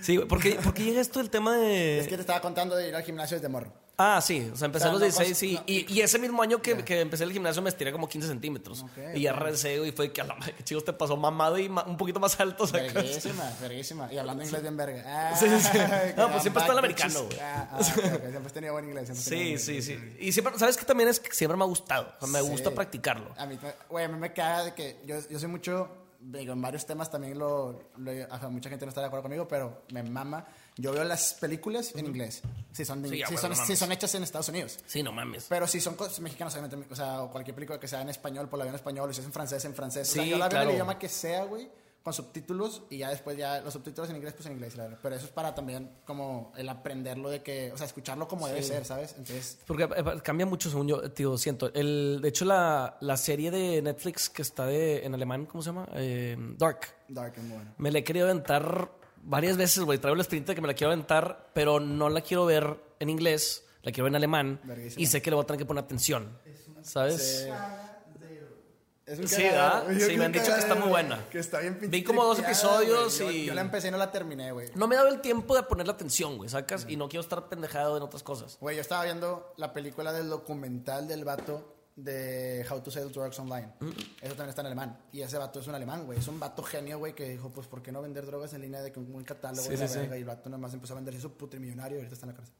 Sí, 0.00 0.16
güey. 0.16 0.28
¿Por 0.28 0.40
qué, 0.40 0.52
por 0.62 0.72
qué 0.74 0.84
llega 0.84 1.00
esto 1.00 1.20
el 1.20 1.30
tema 1.30 1.56
de.? 1.56 1.98
Es 2.00 2.08
que 2.08 2.14
te 2.16 2.20
estaba 2.22 2.40
contando 2.40 2.76
de 2.76 2.88
ir 2.88 2.94
al 2.94 3.02
gimnasio 3.02 3.36
desde 3.36 3.48
morro. 3.48 3.72
Ah, 4.00 4.20
sí, 4.22 4.48
o 4.52 4.56
sea, 4.56 4.66
empecé 4.66 4.84
a 4.86 4.92
los 4.92 5.00
no 5.00 5.06
16 5.06 5.36
cos- 5.58 5.64
y, 5.66 5.82
no. 5.82 5.92
y, 5.92 6.00
ese 6.02 6.20
mismo 6.20 6.40
año 6.40 6.62
que, 6.62 6.84
que 6.84 7.00
empecé 7.00 7.24
el 7.24 7.32
gimnasio 7.32 7.60
me 7.62 7.68
estiré 7.68 7.90
como 7.90 8.08
15 8.08 8.28
centímetros. 8.28 8.82
Ok, 8.84 8.90
y 9.16 9.22
ya 9.22 9.32
regresé 9.32 9.84
y 9.84 9.90
fue 9.90 10.12
que 10.12 10.20
a 10.20 10.24
la 10.24 10.36
madre, 10.36 10.54
que 10.54 10.62
chicos 10.62 10.84
te 10.84 10.92
pasó 10.92 11.16
mamado 11.16 11.58
y 11.58 11.68
ma- 11.68 11.82
un 11.84 11.96
poquito 11.96 12.20
más 12.20 12.38
alto. 12.38 12.64
sacas. 12.64 12.94
Verguísima, 12.94 13.52
verguísima. 13.60 14.12
Y 14.12 14.18
hablando 14.18 14.44
inglés 14.44 14.62
bien 14.62 14.76
verga. 14.76 15.02
Ah, 15.04 15.36
Sí, 15.36 15.46
sí. 15.48 15.78
No, 16.16 16.30
pues 16.30 16.42
siempre 16.42 16.60
está 16.62 16.72
el 16.74 16.78
americano, 16.78 17.24
güey. 17.24 17.40
Ah, 17.40 17.68
ah, 17.72 17.78
ok, 17.80 17.88
ok. 17.98 18.04
Siempre 18.04 18.46
has 18.46 18.52
tenido 18.52 18.72
buen 18.74 18.84
inglés. 18.84 19.06
siempre 19.06 19.20
has 19.20 19.28
tenido 19.28 19.58
Sí, 19.58 19.72
buen 19.72 19.82
sí, 19.84 19.92
inglés. 19.92 20.14
sí. 20.18 20.24
Y 20.26 20.32
siempre, 20.32 20.58
¿sabes 20.60 20.76
qué 20.76 20.84
también 20.84 21.08
es? 21.08 21.18
Que 21.18 21.32
siempre 21.32 21.56
me 21.56 21.64
ha 21.64 21.66
gustado. 21.66 22.12
O 22.20 22.26
sea, 22.26 22.28
me 22.28 22.40
Sí. 22.46 22.50
gusta 22.52 22.70
practicarlo. 22.70 23.34
A 23.36 23.46
mí, 23.46 23.58
güey, 23.90 24.04
a 24.04 24.08
mí 24.08 24.16
me 24.16 24.32
caga 24.32 24.62
de 24.66 24.74
que 24.74 25.00
yo, 25.06 25.16
yo 25.28 25.38
soy 25.40 25.48
mucho, 25.48 25.88
digo, 26.20 26.52
en 26.52 26.60
varios 26.62 26.84
temas 26.84 27.10
también 27.10 27.38
lo, 27.38 27.80
lo- 27.96 28.10
o 28.12 28.38
sea, 28.38 28.48
mucha 28.48 28.68
gente 28.68 28.84
no 28.84 28.90
está 28.90 29.00
de 29.00 29.06
acuerdo 29.06 29.22
conmigo, 29.22 29.46
pero 29.48 29.82
me 29.92 30.02
mama. 30.02 30.46
Yo 30.76 30.92
veo 30.92 31.04
las 31.04 31.34
películas 31.34 31.92
en 31.96 32.06
inglés. 32.06 32.42
Si 32.72 32.84
son, 32.84 33.02
de- 33.02 33.08
Sí, 33.08 33.22
si 33.28 33.36
son, 33.36 33.50
no 33.50 33.56
si 33.66 33.76
son 33.76 33.90
hechas 33.92 34.14
en 34.14 34.22
Estados 34.22 34.48
Unidos. 34.48 34.78
Sí, 34.86 35.02
no 35.02 35.12
mames. 35.12 35.46
Pero 35.48 35.66
si 35.66 35.80
son 35.80 35.94
cosas 35.96 36.20
mexicanas, 36.20 36.54
obviamente, 36.54 36.92
o 36.92 36.96
sea, 36.96 37.20
cualquier 37.32 37.54
película 37.54 37.80
que 37.80 37.88
sea 37.88 38.00
en 38.02 38.08
español, 38.08 38.48
pues 38.48 38.58
la 38.58 38.64
veo 38.64 38.70
en 38.72 38.76
español, 38.76 39.10
o 39.10 39.12
si 39.12 39.20
es 39.20 39.26
en 39.26 39.32
francés, 39.32 39.64
en 39.64 39.74
francés. 39.74 40.08
o 40.10 40.12
sea, 40.14 40.22
Sí, 40.24 40.30
yo 40.30 40.38
la 40.38 40.44
veo 40.46 40.50
claro. 40.50 40.64
en 40.64 40.68
el 40.70 40.74
idioma 40.76 40.98
que 40.98 41.08
sea, 41.08 41.44
güey, 41.44 41.68
con 42.02 42.12
subtítulos, 42.14 42.84
y 42.90 42.98
ya 42.98 43.10
después 43.10 43.36
ya 43.36 43.60
los 43.60 43.72
subtítulos 43.72 44.08
en 44.08 44.16
inglés, 44.16 44.32
pues 44.34 44.46
en 44.46 44.52
inglés, 44.52 44.74
claro. 44.74 44.96
Pero 45.02 45.14
eso 45.14 45.26
es 45.26 45.30
para 45.32 45.54
también 45.54 45.90
como 46.06 46.52
el 46.56 46.68
aprenderlo 46.68 47.28
de 47.28 47.42
que, 47.42 47.70
o 47.72 47.76
sea, 47.76 47.86
escucharlo 47.86 48.26
como 48.26 48.46
debe 48.48 48.62
ser, 48.62 48.84
¿sabes? 48.84 49.14
Entonces, 49.18 49.58
Porque 49.66 49.84
eh, 49.84 50.04
cambia 50.22 50.46
mucho 50.46 50.70
según 50.70 50.88
yo, 50.88 51.10
tío, 51.12 51.36
siento. 51.36 51.70
El, 51.74 52.20
de 52.22 52.28
hecho, 52.28 52.44
la, 52.44 52.96
la 53.00 53.16
serie 53.16 53.50
de 53.50 53.82
Netflix 53.82 54.30
que 54.30 54.42
está 54.42 54.64
de, 54.66 55.04
en 55.04 55.14
alemán, 55.14 55.46
¿cómo 55.46 55.62
se 55.62 55.68
llama? 55.70 55.88
Eh, 55.94 56.36
Dark. 56.56 56.80
dark 57.08 57.34
and 57.36 57.52
bueno. 57.52 57.74
Me 57.76 57.90
la 57.90 57.98
he 57.98 58.04
querido 58.04 58.26
aventar 58.26 58.90
varias 59.22 59.56
veces, 59.56 59.82
güey. 59.82 59.98
Traigo 59.98 60.14
el 60.14 60.20
sprint 60.22 60.46
de 60.46 60.54
que 60.54 60.60
me 60.62 60.68
la 60.68 60.74
quiero 60.74 60.92
aventar, 60.92 61.50
pero 61.52 61.80
no 61.80 62.08
la 62.08 62.22
quiero 62.22 62.46
ver 62.46 62.80
en 63.00 63.10
inglés, 63.10 63.64
la 63.82 63.92
quiero 63.92 64.04
ver 64.04 64.12
en 64.12 64.16
alemán. 64.16 64.60
Y 64.96 65.06
sé 65.06 65.20
que 65.20 65.30
le 65.30 65.34
voy 65.36 65.42
a 65.42 65.46
tener 65.46 65.58
que 65.58 65.66
poner 65.66 65.84
atención. 65.84 66.38
¿Sabes? 66.82 67.44
Sí. 67.44 67.50
Es 69.08 69.18
un 69.18 69.26
Sí. 69.26 69.42
¿verdad? 69.42 69.90
Yo 69.90 70.06
Sí, 70.06 70.16
me 70.18 70.26
han 70.26 70.32
dicho 70.32 70.52
que 70.52 70.60
está 70.60 70.74
muy 70.74 70.88
buena. 70.88 71.28
Que 71.30 71.38
está 71.38 71.60
bien 71.60 71.78
pinche 71.78 71.96
Vi 71.96 72.04
como 72.04 72.24
dos 72.24 72.38
episodios. 72.38 73.18
Yo- 73.18 73.30
y- 73.30 73.46
Yo, 73.46 73.54
la 73.54 73.62
empecé 73.62 73.88
y 73.88 73.90
no 73.90 73.96
la 73.96 74.12
terminé, 74.12 74.52
güey. 74.52 74.70
No 74.74 74.86
me 74.86 74.94
he 74.94 74.98
dado 74.98 75.08
el 75.08 75.20
tiempo 75.20 75.56
de 75.56 75.62
ponerle 75.62 75.92
atención, 75.92 76.36
güey, 76.36 76.50
¿sacas? 76.50 76.84
Y 76.88 76.96
no 76.96 77.08
quiero 77.08 77.22
estar 77.22 77.48
pendejado 77.48 77.96
en 77.96 78.02
otras 78.02 78.22
cosas. 78.22 78.58
Güey, 78.60 78.76
yo 78.76 78.82
estaba 78.82 79.04
viendo 79.04 79.54
la 79.56 79.72
película 79.72 80.12
del 80.12 80.28
documental 80.28 81.08
del 81.08 81.24
vato 81.24 81.74
de 81.96 82.64
How 82.70 82.80
to 82.80 82.90
Sell 82.92 83.10
Drugs 83.10 83.38
Online. 83.40 83.72
Mm. 83.80 83.88
Eso 84.20 84.34
también 84.34 84.50
está 84.50 84.60
en 84.60 84.66
alemán. 84.66 84.98
Y 85.10 85.22
ese 85.22 85.36
vato 85.38 85.58
es 85.58 85.66
un 85.66 85.74
alemán, 85.74 86.06
güey. 86.06 86.18
Es 86.18 86.28
un 86.28 86.38
vato 86.38 86.62
genio, 86.62 86.98
güey, 86.98 87.12
que 87.14 87.28
dijo, 87.30 87.50
pues, 87.50 87.66
¿por 87.66 87.82
qué 87.82 87.90
no 87.90 88.00
vender 88.02 88.24
drogas 88.26 88.52
en 88.52 88.60
línea 88.60 88.82
de 88.82 88.92
que 88.92 89.00
un 89.00 89.24
catálogo 89.24 89.66
Sí, 89.66 89.76
la 89.76 89.88
sí? 89.88 89.98
Y 90.08 90.14
el 90.14 90.24
vato 90.24 90.48
nomás 90.48 90.72
empezó 90.74 90.92
a 90.92 90.96
vender 90.96 91.14
eso 91.14 91.32
putrimillonario 91.32 91.96
y 91.96 92.00
ahorita 92.00 92.14
está 92.14 92.26
en 92.26 92.32
la 92.32 92.36
cárcel. 92.36 92.54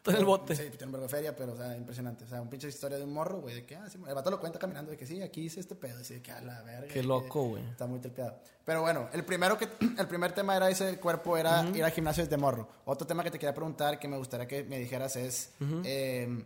Está 0.06 0.12
en 0.12 0.16
el 0.16 0.24
bote. 0.24 0.56
Sí, 0.56 0.62
tiene 0.70 0.86
un 0.86 0.92
vergo 0.92 1.06
de 1.06 1.10
feria, 1.10 1.36
pero, 1.36 1.52
o 1.52 1.56
sea, 1.56 1.76
impresionante. 1.76 2.24
O 2.24 2.26
sea, 2.28 2.40
un 2.40 2.48
pinche 2.48 2.68
historia 2.68 2.96
de 2.96 3.04
un 3.04 3.12
morro, 3.12 3.40
güey, 3.42 3.54
de 3.54 3.66
que, 3.66 3.76
ah, 3.76 3.86
sí, 3.90 3.98
el 4.08 4.14
vato 4.14 4.30
lo 4.30 4.40
cuenta 4.40 4.58
caminando, 4.58 4.90
de 4.90 4.96
que 4.96 5.04
sí, 5.06 5.20
aquí 5.20 5.42
hice 5.42 5.60
este 5.60 5.74
pedo. 5.74 6.00
Y 6.00 6.14
de 6.14 6.22
que, 6.22 6.32
a 6.32 6.40
la 6.40 6.62
verga. 6.62 6.88
Qué 6.92 7.02
loco, 7.02 7.42
güey. 7.48 7.62
Está 7.68 7.86
muy 7.86 7.98
tripeado. 8.00 8.38
Pero 8.64 8.80
bueno, 8.80 9.08
el 9.12 9.24
primero 9.26 9.58
que, 9.58 9.68
el 9.98 10.06
primer 10.08 10.32
tema 10.32 10.56
era 10.56 10.70
ese 10.70 10.98
cuerpo, 10.98 11.36
era 11.36 11.64
ir 11.74 11.84
al 11.84 11.90
gimnasio 11.90 12.24
desde 12.24 12.36
morro. 12.38 12.66
Otro 12.86 13.06
tema 13.06 13.22
que 13.22 13.30
te 13.30 13.38
quería 13.38 13.52
preguntar, 13.54 13.98
que 13.98 14.08
me 14.08 14.16
gustaría 14.16 14.46
que 14.48 14.64
me 14.64 14.78
dijeras 14.78 15.16
es, 15.16 15.52
eh, 15.84 16.44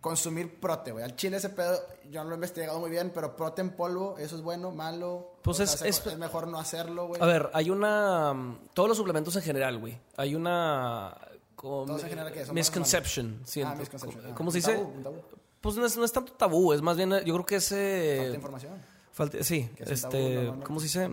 consumir 0.00 0.58
prote, 0.60 0.92
güey. 0.92 1.04
Al 1.04 1.14
chile 1.14 1.36
ese 1.36 1.50
pedo, 1.50 1.78
yo 2.10 2.22
no 2.22 2.30
lo 2.30 2.34
he 2.34 2.38
investigado 2.38 2.78
muy 2.80 2.88
bien, 2.90 3.10
pero 3.14 3.36
prote 3.36 3.60
en 3.60 3.70
polvo, 3.70 4.16
¿eso 4.18 4.34
es 4.36 4.42
bueno, 4.42 4.70
malo? 4.70 5.34
Pues 5.42 5.60
es- 5.60 5.70
sea, 5.72 5.88
es- 5.88 6.06
es 6.06 6.16
mejor 6.18 6.48
no 6.48 6.58
hacerlo, 6.58 7.06
güey. 7.08 7.20
A 7.20 7.26
ver, 7.26 7.50
hay 7.52 7.68
una... 7.68 8.58
Todos 8.72 8.88
los 8.88 8.96
suplementos 8.96 9.36
en 9.36 9.42
general, 9.42 9.78
güey. 9.78 9.98
Hay 10.16 10.34
una... 10.34 11.14
como 11.60 11.84
Todos 11.84 12.02
en 12.04 12.08
general, 12.08 12.32
¿qué? 12.32 12.46
¿Son 12.46 12.54
misconception, 12.54 13.40
siento. 13.44 13.72
Ah, 13.72 13.76
misconception. 13.76 14.22
¿Cómo- 14.22 14.32
Ah, 14.32 14.36
¿Cómo 14.36 14.50
se 14.50 14.58
dice? 14.58 14.72
tabú, 14.74 14.92
un 14.96 15.02
tabú. 15.02 15.16
Pues 15.60 15.76
no 15.76 15.84
es, 15.84 15.96
no 15.96 16.04
es 16.04 16.12
tanto 16.12 16.32
tabú, 16.32 16.72
es 16.72 16.80
más 16.80 16.96
bien, 16.96 17.10
yo 17.10 17.34
creo 17.34 17.44
que 17.44 17.56
es... 17.56 17.70
eh, 17.72 18.16
Falta 18.22 18.34
información. 18.36 18.72
falta- 19.12 19.42
sí, 19.44 19.68
es 19.76 20.00
tabú 20.02 20.16
este... 20.16 20.52
¿Cómo 20.64 20.80
se 20.80 20.86
dice? 20.86 21.10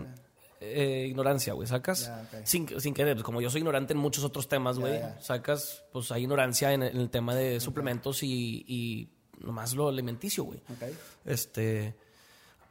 Eh, 0.62 1.06
ignorancia, 1.10 1.54
güey, 1.54 1.68
¿sacas? 1.68 2.10
Sin, 2.46 2.80
sin 2.80 2.94
querer, 2.94 3.22
como 3.24 3.42
yo 3.42 3.50
soy 3.50 3.60
ignorante 3.60 3.94
en 3.94 4.00
muchos 4.00 4.24
otros 4.24 4.48
temas, 4.48 4.80
güey, 4.80 5.00
sacas, 5.20 5.84
pues 5.92 6.12
hay 6.12 6.24
ignorancia 6.24 6.72
en, 6.74 6.82
en 6.84 6.96
el 6.98 7.10
tema 7.10 7.36
de 7.36 7.60
suplementos 7.60 8.24
y, 8.24 8.64
y 8.68 9.10
nomás 9.40 9.74
lo 9.76 9.90
alimenticio, 9.90 10.46
güey. 10.46 10.60
Ok. 10.70 10.84
Este. 11.26 11.94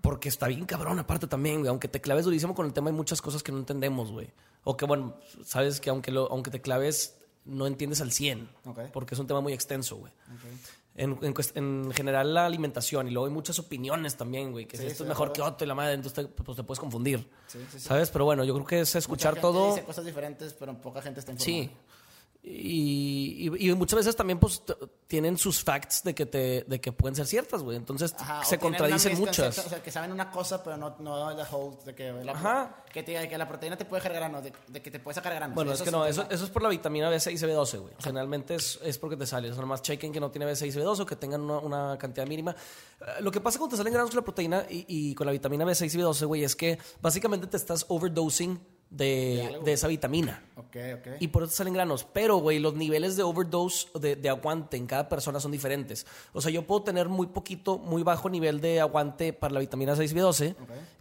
Porque 0.00 0.28
está 0.28 0.46
bien 0.48 0.64
cabrón, 0.66 0.98
aparte 0.98 1.26
también, 1.26 1.58
güey. 1.58 1.68
Aunque 1.68 1.88
te 1.88 2.00
claves 2.00 2.24
durísimo 2.24 2.54
con 2.54 2.66
el 2.66 2.72
tema, 2.72 2.90
hay 2.90 2.96
muchas 2.96 3.20
cosas 3.22 3.42
que 3.42 3.52
no 3.52 3.58
entendemos, 3.58 4.10
güey. 4.12 4.30
O 4.64 4.76
que, 4.76 4.84
bueno, 4.84 5.16
sabes 5.44 5.80
que 5.80 5.90
aunque, 5.90 6.10
lo, 6.10 6.30
aunque 6.30 6.50
te 6.50 6.60
claves, 6.60 7.16
no 7.46 7.66
entiendes 7.66 8.00
al 8.00 8.12
100. 8.12 8.48
Ok. 8.64 8.80
Porque 8.92 9.14
es 9.14 9.20
un 9.20 9.26
tema 9.26 9.40
muy 9.40 9.52
extenso, 9.52 9.96
güey. 9.96 10.12
En, 10.94 11.18
en, 11.22 11.92
general, 11.92 12.32
la 12.32 12.46
alimentación. 12.46 13.08
Y 13.08 13.10
luego 13.10 13.26
hay 13.26 13.32
muchas 13.32 13.58
opiniones 13.58 14.16
también, 14.16 14.52
güey. 14.52 14.66
Que 14.66 14.76
Sí, 14.76 14.84
si 14.84 14.88
esto 14.88 15.04
sí, 15.04 15.04
es 15.04 15.08
mejor 15.08 15.32
que 15.32 15.42
otro 15.42 15.64
y 15.64 15.68
la 15.68 15.74
madre, 15.74 15.94
entonces 15.94 16.26
te, 16.26 16.42
pues 16.42 16.56
te 16.56 16.62
puedes 16.62 16.80
confundir. 16.80 17.28
Sí. 17.46 17.58
¿Sabes? 17.78 18.10
Pero 18.10 18.24
bueno, 18.24 18.44
yo 18.44 18.54
creo 18.54 18.66
que 18.66 18.80
es 18.80 18.88
Mucha 18.88 18.98
escuchar 18.98 19.34
gente 19.34 19.42
todo. 19.42 19.74
Dice 19.74 19.84
cosas 19.84 20.04
diferentes, 20.04 20.54
pero 20.54 20.80
poca 20.80 21.02
gente 21.02 21.20
está 21.20 21.32
informada. 21.32 21.64
Sí. 21.64 21.70
Y, 22.48 23.48
y- 23.58 23.70
y 23.70 23.74
muchas 23.74 23.96
veces 23.96 24.14
también 24.14 24.38
pues 24.38 24.62
tienen 25.08 25.36
sus 25.36 25.64
facts 25.64 26.04
de 26.04 26.14
que 26.14 26.26
te 26.26 26.62
de 26.62 26.80
que 26.80 26.92
pueden 26.92 27.16
ser 27.16 27.26
ciertas, 27.26 27.60
güey. 27.64 27.76
Entonces 27.76 28.14
Ajá, 28.16 28.44
se 28.44 28.56
contradicen 28.56 29.18
muchas. 29.18 29.58
O 29.58 29.68
sea, 29.68 29.82
que 29.82 29.90
saben 29.90 30.12
una 30.12 30.30
cosa, 30.30 30.62
pero 30.62 30.76
no, 30.76 30.94
no 31.00 31.34
the 31.34 31.42
whole, 31.52 31.76
de 31.84 31.92
que 31.96 32.12
la, 32.12 32.32
Ajá. 32.32 32.84
que, 32.92 33.02
te 33.02 33.28
que 33.28 33.36
la 33.36 33.48
proteína 33.48 33.76
te 33.76 33.84
puede 33.84 34.00
dejar 34.00 34.16
granos, 34.16 34.44
de, 34.44 34.52
de 34.68 34.80
que 34.80 34.92
te 34.92 35.00
puede 35.00 35.16
sacar 35.16 35.34
granos. 35.34 35.56
Bueno, 35.56 35.72
es 35.72 35.82
que 35.82 35.90
no, 35.90 36.06
eso, 36.06 36.24
eso 36.30 36.44
es 36.44 36.50
por 36.50 36.62
la 36.62 36.68
vitamina 36.68 37.10
B6 37.10 37.32
y 37.32 37.36
B12, 37.36 37.80
güey. 37.80 37.94
Generalmente 37.98 38.54
es, 38.54 38.78
es 38.84 38.96
porque 38.98 39.16
te 39.16 39.26
sale. 39.26 39.48
Eso 39.48 39.60
nomás 39.60 39.82
chequen 39.82 40.12
que 40.12 40.20
no 40.20 40.30
tiene 40.30 40.46
B6 40.46 40.68
y 40.68 40.78
B12 40.78 41.00
o 41.00 41.06
que 41.06 41.16
tengan 41.16 41.40
una, 41.40 41.58
una 41.58 41.98
cantidad 41.98 42.28
mínima. 42.28 42.52
Eh, 43.00 43.04
lo 43.22 43.32
que 43.32 43.40
pasa 43.40 43.58
cuando 43.58 43.74
te 43.74 43.78
salen 43.78 43.92
granos 43.92 44.10
con 44.10 44.18
la 44.18 44.24
proteína 44.24 44.64
y, 44.70 44.84
y 44.86 45.14
con 45.16 45.26
la 45.26 45.32
vitamina 45.32 45.64
B6 45.64 45.92
y 45.92 45.98
B12, 45.98 46.26
güey, 46.26 46.44
es 46.44 46.54
que 46.54 46.78
básicamente 47.02 47.48
te 47.48 47.56
estás 47.56 47.84
overdosing 47.88 48.60
de, 48.90 49.58
de 49.64 49.72
esa 49.72 49.88
vitamina. 49.88 50.42
Ok, 50.56 50.76
ok. 50.94 51.08
Y 51.20 51.28
por 51.28 51.42
eso 51.42 51.52
salen 51.52 51.74
granos. 51.74 52.06
Pero, 52.12 52.36
güey, 52.38 52.58
los 52.58 52.74
niveles 52.74 53.16
de 53.16 53.22
overdose, 53.22 53.88
de, 53.98 54.16
de 54.16 54.28
aguante 54.28 54.76
en 54.76 54.86
cada 54.86 55.08
persona 55.08 55.40
son 55.40 55.52
diferentes. 55.52 56.06
O 56.32 56.40
sea, 56.40 56.50
yo 56.50 56.66
puedo 56.66 56.82
tener 56.82 57.08
muy 57.08 57.26
poquito, 57.26 57.78
muy 57.78 58.02
bajo 58.02 58.28
nivel 58.28 58.60
de 58.60 58.80
aguante 58.80 59.32
para 59.32 59.54
la 59.54 59.60
vitamina 59.60 59.96
6 59.96 60.12
y 60.12 60.14
B12 60.14 60.56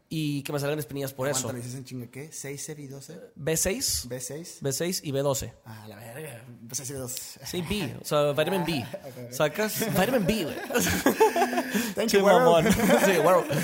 y 0.07 0.43
que 0.43 0.53
me 0.53 0.59
salgan 0.59 0.77
espinillas 0.79 1.13
por 1.13 1.27
eso. 1.27 1.43
¿Cuánto 1.43 1.61
dices 1.61 1.75
en 1.75 1.83
chinga 1.85 2.07
qué? 2.07 2.29
¿6 2.29 2.75
B12? 2.75 3.19
B6, 3.37 4.07
¿B6? 4.07 4.61
B6 4.61 5.01
y 5.03 5.11
B12. 5.11 5.51
Ah, 5.65 5.85
la 5.87 5.95
verga. 5.95 6.43
Pues 6.67 6.79
así 6.79 6.93
B2. 6.93 7.09
Sí, 7.43 7.63
B, 7.67 7.95
o 8.01 8.05
sea, 8.05 8.31
vitamin 8.31 8.63
B. 8.65 8.85
¿Sacas? 9.31 9.79
Vitamin 9.79 10.25
B, 10.25 10.43
güey. 10.43 10.55
Thank 11.95 12.09
you, 12.11 12.21
mamón. 12.21 12.65
Sí, 12.71 13.17
güero. 13.21 13.43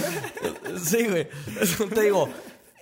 Sí, 0.83 1.05
güey. 1.05 1.27
Te 1.93 2.01
digo, 2.01 2.29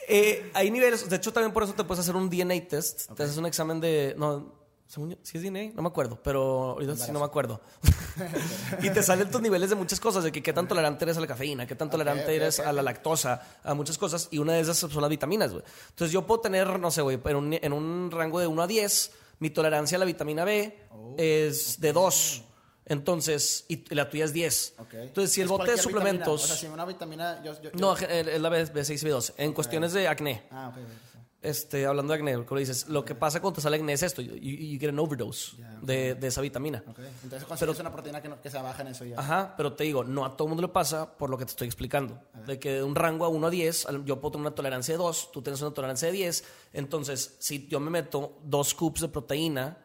eh, 0.09 0.51
hay 0.53 0.71
niveles, 0.71 1.09
de 1.09 1.15
hecho 1.15 1.31
también 1.31 1.53
por 1.53 1.63
eso 1.63 1.73
te 1.73 1.83
puedes 1.83 2.01
hacer 2.01 2.15
un 2.15 2.29
DNA 2.29 2.67
test. 2.67 3.11
Te 3.13 3.23
haces 3.23 3.37
un 3.37 3.45
examen 3.45 3.79
de, 3.79 4.15
no, 4.17 4.53
¿sí 4.87 5.37
es 5.37 5.43
DNA? 5.43 5.73
No 5.75 5.83
me 5.83 5.87
acuerdo, 5.87 6.19
pero 6.21 6.71
ahorita 6.71 6.95
sí 6.95 7.11
no 7.11 7.19
me 7.19 7.25
acuerdo. 7.25 7.61
y 8.81 8.89
te 8.89 9.03
salen 9.03 9.29
tus 9.31 9.41
niveles 9.41 9.69
de 9.69 9.75
muchas 9.75 9.99
cosas, 9.99 10.23
de 10.23 10.31
que 10.31 10.41
qué 10.41 10.51
tan 10.51 10.67
tolerante 10.67 11.05
eres 11.05 11.17
a 11.17 11.21
la 11.21 11.27
cafeína, 11.27 11.67
qué 11.67 11.75
tan 11.75 11.89
tolerante 11.89 12.35
eres 12.35 12.59
a 12.59 12.73
la 12.73 12.81
lactosa, 12.81 13.59
a 13.63 13.73
muchas 13.73 13.97
cosas, 13.97 14.27
y 14.31 14.39
una 14.39 14.53
de 14.53 14.61
esas 14.61 14.77
son 14.77 15.01
las 15.01 15.09
vitaminas, 15.09 15.51
güey. 15.51 15.63
Entonces 15.89 16.11
yo 16.11 16.25
puedo 16.25 16.41
tener, 16.41 16.79
no 16.79 16.89
sé, 16.91 17.01
güey, 17.01 17.19
en 17.23 17.35
un, 17.35 17.53
en 17.53 17.73
un 17.73 18.09
rango 18.11 18.39
de 18.39 18.47
1 18.47 18.61
a 18.61 18.67
10, 18.67 19.11
mi 19.39 19.51
tolerancia 19.51 19.95
a 19.95 19.99
la 19.99 20.05
vitamina 20.05 20.43
B 20.43 20.89
Oh, 20.91 21.15
es 21.17 21.79
de 21.79 21.93
2. 21.93 22.43
Entonces, 22.89 23.65
y 23.69 23.83
la 23.95 24.09
tuya 24.09 24.25
es 24.25 24.33
10. 24.33 24.73
Ok. 24.79 24.93
Entonces, 24.95 25.31
si 25.31 25.41
el 25.41 25.45
Es 25.45 25.49
bote 25.49 25.63
de 25.63 25.67
cualquier 25.77 25.87
vitamina. 25.93 26.25
suplementos... 26.25 26.43
O 26.43 26.47
sea, 26.47 26.55
si 26.57 26.65
una 26.67 26.85
vitamina. 26.85 27.41
Yo, 27.43 27.61
yo- 27.61 27.69
No, 27.75 27.95
es 27.95 28.41
la 28.41 28.49
B- 28.49 28.65
B6 28.73 28.91
y 29.03 29.05
B12. 29.07 29.33
En 29.37 29.53
cuestiones 29.53 29.93
de 29.93 30.07
acné. 30.07 30.43
Ah, 30.51 30.69
ok. 30.73 30.77
ok. 30.83 30.89
Este, 31.41 31.85
hablando 31.85 32.11
de 32.11 32.19
acné, 32.19 32.43
como 32.43 32.59
dices, 32.59 32.89
lo 32.89 33.05
que 33.05 33.15
pasa 33.15 33.39
cuando 33.39 33.55
te 33.55 33.61
sale 33.61 33.77
acné 33.77 33.93
es 33.93 34.03
esto. 34.03 34.21
You, 34.21 34.33
you 34.35 34.77
get 34.77 34.89
an 34.89 34.99
overdose 34.99 35.55
de, 35.81 36.15
de 36.15 36.27
esa 36.27 36.41
vitamina. 36.41 36.83
Ok. 36.85 36.99
Entonces 37.23 37.47
consigues 37.47 37.79
una 37.79 37.93
proteína 37.93 38.21
que, 38.21 38.27
no- 38.27 38.41
que 38.41 38.49
se 38.49 38.57
baja 38.57 38.81
en 38.81 38.89
eso 38.89 39.05
ya. 39.05 39.17
Ajá, 39.17 39.53
pero 39.55 39.71
te 39.71 39.85
digo, 39.85 40.03
no 40.03 40.25
a 40.25 40.35
todo 40.35 40.47
el 40.47 40.49
mundo 40.49 40.63
le 40.63 40.67
pasa 40.67 41.17
por 41.17 41.29
lo 41.29 41.37
que 41.37 41.45
te 41.45 41.51
estoy 41.51 41.67
explicando. 41.67 42.19
De 42.45 42.59
que 42.59 42.73
de 42.73 42.83
un 42.83 42.93
rango 42.93 43.23
a 43.23 43.29
1 43.29 43.47
a 43.47 43.49
10, 43.49 43.85
al- 43.85 44.03
yo 44.03 44.19
puedo 44.19 44.33
tener 44.33 44.47
una 44.47 44.55
tolerancia 44.55 44.93
de 44.95 44.97
2, 44.97 45.31
tú 45.31 45.41
tienes 45.41 45.61
una 45.61 45.71
tolerancia 45.73 46.07
de 46.07 46.13
10. 46.15 46.43
Entonces, 46.73 47.35
si 47.39 47.67
yo 47.67 47.79
me 47.79 47.89
meto 47.89 48.39
dos 48.43 48.69
scoops 48.69 48.99
de 49.01 49.07
proteína, 49.07 49.77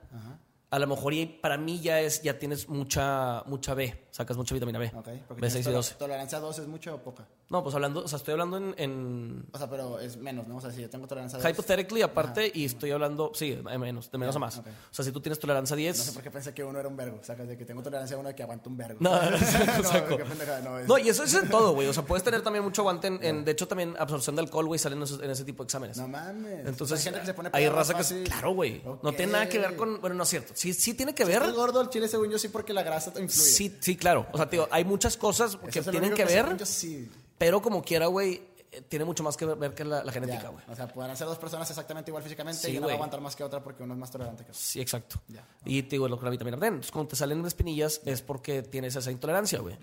a 0.75 0.79
lo 0.81 0.89
mejor 0.89 1.15
para 1.41 1.57
mí 1.57 1.81
ya 1.81 2.01
es 2.01 2.21
ya 2.23 2.37
tienes 2.37 2.69
mucha 2.69 3.45
mucha 3.47 3.75
B, 3.75 3.95
sacas 4.15 4.37
mucha 4.37 4.55
vitamina 4.55 4.79
B. 4.79 4.93
Ok. 4.95 5.09
Porque 5.27 5.43
B6 5.43 5.49
tienes 5.49 5.67
y 5.67 5.71
tol- 5.71 5.73
12. 5.73 5.95
¿Tolerancia 5.97 6.39
a 6.39 6.41
2 6.41 6.59
es 6.61 6.67
mucha 6.69 6.95
o 6.95 6.99
poca? 7.03 7.27
No, 7.51 7.63
pues 7.65 7.75
hablando, 7.75 8.05
o 8.05 8.09
sea, 8.09 8.17
estoy 8.19 8.33
hablando 8.33 8.57
en, 8.59 8.75
en 8.79 9.45
O 9.53 9.59
sea, 9.59 9.69
pero 9.69 9.99
es 9.99 10.17
menos, 10.17 10.47
¿no? 10.47 10.57
O 10.57 10.61
sea, 10.61 10.71
si 10.71 10.83
yo 10.83 10.89
tengo 10.89 11.09
tolerancia 11.09 11.39
a 11.39 11.43
2. 11.43 11.51
hypothetically 11.51 12.03
aparte 12.03 12.51
y 12.55 12.65
estoy 12.65 12.93
hablando, 12.93 13.33
sí, 13.35 13.51
de 13.57 13.79
menos, 13.79 14.11
de 14.13 14.19
menos 14.19 14.37
a 14.37 14.39
más. 14.39 14.59
O 14.59 14.63
sea, 14.93 15.05
si 15.05 15.11
tú 15.11 15.21
tienes 15.21 15.39
tolerancia 15.41 15.75
a 15.75 15.77
10, 15.77 15.99
No 15.99 16.05
sé 16.05 16.13
por 16.13 16.23
qué 16.23 16.31
pensé 16.31 16.55
que 16.55 16.63
uno 16.63 16.79
era 16.79 16.89
un 16.89 16.97
vergo. 16.97 17.19
Sacas 17.25 17.49
de 17.49 17.57
que 17.59 17.65
tengo 17.65 17.83
tolerancia 17.83 18.17
a 18.17 18.21
uno 18.21 18.29
de 18.29 18.35
que 18.37 18.43
aguanta 18.45 18.69
un 18.69 18.77
vergo. 18.77 18.99
No, 19.01 19.11
no, 19.31 19.39
saco. 19.39 20.19
no, 20.63 20.79
es- 20.79 20.87
No, 20.89 20.99
y 20.99 21.09
eso 21.09 21.25
es 21.25 21.35
en 21.35 21.49
todo, 21.49 21.75
güey. 21.75 21.89
O 21.89 21.93
sea, 21.93 22.05
puedes 22.05 22.23
tener 22.23 22.41
también 22.43 22.63
mucho 22.65 22.83
aguante 22.83 23.09
en, 23.09 23.19
en- 23.23 23.45
de 23.45 23.51
hecho, 23.53 23.67
también 23.69 23.95
absorción 23.99 24.37
de 24.37 24.43
alcohol, 24.43 24.67
güey, 24.67 24.79
salen 24.79 24.99
en, 25.03 25.31
ese 25.31 25.45
tipo 25.45 25.63
de 25.63 25.67
exámenes. 25.67 25.97
No 25.99 26.07
mames. 26.09 26.67
Entonces, 26.67 26.99
hay 26.99 27.05
gente 27.05 27.21
que 27.21 27.27
se 27.27 27.35
pone 27.35 27.51
hay 27.53 27.69
raza 27.69 27.95
que... 27.95 28.23
Claro, 28.25 28.53
güey. 28.55 28.81
No 29.03 29.13
tiene 29.13 29.33
nada 29.33 29.49
que 29.49 29.59
ver 29.59 29.75
con... 29.77 30.01
Bueno, 30.01 30.15
no 30.17 30.23
es 30.23 30.29
cierto. 30.29 30.53
Sí, 30.55 30.73
sí 30.73 30.95
tiene 30.95 31.15
que 31.15 31.25
ver. 31.25 31.43
Es 31.43 31.53
gordo 31.53 31.81
el 31.81 31.89
chile, 31.91 32.09
según 32.09 32.31
yo, 32.31 32.39
sí, 32.39 32.49
porque 32.49 32.73
la 32.73 32.83
grasa 32.83 33.13
te 33.13 33.21
influye. 33.21 33.49
Sí, 33.51 33.77
sí, 33.81 33.97
claro. 34.05 34.27
O 34.33 34.37
sea, 34.37 34.49
tío, 34.49 34.69
hay 34.71 34.85
muchas 34.85 35.17
cosas 35.17 35.57
que 35.57 35.79
es 35.79 35.91
tienen 35.91 36.15
que 36.15 36.27
según 36.27 36.51
ver, 36.51 36.59
Yo 36.59 36.67
sí. 36.67 37.11
pero 37.39 37.63
como 37.63 37.83
quiera, 37.83 38.07
güey, 38.07 38.43
eh, 38.71 38.83
tiene 38.89 39.05
mucho 39.05 39.23
más 39.23 39.37
que 39.37 39.47
ver, 39.47 39.75
que 39.75 39.85
la, 39.85 40.11
genética, 40.13 40.49
güey. 40.49 40.65
O 40.69 40.75
sea, 40.75 40.89
podrán 40.89 41.17
ser 41.17 41.27
dos 41.27 41.39
personas 41.39 41.69
exactamente 41.71 42.11
igual 42.11 42.23
físicamente 42.23 42.61
Sí, 42.61 42.73
y 42.73 42.79
una 42.79 42.87
va 42.87 42.93
a 42.93 42.97
aguantar 42.97 43.21
más 43.21 43.35
que 43.35 43.45
otra 43.45 43.63
porque 43.63 43.83
uno 43.83 43.95
es 43.95 44.01
más 44.01 44.11
tolerante 44.11 44.45
que 44.45 44.51
otro. 44.51 44.61
Sí, 44.61 44.81
exacto. 44.81 45.21
Y 45.65 45.83
te 45.83 45.91
digo, 45.91 46.09
lo 46.09 46.17
con 46.17 46.27
la 46.27 46.31
vitamina 46.31 46.57
D. 46.57 46.67
Entonces, 46.67 46.91
cuando 46.91 47.11
te 47.11 47.17
salen 47.17 47.45
espinillas 47.47 48.01
es 48.05 48.21
porque 48.23 48.63
tienes 48.63 48.95
esa 48.97 49.11
intolerancia, 49.11 49.61
güey. 49.61 49.77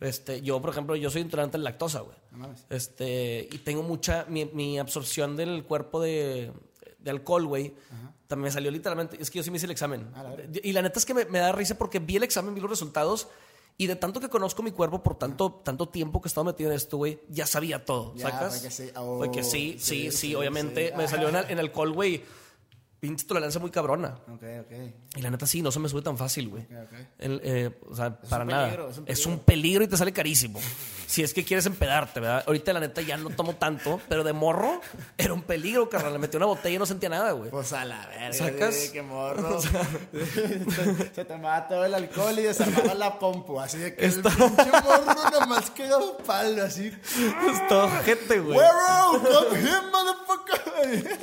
Este, 0.00 0.40
yo, 0.42 0.60
por 0.60 0.70
ejemplo, 0.70 0.94
yo 0.94 1.10
soy 1.10 1.22
intolerante 1.22 1.56
a 1.56 1.60
la 1.60 1.70
lactosa, 1.70 2.00
güey. 2.00 2.16
No. 2.32 2.48
Este, 2.70 3.48
y 3.50 3.58
tengo 3.58 3.82
mucha, 3.82 4.24
mi, 4.28 4.44
mi 4.46 4.78
absorción 4.78 5.36
del 5.36 5.64
cuerpo 5.64 6.00
de, 6.00 6.52
de 7.00 7.10
alcohol, 7.10 7.46
güey, 7.46 7.74
también 8.28 8.44
me 8.44 8.50
salió 8.50 8.70
literalmente, 8.70 9.16
es 9.20 9.30
que 9.30 9.38
yo 9.38 9.42
sí 9.42 9.50
me 9.50 9.56
hice 9.56 9.66
el 9.66 9.72
examen. 9.72 10.06
Ah, 10.14 10.22
la 10.22 10.36
y 10.62 10.72
la 10.72 10.82
neta 10.82 10.98
es 10.98 11.06
que 11.06 11.14
me, 11.14 11.24
me 11.24 11.38
da 11.38 11.50
risa 11.50 11.76
porque 11.76 11.98
vi 11.98 12.16
el 12.16 12.22
examen, 12.22 12.54
vi 12.54 12.60
los 12.60 12.70
resultados, 12.70 13.28
y 13.80 13.86
de 13.86 13.94
tanto 13.96 14.18
que 14.20 14.28
conozco 14.28 14.62
mi 14.62 14.72
cuerpo 14.72 15.02
por 15.02 15.16
tanto, 15.16 15.60
tanto 15.64 15.88
tiempo 15.88 16.20
que 16.20 16.26
he 16.26 16.30
estado 16.30 16.44
metido 16.44 16.68
en 16.70 16.76
esto, 16.76 16.96
güey, 16.96 17.20
ya 17.28 17.46
sabía 17.46 17.84
todo, 17.84 18.12
Ya, 18.16 18.30
¿sacas? 18.30 18.58
fue 18.58 18.68
que 18.68 18.74
sí. 18.74 18.90
Oh, 18.96 19.18
Fue 19.18 19.30
que 19.30 19.44
sí, 19.44 19.76
sí, 19.78 19.78
sí, 19.78 20.10
sí, 20.10 20.16
sí, 20.16 20.34
obviamente. 20.34 20.92
Me 20.96 21.06
salió 21.08 21.28
en, 21.28 21.36
en 21.36 21.58
alcohol, 21.60 21.92
güey, 21.92 22.22
pinche 23.00 23.26
tolerancia 23.26 23.60
muy 23.60 23.70
cabrona. 23.70 24.18
Ok, 24.32 24.42
ok. 24.60 24.72
Y 25.16 25.22
la 25.22 25.30
neta 25.30 25.46
sí, 25.46 25.62
no 25.62 25.70
se 25.70 25.78
me 25.78 25.88
sube 25.88 26.02
tan 26.02 26.16
fácil, 26.18 26.48
güey. 26.48 26.62
Ok, 26.64 26.70
ok. 26.84 26.98
El, 27.18 27.40
eh, 27.44 27.80
o 27.88 27.94
sea, 27.94 28.20
para 28.20 28.44
nada. 28.44 28.64
peligro, 28.66 28.90
es 28.90 28.98
un 28.98 29.04
Es 29.06 29.18
peligro. 29.20 29.32
un 29.32 29.38
peligro 29.44 29.84
y 29.84 29.88
te 29.88 29.96
sale 29.96 30.12
carísimo. 30.12 30.60
si 31.06 31.22
es 31.22 31.32
que 31.32 31.44
quieres 31.44 31.64
empedarte, 31.66 32.20
¿verdad? 32.20 32.44
Ahorita 32.46 32.72
la 32.72 32.80
neta 32.80 33.00
ya 33.02 33.16
no 33.16 33.30
tomo 33.30 33.54
tanto, 33.56 34.00
pero 34.08 34.24
de 34.24 34.32
morro 34.32 34.80
era 35.18 35.32
un 35.32 35.42
peligro, 35.42 35.88
carnal. 35.88 36.12
Le 36.12 36.18
metí 36.18 36.36
una 36.36 36.46
botella 36.46 36.76
y 36.76 36.78
no 36.78 36.86
sentía 36.86 37.08
nada, 37.08 37.32
güey. 37.32 37.50
Pues 37.50 37.72
a 37.72 37.84
la 37.84 38.06
verga. 38.06 38.32
¿Sacas? 38.32 38.74
sí, 38.74 38.92
Qué 38.92 39.02
morro. 39.02 39.60
se, 39.62 41.14
se 41.14 41.24
tomaba 41.24 41.68
todo 41.68 41.84
el 41.84 41.94
alcohol 41.94 42.38
y 42.38 42.42
desarmaba 42.42 42.94
la 42.94 43.18
compu. 43.18 43.60
Así 43.60 43.78
de 43.78 43.94
que 43.94 44.06
el 44.06 44.14
pinche 44.22 44.38
morro 44.38 45.30
nomás 45.40 45.70
quedó 45.70 46.16
palo, 46.18 46.62
así. 46.64 46.86
Es 46.88 47.68
todo 47.68 47.88
gente, 48.02 48.40
güey. 48.40 48.58
¡Come 48.58 49.58
here, 49.60 49.80
motherfucker! 49.92 51.18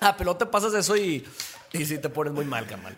Ah, 0.02 0.16
pero 0.16 0.32
no 0.32 0.36
te 0.38 0.46
pasas 0.46 0.72
eso 0.74 0.96
y, 0.96 1.26
y 1.72 1.84
sí 1.84 1.98
te 1.98 2.08
pones 2.08 2.32
muy 2.32 2.44
mal, 2.44 2.66
carnal. 2.66 2.96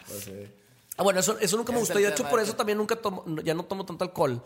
Ah, 0.96 1.02
bueno, 1.02 1.20
eso, 1.20 1.36
eso 1.40 1.56
nunca 1.56 1.72
me 1.72 1.78
gustó. 1.80 1.94
es 1.94 2.00
Y 2.00 2.04
el 2.04 2.10
de 2.10 2.14
hecho, 2.14 2.28
por 2.28 2.38
eso 2.40 2.52
que- 2.52 2.58
también 2.58 2.78
nunca 2.78 2.96
tomo, 2.96 3.24
ya 3.42 3.54
no 3.54 3.64
tomo 3.64 3.84
tanto 3.84 4.04
alcohol. 4.04 4.42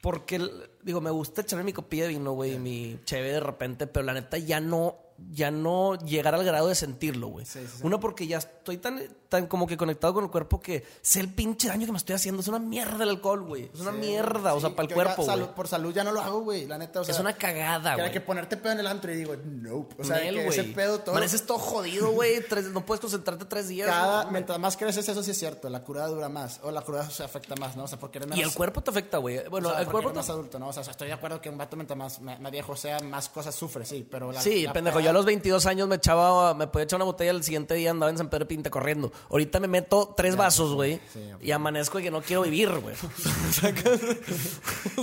Porque, 0.00 0.40
digo, 0.82 1.00
me 1.00 1.10
gusta 1.10 1.40
echarme 1.40 1.64
mi 1.64 1.72
copilla 1.72 2.04
de 2.04 2.10
vino, 2.10 2.32
güey, 2.32 2.58
mi 2.58 3.00
cheve 3.04 3.32
de 3.32 3.40
repente, 3.40 3.86
pero 3.88 4.04
la 4.06 4.12
neta 4.14 4.38
ya 4.38 4.60
no, 4.60 4.96
ya 5.30 5.50
no 5.50 5.96
llegar 5.98 6.34
al 6.34 6.44
grado 6.44 6.68
de 6.68 6.74
sentirlo, 6.74 7.28
güey. 7.28 7.44
Sí, 7.44 7.60
sí, 7.60 7.78
sí. 7.78 7.80
Una 7.82 7.98
porque 7.98 8.26
ya 8.26 8.38
estoy 8.38 8.78
tan, 8.78 9.02
tan 9.28 9.46
como 9.46 9.66
que 9.66 9.76
conectado 9.76 10.14
con 10.14 10.24
el 10.24 10.30
cuerpo 10.30 10.60
que 10.60 10.84
sé 11.02 11.20
el 11.20 11.28
pinche 11.28 11.68
daño 11.68 11.86
que 11.86 11.92
me 11.92 11.98
estoy 11.98 12.14
haciendo. 12.14 12.40
Es 12.40 12.48
una 12.48 12.58
mierda 12.58 13.04
el 13.04 13.10
alcohol, 13.10 13.42
güey. 13.42 13.70
Es 13.72 13.80
una 13.80 13.92
mierda, 13.92 14.54
o 14.54 14.60
sea, 14.60 14.70
para 14.70 14.88
el 14.88 14.94
cuerpo, 14.94 15.24
güey. 15.24 15.54
Por 15.54 15.68
salud 15.68 15.92
ya 15.92 16.04
no 16.04 16.12
lo 16.12 16.20
hago, 16.20 16.40
güey. 16.40 16.66
La 16.66 16.78
neta, 16.78 17.00
o 17.00 17.04
sea. 17.04 17.14
Es 17.14 17.20
una 17.20 17.32
cagada, 17.34 17.96
güey. 17.96 18.10
que 18.12 18.20
ponerte 18.20 18.56
pedo 18.56 18.72
en 18.72 18.80
el 18.80 18.86
antro 18.86 19.12
y 19.12 19.16
digo, 19.16 19.36
nope. 19.36 19.96
O 19.98 20.04
sea, 20.04 20.18
Nel, 20.18 20.36
que 20.36 20.46
ese 20.48 20.64
pedo 20.64 21.00
todo. 21.00 21.12
Amaneces 21.12 21.44
todo 21.44 21.58
jodido, 21.58 22.12
güey. 22.12 22.42
No 22.72 22.86
puedes 22.86 23.00
concentrarte 23.00 23.44
tres 23.44 23.68
días. 23.68 23.88
Cada, 23.88 24.24
¿no? 24.24 24.30
mientras 24.30 24.58
más 24.58 24.76
creces, 24.76 25.08
eso 25.08 25.22
sí 25.22 25.32
es 25.32 25.38
cierto. 25.38 25.68
La 25.68 25.82
cura 25.82 26.06
dura 26.06 26.28
más. 26.28 26.60
O 26.62 26.70
la 26.70 26.82
cura 26.82 27.08
se 27.10 27.24
afecta 27.24 27.54
más, 27.56 27.76
¿no? 27.76 27.84
O 27.84 27.88
sea, 27.88 27.98
porque 27.98 28.18
eres 28.18 28.28
menos. 28.28 28.44
Y 28.44 28.48
el 28.48 28.54
cuerpo 28.54 28.80
te 28.82 28.90
afecta, 28.90 29.18
güey. 29.18 29.48
Bueno, 29.48 29.68
o 29.68 29.70
sea, 29.72 29.80
el 29.80 29.86
cuerpo 29.86 30.10
eres 30.10 30.16
más 30.16 30.30
adulto, 30.30 30.58
¿no? 30.58 30.68
O 30.68 30.72
sea, 30.72 30.82
estoy 30.82 31.08
de 31.08 31.14
acuerdo 31.14 31.40
que 31.40 31.50
un 31.50 31.58
vato 31.58 31.76
mientras 31.76 31.98
más, 31.98 32.20
más 32.20 32.38
más 32.40 32.52
viejo 32.52 32.76
sea, 32.76 33.00
más 33.00 33.28
cosas 33.28 33.54
sufre, 33.54 33.84
sí. 33.84 34.06
Pero 34.08 34.32
la, 34.32 34.40
Sí, 34.40 34.64
la 34.64 34.72
pendejo. 34.72 35.00
Yo 35.08 35.10
a 35.10 35.14
los 35.14 35.24
22 35.24 35.64
años 35.64 35.88
me 35.88 35.94
echaba, 35.96 36.52
me 36.52 36.66
podía 36.66 36.84
echar 36.84 36.98
una 36.98 37.06
botella 37.06 37.30
el 37.30 37.42
siguiente 37.42 37.72
día 37.72 37.90
andaba 37.92 38.10
en 38.10 38.18
San 38.18 38.28
Pedro 38.28 38.46
Pinta 38.46 38.68
corriendo. 38.68 39.10
Ahorita 39.30 39.58
me 39.58 39.66
meto 39.66 40.12
tres 40.14 40.36
vasos, 40.36 40.74
güey. 40.74 41.00
sí, 41.10 41.30
y 41.40 41.50
amanezco 41.50 41.98
y 41.98 42.02
que 42.02 42.10
no 42.10 42.20
quiero 42.20 42.42
vivir, 42.42 42.68
güey. 42.78 42.94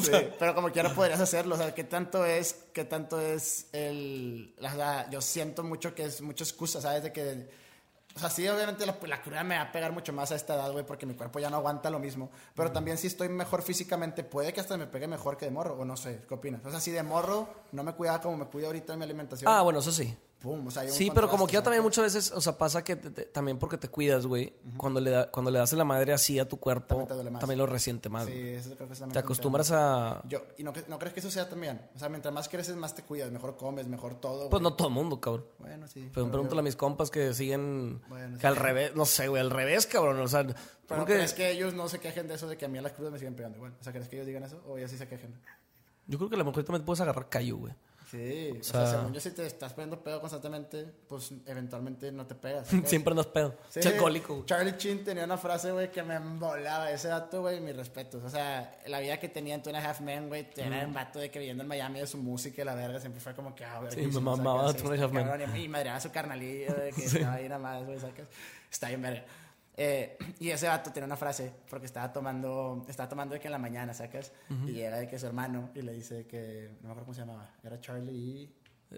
Sí, 0.04 0.12
pero 0.38 0.54
como 0.54 0.72
quiera 0.72 0.94
podrías 0.94 1.20
hacerlo. 1.20 1.56
O 1.56 1.58
sea, 1.58 1.74
¿qué 1.74 1.84
tanto 1.84 2.24
es, 2.24 2.66
qué 2.72 2.86
tanto 2.86 3.20
es 3.20 3.66
el. 3.72 4.54
la- 4.60 4.76
la- 4.76 5.10
yo 5.10 5.22
siento 5.22 5.64
mucho 5.64 5.96
que 5.96 6.06
es 6.06 6.22
mucha 6.22 6.44
excusa, 6.44 6.82
¿sabes? 6.82 7.02
De 7.04 7.12
que. 7.12 7.65
O 8.16 8.20
sea, 8.20 8.30
sí, 8.30 8.48
obviamente 8.48 8.86
la, 8.86 8.98
la 9.08 9.22
cruda 9.22 9.44
me 9.44 9.56
va 9.56 9.64
a 9.64 9.72
pegar 9.74 9.92
mucho 9.92 10.14
más 10.14 10.32
a 10.32 10.36
esta 10.36 10.56
edad, 10.56 10.72
güey, 10.72 10.86
porque 10.86 11.06
mi 11.06 11.16
cuerpo 11.16 11.40
ya 11.40 11.50
no 11.50 11.58
aguanta 11.58 11.90
lo 11.90 12.00
mismo. 12.00 12.30
Pero 12.56 12.72
también 12.72 12.98
si 12.98 13.08
estoy 13.08 13.28
mejor 13.28 13.62
físicamente, 13.62 14.24
puede 14.24 14.54
que 14.54 14.62
hasta 14.62 14.78
me 14.78 14.88
pegue 14.88 15.06
mejor 15.06 15.36
que 15.36 15.46
de 15.46 15.52
morro, 15.52 15.76
o 15.76 15.84
no 15.84 15.98
sé, 15.98 16.24
¿qué 16.26 16.34
opinas? 16.34 16.66
O 16.66 16.72
sea, 16.72 16.80
si 16.80 16.92
de 16.92 17.04
morro 17.04 17.50
no 17.74 17.84
me 17.84 17.92
cuidaba 17.94 18.22
como 18.22 18.38
me 18.38 18.46
cuido 18.46 18.68
ahorita 18.68 18.94
en 18.94 19.00
mi 19.00 19.04
alimentación, 19.06 19.52
ah, 19.52 19.62
bueno, 19.64 19.80
eso 19.80 19.92
sí. 19.92 20.18
Pum, 20.46 20.68
o 20.68 20.72
sea, 20.72 20.84
hay 20.84 20.90
un 20.90 20.94
Sí, 20.94 21.12
pero 21.14 21.28
como 21.30 21.48
que 21.48 21.54
ya 21.54 21.64
también 21.64 21.82
muchas 21.84 22.04
veces, 22.04 22.32
o 22.32 22.40
sea, 22.40 22.58
pasa 22.58 22.84
que 22.84 22.96
te- 22.96 23.10
te- 23.10 23.26
también 23.26 23.58
porque 23.58 23.78
te 23.78 23.90
cuidas, 23.90 24.26
güey. 24.28 24.54
cuando, 24.78 25.02
le 25.02 25.10
da- 25.12 25.32
cuando 25.32 25.50
le 25.52 25.58
das 25.60 25.74
la 25.74 25.84
madre 25.84 26.14
así 26.14 26.38
a 26.40 26.48
tu 26.48 26.58
cuerpo, 26.60 27.06
También 27.40 27.58
lo 27.58 27.66
resiente 27.66 28.08
más. 28.10 28.26
Sí, 28.28 28.32
eso 28.50 28.76
creo 28.76 28.88
que 28.88 28.94
es 28.94 29.00
también 29.00 29.14
Te 29.14 29.20
acostumbras 29.20 29.72
a... 29.72 30.22
Yo, 30.28 30.44
¿Y 30.58 30.64
no, 30.64 30.72
no 30.88 31.00
crees 31.00 31.14
que 31.14 31.20
eso 31.20 31.32
sea 31.32 31.50
también? 31.50 31.82
O 31.96 32.00
sea, 32.00 32.08
mientras 32.10 32.34
más 32.34 32.48
creces, 32.48 32.76
más 32.76 32.94
te 32.94 33.02
cuidas, 33.04 33.32
mejor 33.32 33.58
comes, 33.58 33.88
mejor 33.88 34.16
todo. 34.22 34.50
Pues 34.50 34.62
güey. 34.62 34.62
no 34.62 34.74
todo 34.76 34.88
el 34.90 34.94
mundo, 34.94 35.20
cabrón. 35.20 35.46
Bueno, 35.58 35.88
sí. 35.88 36.10
Pero 36.14 36.28
pregúntale 36.30 36.58
yo- 36.58 36.62
a 36.62 36.64
mis 36.64 36.76
compas 36.76 37.10
que 37.10 37.34
siguen... 37.34 38.02
Bueno, 38.08 38.36
que 38.36 38.42
sí. 38.42 38.48
al 38.48 38.56
revés, 38.56 38.96
no 38.96 39.06
sé, 39.06 39.28
güey, 39.28 39.42
al 39.42 39.50
revés, 39.50 39.88
cabrón. 39.88 40.20
O 40.20 40.28
sea, 40.28 40.44
Pero, 40.44 40.56
porque 40.88 41.14
pero 41.14 41.24
es 41.24 41.34
que 41.34 41.50
ellos 41.52 41.74
no 41.74 41.90
se 41.90 42.00
quejen 42.00 42.28
de 42.28 42.36
eso 42.36 42.48
de 42.48 42.58
que 42.58 42.66
a 42.66 42.68
mí 42.68 42.78
a 42.78 42.82
las 42.84 42.92
crudas 42.94 43.12
me 43.12 43.18
siguen 43.18 43.34
pegando 43.36 43.58
igual. 43.58 43.74
O 43.80 43.84
sea, 43.84 43.92
¿crees 43.92 44.08
que 44.08 44.18
ellos 44.18 44.28
digan 44.28 44.44
eso? 44.44 44.62
O 44.68 44.78
ellos 44.78 44.92
sí 44.92 44.98
se 45.00 45.08
quejen. 45.08 45.34
yo 46.08 46.18
creo 46.20 46.30
que 46.30 46.36
a 46.36 46.40
lo 46.40 46.46
mejor 46.46 46.64
también 46.64 46.86
puedes 46.86 47.02
agarrar 47.02 47.28
callo, 47.30 47.58
güey. 47.58 47.74
Sí, 48.10 48.58
o, 48.60 48.64
sea- 48.64 48.86
sea, 48.86 49.00
según 49.00 49.14
yo, 49.14 49.20
si 49.20 49.32
te 49.32 49.46
estás 49.46 49.74
poniendo 49.74 50.02
pedo 50.04 50.20
constantemente, 50.22 50.86
pues 51.08 51.32
eventualmente 51.46 52.12
no 52.12 52.26
te 52.28 52.36
pegas. 52.36 52.68
¿sabes? 52.70 52.90
Siempre 52.90 53.12
andas 53.12 53.28
pedo. 53.28 53.56
Sí, 53.70 53.80
güey. 54.00 54.46
Charlie 54.46 54.78
Chin 54.78 55.04
tenía 55.04 55.24
una 55.24 55.38
frase, 55.38 55.72
güey, 55.72 55.92
que 55.92 56.04
me 56.04 56.16
embolaba. 56.16 56.92
Ese 56.92 57.08
dato, 57.08 57.42
güey, 57.42 57.60
mis 57.60 57.76
respetos. 57.76 58.24
O 58.24 58.30
sea, 58.30 58.80
la 58.88 59.00
vida 59.00 59.18
que 59.20 59.30
tenía 59.30 59.56
en 59.56 59.64
Two 59.64 59.76
Half 59.76 60.02
Men, 60.02 60.28
güey, 60.28 60.48
era 60.56 60.86
un 60.86 60.94
vato 60.94 61.20
de 61.20 61.32
que 61.32 61.40
viviendo 61.40 61.64
en 61.64 61.70
Miami 61.70 62.00
de 62.00 62.08
su 62.08 62.18
música 62.18 62.62
y 62.62 62.66
la 62.66 62.76
verga 62.76 63.00
siempre 63.00 63.22
fue 63.22 63.34
como 63.34 63.56
que, 63.56 63.66
ah, 63.66 63.80
güey. 63.80 63.92
Sí, 63.92 64.02
me 64.02 64.20
mamaba 64.20 64.74
Two 64.74 64.92
Half 64.92 65.12
Men. 65.12 65.56
Y 65.56 65.68
madreaba 65.68 66.00
su 66.00 66.12
carnalillo, 66.12 66.74
de 66.76 66.92
que 66.92 67.06
estaba 67.06 67.34
ahí 67.34 67.50
nada 67.50 67.60
más, 67.60 67.84
güey, 67.86 68.00
sacas. 68.00 68.28
Está 68.70 68.90
bien 68.90 69.02
verga. 69.02 69.24
Eh, 69.78 70.18
y 70.40 70.50
ese 70.50 70.68
vato 70.68 70.92
tenía 70.92 71.06
una 71.06 71.18
frase 71.18 71.52
porque 71.70 71.86
estaba 71.86 72.12
tomando, 72.14 72.86
estaba 72.88 73.10
tomando 73.10 73.34
de 73.34 73.40
que 73.42 73.48
en 73.48 73.52
la 73.54 73.58
mañana, 73.60 73.94
sacas, 73.94 74.32
y 74.66 74.72
llega 74.72 74.98
de 74.98 75.08
que 75.08 75.20
su 75.20 75.26
hermano 75.28 75.70
y 75.76 75.82
le 75.82 75.94
dice 75.94 76.26
que, 76.28 76.70
no 76.82 76.88
me 76.88 76.92
acuerdo 76.92 77.06
cómo 77.06 77.14
se 77.14 77.22
llamaba, 77.22 77.54
era 77.64 77.80
Charlie. 77.80 78.50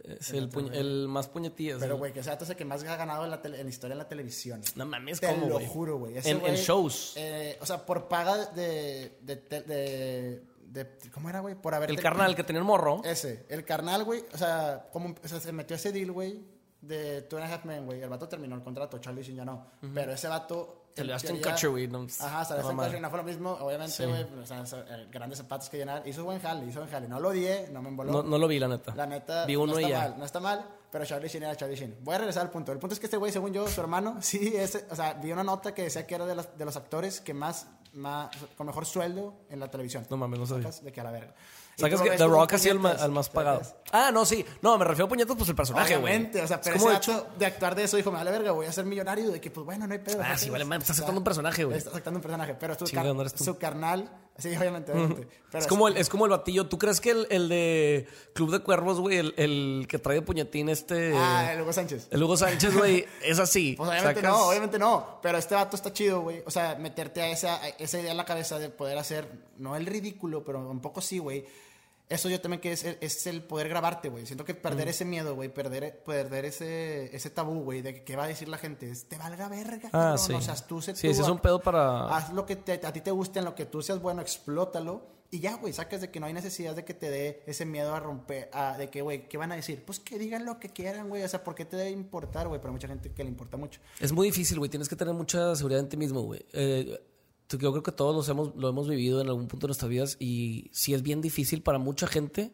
Es 0.04 0.32
el, 0.32 0.52
puñ- 0.52 0.72
el 0.74 1.08
más 1.08 1.28
puñetillas. 1.30 1.80
Pero, 1.80 1.98
güey, 1.98 2.12
que 2.14 2.20
ese 2.20 2.30
vato 2.30 2.44
es 2.44 2.50
el 2.52 2.56
que 2.58 2.66
más 2.66 2.84
ha 2.84 2.96
ganado 2.98 3.24
en 3.24 3.32
la, 3.32 3.42
tele- 3.42 3.58
en 3.60 3.64
la 3.64 3.70
historia 3.70 3.94
en 3.94 3.98
la 4.00 4.08
televisión. 4.08 4.62
No 4.76 4.86
mames, 4.86 5.20
Te 5.20 5.28
¿cómo, 5.28 5.48
lo 5.48 5.54
güey? 5.56 5.66
juro, 5.66 5.98
güey. 5.98 6.18
En, 6.24 6.46
en 6.46 6.56
shows. 6.56 7.14
eh, 7.16 7.58
o 7.62 7.66
sea, 7.66 7.84
por 7.86 8.08
paga 8.08 8.46
de. 8.48 9.18
de, 9.22 9.36
de, 9.38 9.62
de- 9.62 10.44
de- 10.68 11.10
¿Cómo 11.12 11.30
era, 11.30 11.40
güey? 11.40 11.56
Por 11.56 11.74
haber. 11.74 11.90
el 11.90 12.00
carnal 12.02 12.36
que 12.36 12.44
tenía 12.44 12.60
el 12.60 12.66
morro. 12.66 13.02
Ese. 13.06 13.46
El 13.50 13.64
carnal, 13.64 14.04
güey. 14.04 14.24
O 14.34 14.38
sea, 14.38 14.88
como, 14.92 15.16
o 15.24 15.28
sea, 15.28 15.40
se 15.40 15.52
metió 15.54 15.76
ese 15.78 15.92
deal, 15.94 16.12
güey. 16.12 16.44
De 16.88 17.22
Two 17.24 17.38
and 17.40 17.50
a 17.52 17.54
Half 17.54 17.66
Men, 17.66 17.86
güey. 17.86 18.02
El 18.02 18.10
vato 18.10 18.28
terminó 18.28 18.56
el 18.56 18.64
contrato. 18.64 18.98
Charlie 19.00 19.24
Sheen 19.24 19.38
ya 19.38 19.46
no. 19.46 19.66
Pero 19.94 20.12
ese 20.14 20.28
vato. 20.28 20.84
En 20.96 21.12
Ashton 21.12 21.38
Kutcher, 21.38 21.70
güey, 21.70 21.88
no- 21.88 22.08
Ajá, 22.22 22.44
salió 22.44 22.62
Ashton. 22.64 22.78
Kutcher. 22.78 23.02
No 23.02 23.10
fue 23.12 23.18
lo 23.20 23.24
mismo, 23.24 23.52
obviamente, 23.52 23.94
Sí. 23.94 24.06
güey. 24.06 24.24
O 24.42 24.46
sea, 24.46 24.64
eh, 24.64 25.08
grandes 25.12 25.38
zapatos 25.38 25.70
que 25.70 25.78
llenar. 25.78 26.02
Hizo 26.08 26.24
buen 26.24 26.40
jale, 26.40 26.66
hizo 26.66 26.80
buen 26.80 26.90
jale. 26.92 27.08
No 27.08 27.20
lo 27.20 27.30
odié, 27.30 27.70
no 27.72 27.84
me 27.84 27.90
emboló. 27.90 28.12
No, 28.12 28.24
no 28.24 28.38
lo 28.40 28.48
vi, 28.48 28.58
la 28.58 28.68
neta. 28.68 28.96
La 28.96 29.06
neta, 29.06 29.46
Vi 29.46 29.56
uno 29.56 29.74
no 29.74 29.80
y 29.80 29.84
está 29.84 29.90
ya. 29.96 30.10
mal, 30.10 30.18
no 30.20 30.26
está 30.26 30.40
mal, 30.40 30.66
pero 30.92 31.06
Charlie 31.06 31.28
Sheen 31.30 31.44
era 31.44 31.56
Charlie 31.56 31.76
Sheen. 31.76 31.98
Voy 32.02 32.16
a 32.16 32.18
regresar 32.18 32.42
al 32.44 32.50
punto. 32.50 32.72
El 32.72 32.80
punto 32.80 32.96
es 32.96 33.00
que 33.00 33.06
este 33.06 33.18
güey, 33.18 33.32
según 33.32 33.54
yo, 33.54 33.68
su 33.68 33.80
hermano, 33.80 34.18
sí, 34.22 34.54
ese, 34.56 34.88
o 34.90 34.96
sea, 34.96 35.14
vi 35.14 35.32
una 35.32 35.44
nota 35.44 35.72
que 35.76 35.84
decía 35.84 36.08
que 36.08 36.16
era 36.16 36.26
de, 36.26 36.34
las- 36.36 36.58
de 36.58 36.66
los 36.66 36.76
actores 36.76 37.22
que 37.22 37.34
más, 37.36 37.68
más, 37.94 38.32
con 38.58 38.66
mejor 38.66 38.88
sueldo 38.88 39.36
en 39.52 39.60
la 39.60 39.70
televisión. 39.70 40.04
No 40.10 40.18
mames, 40.18 40.40
no 40.40 40.48
sabía. 40.48 40.72
De 40.82 40.92
que 40.92 41.00
a 41.02 41.04
la 41.04 41.12
verga. 41.12 41.36
Sacas 41.78 42.02
que 42.02 42.10
The 42.12 42.26
Rock 42.26 42.54
ha 42.54 42.58
sido 42.58 42.74
el, 42.74 42.80
ma- 42.80 42.90
puñetas, 42.90 43.06
al 43.06 43.12
más 43.12 43.30
pagado. 43.30 43.62
Ah, 43.92 44.10
no, 44.12 44.26
sí. 44.26 44.44
No, 44.62 44.78
me 44.78 44.84
refiero 44.84 45.06
a 45.06 45.10
puñetas, 45.10 45.36
pues 45.38 45.48
el 45.50 45.56
personaje, 45.56 45.96
güey. 45.96 46.12
Obviamente, 46.12 46.42
o 46.42 46.48
sea, 46.48 46.58
Es 46.58 46.62
pero 46.64 46.78
como 46.80 46.92
ese 46.92 47.12
de 47.12 47.18
hecho- 47.18 47.28
de 47.38 47.46
actuar 47.46 47.76
de 47.76 47.84
eso 47.84 47.98
dijo, 47.98 48.12
me 48.12 48.18
vale 48.18 48.32
verga, 48.32 48.52
voy 48.52 48.66
a 48.66 48.72
ser 48.72 48.86
millonario, 48.86 49.30
de 49.32 49.40
que 49.40 49.52
pues 49.52 49.64
bueno, 49.66 49.86
no 49.88 49.94
hay 49.94 50.00
pedo. 50.00 50.20
Ah, 50.26 50.38
sí, 50.38 50.50
vale, 50.50 50.66
man, 50.66 50.82
estás 50.82 50.92
O 50.92 50.94
sea, 50.96 51.04
aceptando 51.04 51.20
un 51.20 51.24
personaje, 51.24 51.64
güey. 51.64 51.78
Estás 51.78 51.94
aceptando 51.94 52.18
un 52.18 52.22
personaje, 52.24 52.56
pero 52.56 52.74
su, 52.78 52.86
Chinga, 52.86 53.04
car- 53.04 53.14
no 53.16 53.22
eres 53.22 53.34
tú. 53.36 53.44
su 53.44 53.58
carnal, 53.60 54.10
sí, 54.40 54.50
obviamente, 54.58 54.92
obviamente. 54.92 55.28
Pero 55.52 55.62
Es 55.62 55.68
como, 55.68 55.88
el, 55.88 55.98
es 55.98 56.10
como 56.10 56.26
el 56.26 56.32
batillo. 56.32 56.68
¿Tú 56.68 56.78
crees 56.80 57.00
que 57.00 57.12
el, 57.12 57.28
el 57.30 57.48
de 57.48 58.08
Club 58.34 58.52
de 58.52 58.60
Cuervos, 58.60 59.00
güey, 59.00 59.18
el, 59.18 59.34
el 59.38 59.86
que 59.88 60.00
trae 60.00 60.16
de 60.16 60.22
puñetín 60.24 60.68
este... 60.70 61.14
Ah, 61.16 61.54
el 61.54 61.62
Hugo 61.62 61.72
Sánchez. 61.74 62.08
el 62.12 62.22
Hugo 62.24 62.36
Sánchez, 62.36 62.76
güey, 62.76 63.06
es 63.24 63.38
así. 63.40 63.76
Pues 63.78 63.88
obviamente 63.90 64.20
Sacas- 64.22 64.32
no, 64.36 64.48
obviamente 64.48 64.80
no. 64.80 65.20
Pero 65.22 65.38
este 65.38 65.54
vato 65.56 65.76
está 65.78 65.94
chido, 65.94 66.22
güey. 66.22 66.42
O 66.46 66.52
sea, 66.52 66.76
meterte 66.76 67.22
a 67.22 67.30
esa, 67.30 67.56
a 67.64 67.68
esa 67.70 68.00
idea 68.00 68.12
en 68.12 68.18
la 68.18 68.26
cabeza 68.26 68.58
de 68.60 68.70
poder 68.70 68.98
hacer, 68.98 69.32
no 69.58 69.76
el 69.78 69.86
ridículo, 69.86 70.44
pero 70.44 70.60
un 70.68 70.82
poco 70.82 71.00
sí, 71.02 71.20
güey. 71.20 71.46
Eso 72.10 72.30
yo 72.30 72.40
también 72.40 72.62
que 72.62 72.72
es, 72.72 72.86
es 72.86 73.28
el 73.28 73.44
poder 73.44 73.68
grabarte, 73.68 74.08
güey. 74.08 74.26
Siento 74.26 74.46
que 74.46 74.54
perder 74.56 74.88
ese 74.88 75.04
miedo, 75.04 75.36
güey, 75.36 75.50
perder, 75.50 76.02
perder 76.06 76.46
ese, 76.46 77.14
ese 77.14 77.30
tabú, 77.30 77.64
güey, 77.64 77.82
de 77.82 77.94
que 77.96 78.04
qué 78.04 78.16
va 78.16 78.24
a 78.24 78.28
decir 78.28 78.48
la 78.48 78.58
gente. 78.58 78.90
Es, 78.90 79.06
te 79.10 79.18
valga 79.18 79.50
verga, 79.50 79.88
Ah, 79.88 80.16
cabrón. 80.16 80.18
sí. 80.20 80.34
O 80.34 80.42
sea, 80.42 80.56
tú 80.56 80.82
sé 80.82 80.96
Sí, 80.96 81.08
tú, 81.08 81.12
ese 81.12 81.22
es 81.24 81.28
un 81.28 81.40
pedo 81.40 81.60
para... 81.62 82.08
Haz 82.16 82.32
lo 82.32 82.46
que 82.46 82.56
te- 82.56 82.80
a 82.86 82.94
ti 82.94 83.02
te 83.02 83.12
guste, 83.12 83.40
en 83.40 83.46
lo 83.46 83.56
que 83.56 83.66
tú 83.66 83.82
seas 83.82 84.02
bueno, 84.02 84.22
explótalo. 84.22 85.18
Y 85.30 85.42
ya, 85.42 85.56
güey, 85.58 85.74
sacas 85.74 86.00
de 86.00 86.10
que 86.10 86.22
no 86.22 86.26
hay 86.28 86.32
necesidad 86.32 86.74
de 86.74 86.86
que 86.86 86.94
te 86.94 87.10
dé 87.10 87.44
ese 87.46 87.66
miedo 87.66 87.94
a 87.94 88.00
romper, 88.00 88.50
a, 88.54 88.78
de 88.78 88.90
que, 88.90 89.02
güey, 89.02 89.28
¿qué 89.28 89.38
van 89.38 89.52
a 89.52 89.56
decir? 89.58 89.84
Pues 89.86 90.00
que 90.00 90.18
digan 90.18 90.46
lo 90.46 90.58
que 90.58 90.70
quieran, 90.70 91.10
güey. 91.10 91.22
O 91.24 91.28
sea, 91.28 91.44
¿por 91.44 91.54
qué 91.56 91.66
te 91.66 91.76
debe 91.76 91.90
importar, 91.90 92.48
güey? 92.48 92.62
Pero 92.62 92.70
hay 92.70 92.76
mucha 92.76 92.88
gente 92.88 93.12
que 93.12 93.24
le 93.26 93.30
importa 93.30 93.58
mucho. 93.58 93.82
Es 94.00 94.14
muy 94.14 94.28
difícil, 94.28 94.58
güey. 94.60 94.70
Tienes 94.72 94.88
que 94.88 94.96
tener 94.96 95.14
mucha 95.14 95.54
seguridad 95.58 95.82
en 95.82 95.90
ti 95.90 95.98
mismo, 95.98 96.22
güey. 96.22 96.46
Eh, 96.54 96.98
yo 97.50 97.72
creo 97.72 97.84
que 97.84 97.92
todos 97.92 98.16
los 98.16 98.28
hemos, 98.30 98.56
lo 98.56 98.70
hemos 98.70 98.88
vivido 98.88 99.22
en 99.22 99.28
algún 99.28 99.48
punto 99.48 99.68
de 99.68 99.70
nuestras 99.70 99.90
vidas 99.90 100.18
y 100.20 100.70
sí 100.74 100.94
es 100.94 101.02
bien 101.02 101.22
difícil 101.22 101.62
para 101.62 101.78
mucha 101.78 102.08
gente. 102.08 102.54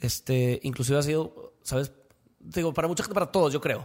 Este, 0.00 0.60
inclusive 0.62 0.98
ha 0.98 1.02
sido, 1.02 1.54
¿sabes? 1.62 1.92
Digo, 2.40 2.74
para 2.74 2.88
mucha 2.88 3.04
gente, 3.04 3.14
para 3.14 3.30
todos, 3.30 3.52
yo 3.52 3.60
creo. 3.60 3.84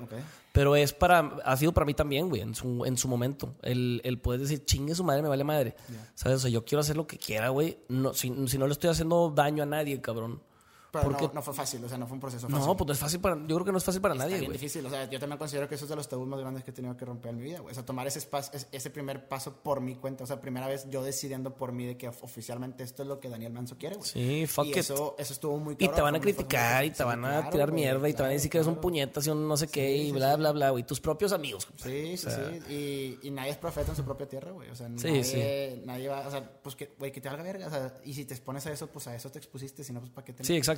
Pero 0.51 0.75
es 0.75 0.91
para, 0.91 1.19
ha 1.45 1.55
sido 1.55 1.71
para 1.71 1.85
mí 1.85 1.93
también, 1.93 2.29
güey, 2.29 2.41
en 2.41 2.55
su, 2.55 2.83
en 2.85 2.97
su 2.97 3.07
momento. 3.07 3.55
El, 3.61 4.01
el 4.03 4.19
poder 4.19 4.41
decir, 4.41 4.65
chingue 4.65 4.95
su 4.95 5.03
madre, 5.03 5.21
me 5.21 5.29
vale 5.29 5.43
madre. 5.43 5.75
¿Sabes? 6.15 6.37
O 6.37 6.39
sea, 6.39 6.49
yo 6.49 6.65
quiero 6.65 6.81
hacer 6.81 6.97
lo 6.97 7.05
que 7.05 7.17
quiera, 7.17 7.49
güey. 7.49 7.77
No, 7.87 8.13
si, 8.13 8.33
si 8.47 8.57
no 8.57 8.65
le 8.65 8.73
estoy 8.73 8.89
haciendo 8.89 9.29
daño 9.29 9.61
a 9.63 9.67
nadie, 9.67 10.01
cabrón. 10.01 10.41
Pero 10.91 11.03
Porque- 11.03 11.27
no, 11.27 11.33
no 11.33 11.41
fue 11.41 11.53
fácil, 11.53 11.83
o 11.83 11.89
sea, 11.89 11.97
no 11.97 12.07
fue 12.07 12.15
un 12.15 12.21
proceso 12.21 12.47
fácil. 12.47 12.65
No, 12.65 12.77
pues 12.77 12.87
no 12.87 12.93
es 12.93 12.99
fácil 12.99 13.19
para, 13.19 13.35
yo 13.35 13.55
creo 13.55 13.65
que 13.65 13.71
no 13.73 13.77
es 13.77 13.83
fácil 13.83 14.01
para 14.01 14.13
Está 14.15 14.25
nadie, 14.25 14.49
difícil, 14.49 14.85
o 14.85 14.89
sea, 14.89 15.09
yo 15.09 15.19
también 15.19 15.37
considero 15.37 15.67
que 15.67 15.75
eso 15.75 15.83
es 15.85 15.89
de 15.89 15.95
los 15.97 16.07
tabús 16.07 16.27
más 16.27 16.39
grandes 16.39 16.63
que 16.63 16.71
he 16.71 16.73
tenido 16.73 16.95
que 16.95 17.03
romper 17.05 17.31
en 17.31 17.37
mi 17.37 17.43
vida, 17.43 17.59
güey. 17.59 17.71
O 17.71 17.75
sea, 17.75 17.85
tomar 17.85 18.07
ese, 18.07 18.19
espacio, 18.19 18.53
es- 18.57 18.67
ese 18.71 18.89
primer 18.89 19.27
paso 19.27 19.55
por 19.61 19.81
mi 19.81 19.95
cuenta, 19.95 20.23
o 20.23 20.27
sea, 20.27 20.39
primera 20.39 20.65
vez 20.67 20.89
yo 20.89 21.03
decidiendo 21.03 21.55
por 21.55 21.73
mí 21.73 21.85
de 21.85 21.97
que 21.97 22.07
of- 22.07 22.23
oficialmente 22.23 22.83
esto 22.83 23.01
es 23.03 23.09
lo 23.09 23.19
que 23.19 23.27
Daniel 23.29 23.51
Manso 23.51 23.77
quiere, 23.77 23.95
güey. 23.97 24.09
Sí, 24.09 24.47
fuck 24.47 24.65
y 24.65 24.71
it. 24.71 24.77
eso, 24.77 25.15
eso 25.19 25.33
estuvo 25.33 25.57
muy 25.59 25.73
Y 25.73 25.77
cabrón, 25.77 25.95
te 25.95 26.01
van 26.01 26.15
a 26.15 26.19
criticar 26.21 26.85
y 26.85 26.91
te 26.91 27.03
van 27.03 27.25
a 27.25 27.29
Claro, 27.31 27.49
tirar 27.51 27.69
güey, 27.71 27.81
mierda 27.83 28.07
y 28.09 28.13
te 28.13 28.21
van 28.21 28.31
a 28.31 28.33
decir 28.33 28.49
que 28.49 28.57
eres 28.57 28.67
un 28.67 28.77
puñetas 28.77 29.27
y 29.27 29.29
un 29.29 29.45
no 29.47 29.57
sé 29.57 29.67
qué 29.67 29.93
y 29.95 30.05
sí, 30.07 30.11
bla, 30.13 30.31
sí. 30.35 30.37
bla, 30.39 30.51
bla, 30.53 30.69
güey. 30.69 30.83
Tus 30.85 31.01
propios 31.01 31.33
amigos. 31.33 31.67
Sí, 31.75 32.15
sí, 32.17 32.27
sí. 32.29 32.73
Y, 33.21 33.27
y 33.27 33.31
nadie 33.31 33.51
es 33.51 33.57
profeta 33.57 33.91
en 33.91 33.97
su 33.97 34.05
propia 34.05 34.27
tierra, 34.27 34.51
güey. 34.51 34.69
O 34.69 34.75
sea, 34.75 34.87
nadie, 34.87 35.81
nadie 35.85 36.07
va, 36.07 36.25
o 36.27 36.31
sea, 36.31 36.49
pues 36.63 36.75
que, 36.75 36.93
güey, 36.97 37.11
que 37.11 37.19
te 37.21 37.27
valga 37.27 37.43
verga. 37.43 37.67
O 37.67 37.69
sea, 37.69 37.93
y 38.05 38.13
si 38.13 38.23
te 38.25 38.33
expones 38.33 38.65
a 38.67 38.71
eso, 38.71 38.87
pues 38.87 39.05
a 39.07 39.15
eso 39.15 39.29
te 39.29 39.39
expusiste, 39.39 39.83
si 39.83 39.91
no, 39.91 39.99
pues 39.99 40.11
para 40.11 40.23
qué 40.25 40.33
te 40.33 40.43
Sí, 40.43 40.55
exacto. 40.55 40.76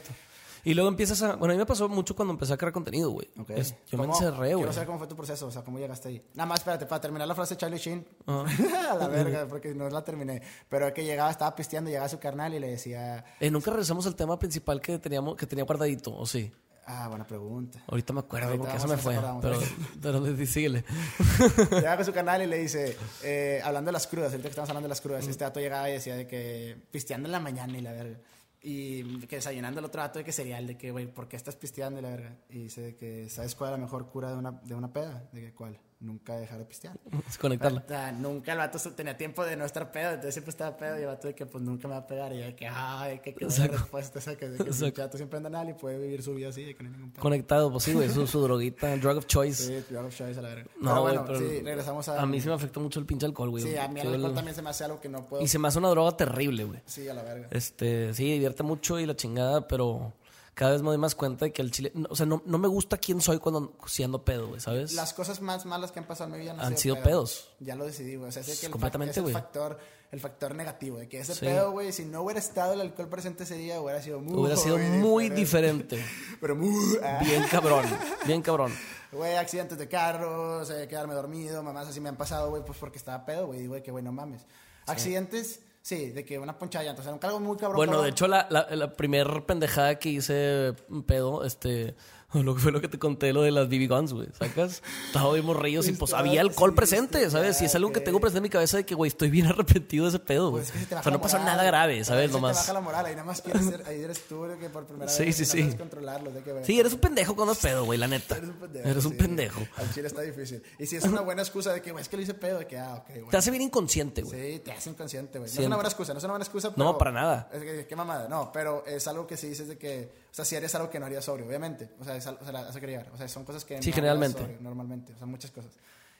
Y 0.65 0.73
luego 0.73 0.89
empiezas 0.89 1.21
a... 1.21 1.37
Bueno, 1.37 1.53
a 1.53 1.55
mí 1.55 1.57
me 1.59 1.65
pasó 1.65 1.87
mucho 1.87 2.13
cuando 2.15 2.33
empecé 2.33 2.51
a 2.53 2.57
crear 2.57 2.73
contenido, 2.73 3.09
güey. 3.11 3.29
Ok. 3.39 3.51
Es- 3.51 3.73
Yo 3.89 3.97
me 3.97 4.03
¿Cómo- 4.03 4.13
encerré, 4.13 4.37
güey. 4.49 4.55
Quiero 4.55 4.73
saber 4.73 4.87
cómo 4.87 4.99
fue 4.99 5.07
tu 5.07 5.15
proceso, 5.15 5.47
o 5.47 5.51
sea, 5.51 5.63
cómo 5.63 5.79
llegaste 5.79 6.09
ahí. 6.09 6.21
Nada 6.33 6.47
más, 6.47 6.59
espérate, 6.59 6.85
para 6.85 6.99
terminar 6.99 7.27
la 7.29 7.33
frase 7.35 7.53
de 7.55 7.59
Charlie 7.59 7.77
Sheen. 7.77 8.05
a 8.27 8.95
la 8.99 9.07
verga, 9.07 9.45
porque 9.47 9.73
no 9.73 9.89
la 9.89 10.03
terminé. 10.03 10.41
Pero 10.67 10.93
que 10.93 11.05
llegaba, 11.05 11.31
estaba 11.31 11.55
pisteando, 11.55 11.89
llegaba 11.89 12.09
su 12.09 12.19
carnal 12.19 12.53
y 12.53 12.59
le 12.59 12.67
decía, 12.71 13.23
Eh, 13.39 13.49
nunca 13.49 13.71
regresamos 13.71 14.05
al 14.05 14.15
tema 14.15 14.37
principal 14.37 14.81
que 14.81 14.99
teníamos 14.99 15.37
que 15.37 15.47
tenía 15.47 15.63
guardadito, 15.63 16.13
¿o 16.13 16.25
sí? 16.25 16.51
ah, 16.91 17.07
buena 17.07 17.25
pregunta. 17.25 17.81
Ahorita 17.87 18.11
me 18.13 18.19
acuerdo 18.21 18.47
Ahorita 18.47 18.63
porque 18.63 18.77
eso 18.77 18.87
me 18.87 18.95
a 18.95 18.97
fue. 18.97 19.15
Pero, 19.41 19.59
pero 20.01 20.45
síguele. 20.47 20.83
llegaba 21.71 21.95
con 21.97 22.05
su 22.05 22.11
canal 22.13 22.41
y 22.41 22.47
le 22.47 22.57
dice, 22.57 22.97
eh, 23.23 23.61
hablando 23.63 23.89
de 23.89 23.93
las 23.93 24.07
crudas, 24.07 24.31
ahorita 24.31 24.43
que 24.43 24.49
estamos 24.49 24.69
hablando 24.69 24.87
de 24.87 24.89
las 24.89 24.99
crudas, 24.99 25.25
Mm. 25.25 25.29
este 25.29 25.43
dato 25.45 25.59
llegaba 25.61 25.89
y 25.89 25.93
decía 25.93 26.15
de 26.15 26.27
que 26.27 26.75
pisteando 26.91 27.27
en 27.27 27.31
la 27.31 27.39
mañana 27.39 27.77
y 27.77 27.81
la 27.81 27.93
verga. 27.93 28.17
Y 28.61 29.19
que 29.27 29.37
desayunando 29.37 29.79
el 29.79 29.85
otro 29.85 30.01
dato 30.01 30.19
de 30.19 30.25
que 30.25 30.31
cereal, 30.31 30.67
de 30.67 30.77
que, 30.77 30.91
güey, 30.91 31.07
¿por 31.07 31.27
qué 31.27 31.37
estás 31.37 31.55
pisteando 31.55 31.99
y 31.99 32.03
la 32.03 32.09
verga? 32.09 32.37
Y 32.49 32.63
dice 32.63 32.81
de 32.81 32.95
que, 32.95 33.29
¿sabes 33.29 33.55
cuál 33.55 33.71
es 33.71 33.79
la 33.79 33.85
mejor 33.85 34.09
cura 34.09 34.31
de 34.31 34.37
una, 34.37 34.51
de 34.51 34.75
una 34.75 34.91
peda? 34.91 35.29
De 35.31 35.41
que, 35.41 35.53
¿cuál? 35.53 35.79
Nunca 36.01 36.37
dejar 36.37 36.59
de 36.59 36.65
pistear. 36.65 36.97
Desconectarla. 37.25 38.11
Nunca 38.13 38.53
el 38.53 38.57
vato 38.57 38.79
se- 38.79 38.91
tenía 38.91 39.17
tiempo 39.17 39.43
de 39.43 39.57
no 39.57 39.65
estar 39.65 39.91
pedo, 39.91 40.11
entonces 40.11 40.33
siempre 40.33 40.51
estaba 40.51 40.77
pedo 40.77 40.97
y 40.97 41.01
el 41.01 41.07
vato 41.07 41.27
de 41.27 41.35
que 41.35 41.45
pues 41.45 41.61
nunca 41.61 41.89
me 41.89 41.95
va 41.95 41.99
a 41.99 42.07
pegar 42.07 42.31
y 42.31 42.39
yo 42.39 42.45
de 42.45 42.55
que, 42.55 42.67
ay, 42.67 43.19
buena 43.19 43.37
Exacto. 43.41 43.77
respuesta 43.77 44.19
esa 44.19 44.37
que, 44.37 44.47
de 44.47 44.57
que 44.63 44.69
el 44.69 44.93
chato 44.93 45.17
siempre 45.17 45.35
anda 45.37 45.49
mal 45.49 45.67
y 45.69 45.73
puede 45.73 45.97
vivir 45.99 46.23
su 46.23 46.33
vida 46.33 46.49
así 46.49 46.63
de 46.63 46.73
que 46.73 46.83
no 46.83 46.89
hay 46.89 46.93
ningún 46.95 47.11
pedo. 47.11 47.21
Conectado, 47.21 47.69
pues 47.69 47.83
sí, 47.83 47.93
güey. 47.93 48.09
Su, 48.09 48.25
su 48.27 48.41
droguita, 48.41 48.95
drug 48.95 49.17
of 49.17 49.25
choice. 49.25 49.61
Sí, 49.81 49.85
drug 49.93 50.05
of 50.05 50.15
choice 50.15 50.39
a 50.39 50.41
la 50.41 50.49
verga. 50.49 50.69
No, 50.79 50.89
pero 50.91 51.01
bueno, 51.01 51.23
pero 51.27 51.39
sí, 51.39 51.61
regresamos 51.63 52.07
a... 52.07 52.21
A 52.21 52.25
mí 52.25 52.39
sí 52.39 52.47
me 52.47 52.53
afectó 52.53 52.79
mucho 52.79 53.01
el 53.01 53.05
pinche 53.05 53.25
alcohol, 53.25 53.49
güey. 53.49 53.63
Sí, 53.65 53.75
a 53.75 53.89
mí 53.89 53.99
el 53.99 54.13
alcohol 54.13 54.33
también 54.33 54.55
se 54.55 54.61
me 54.61 54.69
hace 54.69 54.85
algo 54.85 55.01
que 55.01 55.09
no 55.09 55.25
puedo... 55.27 55.43
Y 55.43 55.47
se 55.49 55.59
me 55.59 55.67
hace 55.67 55.79
una 55.79 55.89
droga 55.89 56.15
terrible, 56.15 56.63
güey. 56.63 56.79
Sí, 56.85 57.09
a 57.09 57.13
la 57.13 57.23
verga. 57.23 57.49
Este, 57.51 58.13
sí, 58.13 58.31
divierte 58.31 58.63
mucho 58.63 58.97
y 59.01 59.05
la 59.05 59.17
chingada, 59.17 59.67
pero 59.67 60.13
cada 60.59 60.73
vez 60.73 60.81
me 60.81 60.89
doy 60.89 60.97
más 60.97 61.15
cuenta 61.15 61.45
de 61.45 61.53
que 61.53 61.61
el 61.61 61.71
chile. 61.71 61.89
no, 61.95 62.09
o 62.11 62.15
sea, 62.17 62.25
no, 62.25 62.43
no 62.45 62.57
me 62.57 62.67
gusta 62.67 62.97
quién 62.97 63.21
soy 63.21 63.39
cuando 63.39 63.77
siendo 63.87 64.25
pedo, 64.25 64.49
güey, 64.49 64.59
¿sabes? 64.59 64.91
Las 64.91 65.13
cosas 65.13 65.39
más 65.39 65.65
malas 65.65 65.93
que 65.93 65.99
han 65.99 66.05
pasado 66.05 66.25
en 66.29 66.33
mi 66.33 66.39
vida 66.43 66.51
no 66.53 66.61
Han 66.61 66.77
sido 66.77 66.95
pedo. 66.95 67.03
pedos. 67.05 67.47
Ya 67.61 67.75
lo 67.77 67.85
decidí, 67.85 68.17
güey. 68.17 68.27
O 68.27 68.31
sea, 68.33 68.43
sé 68.43 68.59
que 68.59 68.65
el, 68.65 68.71
Completamente, 68.73 69.21
güey. 69.21 69.33
factor, 69.33 69.79
el 70.11 70.19
factor 70.19 70.53
negativo. 70.55 70.97
De 70.97 71.07
que 71.07 71.21
ese 71.21 71.33
Sí. 71.33 71.45
pedo, 71.45 71.71
güey, 71.71 71.93
si 71.93 72.03
no 72.03 72.23
hubiera 72.23 72.41
estado 72.41 72.73
el 72.73 72.81
alcohol 72.81 73.07
presente 73.07 73.43
ese 73.45 73.55
día, 73.55 73.79
hubiera 73.79 74.01
sido 74.01 74.19
muy 74.19 74.35
Hubiera 74.37 74.57
sido 74.57 74.77
muy 74.77 75.29
diferente. 75.29 76.03
Pero 76.41 76.57
muy... 76.57 76.97
ah. 77.03 77.19
Bien 77.23 77.45
cabrón, 77.49 77.85
bien 78.25 78.41
cabrón. 78.41 78.73
Güey, 79.13 79.37
accidentes 79.37 79.77
de 79.77 79.87
carros, 79.87 80.69
eh, 80.71 80.89
quedarme 80.89 81.13
dormido, 81.13 81.63
mamás 81.63 81.87
así 81.87 82.01
me 82.01 82.09
han 82.09 82.17
pasado, 82.17 82.49
güey, 82.49 82.65
pues 82.65 82.77
porque 82.77 82.97
estaba 82.97 83.25
pedo, 83.25 83.47
güey, 83.47 83.65
güey, 83.67 83.81
que 83.81 83.91
güey, 83.91 84.03
no 84.03 84.11
mames. 84.11 84.41
Accidentes, 84.87 85.61
Sí, 85.81 86.11
de 86.11 86.25
que 86.25 86.37
una 86.37 86.57
ponchada 86.57 86.83
de 86.83 86.89
llantas. 86.89 87.03
O 87.03 87.05
sea, 87.05 87.11
nunca 87.13 87.27
algo 87.27 87.39
muy 87.39 87.57
cabrón. 87.57 87.77
Bueno, 87.77 87.91
cabrón. 87.93 88.05
de 88.05 88.11
hecho, 88.11 88.27
la, 88.27 88.47
la, 88.49 88.67
la 88.75 88.93
primer 88.93 89.45
pendejada 89.45 89.97
que 89.97 90.09
hice 90.09 90.73
un 90.89 91.03
pedo, 91.03 91.43
este, 91.45 91.95
lo 92.33 92.55
que 92.55 92.61
fue 92.61 92.71
lo 92.71 92.81
que 92.81 92.87
te 92.87 92.99
conté, 92.99 93.33
lo 93.33 93.41
de 93.41 93.51
las 93.51 93.67
BB 93.67 93.87
Guns, 93.87 94.13
güey, 94.13 94.27
¿sacas? 94.37 94.81
Estaba 95.07 95.33
bien 95.33 95.45
morrillos 95.45 95.87
y 95.89 95.93
pues 95.93 96.13
había 96.13 96.41
alcohol 96.41 96.73
presente, 96.75 97.29
¿sabes? 97.29 97.61
Y 97.61 97.65
es 97.65 97.75
algo 97.75 97.91
que 97.91 97.99
tengo 98.01 98.19
presente 98.19 98.37
en 98.37 98.43
mi 98.43 98.49
cabeza 98.49 98.77
de 98.77 98.85
que, 98.85 98.95
güey, 98.95 99.09
estoy 99.09 99.29
bien 99.29 99.45
arrepentido 99.47 100.05
de 100.05 100.09
ese 100.09 100.19
pedo, 100.19 100.51
güey. 100.51 100.63
Pues 100.63 100.85
o 100.99 101.03
sea, 101.03 101.11
no 101.11 101.21
pasó 101.21 101.39
nada 101.39 101.63
grave, 101.63 101.93
pero 101.95 102.05
¿sabes? 102.05 102.25
Se 102.25 102.27
te 102.29 102.33
Nomás. 102.33 102.57
baja 102.57 102.73
la 102.73 102.81
moral, 102.81 103.05
ahí 103.05 103.13
nada 103.13 103.25
más 103.25 103.41
quieres 103.41 103.65
ser, 103.65 103.83
ahí 103.87 104.01
eres 104.01 104.21
tú 104.27 104.45
que 104.59 104.69
por 104.69 104.85
primera 104.85 105.09
Sí, 105.11 105.25
vez 105.25 105.35
sí, 105.35 105.45
sí. 105.45 105.73
controlarlo, 105.77 106.31
de 106.31 106.41
que, 106.41 106.51
güey, 106.51 106.65
Sí, 106.65 106.79
eres 106.79 106.93
un 106.93 106.99
pendejo 106.99 107.35
cuando 107.35 107.53
es 107.53 107.59
pedo, 107.59 107.85
güey, 107.85 107.97
la 107.99 108.07
neta. 108.07 108.37
Eres 108.37 108.49
un 108.49 108.55
pendejo. 108.57 108.87
Eres 108.89 109.05
un 109.05 109.17
pendejo. 109.17 109.61
Al 109.77 109.93
chile 109.93 110.07
está 110.07 110.21
difícil. 110.21 110.61
Y 110.77 110.85
si 110.85 110.95
es 110.95 111.03
una 111.05 111.21
buena 111.21 111.41
excusa 111.41 111.73
de 111.73 111.81
que, 111.81 111.91
güey, 111.91 112.01
es 112.01 112.09
que 112.09 112.17
lo 112.17 112.23
hice 112.23 112.33
pedo, 112.33 112.59
de 112.59 112.67
que, 112.67 112.77
ah, 112.77 112.95
ok, 112.95 113.09
güey. 113.09 113.29
Te 113.29 113.37
hace 113.37 113.51
bien 113.51 113.63
inconsciente, 113.63 114.21
güey. 114.21 114.53
Sí, 114.53 114.59
te 114.59 114.71
hace 114.71 114.89
inconsciente, 114.89 115.39
güey. 115.39 115.51
No 115.51 115.59
es 115.61 115.65
una 115.67 115.75
buena 115.77 115.89
excusa, 115.89 116.13
no 116.13 116.19
es 116.19 116.23
una 116.23 116.33
buena 116.33 116.45
excusa. 116.45 116.71
No, 116.75 116.97
para 116.97 117.11
nada. 117.11 117.49
Es 117.53 117.63
que, 117.63 117.87
qué 117.87 117.95
mamada, 117.95 118.27
no, 118.27 118.51
pero 118.51 118.85
es 118.85 119.07
algo 119.07 119.25
que 119.25 119.35
sí 119.37 119.49
dices 119.49 119.67
de 119.67 119.77
que, 119.77 120.11
o 120.31 120.33
sea, 120.33 120.45
si 120.45 120.55
harías 120.55 120.73
algo 120.75 120.89
que 120.89 120.99
no 120.99 121.05
harías 121.07 121.25
sobrio, 121.25 121.45
obviamente. 121.47 121.89
O 121.99 122.03
sea, 122.03 122.15
es, 122.15 122.25
o 122.27 122.37
sea, 122.45 122.69
eso 122.69 122.79
quería 122.79 122.97
llegar. 122.99 123.13
O 123.13 123.17
sea, 123.17 123.27
son 123.27 123.43
cosas 123.45 123.65
que 123.65 123.81
Sí, 123.81 123.89
no 123.89 123.95
generalmente. 123.95 124.39
sobrio, 124.39 124.57
normalmente, 124.61 125.13
o 125.13 125.17
sea, 125.17 125.25
muchas 125.27 125.51
cosas. 125.51 125.71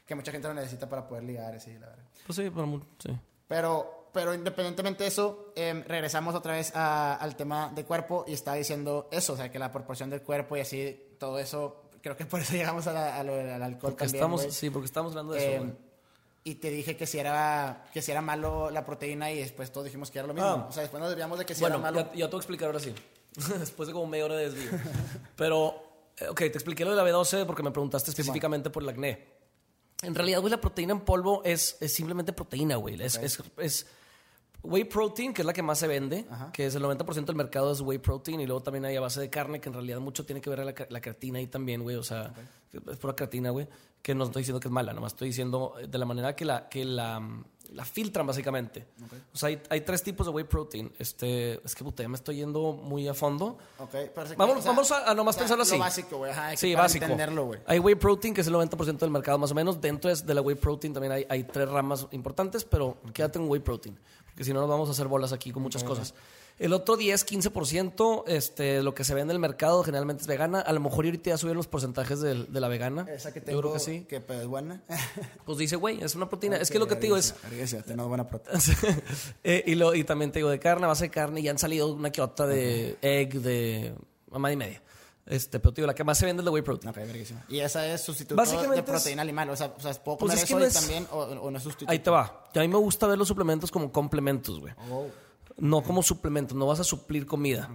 Que 0.06 0.16
mucha 0.16 0.32
gente 0.32 0.48
lo 0.48 0.54
necesita 0.56 0.90
para 0.90 1.08
poder 1.08 1.24
ligar, 1.24 1.54
así, 1.56 1.72
la 1.74 1.88
verdad. 1.88 2.04
Pues 2.26 2.36
sí, 2.36 2.50
pero 2.50 2.66
mu- 2.68 2.82
sí. 2.98 3.10
Pero, 3.48 4.10
pero 4.12 4.34
independientemente 4.34 5.04
de 5.04 5.10
eso, 5.10 5.54
em, 5.56 5.84
regresamos 5.84 6.34
otra 6.36 6.54
vez 6.54 6.76
a- 6.76 7.16
al 7.16 7.36
tema 7.36 7.72
de 7.76 7.84
cuerpo 7.86 8.26
y 8.28 8.34
estaba 8.34 8.58
diciendo 8.58 9.08
eso, 9.12 9.34
o 9.34 9.38
sea, 9.38 9.52
que 9.52 9.60
la 9.60 9.72
proporción 9.72 10.10
del 10.10 10.22
cuerpo 10.24 10.58
y 10.58 10.62
así, 10.62 11.00
todo 11.20 11.38
eso, 11.40 11.84
creo 12.02 12.16
que 12.18 12.26
por 12.26 12.40
eso 12.40 12.54
llegamos 12.74 12.88
a 12.88 12.94
la- 12.94 13.20
a 13.20 13.24
lo 13.24 13.36
del 13.36 13.62
alcohol 13.62 13.92
Porque 13.94 14.06
también, 14.06 14.16
estamos, 14.16 14.42
sí, 14.54 14.70
porque 14.72 14.86
estamos 14.86 15.12
hablando 15.12 15.34
de 15.34 15.40
Eh, 15.44 15.56
eso, 15.56 15.64
güey. 15.66 15.76
y 16.44 16.56
te 16.56 16.70
dije 16.72 16.98
que 16.98 17.06
si 17.06 17.20
era 17.20 17.86
que 17.94 18.02
si 18.02 18.10
era 18.12 18.22
malo 18.22 18.72
la 18.72 18.84
proteína 18.86 19.30
y 19.32 19.40
después 19.40 19.72
todos 19.72 19.86
dijimos 19.86 20.10
que 20.10 20.18
era 20.20 20.28
lo 20.28 20.34
mismo. 20.34 20.50
Ah. 20.50 20.66
O 20.70 20.72
sea, 20.72 20.82
después 20.82 21.00
nos 21.02 21.10
desviamos 21.10 21.38
de 21.38 21.46
que 21.46 21.54
si 21.54 21.62
Bueno, 21.62 21.76
era 21.76 21.84
malo. 21.84 22.00
ya, 22.00 22.06
ya 22.16 22.26
te 22.26 22.32
voy 22.32 22.38
a 22.38 22.40
explicar 22.40 22.66
ahora 22.68 22.80
sí. 22.80 22.96
Después 23.60 23.88
de 23.88 23.94
como 23.94 24.08
media 24.08 24.26
hora 24.26 24.36
de 24.36 24.50
desvío. 24.50 24.80
Pero, 25.36 25.84
eh, 26.18 26.28
ok, 26.28 26.38
te 26.38 26.46
expliqué 26.48 26.86
lo 26.86 26.92
de 26.92 26.98
la 26.98 27.04
B12 27.04 27.46
porque 27.46 27.64
me 27.64 27.72
preguntaste 27.72 28.12
específicamente 28.12 28.70
por 28.70 28.84
el 28.84 28.90
acné. 28.90 29.28
En 30.02 30.16
realidad, 30.16 30.40
güey, 30.40 30.52
la 30.52 30.62
proteína 30.62 30.94
en 30.94 31.02
polvo 31.02 31.42
es, 31.44 31.78
es 31.82 31.94
simplemente 31.94 32.32
proteína, 32.32 32.78
güey. 32.78 33.02
Es, 33.02 33.18
es, 33.18 33.44
es 33.58 33.88
whey 34.64 34.84
protein, 34.84 35.34
que 35.34 35.42
es 35.42 35.46
la 35.46 35.54
que 35.54 35.62
más 35.64 35.80
se 35.80 35.88
vende, 35.88 36.26
que 36.54 36.66
es 36.66 36.76
el 36.76 36.84
90% 36.84 37.26
del 37.26 37.36
mercado 37.36 37.72
es 37.72 37.82
whey 37.82 37.98
protein, 37.98 38.42
y 38.42 38.46
luego 38.46 38.62
también 38.62 38.86
hay 38.86 38.96
a 38.96 39.02
base 39.02 39.20
de 39.22 39.30
carne, 39.30 39.60
que 39.62 39.70
en 39.70 39.74
realidad 39.74 40.00
mucho 40.00 40.26
tiene 40.26 40.42
que 40.42 40.50
ver 40.50 40.60
la, 40.60 40.74
la 40.90 41.02
creatina 41.02 41.40
ahí 41.40 41.48
también, 41.48 41.82
güey. 41.84 41.96
O 41.96 42.04
sea, 42.04 42.34
es 42.74 42.98
pura 42.98 43.16
creatina, 43.16 43.52
güey. 43.52 43.68
Que 44.02 44.16
no 44.16 44.24
estoy 44.26 44.42
diciendo 44.42 44.60
que 44.62 44.70
es 44.70 44.72
mala, 44.72 44.94
nomás 44.94 45.12
estoy 45.14 45.28
diciendo 45.30 45.74
eh, 45.80 45.88
de 45.88 45.98
la 45.98 46.06
manera 46.06 46.34
que 46.34 46.46
la, 46.46 46.70
que 46.70 46.86
la, 46.86 47.22
la 47.74 47.84
filtran, 47.84 48.26
básicamente. 48.26 48.88
O 49.34 49.38
sea, 49.38 49.50
hay, 49.50 49.62
hay 49.70 49.82
tres 49.82 50.02
tipos 50.04 50.26
de 50.26 50.32
whey 50.32 50.46
protein. 50.46 50.90
Este, 50.98 51.56
es 51.66 51.76
que 51.76 51.84
puta, 51.84 52.02
ya 52.02 52.08
me 52.08 52.16
estoy 52.16 52.38
yendo 52.38 52.72
muy 52.72 53.10
a 53.10 53.14
fondo. 53.14 53.58
Ok, 53.78 53.94
Vamos, 54.38 54.60
o 54.60 54.62
sea, 54.62 54.72
vamos 54.72 54.92
a, 54.94 55.12
a 55.12 55.14
nomás 55.14 55.36
o 55.36 55.40
sea, 55.40 55.42
pensarlo 55.44 55.64
así. 55.64 55.74
Lo 55.76 55.80
básico, 55.80 56.18
güey. 56.18 56.32
Ajá, 56.32 56.56
Sí, 56.56 56.72
para 56.72 56.84
básico. 56.84 57.04
entenderlo, 57.04 57.46
güey. 57.48 57.60
Hay 57.66 57.80
whey 57.80 57.96
protein, 57.96 58.34
que 58.34 58.40
es 58.40 58.48
el 58.48 58.54
90% 58.54 59.00
del 59.00 59.10
mercado 59.12 59.38
más 59.38 59.52
o 59.52 59.56
menos. 59.56 59.82
Dentro 59.82 60.16
de 60.16 60.34
la 60.34 60.42
whey 60.42 60.56
protein 60.56 60.94
también 60.94 61.12
hay, 61.12 61.26
hay 61.30 61.44
tres 61.44 61.68
ramas 61.68 62.08
importantes, 62.12 62.64
pero 62.64 62.98
quédate 63.14 63.38
en 63.38 63.50
whey 63.50 63.60
protein, 63.60 64.00
porque 64.40 64.46
si 64.46 64.54
no 64.54 64.62
nos 64.62 64.70
vamos 64.70 64.88
a 64.88 64.94
hacer 64.94 65.10
bolas 65.10 65.34
aquí 65.34 65.52
con 65.52 65.62
muchas 65.62 65.84
cosas. 65.84 66.14
El 66.60 66.72
otro 66.72 66.96
10, 66.96 67.26
15%, 67.28 68.24
este, 68.28 68.82
lo 68.82 68.94
que 68.96 69.04
se 69.04 69.14
ve 69.14 69.20
en 69.20 69.30
el 69.30 69.38
mercado 69.38 69.84
generalmente 69.84 70.22
es 70.22 70.28
vegana. 70.28 70.62
A 70.62 70.72
lo 70.72 70.80
mejor 70.80 71.04
ahorita 71.04 71.32
ya 71.32 71.38
subieron 71.38 71.58
los 71.58 71.68
porcentajes 71.68 72.22
del- 72.22 72.50
de, 72.50 72.62
la 72.62 72.70
vegana. 72.70 73.06
Esa 73.10 73.34
que 73.34 73.42
tengo, 73.42 73.58
Yo 73.58 73.62
creo 73.62 73.74
que 73.74 73.80
sí. 73.82 74.06
Que 74.08 74.24
es 74.26 74.48
buena. 74.48 74.82
Pues 75.46 75.58
dice, 75.58 75.76
güey, 75.76 76.02
es 76.02 76.16
una 76.16 76.30
proteína. 76.30 76.56
es 76.56 76.72
que 76.72 76.80
lo 76.80 76.88
que 76.88 76.96
te 76.96 77.02
digo 77.02 77.18
es... 77.18 77.36
Vergüenza, 77.44 77.82
tenemos 77.82 78.08
buena 78.08 78.26
proteína. 78.26 78.62
Eh, 79.44 79.62
y, 79.68 79.76
lo, 79.76 79.94
y 79.94 80.06
también 80.06 80.32
te 80.32 80.40
digo 80.40 80.50
de 80.50 80.60
carne, 80.60 80.88
base 80.88 81.06
de 81.06 81.10
carne, 81.10 81.42
y 81.42 81.50
han 81.50 81.58
salido 81.60 81.92
una 81.94 82.14
que 82.14 82.22
otra 82.22 82.48
de 82.48 82.98
egg, 83.02 83.42
de 83.42 83.94
mamá 84.32 84.54
y 84.54 84.56
media. 84.56 84.82
Este, 85.26 85.60
pero 85.60 85.72
digo, 85.72 85.86
la 85.88 85.94
que 85.94 86.04
más 86.04 86.18
se 86.18 86.26
vende 86.26 86.42
es 86.42 86.46
la 86.46 86.52
whey 86.52 86.64
protein. 86.64 86.90
Ok, 86.90 86.96
verguísima. 86.98 87.44
Y 87.50 87.60
esa 87.60 87.86
es 87.86 88.02
sustituto 88.02 88.42
de 88.42 88.78
es- 88.80 88.82
proteína 88.84 89.22
animal. 89.22 89.50
O 89.52 89.56
sea, 89.56 89.74
o 89.78 89.80
sea 89.80 89.94
¿puedo 89.94 90.18
Pues 90.18 90.32
comer 90.32 90.44
es 90.44 90.50
que 90.50 90.54
eso 90.54 90.66
es- 90.66 90.74
también 90.74 91.08
o, 91.12 91.20
o 91.20 91.52
no 91.52 91.58
es 91.58 91.64
sustituto? 91.64 91.92
Ahí 91.92 92.00
te 92.00 92.10
va. 92.10 92.46
Y 92.54 92.60
a 92.60 92.62
mí 92.64 92.68
me 92.68 92.78
gusta 92.78 93.06
ver 93.06 93.18
los 93.18 93.28
suplementos 93.28 93.70
como 93.72 93.92
complementos, 93.92 94.60
güey. 94.60 94.74
Oh, 94.90 95.06
No 95.58 95.84
como 95.84 96.02
suplementos, 96.02 96.58
no 96.58 96.66
vas 96.66 96.80
a 96.80 96.84
suplir 96.84 97.26
comida. 97.26 97.70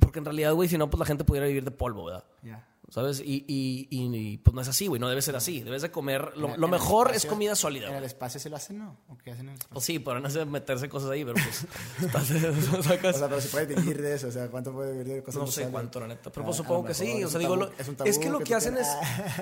Porque 0.00 0.18
en 0.18 0.24
realidad, 0.24 0.54
güey, 0.54 0.68
si 0.68 0.76
no, 0.78 0.88
pues 0.90 0.98
la 0.98 1.04
gente 1.06 1.22
pudiera 1.24 1.46
vivir 1.46 1.62
de 1.64 1.70
polvo, 1.70 2.06
¿verdad? 2.06 2.24
Ya. 2.42 2.66
¿Sabes? 2.92 3.20
Y, 3.20 3.46
y, 3.48 3.88
y- 3.88 4.14
y, 4.14 4.36
pues 4.36 4.54
no 4.54 4.60
es 4.60 4.68
así, 4.68 4.86
güey, 4.86 5.00
no 5.00 5.08
debe 5.08 5.22
ser 5.22 5.34
así. 5.34 5.62
Debes 5.62 5.80
de 5.80 5.90
comer. 5.90 6.36
Lo, 6.36 6.54
lo 6.58 6.68
mejor 6.68 7.10
es 7.14 7.24
comida 7.24 7.56
sólida. 7.56 7.88
¿En 7.88 7.94
el 7.96 8.04
espacio 8.04 8.38
se 8.38 8.50
lo 8.50 8.56
hacen, 8.56 8.76
no? 8.80 8.98
¿O 9.08 9.16
qué 9.16 9.30
hacen 9.30 9.46
en 9.46 9.52
el 9.54 9.54
espacio? 9.54 9.72
Pues 9.72 9.84
sí, 9.86 9.98
podrán 9.98 10.26
hacer 10.26 10.44
meterse 10.44 10.90
cosas 10.90 11.08
ahí, 11.08 11.24
pero 11.24 11.34
pues. 11.42 11.66
estás- 12.02 12.28
sacas- 12.84 13.16
O 13.16 13.18
sea, 13.18 13.28
pero 13.30 13.40
se 13.40 13.48
puede 13.48 13.74
vivir 13.74 14.02
de 14.02 14.14
eso. 14.14 14.28
O 14.28 14.30
sea, 14.30 14.48
¿cuánto 14.48 14.72
puede 14.74 14.92
vivir 14.92 15.06
de 15.08 15.22
cosas 15.22 15.36
No 15.40 15.46
no 15.46 15.50
sé 15.52 15.68
cuánto, 15.68 16.00
la 16.00 16.08
neta. 16.08 16.30
Pero 16.30 16.42
Ah, 16.42 16.44
pues 16.44 16.56
supongo 16.58 16.84
que 16.84 16.92
sí. 16.92 17.24
O 17.24 17.28
sea, 17.30 17.40
digo, 17.40 17.56
tabú- 17.56 17.70
es 17.78 17.88
un 17.88 17.96
tabú 17.96 18.10
es 18.10 18.18
que 18.18 18.28
lo 18.28 18.40
que 18.40 18.54
hacen 18.54 18.76
es. 18.76 18.88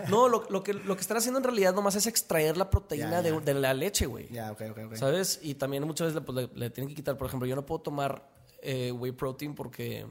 No, 0.08 0.28
lo, 0.28 0.46
lo 0.48 0.62
que, 0.62 0.72
lo 0.72 0.94
que 0.94 1.00
están 1.00 1.16
haciendo 1.16 1.38
en 1.38 1.44
realidad 1.44 1.74
nomás 1.74 1.96
es 1.96 2.06
extraer 2.06 2.56
la 2.56 2.70
proteína. 2.70 3.20
De, 3.20 3.40
de 3.40 3.54
la 3.54 3.74
leche, 3.74 4.06
güey. 4.06 4.28
Ya, 4.30 4.52
ok, 4.52 4.62
ok, 4.70 4.78
ok. 4.86 4.94
¿Sabes? 4.94 5.40
Y 5.42 5.56
también 5.56 5.84
muchas 5.84 6.06
veces 6.14 6.20
le, 6.20 6.24
pues, 6.24 6.36
le- 6.52 6.56
le 6.56 6.70
tienen 6.70 6.88
que 6.88 6.94
quitar. 6.94 7.16
Por 7.18 7.26
ejemplo, 7.26 7.48
yo 7.48 7.56
no 7.56 7.66
puedo 7.66 7.80
tomar 7.80 8.30
eh, 8.62 8.92
whey 8.92 9.10
protein 9.10 9.56
porque, 9.56 10.06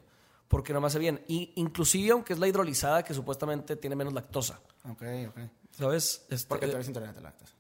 porque 0.49 0.73
no 0.73 0.81
me 0.81 0.87
hace 0.87 0.99
bien. 0.99 1.23
Y 1.27 1.53
inclusive, 1.55 2.11
aunque 2.11 2.33
es 2.33 2.39
la 2.39 2.47
hidrolizada, 2.47 3.03
que 3.03 3.13
supuestamente 3.13 3.77
tiene 3.77 3.95
menos 3.95 4.13
lactosa. 4.13 4.59
Ok, 4.89 5.03
ok. 5.29 5.39
¿Sabes? 5.71 6.25
Este, 6.29 6.49
Porque 6.49 6.67
tú 6.67 6.73
eres 6.73 6.87
intolerante 6.87 7.19
a 7.19 7.23
la 7.23 7.29
lactosa. 7.29 7.53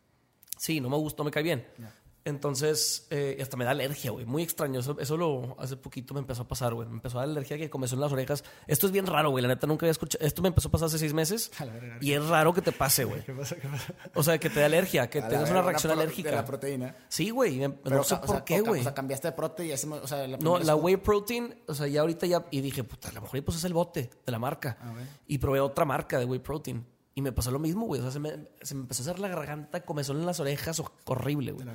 Sí, 0.57 0.81
no 0.81 0.89
me 0.89 0.97
gusta, 0.97 1.21
no 1.21 1.25
me 1.25 1.31
cae 1.31 1.43
bien. 1.43 1.65
Ya. 1.77 1.93
Entonces, 2.29 3.07
eh, 3.09 3.37
hasta 3.41 3.57
me 3.57 3.65
da 3.65 3.71
alergia, 3.71 4.11
güey. 4.11 4.25
Muy 4.25 4.43
extraño. 4.43 4.79
Eso, 4.79 4.97
eso 4.99 5.17
lo 5.17 5.55
hace 5.59 5.75
poquito 5.75 6.13
me 6.13 6.19
empezó 6.21 6.43
a 6.43 6.47
pasar, 6.47 6.73
güey. 6.73 6.87
Me 6.87 6.95
empezó 6.95 7.17
a 7.19 7.21
dar 7.21 7.29
alergia 7.29 7.57
que 7.57 7.69
comenzó 7.69 7.95
en 7.95 8.01
las 8.01 8.11
orejas. 8.11 8.43
Esto 8.67 8.85
es 8.87 8.91
bien 8.93 9.05
raro, 9.07 9.31
güey. 9.31 9.41
La 9.41 9.47
neta 9.47 9.67
nunca 9.67 9.85
había 9.85 9.91
escuchado. 9.91 10.25
Esto 10.25 10.41
me 10.41 10.47
empezó 10.47 10.69
a 10.69 10.71
pasar 10.71 10.85
hace 10.87 10.99
seis 10.99 11.13
meses. 11.13 11.51
A 11.59 11.65
la 11.65 11.73
verga. 11.73 11.97
Y 12.01 12.13
es 12.13 12.25
raro 12.27 12.53
que 12.53 12.61
te 12.61 12.71
pase, 12.71 13.03
güey. 13.03 13.23
¿Qué 13.23 13.33
pasa? 13.33 13.55
¿Qué 13.55 13.67
pasa? 13.67 13.93
O 14.15 14.23
sea, 14.23 14.37
que 14.37 14.49
te 14.49 14.59
dé 14.59 14.65
alergia, 14.65 15.09
que 15.09 15.21
tengas 15.21 15.49
una 15.49 15.61
reacción 15.61 15.91
pro- 15.93 16.01
alérgica. 16.01 16.29
De 16.29 16.35
la 16.35 16.45
proteína. 16.45 16.95
Sí, 17.09 17.29
güey. 17.31 17.59
Pero, 17.83 17.97
No 17.97 18.03
sé 18.03 18.15
o 18.15 18.21
por 18.21 18.29
sea, 18.29 18.45
qué, 18.45 18.61
güey. 18.61 18.81
O 18.81 18.83
sea, 18.83 18.93
cambiaste 18.93 19.27
de 19.27 19.31
prote 19.33 19.65
y 19.65 19.71
ese, 19.71 19.87
o 19.89 20.07
sea, 20.07 20.27
la 20.27 20.37
No, 20.37 20.59
la 20.59 20.75
whey 20.75 20.97
protein, 20.97 21.53
o 21.67 21.73
sea, 21.73 21.87
ya 21.87 22.01
ahorita 22.01 22.25
ya. 22.27 22.45
Y 22.51 22.61
dije, 22.61 22.83
puta, 22.83 23.09
a 23.09 23.11
lo 23.13 23.21
mejor 23.21 23.43
pues 23.43 23.57
es 23.57 23.63
el 23.63 23.73
bote 23.73 24.09
de 24.25 24.31
la 24.31 24.39
marca. 24.39 24.77
Ah. 24.81 24.93
Y 25.27 25.37
probé 25.39 25.59
otra 25.59 25.85
marca 25.85 26.19
de 26.19 26.25
whey 26.25 26.39
protein. 26.39 26.85
Y 27.15 27.21
me 27.21 27.31
pasó 27.33 27.51
lo 27.51 27.59
mismo, 27.59 27.85
güey. 27.85 27.99
O 27.99 28.03
sea, 28.03 28.11
se 28.11 28.19
me, 28.19 28.47
se 28.61 28.75
me 28.75 28.81
empezó 28.81 29.01
a 29.01 29.05
hacer 29.05 29.19
la 29.19 29.27
garganta, 29.27 29.81
comezón 29.81 30.19
en 30.19 30.25
las 30.25 30.39
orejas, 30.39 30.79
ho- 30.79 30.93
horrible, 31.05 31.51
güey. 31.51 31.67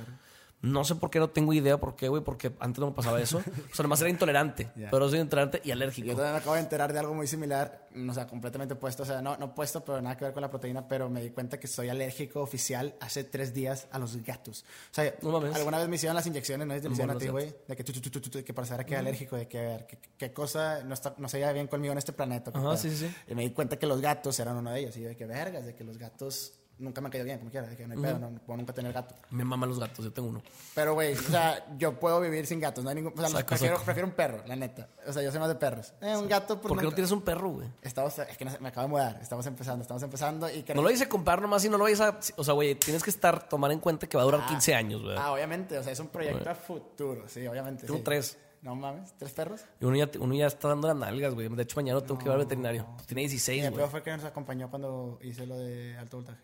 No 0.61 0.83
sé 0.83 0.95
por 0.95 1.11
qué, 1.11 1.19
no 1.19 1.29
tengo 1.29 1.53
idea 1.53 1.79
por 1.79 1.95
qué, 1.95 2.07
güey, 2.07 2.23
porque 2.23 2.51
antes 2.59 2.79
no 2.79 2.87
me 2.87 2.93
pasaba 2.93 3.21
eso. 3.21 3.37
O 3.37 3.75
sea, 3.75 3.83
nomás 3.83 4.01
era 4.01 4.09
intolerante. 4.09 4.71
Pero 4.91 5.09
soy 5.09 5.19
intolerante 5.19 5.61
y 5.63 5.71
alérgico. 5.71 6.07
Yo 6.07 6.15
también 6.15 6.33
me 6.33 6.39
acabo 6.39 6.55
de 6.55 6.61
enterar 6.61 6.91
de 6.91 6.99
algo 6.99 7.13
muy 7.13 7.27
similar, 7.27 7.87
o 8.09 8.13
sea, 8.13 8.25
completamente 8.27 8.73
opuesto, 8.73 9.03
o 9.03 9.05
sea, 9.05 9.21
no, 9.21 9.37
no 9.37 9.53
puesto, 9.53 9.85
pero 9.85 10.01
nada 10.01 10.17
que 10.17 10.25
ver 10.25 10.33
con 10.33 10.41
la 10.41 10.49
proteína, 10.49 10.87
pero 10.87 11.09
me 11.09 11.21
di 11.21 11.29
cuenta 11.29 11.59
que 11.59 11.67
soy 11.67 11.89
alérgico 11.89 12.41
oficial 12.41 12.95
hace 12.99 13.23
tres 13.23 13.53
días 13.53 13.87
a 13.91 13.99
los 13.99 14.17
gatos. 14.23 14.65
O 14.91 14.93
sea, 14.93 15.13
No 15.21 15.37
alguna 15.37 15.77
vez 15.77 15.87
me 15.87 15.95
hicieron 15.97 16.15
las 16.15 16.25
inyecciones, 16.25 16.67
no 16.67 16.73
es 16.73 16.83
de 16.83 17.03
a 17.03 17.17
ti, 17.17 17.27
güey, 17.27 17.53
de 17.67 17.75
que, 17.75 17.83
tu, 17.83 18.43
que 18.43 18.53
para 18.53 18.65
saber 18.67 18.85
que 18.85 18.95
alérgico, 18.95 19.35
de 19.35 19.47
que, 19.47 19.59
a 19.59 19.61
ver, 19.61 19.87
qué, 19.87 19.99
qué 20.17 20.33
cosa 20.33 20.83
no, 20.83 20.93
está, 20.93 21.13
no 21.17 21.29
se 21.29 21.37
lleva 21.37 21.51
bien 21.51 21.67
conmigo 21.67 21.91
en 21.91 21.97
este 21.97 22.13
planeta. 22.13 22.51
qué 22.51 22.57
Ajá, 22.57 22.75
sí, 22.77 22.89
sí. 22.95 23.13
Y 23.27 23.35
me 23.35 23.43
di 23.43 23.51
cuenta 23.51 23.77
que 23.77 23.85
los 23.85 24.01
gatos 24.01 24.39
eran 24.39 24.57
uno 24.57 24.71
de 24.71 24.79
ellos, 24.79 24.97
y 24.97 25.01
yo 25.01 25.09
de 25.09 25.15
que 25.15 25.25
vergas, 25.25 25.65
de 25.65 25.75
que 25.75 25.83
los 25.83 25.97
gatos 25.97 26.53
nunca 26.77 27.01
me 27.01 27.07
han 27.07 27.11
caído 27.11 27.25
bien, 27.25 27.37
como 27.39 27.51
quiera, 27.51 27.67
de 27.67 27.75
que 27.77 27.87
no 27.87 27.93
hay 27.93 27.99
pedo, 27.99 28.19
no, 28.19 28.29
puedo 28.45 28.57
nunca 28.57 28.73
tener 28.73 28.91
gato. 28.93 29.15
Me 29.29 29.43
maman 29.45 29.69
los 29.69 29.79
gatos, 29.79 30.03
yo 30.03 30.11
tengo 30.11 30.29
uno. 30.29 30.41
Pero, 30.73 30.93
güey, 30.93 31.13
o 31.13 31.17
sea, 31.21 31.65
yo 31.77 31.99
puedo 31.99 32.19
vivir 32.21 32.45
sin 32.45 32.59
gatos, 32.59 32.83
no 32.83 32.89
hay 32.89 32.95
ningún... 32.95 33.13
O 33.13 33.17
sea, 33.17 33.29
Saco, 33.29 33.45
prefiero, 33.47 33.75
saco. 33.75 33.85
prefiero 33.85 34.07
un 34.07 34.13
perro, 34.13 34.43
la 34.45 34.55
neta. 34.55 34.87
O 35.07 35.13
sea, 35.13 35.21
yo 35.23 35.31
soy 35.31 35.39
más 35.39 35.49
de 35.49 35.55
perros. 35.55 35.93
Eh, 36.01 36.15
un 36.17 36.27
gato, 36.27 36.55
pues 36.59 36.67
¿Por 36.69 36.71
qué 36.71 36.75
no 36.75 36.81
nunca- 36.83 36.95
tienes 36.95 37.11
un 37.11 37.21
perro, 37.21 37.49
güey? 37.51 37.67
Estamos, 37.81 38.17
es 38.19 38.37
que 38.37 38.45
me 38.45 38.67
acabo 38.69 38.87
de 38.87 38.91
mudar, 38.91 39.19
estamos 39.21 39.45
empezando, 39.45 39.81
estamos 39.83 40.03
empezando 40.03 40.49
y 40.49 40.65
No 40.75 40.81
lo 40.81 40.91
hice 40.91 41.07
comprar 41.07 41.41
nomás 41.41 41.63
y 41.65 41.69
no 41.69 41.77
lo 41.77 41.85
vayas 41.85 42.01
a. 42.01 42.19
O 42.37 42.43
sea, 42.43 42.53
güey, 42.53 42.75
tienes 42.75 43.03
que 43.03 43.09
estar, 43.09 43.47
tomar 43.47 43.71
en 43.71 43.79
cuenta 43.79 44.07
que 44.07 44.17
va 44.17 44.23
a 44.23 44.25
durar 44.25 44.41
Ah. 44.43 44.47
15 44.49 44.75
años, 44.75 45.01
güey. 45.01 45.15
Ah, 45.17 45.31
obviamente, 45.31 45.77
o 45.77 45.83
sea, 45.83 45.93
es 45.93 45.99
un 45.99 46.07
proyecto 46.07 46.49
a 46.49 46.55
futuro, 46.55 47.23
sí, 47.27 47.45
obviamente. 47.47 47.85
Tengo 47.85 47.97
sí. 47.99 48.03
tres. 48.03 48.37
No 48.61 48.73
mames, 48.75 49.13
¿tres 49.19 49.31
perros? 49.31 49.61
Y 49.79 49.85
uno 49.85 49.95
ya, 49.95 50.09
uno 50.19 50.33
ya 50.33 50.47
está 50.47 50.69
dando 50.69 50.87
las 50.87 50.97
nalgas, 50.97 51.35
güey. 51.35 51.47
De 51.49 51.61
hecho, 51.61 51.75
mañana 51.75 52.01
tengo 52.01 52.17
que 52.17 52.25
ir 52.25 52.31
al 52.31 52.39
veterinario. 52.39 52.87
Pues 52.95 53.05
tiene 53.05 53.21
Y 53.21 53.25
16, 53.27 53.63
el 53.63 53.69
güey. 53.69 53.77
peor 53.77 53.91
fue 53.91 54.01
que 54.01 54.09
nos 54.09 54.23
acompañó 54.23 54.71
cuando 54.71 55.19
hice 55.21 55.45
lo 55.45 55.55
de 55.59 55.95
alto 55.99 56.17
voltaje. 56.17 56.39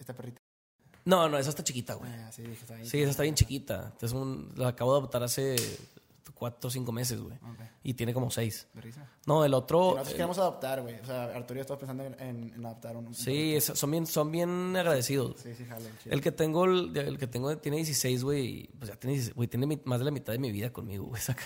Esta 0.00 0.14
perrita. 0.14 0.40
No, 1.04 1.28
no, 1.28 1.38
esa 1.38 1.50
está 1.50 1.62
chiquita, 1.62 1.94
güey. 1.94 2.10
Ah, 2.12 2.32
sí, 2.32 2.42
está 2.44 2.74
ahí. 2.74 2.84
Sí, 2.86 3.00
esa 3.00 3.10
está 3.12 3.22
bien 3.22 3.34
chiquita. 3.36 3.92
Es 4.00 4.12
un, 4.12 4.52
la 4.56 4.68
acabo 4.68 4.92
de 4.94 4.98
adoptar 4.98 5.22
hace 5.22 5.56
cuatro 6.34 6.68
o 6.68 6.70
cinco 6.70 6.90
meses, 6.92 7.20
güey. 7.20 7.34
Ok, 7.36 7.60
Y 7.82 7.94
tiene 7.94 8.12
como 8.14 8.30
seis. 8.30 8.66
verrísima. 8.74 9.10
No, 9.26 9.44
el 9.44 9.52
otro. 9.54 9.78
nosotros 9.80 10.08
eh, 10.08 10.12
queremos 10.12 10.38
adoptar, 10.38 10.80
güey. 10.82 10.98
O 11.00 11.04
sea, 11.06 11.24
Arturo 11.24 11.54
y 11.54 11.56
yo 11.56 11.60
estamos 11.62 11.80
pensando 11.80 12.04
en, 12.04 12.14
en- 12.20 12.52
en 12.54 12.66
adoptar 12.66 12.96
un. 12.96 13.14
sí, 13.14 13.56
es- 13.56 13.64
son 13.64 13.90
bien, 13.90 14.06
son 14.06 14.30
bien 14.30 14.74
agradecidos. 14.76 15.40
Sí, 15.40 15.54
sí, 15.54 15.64
jale. 15.66 15.84
chido. 16.02 16.14
El 16.14 16.20
que 16.22 16.32
tengo, 16.32 16.64
el, 16.66 16.96
el 16.96 17.18
que 17.18 17.26
tengo 17.26 17.56
tiene 17.58 17.76
16, 17.78 18.22
güey. 18.24 18.68
Pues 18.78 18.90
ya 18.90 18.96
tiene 18.96 19.14
16, 19.14 19.34
güey. 19.36 19.48
Tiene 19.48 19.66
mi- 19.66 19.80
más 19.84 19.98
de 19.98 20.04
la 20.06 20.10
mitad 20.10 20.32
de 20.32 20.38
mi 20.38 20.50
vida 20.52 20.70
conmigo, 20.72 21.06
güey. 21.06 21.20
Saca. 21.22 21.44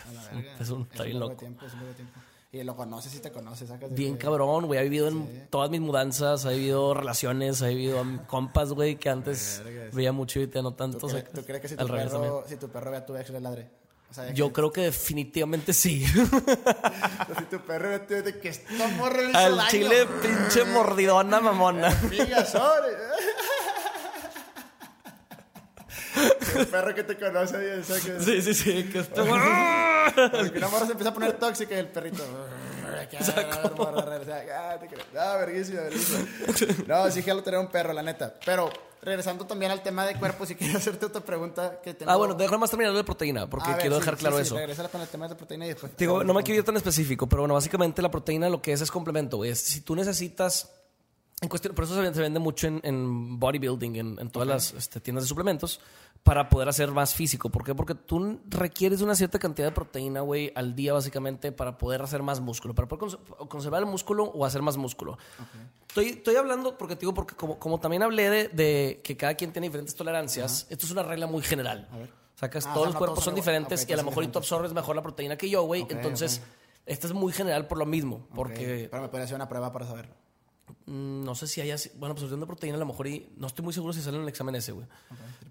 Es 0.61 0.69
un- 0.71 0.83
está 0.83 1.05
bien 1.05 1.19
loco. 1.21 1.37
tiempo, 1.37 1.65
es 1.67 1.73
un 1.75 1.81
de 1.81 1.95
tiempo. 1.95 2.21
Y 2.55 2.65
lo 2.65 2.77
conoces 2.77 3.15
y 3.15 3.19
te 3.21 3.31
conoces, 3.33 3.69
sacas 3.69 3.91
de 3.91 3.97
Bien 3.97 4.17
que- 4.17 4.25
cabrón, 4.25 4.67
güey. 4.67 4.79
Ha 4.81 4.83
vivido 4.83 5.09
en 5.09 5.47
todas 5.51 5.71
mis 5.71 5.81
mudanzas, 5.81 6.45
ha 6.47 6.51
vivido 6.51 6.95
relaciones, 6.95 7.61
ha 7.63 7.67
vivido 7.69 8.03
compas, 8.27 8.71
güey, 8.73 8.97
que 8.97 9.11
antes 9.11 9.61
Verga, 9.65 9.91
sí. 9.91 9.97
veía 9.97 10.13
mucho 10.13 10.41
y 10.41 10.47
te 10.47 10.63
no 10.63 10.71
¿Tú, 10.71 10.77
tanto. 10.77 10.99
crees, 11.09 11.13
sacas. 11.25 11.33
tú 11.35 11.45
crees 11.45 11.61
que 11.63 11.69
si 11.69 11.77
tu, 11.77 11.87
perro, 11.87 12.45
si 12.47 12.57
tu 12.57 12.69
perro 12.69 12.91
ve 12.91 12.97
a 12.99 13.05
tu 13.07 13.17
ex 13.17 13.31
le 13.31 13.41
ladre? 13.41 13.71
O 14.11 14.15
sea, 14.15 14.31
Yo 14.33 14.47
que- 14.49 14.53
creo 14.53 14.71
que 14.73 14.81
definitivamente 14.83 15.73
sí. 15.73 16.05
Si 17.39 17.45
tu 17.51 17.59
perro 17.61 17.89
ve 17.89 17.95
a 17.97 18.07
tu 18.07 18.15
de 18.15 18.39
que 18.39 18.49
esta 18.51 18.87
morra 18.97 19.23
le 19.23 19.31
hizo 19.31 19.39
Al 19.39 19.57
daño. 19.57 19.71
chile, 19.71 20.07
pinche 20.23 20.65
mordidona 20.65 21.41
mamona. 21.43 21.89
El 26.57 26.67
perro 26.69 26.95
que 26.95 27.03
te 27.03 27.19
conoce 27.19 27.59
bien, 27.59 27.81
o 27.81 27.85
sea, 27.85 27.97
que, 28.01 28.21
Sí, 28.23 28.41
sí, 28.43 28.55
sí. 28.55 28.85
Que 28.85 29.01
este- 29.01 29.21
porque 30.15 30.59
una 30.59 30.69
morra 30.69 30.87
se 30.87 30.93
empieza 30.93 31.11
a 31.11 31.15
poner 31.15 31.33
tóxica 31.35 31.75
y 31.75 31.79
el 31.79 31.89
perrito. 31.89 32.23
ah, 32.23 33.07
ah. 34.53 34.79
Ah, 35.19 35.37
verguísima, 35.39 35.81
verguísima. 35.83 36.27
No, 36.87 37.11
sí, 37.11 37.23
quiero 37.23 37.43
tener 37.43 37.61
un 37.61 37.69
perro, 37.69 37.93
la 37.93 38.03
neta. 38.03 38.35
Pero 38.45 38.71
regresando 39.03 39.47
también 39.47 39.71
al 39.71 39.83
tema 39.83 40.07
de 40.07 40.17
cuerpo, 40.17 40.47
si 40.47 40.55
quería 40.55 40.77
hacerte 40.77 41.07
otra 41.07 41.21
pregunta 41.21 41.81
que 41.83 41.95
tengo. 41.95 42.11
Ah, 42.11 42.17
bueno, 42.17 42.35
déjame 42.35 42.59
más 42.59 42.71
terminar 42.71 42.95
de 42.95 43.05
proteína, 43.05 43.49
porque 43.49 43.71
ver, 43.71 43.81
quiero 43.81 43.97
sí, 43.97 44.01
dejar 44.01 44.17
claro 44.17 44.37
sí, 44.37 44.43
eso. 44.43 44.57
Regresar 44.57 44.91
con 44.91 45.01
el 45.01 45.09
tema 45.09 45.29
de 45.29 45.35
proteína 45.35 45.67
y 45.67 45.69
después. 45.69 45.97
Digo, 45.97 46.25
no 46.25 46.35
me 46.35 46.43
quiero 46.43 46.61
ir 46.61 46.65
tan 46.65 46.77
específico, 46.77 47.29
pero 47.29 47.43
bueno, 47.43 47.55
básicamente 47.55 48.01
la 48.03 48.11
proteína 48.11 48.49
lo 48.49 48.63
que 48.63 48.73
es 48.73 48.81
es 48.81 48.91
complemento. 48.91 49.45
Es 49.45 49.61
Si 49.61 49.83
tú 49.83 49.95
necesitas, 49.95 50.71
en 51.45 51.49
cuestión, 51.49 51.75
por 51.75 51.85
eso 51.85 51.95
se 51.95 52.21
vende, 52.21 52.39
mucho 52.41 52.67
en, 52.67 52.81
en 52.83 53.39
bodybuilding, 53.39 53.97
en, 53.97 54.19
en 54.19 54.31
todas 54.31 54.49
las 54.49 54.73
este, 54.75 55.01
tiendas 55.01 55.25
de 55.25 55.29
suplementos, 55.29 55.81
para 56.23 56.49
poder 56.49 56.69
hacer 56.69 56.91
más 56.91 57.15
físico. 57.15 57.51
¿Por 57.51 57.65
qué? 57.65 57.75
Porque 57.75 57.95
tú 57.95 58.41
requieres 58.49 59.01
una 59.03 59.15
cierta 59.15 59.39
cantidad 59.39 59.69
de 59.69 59.73
proteína, 59.73 60.21
güey, 60.23 60.51
al 60.55 60.75
día, 60.75 60.93
básicamente, 60.93 61.53
para 61.53 61.77
poder 61.79 62.03
hacer 62.03 62.23
más 62.23 62.41
músculo, 62.41 62.75
para 62.75 62.89
poder 62.89 63.05
cons- 63.13 63.49
conservar 63.49 63.83
el 63.83 63.87
músculo 63.89 64.25
o 64.25 64.45
hacer 64.47 64.63
más 64.63 64.77
músculo. 64.77 65.19
Estoy, 65.89 66.09
estoy 66.09 66.37
hablando, 66.37 66.77
porque 66.79 66.97
te 66.97 67.01
digo, 67.01 67.15
porque 67.15 67.35
como, 67.37 67.59
como 67.59 67.79
también 67.79 68.03
hablé 68.03 68.31
de, 68.31 68.49
de 68.49 69.01
que 69.05 69.17
cada 69.17 69.35
quien 69.35 69.53
tiene 69.53 69.69
diferentes 69.69 69.95
tolerancias, 69.95 70.67
esto 70.71 70.87
es 70.87 70.93
una 70.93 71.03
regla 71.03 71.27
muy 71.27 71.43
general. 71.43 71.89
ver. 71.93 72.11
Sacas, 72.37 72.67
Ah, 72.67 72.71
o 72.71 72.75
todos 72.75 72.85
sea, 72.85 72.87
los 72.87 72.95
no 72.95 72.99
cuerpos 72.99 73.15
todos 73.17 73.25
son 73.27 73.35
diferentes 73.37 73.85
Ok, 73.85 73.91
y 73.91 73.93
a 73.93 73.97
lo 73.97 74.03
mejor 74.03 74.25
y 74.25 74.27
tú 74.27 74.31
diferentes. 74.31 74.53
absorbes 74.53 74.73
mejor 74.73 74.97
la 74.97 75.03
proteína 75.03 75.37
que 75.37 75.49
yo, 75.49 75.63
güey. 75.63 75.87
Entonces, 75.89 76.39
ok. 76.43 76.83
esta 76.87 77.07
es 77.07 77.13
muy 77.13 77.33
general 77.33 77.69
por 77.69 77.79
lo 77.79 77.87
mismo. 77.87 78.27
Porque 78.35 78.89
Pero 78.91 79.03
me 79.03 79.09
podría 79.09 79.25
hacer 79.27 79.37
una 79.37 79.49
prueba 79.49 79.71
para 79.73 79.87
saberlo. 79.87 80.15
Mm, 80.87 81.25
no 81.25 81.35
sé 81.35 81.47
si 81.47 81.61
haya. 81.61 81.77
Bueno, 81.97 82.13
absorción 82.13 82.41
de 82.41 82.47
proteína 82.47 82.77
a 82.77 82.81
lo 82.81 82.87
mejor 82.87 83.07
y 83.07 83.33
no 83.37 83.47
estoy 83.47 83.65
muy 83.65 83.73
seguro 83.75 83.93
si 83.93 84.01
sale 84.01 84.17
en 84.17 84.23
el 84.23 84.29
examen 84.29 84.55
ese, 84.55 84.73
güey. 84.73 84.87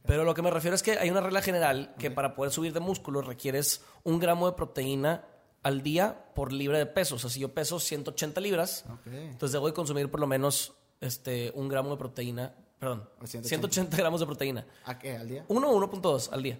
Pero 0.05 0.23
lo 0.23 0.33
que 0.33 0.41
me 0.41 0.51
refiero 0.51 0.75
es 0.75 0.83
que 0.83 0.97
hay 0.99 1.09
una 1.09 1.21
regla 1.21 1.41
general 1.41 1.95
que 1.97 2.11
para 2.11 2.35
poder 2.35 2.51
subir 2.51 2.73
de 2.73 2.79
músculo 2.79 3.21
requieres 3.21 3.81
un 4.03 4.19
gramo 4.19 4.47
de 4.47 4.53
proteína 4.53 5.25
al 5.63 5.81
día 5.81 6.25
por 6.35 6.51
libre 6.51 6.77
de 6.77 6.85
peso. 6.85 7.15
O 7.15 7.19
sea, 7.19 7.29
si 7.29 7.39
yo 7.39 7.53
peso 7.53 7.79
180 7.79 8.41
libras, 8.41 8.85
entonces 9.05 9.53
debo 9.53 9.67
de 9.67 9.73
consumir 9.73 10.11
por 10.11 10.19
lo 10.19 10.27
menos 10.27 10.73
este, 10.99 11.51
un 11.55 11.69
gramo 11.69 11.91
de 11.91 11.97
proteína. 11.97 12.53
Perdón, 12.79 13.07
O 13.21 13.25
180. 13.25 13.47
180 13.47 13.97
gramos 13.97 14.19
de 14.19 14.25
proteína. 14.25 14.65
¿A 14.85 14.99
qué? 14.99 15.15
¿Al 15.15 15.27
día? 15.27 15.45
1 15.47 15.69
o 15.69 15.81
1.2 15.81 16.29
al 16.33 16.43
día. 16.43 16.59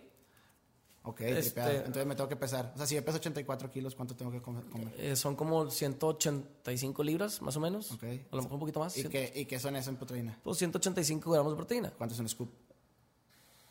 Ok, 1.06 1.22
Este-. 1.22 1.78
Entonces 1.78 2.06
me 2.06 2.16
tengo 2.16 2.30
que 2.30 2.36
pesar. 2.38 2.72
O 2.74 2.78
sea, 2.78 2.88
si 2.88 2.96
yo 2.96 3.04
peso 3.04 3.18
84 3.18 3.70
kilos, 3.70 3.94
¿cuánto 3.94 4.16
tengo 4.16 4.32
que 4.32 4.42
comer? 4.42 4.64
Eh, 4.98 5.16
son 5.16 5.36
como 5.36 5.70
185 5.70 7.04
libras, 7.04 7.42
más 7.42 7.58
o 7.58 7.60
menos. 7.60 7.92
Ok. 7.92 8.04
A 8.04 8.36
lo 8.36 8.42
mejor 8.42 8.54
un 8.54 8.60
poquito 8.60 8.80
más. 8.80 8.98
¿Y 8.98 9.04
qué, 9.06 9.32
¿Y 9.36 9.46
qué 9.46 9.60
son 9.60 9.76
eso 9.76 9.90
en 9.90 9.98
proteína? 9.98 10.40
Pues 10.44 10.58
185 10.58 11.30
gramos 11.30 11.52
de 11.52 11.58
proteína. 11.58 11.92
¿Cuánto 11.98 12.16
es 12.16 12.20
un 12.22 12.30
scoop? 12.30 12.50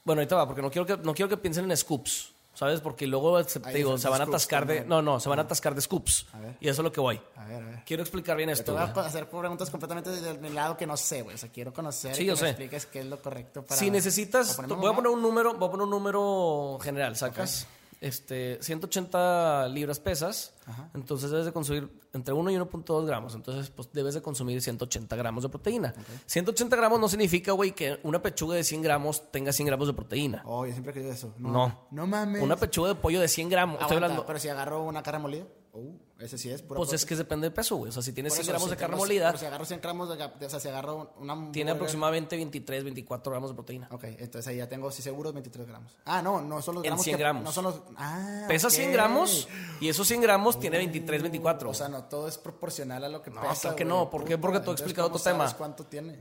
Bueno, 0.04 0.20
ahorita 0.20 0.36
va, 0.36 0.46
porque 0.46 0.62
no 0.62 0.70
quiero 0.70 0.84
que, 0.84 0.96
no 0.96 1.14
quiero 1.14 1.28
que 1.28 1.36
piensen 1.36 1.70
en 1.70 1.76
scoops, 1.76 2.31
¿sabes? 2.54 2.80
Porque 2.80 3.06
luego 3.06 3.42
se, 3.44 3.60
te 3.60 3.70
digo, 3.72 3.96
se 3.98 4.08
van 4.08 4.20
a 4.20 4.24
atascar 4.24 4.66
de... 4.66 4.84
No, 4.84 5.00
no, 5.02 5.18
se 5.20 5.28
van 5.28 5.38
a 5.38 5.42
atascar 5.42 5.74
de 5.74 5.80
scoops. 5.80 6.26
A 6.32 6.38
ver. 6.40 6.56
Y 6.60 6.68
eso 6.68 6.82
es 6.82 6.84
lo 6.84 6.92
que 6.92 7.00
voy. 7.00 7.20
A 7.36 7.44
ver, 7.46 7.62
a 7.62 7.66
ver. 7.66 7.84
Quiero 7.84 8.02
explicar 8.02 8.36
bien 8.36 8.48
Te 8.48 8.52
esto. 8.54 8.72
voy 8.72 8.82
a 8.82 9.06
hacer 9.06 9.28
preguntas 9.28 9.70
completamente 9.70 10.10
de 10.10 10.34
mi 10.38 10.50
lado 10.50 10.76
que 10.76 10.86
no 10.86 10.96
sé, 10.96 11.22
güey. 11.22 11.34
O 11.34 11.38
sea, 11.38 11.48
quiero 11.50 11.72
conocer 11.72 12.14
Sí, 12.14 12.22
y 12.22 12.26
yo 12.26 12.34
que 12.34 12.38
sé. 12.38 12.44
me 12.44 12.50
expliques 12.50 12.86
qué 12.86 13.00
es 13.00 13.06
lo 13.06 13.20
correcto 13.20 13.62
para... 13.62 13.78
Si 13.78 13.90
necesitas, 13.90 14.56
voy 14.66 14.90
a 14.92 14.94
poner 14.94 15.10
un 15.10 15.22
número, 15.22 15.54
voy 15.54 15.68
a 15.68 15.70
poner 15.70 15.84
un 15.84 15.90
número 15.90 16.78
general, 16.82 17.16
sacas 17.16 17.66
este 18.02 18.58
180 18.60 19.68
libras 19.68 20.00
pesas, 20.00 20.54
entonces 20.92 21.30
debes 21.30 21.46
de 21.46 21.52
consumir 21.52 21.88
entre 22.12 22.34
1 22.34 22.50
y 22.50 22.54
1.2 22.56 23.06
gramos, 23.06 23.34
entonces 23.34 23.70
pues 23.70 23.90
debes 23.92 24.14
de 24.14 24.20
consumir 24.20 24.60
180 24.60 25.14
gramos 25.16 25.44
de 25.44 25.48
proteína. 25.48 25.94
180 26.26 26.76
gramos 26.76 27.00
no 27.00 27.08
significa, 27.08 27.52
güey, 27.52 27.72
que 27.72 28.00
una 28.02 28.20
pechuga 28.20 28.56
de 28.56 28.64
100 28.64 28.82
gramos 28.82 29.30
tenga 29.30 29.52
100 29.52 29.66
gramos 29.66 29.86
de 29.86 29.94
proteína. 29.94 30.42
Oh, 30.44 30.66
yo 30.66 30.72
siempre 30.72 30.90
he 30.90 30.94
querido 30.94 31.12
eso. 31.12 31.32
No. 31.38 31.86
No 31.90 32.06
mames. 32.06 32.42
Una 32.42 32.56
pechuga 32.56 32.88
de 32.88 32.94
pollo 32.96 33.20
de 33.20 33.28
100 33.28 33.48
gramos, 33.48 33.74
estoy 33.74 33.96
Aguanta, 33.96 34.06
hablando, 34.06 34.26
Pero 34.26 34.38
si 34.40 34.48
agarro 34.48 34.82
una 34.82 35.02
carne 35.02 35.20
molida, 35.20 35.44
uh, 35.72 35.96
ese 36.22 36.38
sí 36.38 36.50
es 36.50 36.62
pura 36.62 36.78
pues 36.78 36.92
es 36.92 37.02
proteína. 37.02 37.08
que 37.08 37.16
depende 37.16 37.44
del 37.46 37.52
peso, 37.54 37.76
güey, 37.76 37.90
o 37.90 37.92
sea, 37.92 38.02
si 38.02 38.12
tienes 38.12 38.32
Por 38.32 38.36
100 38.36 38.42
eso, 38.44 38.52
gramos 38.52 38.70
de 38.70 38.76
carne 38.76 38.96
molida, 38.96 39.36
si 39.36 39.44
agarro 39.46 39.64
100 39.64 39.80
gramos 39.80 40.08
de, 40.16 40.24
o 40.24 40.50
sea, 40.50 40.60
si 40.60 40.68
agarro 40.68 41.12
una 41.18 41.50
tiene 41.52 41.70
aproximadamente 41.72 42.36
23, 42.36 42.84
24 42.84 43.30
gramos 43.30 43.50
de 43.50 43.54
proteína. 43.54 43.88
Ok, 43.90 44.04
entonces 44.04 44.46
ahí 44.48 44.56
ya 44.58 44.68
tengo, 44.68 44.90
sí, 44.90 45.02
seguro 45.02 45.32
23 45.32 45.66
gramos. 45.66 45.96
Ah, 46.04 46.22
no, 46.22 46.40
no 46.40 46.62
son 46.62 46.76
los 46.76 46.84
En 46.84 46.88
gramos 46.90 47.04
100 47.04 47.16
que- 47.16 47.20
gramos. 47.22 47.44
No 47.44 47.52
son 47.52 47.64
los... 47.64 47.80
Ah, 47.96 48.44
Pesa 48.48 48.68
ok. 48.68 48.72
100 48.74 48.92
gramos 48.92 49.48
y 49.80 49.88
esos 49.88 50.06
100 50.06 50.20
gramos 50.20 50.58
tiene 50.60 50.78
23, 50.78 51.22
24. 51.22 51.70
O 51.70 51.74
sea, 51.74 51.88
no 51.88 52.04
todo 52.04 52.28
es 52.28 52.38
proporcional 52.38 53.04
a 53.04 53.08
lo 53.08 53.22
que 53.22 53.30
No, 53.30 53.40
pesa, 53.40 53.60
claro 53.60 53.76
que 53.76 53.84
güey. 53.84 53.96
no. 53.96 54.10
¿Por 54.10 54.24
qué? 54.24 54.38
Porque 54.38 54.60
tú 54.60 54.70
has 54.70 54.80
explicado 54.80 55.08
¿cómo 55.08 55.16
otro 55.18 55.32
tema. 55.32 55.52
cuánto 55.56 55.84
tiene? 55.84 56.18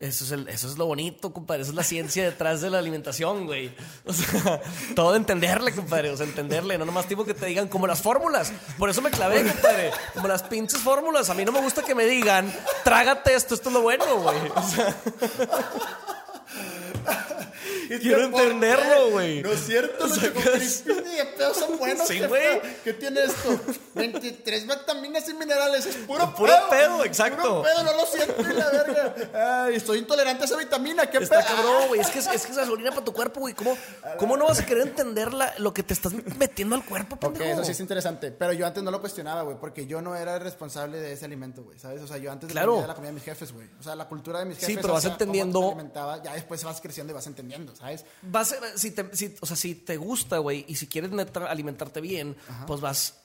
Eso 0.00 0.24
es, 0.24 0.30
el- 0.30 0.48
eso 0.48 0.66
es 0.66 0.78
lo 0.78 0.86
bonito, 0.86 1.30
compadre. 1.30 1.60
Esa 1.60 1.72
es 1.72 1.76
la 1.76 1.84
ciencia 1.84 2.24
detrás 2.24 2.62
de 2.62 2.70
la 2.70 2.78
alimentación, 2.78 3.44
güey. 3.46 3.70
O 4.06 4.14
sea, 4.14 4.62
todo 4.96 5.14
entenderle, 5.14 5.74
compadre. 5.74 6.08
O 6.10 6.16
sea, 6.16 6.24
entenderle. 6.24 6.78
No 6.78 6.86
nomás 6.86 7.04
tipo 7.06 7.26
que 7.26 7.34
te 7.34 7.44
digan 7.44 7.68
como 7.68 7.86
las 7.86 8.00
fórmulas. 8.00 8.50
Por 8.78 8.88
eso 8.88 9.02
me 9.02 9.10
clavé, 9.10 9.44
compadre. 9.46 9.90
Como 10.14 10.26
las 10.26 10.42
pinches 10.42 10.80
fórmulas. 10.80 11.28
A 11.28 11.34
mí 11.34 11.44
no 11.44 11.52
me 11.52 11.60
gusta 11.60 11.82
que 11.82 11.94
me 11.94 12.06
digan, 12.06 12.50
trágate 12.82 13.34
esto, 13.34 13.54
esto 13.54 13.68
es 13.68 13.74
lo 13.74 13.82
bueno, 13.82 14.06
güey. 14.22 14.38
O 14.56 14.62
sea, 14.62 14.96
quiero 17.98 18.24
entenderlo, 18.24 19.10
güey. 19.10 19.42
No 19.42 19.50
es 19.50 19.66
cierto, 19.66 20.06
los 20.06 20.20
Choco 20.20 20.40
Crispy 20.40 20.92
ni 20.92 21.16
de 21.16 21.24
pedo 21.36 21.54
son 21.54 21.78
buenos. 21.78 22.06
Sí, 22.06 22.18
¿qué 22.18 22.26
güey. 22.26 22.60
¿Qué 22.84 22.92
tiene 22.94 23.22
esto? 23.24 23.58
23 23.94 24.66
vitaminas 24.66 25.28
y 25.28 25.34
minerales. 25.34 25.86
Es 25.86 25.96
puro, 25.96 26.34
Puro 26.34 26.52
pedo, 26.70 27.04
exacto. 27.04 27.42
Puro 27.42 27.62
pedo, 27.62 27.82
no 27.84 27.92
lo 27.96 28.06
siento 28.06 28.40
y 28.40 28.54
la 28.54 28.70
verga. 28.70 29.64
Ay, 29.64 29.74
estoy 29.76 29.98
intolerante 29.98 30.42
a 30.44 30.46
esa 30.46 30.56
vitamina. 30.56 31.06
¿Qué 31.10 31.18
Está 31.18 31.38
pedo? 31.44 31.56
cabrón, 31.56 31.88
güey. 31.88 32.00
Es 32.00 32.08
que 32.10 32.18
es, 32.20 32.26
es 32.26 32.44
que 32.46 32.52
es 32.52 32.56
gasolina 32.58 32.90
para 32.90 33.04
tu 33.04 33.12
cuerpo, 33.12 33.40
güey. 33.40 33.54
¿Cómo, 33.54 33.76
¿Cómo 34.18 34.36
no 34.36 34.46
vas 34.46 34.60
a 34.60 34.66
querer 34.66 34.86
entender 34.86 35.32
la- 35.34 35.52
lo 35.58 35.72
que 35.74 35.82
te 35.82 35.94
estás 35.94 36.12
metiendo 36.38 36.74
al 36.76 36.84
cuerpo, 36.84 37.16
Ok, 37.16 37.20
pendejo? 37.22 37.52
eso 37.52 37.64
sí 37.64 37.72
es 37.72 37.80
interesante. 37.80 38.30
Pero 38.30 38.52
yo 38.52 38.66
antes 38.66 38.82
no 38.82 38.90
lo 38.90 39.00
cuestionaba, 39.00 39.42
güey, 39.42 39.56
porque 39.58 39.86
yo 39.86 40.00
no 40.00 40.14
era 40.16 40.36
el 40.36 40.40
responsable 40.42 40.98
de 41.00 41.12
ese 41.12 41.24
alimento, 41.24 41.62
güey, 41.62 41.78
¿sabes? 41.78 42.00
O 42.02 42.06
sea, 42.06 42.16
yo 42.18 42.30
antes 42.30 42.50
Claro. 42.50 42.84
la 42.86 42.94
comida 42.94 43.08
de 43.10 43.14
mis 43.14 43.24
jefes, 43.24 43.52
güey. 43.52 43.66
O 43.78 43.82
sea, 43.82 43.94
la 43.96 44.06
cultura 44.08 44.38
de 44.40 44.44
mis 44.46 44.56
Sí, 44.58 44.66
jefes. 44.66 44.78
pero 44.82 44.94
vas 44.94 45.04
entendiendo- 45.04 45.76
ya 46.24 46.34
después 46.34 46.62
vas 46.64 46.80
creciendo 46.80 47.12
y 47.12 47.14
vas 47.14 47.26
entendiendo, 47.26 47.72
¿sabes? 47.80 48.04
Vas 48.22 48.52
a- 48.52 48.78
si 48.78 48.90
te, 48.92 49.16
si- 49.16 49.34
o 49.40 49.46
sea, 49.46 49.56
si 49.56 49.74
te 49.74 49.96
gusta, 49.96 50.38
güey, 50.38 50.64
y 50.68 50.76
si 50.76 50.86
quieres 50.86 51.10
neta 51.10 51.46
alimentarte 51.50 52.00
bien, 52.00 52.36
pues 52.66 52.80
vas 52.80 53.16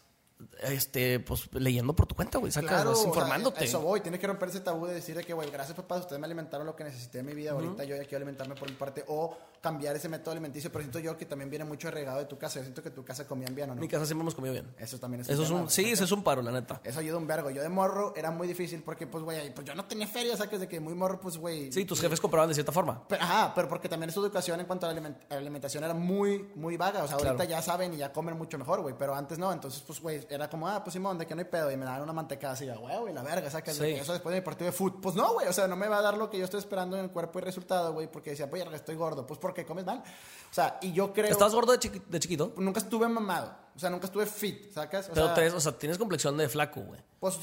este, 0.62 1.20
pues 1.20 1.50
leyendo 1.54 1.96
por 1.96 2.06
tu 2.08 2.16
cuenta, 2.16 2.38
güey. 2.40 2.52
Sacas, 2.52 2.70
Claro, 2.70 2.90
vas 2.92 3.00
o 3.00 3.02
sea, 3.02 3.10
informándote. 3.10 3.60
a 3.62 3.64
eso 3.64 3.82
voy, 3.82 4.02
tienes 4.02 4.20
que 4.20 4.28
romper 4.28 4.50
ese 4.50 4.60
tabú 4.62 4.86
de 4.86 4.94
decir 4.94 5.16
de 5.16 5.24
que, 5.24 5.34
güey, 5.34 5.50
gracias 5.50 5.76
papás, 5.76 6.02
ustedes 6.02 6.20
me 6.20 6.26
alimentaron 6.26 6.66
lo 6.66 6.76
que 6.76 6.84
necesité 6.84 7.20
en 7.20 7.26
mi 7.26 7.34
vida, 7.34 7.52
ahorita 7.52 7.84
yo 7.84 7.96
ya 7.96 8.04
quiero 8.04 8.18
alimentarme 8.18 8.56
por 8.56 8.70
mi 8.70 8.76
parte, 8.76 9.04
o 9.08 9.36
cambiar 9.62 9.96
ese 9.96 10.10
método 10.10 10.32
alimenticio, 10.32 10.72
pero 10.72 10.84
siento 10.84 11.00
yo 11.00 11.18
que 11.18 11.26
también 11.26 11.50
viene 11.50 11.66
mucho 11.66 11.90
regado 11.90 12.20
de 12.20 12.26
tu 12.26 12.38
casa, 12.38 12.60
yo 12.60 12.64
siento 12.66 12.84
que 12.84 12.92
tu 12.92 13.04
casa 13.04 13.26
comían 13.28 13.56
bien 13.56 13.70
o 13.72 13.76
no. 13.76 13.82
Mi 13.82 13.88
casa 13.88 14.06
siempre 14.06 14.22
hemos 14.24 14.36
comido 14.36 14.54
bien. 14.54 14.76
Eso 14.78 15.00
también 15.00 15.22
es 15.22 15.30
Eso 15.30 15.42
es 15.42 15.48
tema, 15.48 15.62
un, 15.62 15.70
sí, 15.70 15.90
eso 15.92 16.04
es 16.04 16.12
un 16.12 16.24
paro, 16.24 16.42
la 16.44 16.52
neta. 16.52 16.82
Eso 16.84 17.00
ayuda 17.00 17.18
un 17.18 17.26
vergo. 17.26 17.50
Yo 17.50 17.62
de 17.64 17.70
morro 17.70 18.14
era 18.16 18.30
muy 18.30 18.48
difícil 18.48 18.84
porque, 18.84 19.08
pues, 19.08 19.24
güey, 19.24 19.54
pues 19.56 19.66
yo 19.66 19.74
no 19.74 19.86
tenía 19.86 20.06
feria, 20.08 20.38
¿sabes? 20.38 20.60
De 20.60 20.68
que 20.68 20.80
muy 20.80 20.94
morro, 20.94 21.20
pues, 21.20 21.38
güey. 21.38 21.72
Sí, 21.72 21.84
tus 21.86 22.00
jefes 22.00 22.22
compraban 22.22 22.48
de 22.50 22.54
cierta 22.54 22.72
forma. 22.72 23.08
Pero, 23.08 23.24
ajá, 23.24 23.54
pero 23.56 23.68
porque 23.68 23.90
también 23.90 24.12
su 24.12 24.20
educación 24.24 24.60
en 24.60 24.68
cuanto 24.68 24.86
a 24.88 24.94
la 24.94 25.02
aliment- 25.02 25.18
alimentación 25.32 25.84
era 25.84 25.94
muy, 25.96 26.48
muy 26.56 26.78
vaga. 26.78 27.04
O 27.04 27.08
sea, 27.08 27.16
ahorita 27.16 27.36
Claro. 27.36 27.50
ya 27.50 27.62
saben 27.64 27.94
y 27.96 27.98
ya 27.98 28.14
comen 28.14 28.38
mucho 28.38 28.60
mejor, 28.60 28.82
güey. 28.82 28.94
Pero 28.98 29.16
antes 29.16 29.40
no. 29.40 29.52
Entonces, 29.52 29.82
pues, 29.82 30.00
güey, 30.00 30.25
era 30.30 30.50
como, 30.50 30.68
ah, 30.68 30.84
pues 30.84 30.94
Simón, 30.94 31.18
de 31.18 31.26
que 31.26 31.36
no 31.36 31.40
hay 31.42 31.46
pedo. 31.48 31.72
Y 31.72 31.78
me 31.78 31.86
daban 31.86 32.02
una 32.02 32.14
mantecada 32.14 32.54
así, 32.54 32.66
güey, 32.68 32.98
güey, 33.00 33.14
la 33.14 33.24
verga, 33.24 33.50
de 33.50 33.74
Sí. 33.74 33.80
que 33.80 34.00
Eso 34.00 34.14
después 34.14 34.34
de 34.34 34.42
mi 34.42 34.46
partido 34.46 34.66
de 34.68 34.72
fútbol. 34.72 35.02
Pues 35.02 35.16
no, 35.16 35.34
güey. 35.34 35.48
O 35.48 35.54
sea, 35.54 35.68
no 35.68 35.76
me 35.76 35.88
va 35.88 35.98
a 35.98 36.02
dar 36.02 36.18
lo 36.18 36.30
que 36.30 36.38
yo 36.38 36.46
estoy 36.46 36.60
esperando 36.60 36.98
en 36.98 37.04
el 37.06 37.12
cuerpo 37.12 37.40
y 37.40 37.42
resultado, 37.44 37.94
güey. 37.94 38.08
Porque 38.08 38.32
decía, 38.32 38.50
pues, 38.50 38.64
ya 38.64 38.76
estoy 38.76 38.96
gordo. 38.96 39.26
Pues 39.26 39.40
porque 39.40 39.66
comes 39.66 39.86
mal. 39.86 40.00
O 40.00 40.54
sea, 40.54 40.78
y 40.82 40.94
yo 40.94 41.12
creo. 41.14 41.32
¿Estás 41.32 41.54
gordo 41.54 41.72
de, 41.72 41.80
chiqui- 41.80 42.06
de 42.06 42.20
chiquito? 42.20 42.54
Nunca 42.58 42.80
estuve 42.80 43.08
mamado. 43.08 43.65
O 43.76 43.80
sea, 43.80 43.90
nunca 43.90 44.06
estuve 44.06 44.26
fit, 44.26 44.72
¿sacas? 44.72 45.10
O 45.10 45.14
Pero 45.14 45.26
sea, 45.26 45.36
te- 45.36 45.50
o 45.52 45.60
sea, 45.60 45.78
tienes 45.78 45.98
complexión 45.98 46.38
de 46.38 46.48
flaco, 46.48 46.80
güey. 46.80 47.02
Pues, 47.20 47.38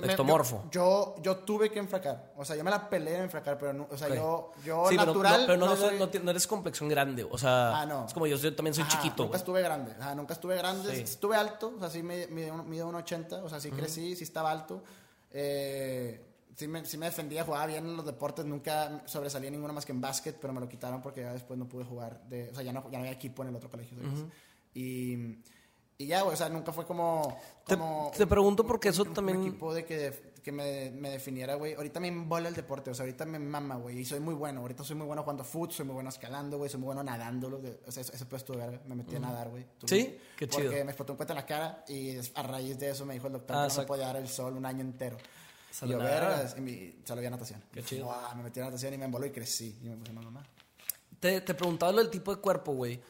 me- 0.00 0.12
Ectomorfo. 0.12 0.64
Yo, 0.70 1.16
yo, 1.16 1.22
yo 1.22 1.36
tuve 1.38 1.70
que 1.70 1.78
enfracar. 1.78 2.32
O 2.38 2.44
sea, 2.44 2.56
yo 2.56 2.64
me 2.64 2.70
la 2.70 2.88
peleé 2.88 3.16
en 3.16 3.22
enfracar, 3.24 3.58
pero 3.58 3.74
no, 3.74 3.86
o 3.90 3.96
sea, 3.98 4.08
yo, 4.08 4.52
yo 4.64 4.88
sí, 4.88 4.96
pero, 4.96 5.06
natural. 5.12 5.40
no, 5.42 5.46
pero 5.46 5.58
no, 5.58 5.66
no 5.66 5.72
no- 5.74 6.08
soy- 6.08 6.20
no 6.22 6.30
eres 6.30 6.46
complexión 6.46 6.88
grande. 6.88 7.22
O 7.30 7.36
sea, 7.36 7.80
Ah, 7.82 7.84
no. 7.86 8.06
es 8.06 8.14
como 8.14 8.26
yo, 8.26 8.36
yo 8.38 8.56
también 8.56 8.72
soy 8.72 8.84
Ajá, 8.84 8.92
chiquito, 9.02 9.24
Nunca 9.24 9.36
estuve 9.36 9.60
grande. 9.60 9.92
Ajá, 10.00 10.14
nunca 10.14 10.32
estuve 10.32 10.56
grande. 10.56 10.94
Sí. 10.94 11.02
Estuve 11.02 11.36
alto. 11.36 11.74
O 11.76 11.80
sea, 11.80 11.90
sí 11.90 12.02
me, 12.02 12.26
uno- 12.50 12.64
mido 12.64 12.88
1,80. 12.88 13.42
O 13.44 13.48
sea, 13.50 13.60
sí 13.60 13.70
crecí, 13.70 14.16
sí 14.16 14.24
estaba 14.24 14.50
alto. 14.50 14.82
Eh, 15.30 16.24
sí, 16.56 16.66
me, 16.66 16.84
sí 16.86 16.96
me 16.96 17.06
defendía, 17.06 17.44
jugaba 17.44 17.66
bien 17.66 17.84
en 17.86 17.96
los 17.96 18.06
deportes. 18.06 18.46
Nunca 18.46 19.02
sobresalía 19.04 19.50
ninguno 19.50 19.74
más 19.74 19.84
que 19.84 19.92
en 19.92 20.00
básquet, 20.00 20.36
pero 20.40 20.54
me 20.54 20.60
lo 20.60 20.68
quitaron 20.68 21.02
porque 21.02 21.20
ya 21.20 21.32
después 21.34 21.58
no 21.58 21.68
pude 21.68 21.84
jugar. 21.84 22.22
De, 22.28 22.48
o 22.50 22.54
sea, 22.54 22.62
ya 22.62 22.72
no, 22.72 22.84
ya 22.90 22.92
no 22.98 23.04
había 23.04 23.12
equipo 23.12 23.42
en 23.42 23.48
el 23.50 23.56
otro 23.56 23.68
colegio. 23.68 23.98
Y. 24.74 25.42
Y 26.00 26.06
ya, 26.06 26.22
güey, 26.22 26.34
o 26.34 26.36
sea, 26.36 26.48
nunca 26.48 26.72
fue 26.72 26.86
como... 26.86 27.36
Te- 27.66 27.76
como 27.76 28.12
te 28.16 28.24
pregunto 28.26 28.64
porque 28.64 28.90
eso 28.90 29.02
un- 29.02 29.08
un 29.08 29.14
también- 29.14 29.40
equipo 29.42 29.74
de 29.74 29.84
que, 29.84 30.32
que 30.44 30.52
me, 30.52 30.92
me 30.92 31.10
definiera, 31.10 31.56
güey. 31.56 31.74
Ahorita 31.74 31.98
me 31.98 32.06
embola 32.06 32.48
el 32.48 32.54
deporte, 32.54 32.90
o 32.90 32.94
sea, 32.94 33.02
ahorita 33.02 33.24
me 33.26 33.40
mama, 33.40 33.74
güey. 33.74 33.98
Y 33.98 34.04
soy 34.04 34.20
muy 34.20 34.34
bueno. 34.34 34.60
Ahorita 34.60 34.84
soy 34.84 34.94
muy 34.94 35.06
bueno 35.08 35.22
jugando 35.24 35.42
fútbol, 35.42 35.72
soy 35.72 35.86
muy 35.86 35.94
bueno 35.94 36.08
escalando, 36.10 36.56
güey. 36.56 36.70
Soy 36.70 36.78
muy 36.78 36.86
bueno 36.86 37.02
nadando. 37.02 37.50
lo 37.50 37.60
que- 37.60 37.80
o 37.84 37.90
sea, 37.90 38.02
eso, 38.02 38.12
eso 38.12 38.28
pues 38.28 38.44
tu 38.44 38.54
verga. 38.54 38.80
Me 38.86 38.94
metí 38.94 39.16
a 39.16 39.18
nadar, 39.18 39.48
güey. 39.48 39.66
¿Sí? 39.86 40.16
Qué 40.36 40.48
chido. 40.48 40.66
Porque 40.68 40.84
me 40.84 40.92
explotó 40.92 41.14
un 41.14 41.16
cuento 41.16 41.32
en 41.32 41.36
la 41.38 41.46
cara 41.46 41.84
y 41.88 42.16
a 42.32 42.42
raíz 42.44 42.78
de 42.78 42.90
eso 42.90 43.04
me 43.04 43.14
dijo 43.14 43.26
el 43.26 43.32
doctor 43.32 43.56
Ah, 43.56 43.66
que 43.66 43.74
no 43.74 43.80
me 43.80 43.86
podía 43.86 44.06
dar 44.06 44.16
el 44.18 44.28
sol 44.28 44.56
un 44.56 44.66
año 44.66 44.82
entero. 44.82 45.16
Y 45.82 45.88
yo, 45.88 45.98
vergas, 45.98 46.54
y 46.56 46.60
mi, 46.60 46.94
solo 47.04 47.20
vi 47.20 47.28
natación. 47.28 47.60
Qué 47.72 47.82
chido. 47.82 48.04
Guau, 48.04 48.36
me 48.36 48.44
metí 48.44 48.60
a 48.60 48.66
natación 48.66 48.94
y 48.94 48.98
me 48.98 49.04
emboló 49.06 49.26
y 49.26 49.30
crecí. 49.32 49.76
Y 49.82 49.88
me 49.88 49.96
puse 49.96 50.12
mamá. 50.12 50.46
Te, 51.18 51.40
te 51.40 51.54
preguntaba 51.54 51.90
lo 51.90 51.98
del 51.98 52.10
tipo 52.10 52.32
de 52.32 52.40
cuerpo, 52.40 52.72
güey. 52.72 53.00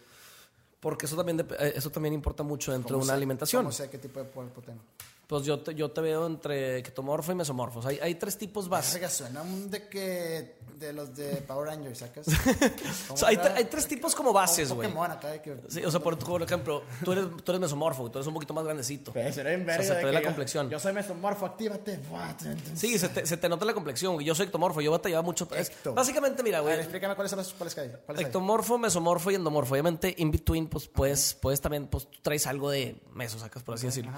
Porque 0.80 1.06
eso 1.06 1.16
también, 1.16 1.40
eh, 1.59 1.72
eso 1.74 1.90
también 1.90 2.14
importa 2.14 2.42
mucho 2.42 2.72
dentro 2.72 2.88
de 2.90 2.92
¿Cómo 2.94 3.05
una 3.05 3.12
sé- 3.12 3.16
alimentación. 3.16 3.62
¿Cómo 3.62 3.72
sé 3.72 3.90
qué 3.90 3.98
tipo 3.98 4.20
de 4.22 4.26
cuerpo 4.28 4.60
tengo? 4.62 4.80
Pues 5.28 5.44
yo 5.44 5.60
te, 5.60 5.74
yo 5.74 5.90
te 5.90 6.00
veo 6.00 6.26
entre 6.26 6.82
ketomorfo 6.82 7.32
y 7.32 7.34
mesomorfos. 7.34 7.84
Hay, 7.84 7.98
hay 8.02 8.14
tres 8.14 8.36
tipos 8.38 8.66
básicos. 8.68 8.94
Verga, 8.94 9.10
suena 9.10 9.42
un 9.42 9.70
de 9.70 9.86
que... 9.88 10.59
De 10.78 10.92
los 10.92 11.14
de 11.16 11.36
Power 11.38 11.66
Rangers, 11.70 11.98
¿sacas? 11.98 12.26
O 13.10 13.16
sea, 13.16 13.28
hay, 13.30 13.36
tre- 13.36 13.52
hay 13.56 13.64
tres 13.64 13.88
tipos 13.88 14.14
como 14.14 14.32
bases, 14.32 14.72
güey. 14.72 14.86
Pokémon 14.88 15.10
acá 15.10 15.28
de 15.28 15.42
que... 15.42 15.56
Sí, 15.68 15.84
o 15.84 15.90
sea, 15.90 15.98
por, 15.98 16.16
por 16.20 16.40
ejemplo, 16.40 16.84
tú 17.05 17.10
eres, 17.12 17.24
tú 17.42 17.50
eres 17.50 17.60
mesomorfo, 17.60 18.09
tú 18.10 18.18
eres 18.18 18.28
un 18.28 18.34
poquito 18.34 18.55
más 18.55 18.64
grandecito. 18.64 19.12
Pero 19.12 19.32
será 19.32 19.52
en 19.55 19.62
O 19.62 19.72
sea, 19.72 19.82
se 19.82 19.94
te 19.96 20.05
ve 20.05 20.12
la 20.12 20.20
yo- 20.20 20.26
complexión. 20.26 20.70
Yo 20.70 20.78
soy 20.78 20.92
mesomorfo, 20.92 21.46
actívate. 21.46 21.98
Sí, 22.74 22.96
se 22.96 23.09
te, 23.09 23.26
se 23.26 23.36
te 23.36 23.48
nota 23.48 23.64
la 23.64 23.74
complexión, 23.74 24.14
güey. 24.14 24.24
Yo 24.24 24.36
soy 24.36 24.46
ectomorfo, 24.46 24.80
yo 24.80 24.92
batallaba 24.92 25.22
mucho. 25.22 25.48
es- 25.56 25.72
básicamente, 25.94 26.42
mira, 26.44 26.60
güey. 26.60 26.76
explícame 26.78 27.16
cuáles 27.16 27.30
son 27.30 27.38
los 27.38 27.52
cuáles 27.55 27.74
que 27.74 27.80
hay. 27.80 27.92
¿Cuáles 28.06 28.20
hay? 28.20 28.26
Ectomorfo, 28.26 28.78
mesomorfo 28.78 29.30
y 29.32 29.34
endomorfo. 29.34 29.72
Obviamente, 29.74 30.14
in 30.18 30.30
between, 30.30 30.68
pues 30.68 30.86
puedes, 30.86 31.34
puedes 31.34 31.60
también, 31.60 31.88
pues 31.88 32.09
tú 32.09 32.18
traes 32.22 32.46
algo 32.46 32.70
de 32.70 33.02
meso, 33.14 33.36
sacas, 33.38 33.64
por 33.64 33.74
así 33.74 33.86
decirlo. 33.86 34.12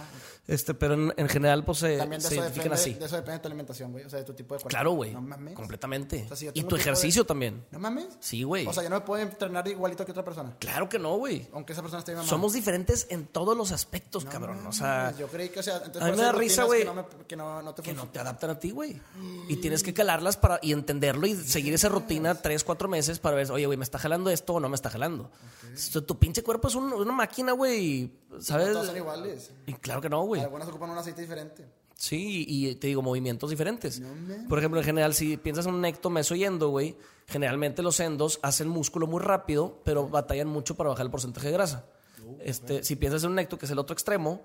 Este, 0.46 0.74
pero 0.74 0.94
en, 1.08 1.14
en 1.16 1.28
general, 1.28 1.64
pues 1.64 1.78
se, 1.78 1.96
También 1.98 2.20
de 2.22 2.28
se 2.28 2.34
eso, 2.34 2.42
identifican 2.42 2.70
depende, 2.72 2.90
así. 2.92 2.94
de 3.00 3.04
eso 3.06 3.16
depende 3.16 3.32
de 3.32 3.38
tu 3.40 3.48
alimentación, 3.48 3.92
güey. 3.92 4.04
O 4.04 4.10
sea, 4.10 4.18
de 4.18 4.24
tu 4.24 4.32
tipo 4.34 4.54
de 4.54 4.60
cuerpo. 4.60 4.68
Claro, 4.68 4.92
güey. 4.92 5.12
No 5.12 5.20
mames. 5.20 5.54
Completamente. 5.54 6.22
O 6.24 6.28
sea, 6.28 6.36
si 6.36 6.44
yo 6.46 6.50
y 6.50 6.54
tu 6.54 6.60
un 6.60 6.64
tipo 6.66 6.76
de- 6.76 6.82
ejercicio 6.82 7.24
también. 7.26 7.64
¿No 7.70 7.78
mames? 7.78 8.08
Sí, 8.20 8.42
güey. 8.42 8.66
O 8.66 8.72
sea, 8.72 8.82
yo 8.82 8.90
no 8.90 8.96
me 8.96 9.02
puedo 9.02 9.22
entrenar 9.22 9.66
igualito 9.68 10.04
que 10.04 10.12
otra 10.12 10.24
persona. 10.24 10.54
Claro 10.58 10.88
que 10.88 10.98
no, 10.98 11.16
güey. 11.16 11.48
Aunque 11.52 11.72
esa 11.72 11.82
persona 11.82 12.00
esté 12.00 12.12
mamada. 12.12 12.28
Somos 12.28 12.52
diferentes 12.52 13.06
en 13.10 13.26
todos 13.26 13.56
los 13.56 13.72
aspectos, 13.72 14.24
No 14.24 14.30
cabrón. 14.30 14.58
O 14.58 14.62
mames, 14.62 14.76
sea, 14.76 15.14
Yo 15.18 15.26
creí 15.28 15.48
que, 15.48 15.60
o 15.60 15.62
sea, 15.62 15.76
entonces 15.78 16.02
a 16.02 16.04
mí 16.06 16.10
por 16.10 16.16
me 16.18 16.22
da 16.24 16.28
esas 16.30 16.38
risa, 16.40 16.62
rutinas 16.62 16.66
güey, 16.66 16.80
Que 16.80 16.84
no, 16.86 16.94
me- 16.94 17.26
que 17.26 17.36
no, 17.36 17.62
no 17.62 17.74
te 17.74 17.82
que 17.82 17.92
no 17.92 18.00
funcionan. 18.02 18.12
te 18.12 18.18
adaptan 18.20 18.50
a 18.50 18.58
ti, 18.58 18.70
güey. 18.70 19.00
Y 19.48 19.56
tienes 19.56 19.82
que 19.82 19.94
calarlas 19.94 20.36
para 20.36 20.58
y 20.62 20.72
entenderlo 20.72 21.26
y 21.26 21.34
seguir 21.36 21.74
esa 21.74 21.88
rutina 21.88 22.34
tres, 22.34 22.64
cuatro 22.64 22.88
meses 22.88 23.18
para 23.18 23.36
ver, 23.36 23.50
oye, 23.50 23.66
güey, 23.66 23.76
¿me 23.78 23.84
está 23.84 23.98
jalando 23.98 24.30
esto 24.30 24.54
o 24.54 24.60
no 24.60 24.68
me 24.68 24.74
está 24.76 24.90
jalando? 24.90 25.30
Tu 26.06 26.18
pinche 26.18 26.42
cuerpo 26.42 26.68
es 26.68 26.74
un- 26.74 26.92
una 26.92 27.12
máquina, 27.12 27.52
güey. 27.52 28.10
¿Sabes? 28.40 28.72
Todos 28.72 28.86
son 28.86 28.96
iguales. 28.96 29.50
Y 29.66 29.72
claro 29.74 30.00
que 30.00 30.08
no, 30.08 30.22
güey. 30.22 30.40
Algunas 30.40 30.68
ocupan 30.68 30.89
un 30.92 30.98
aceite 30.98 31.20
diferente. 31.22 31.66
Sí, 31.94 32.44
y 32.48 32.74
te 32.76 32.86
digo, 32.86 33.02
movimientos 33.02 33.50
diferentes. 33.50 34.00
No. 34.00 34.48
Por 34.48 34.58
ejemplo, 34.58 34.80
en 34.80 34.86
general, 34.86 35.12
si 35.14 35.36
piensas 35.36 35.66
en 35.66 35.74
un 35.74 35.84
ecto, 35.84 36.08
meso 36.08 36.34
y 36.34 36.44
endo, 36.44 36.70
güey, 36.70 36.96
generalmente 37.26 37.82
los 37.82 38.00
endos 38.00 38.40
hacen 38.42 38.68
músculo 38.68 39.06
muy 39.06 39.20
rápido, 39.20 39.80
pero 39.84 40.08
batallan 40.08 40.48
mucho 40.48 40.76
para 40.76 40.88
bajar 40.90 41.04
el 41.04 41.10
porcentaje 41.10 41.48
de 41.48 41.52
grasa. 41.52 41.84
este, 42.40 42.82
Si 42.84 42.96
piensas 42.96 43.24
en 43.24 43.32
un 43.32 43.38
ecto, 43.38 43.58
que 43.58 43.66
es 43.66 43.70
el 43.70 43.78
otro 43.78 43.92
extremo, 43.92 44.40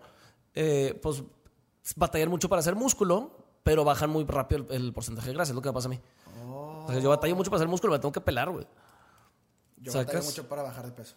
eh, 0.53 0.99
pues 1.01 1.23
batallan 1.95 2.29
mucho 2.29 2.49
para 2.49 2.59
hacer 2.59 2.75
músculo, 2.75 3.31
pero 3.63 3.85
bajan 3.85 4.09
muy 4.09 4.25
rápido 4.25 4.65
el, 4.69 4.83
el 4.87 4.93
porcentaje 4.93 5.29
de 5.29 5.35
grasa, 5.35 5.51
es 5.51 5.55
lo 5.55 5.61
que 5.61 5.69
me 5.69 5.73
pasa 5.73 5.87
a 5.87 5.91
mí. 5.91 5.99
O 6.45 6.87
sea, 6.89 6.99
yo 6.99 7.09
batallo 7.09 7.35
mucho 7.37 7.49
para 7.49 7.59
hacer 7.59 7.69
músculo, 7.69 7.93
me 7.93 7.99
tengo 7.99 8.11
que 8.11 8.21
pelar, 8.21 8.49
güey. 8.49 8.67
Yo 9.77 9.91
¿Sacas? 9.93 10.07
batallo 10.07 10.25
mucho 10.25 10.47
para 10.49 10.61
bajar 10.63 10.85
de 10.85 10.91
peso. 10.91 11.15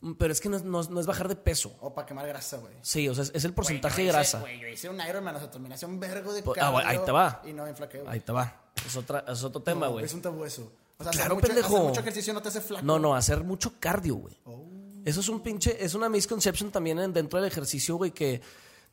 Mm, 0.00 0.12
Pero 0.12 0.32
es 0.32 0.40
que 0.40 0.48
no 0.48 0.56
es, 0.56 0.62
no 0.64 0.80
es- 0.80 0.90
no 0.90 1.00
es 1.00 1.06
bajar 1.06 1.26
de 1.28 1.34
peso. 1.36 1.74
O 1.80 1.92
para 1.92 2.06
quemar 2.06 2.26
grasa, 2.28 2.56
güey. 2.58 2.72
Sí, 2.82 3.08
o 3.08 3.14
sea, 3.14 3.24
es, 3.24 3.32
es 3.34 3.44
el 3.44 3.52
porcentaje 3.52 4.02
de 4.02 4.08
grasa. 4.08 4.40
Güey, 4.40 4.60
yo 4.60 4.68
hice 4.68 4.88
un 4.88 5.00
Ironman, 5.00 5.34
o 5.36 5.38
sea, 5.40 5.50
terminé 5.50 5.74
hace 5.74 5.86
un 5.86 5.98
vergo 5.98 6.32
de 6.32 6.42
Pues, 6.42 6.60
ah, 6.62 6.70
güey, 6.70 6.86
ahí 6.86 6.98
te 7.04 7.10
va. 7.12 7.42
Y 7.44 7.52
no 7.52 7.66
enflaqué, 7.66 7.98
güey. 8.00 8.12
Ahí 8.12 8.20
te 8.20 8.32
va. 8.32 8.62
Es, 8.86 8.96
otra, 8.96 9.24
es 9.26 9.42
otro 9.42 9.60
tema, 9.60 9.86
No, 9.86 9.92
güey. 9.92 10.04
Es 10.04 10.14
un 10.14 10.22
tabú 10.22 10.44
eso. 10.44 10.70
O 10.98 11.02
sea, 11.04 11.12
Claro, 11.12 11.24
hacer 11.26 11.34
mucho, 11.34 11.46
pendejo. 11.46 11.74
hacer 11.76 11.88
mucho 11.88 12.00
ejercicio 12.00 12.32
no 12.34 12.42
te 12.42 12.48
hace 12.48 12.60
flaco. 12.60 12.84
No, 12.86 12.98
no, 12.98 13.14
hacer 13.14 13.42
mucho 13.44 13.72
cardio, 13.80 14.14
güey. 14.16 14.36
Oh. 14.44 14.64
Eso 15.04 15.20
es 15.20 15.28
un 15.28 15.40
pinche, 15.40 15.82
es 15.84 15.94
una 15.94 16.08
misconception 16.08 16.70
también 16.70 16.98
en- 16.98 17.12
dentro 17.12 17.40
del 17.40 17.48
ejercicio, 17.50 17.96
güey, 17.96 18.10
que 18.12 18.40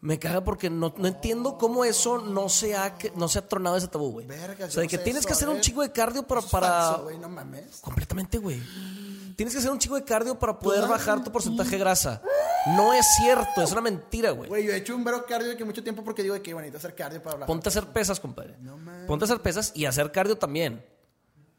me 0.01 0.17
caga 0.19 0.43
porque 0.43 0.69
no, 0.69 0.93
no 0.97 1.07
entiendo 1.07 1.57
cómo 1.57 1.83
eso 1.85 2.19
no 2.19 2.47
se 2.49 2.75
ha, 2.75 2.95
que- 2.97 3.11
no 3.15 3.27
se 3.27 3.39
ha 3.39 3.47
tronado 3.47 3.77
ese 3.77 3.87
tabú, 3.87 4.11
güey. 4.11 4.25
Verga, 4.27 4.65
o 4.65 4.67
yo 4.67 4.71
sea, 4.73 4.81
de 4.81 4.87
no 4.87 4.89
que 4.91 4.97
sé 4.97 5.03
tienes 5.03 5.19
eso, 5.21 5.27
que 5.27 5.33
hacer 5.33 5.47
un 5.49 5.55
ver. 5.55 5.63
chico 5.63 5.81
de 5.81 5.91
cardio 5.91 6.23
para... 6.23 6.39
Eso 6.39 6.47
es 6.47 6.51
para... 6.51 6.67
falso, 6.67 7.03
güey, 7.03 7.17
no 7.17 7.29
mames. 7.29 7.77
Completamente, 7.81 8.37
güey. 8.37 8.61
Tienes 9.35 9.53
que 9.53 9.59
hacer 9.59 9.71
un 9.71 9.79
chico 9.79 9.95
de 9.95 10.03
cardio 10.03 10.39
para 10.39 10.57
poder 10.57 10.87
bajar 10.87 11.23
tu 11.23 11.31
porcentaje 11.31 11.71
de 11.71 11.77
grasa. 11.77 12.21
No 12.67 12.93
es 12.93 13.05
cierto, 13.17 13.61
es 13.61 13.71
una 13.71 13.81
mentira, 13.81 14.31
güey. 14.31 14.49
Güey, 14.49 14.65
yo 14.65 14.71
he 14.71 14.77
hecho 14.77 14.95
un 14.95 15.03
vergo 15.03 15.25
cardio 15.25 15.49
de 15.49 15.57
que 15.57 15.65
mucho 15.65 15.83
tiempo 15.83 16.03
porque 16.03 16.23
digo 16.23 16.41
que 16.41 16.53
bonito 16.53 16.77
hacer 16.77 16.95
cardio 16.95 17.21
para 17.21 17.33
hablar. 17.33 17.47
Ponte 17.47 17.67
a 17.67 17.69
hacer 17.69 17.85
pesas, 17.87 18.19
compadre. 18.19 18.55
No 18.61 18.77
mames. 18.77 19.07
Ponte 19.07 19.25
a 19.25 19.27
hacer 19.27 19.41
pesas 19.41 19.71
y 19.75 19.85
hacer 19.85 20.11
cardio 20.11 20.37
también. 20.37 20.83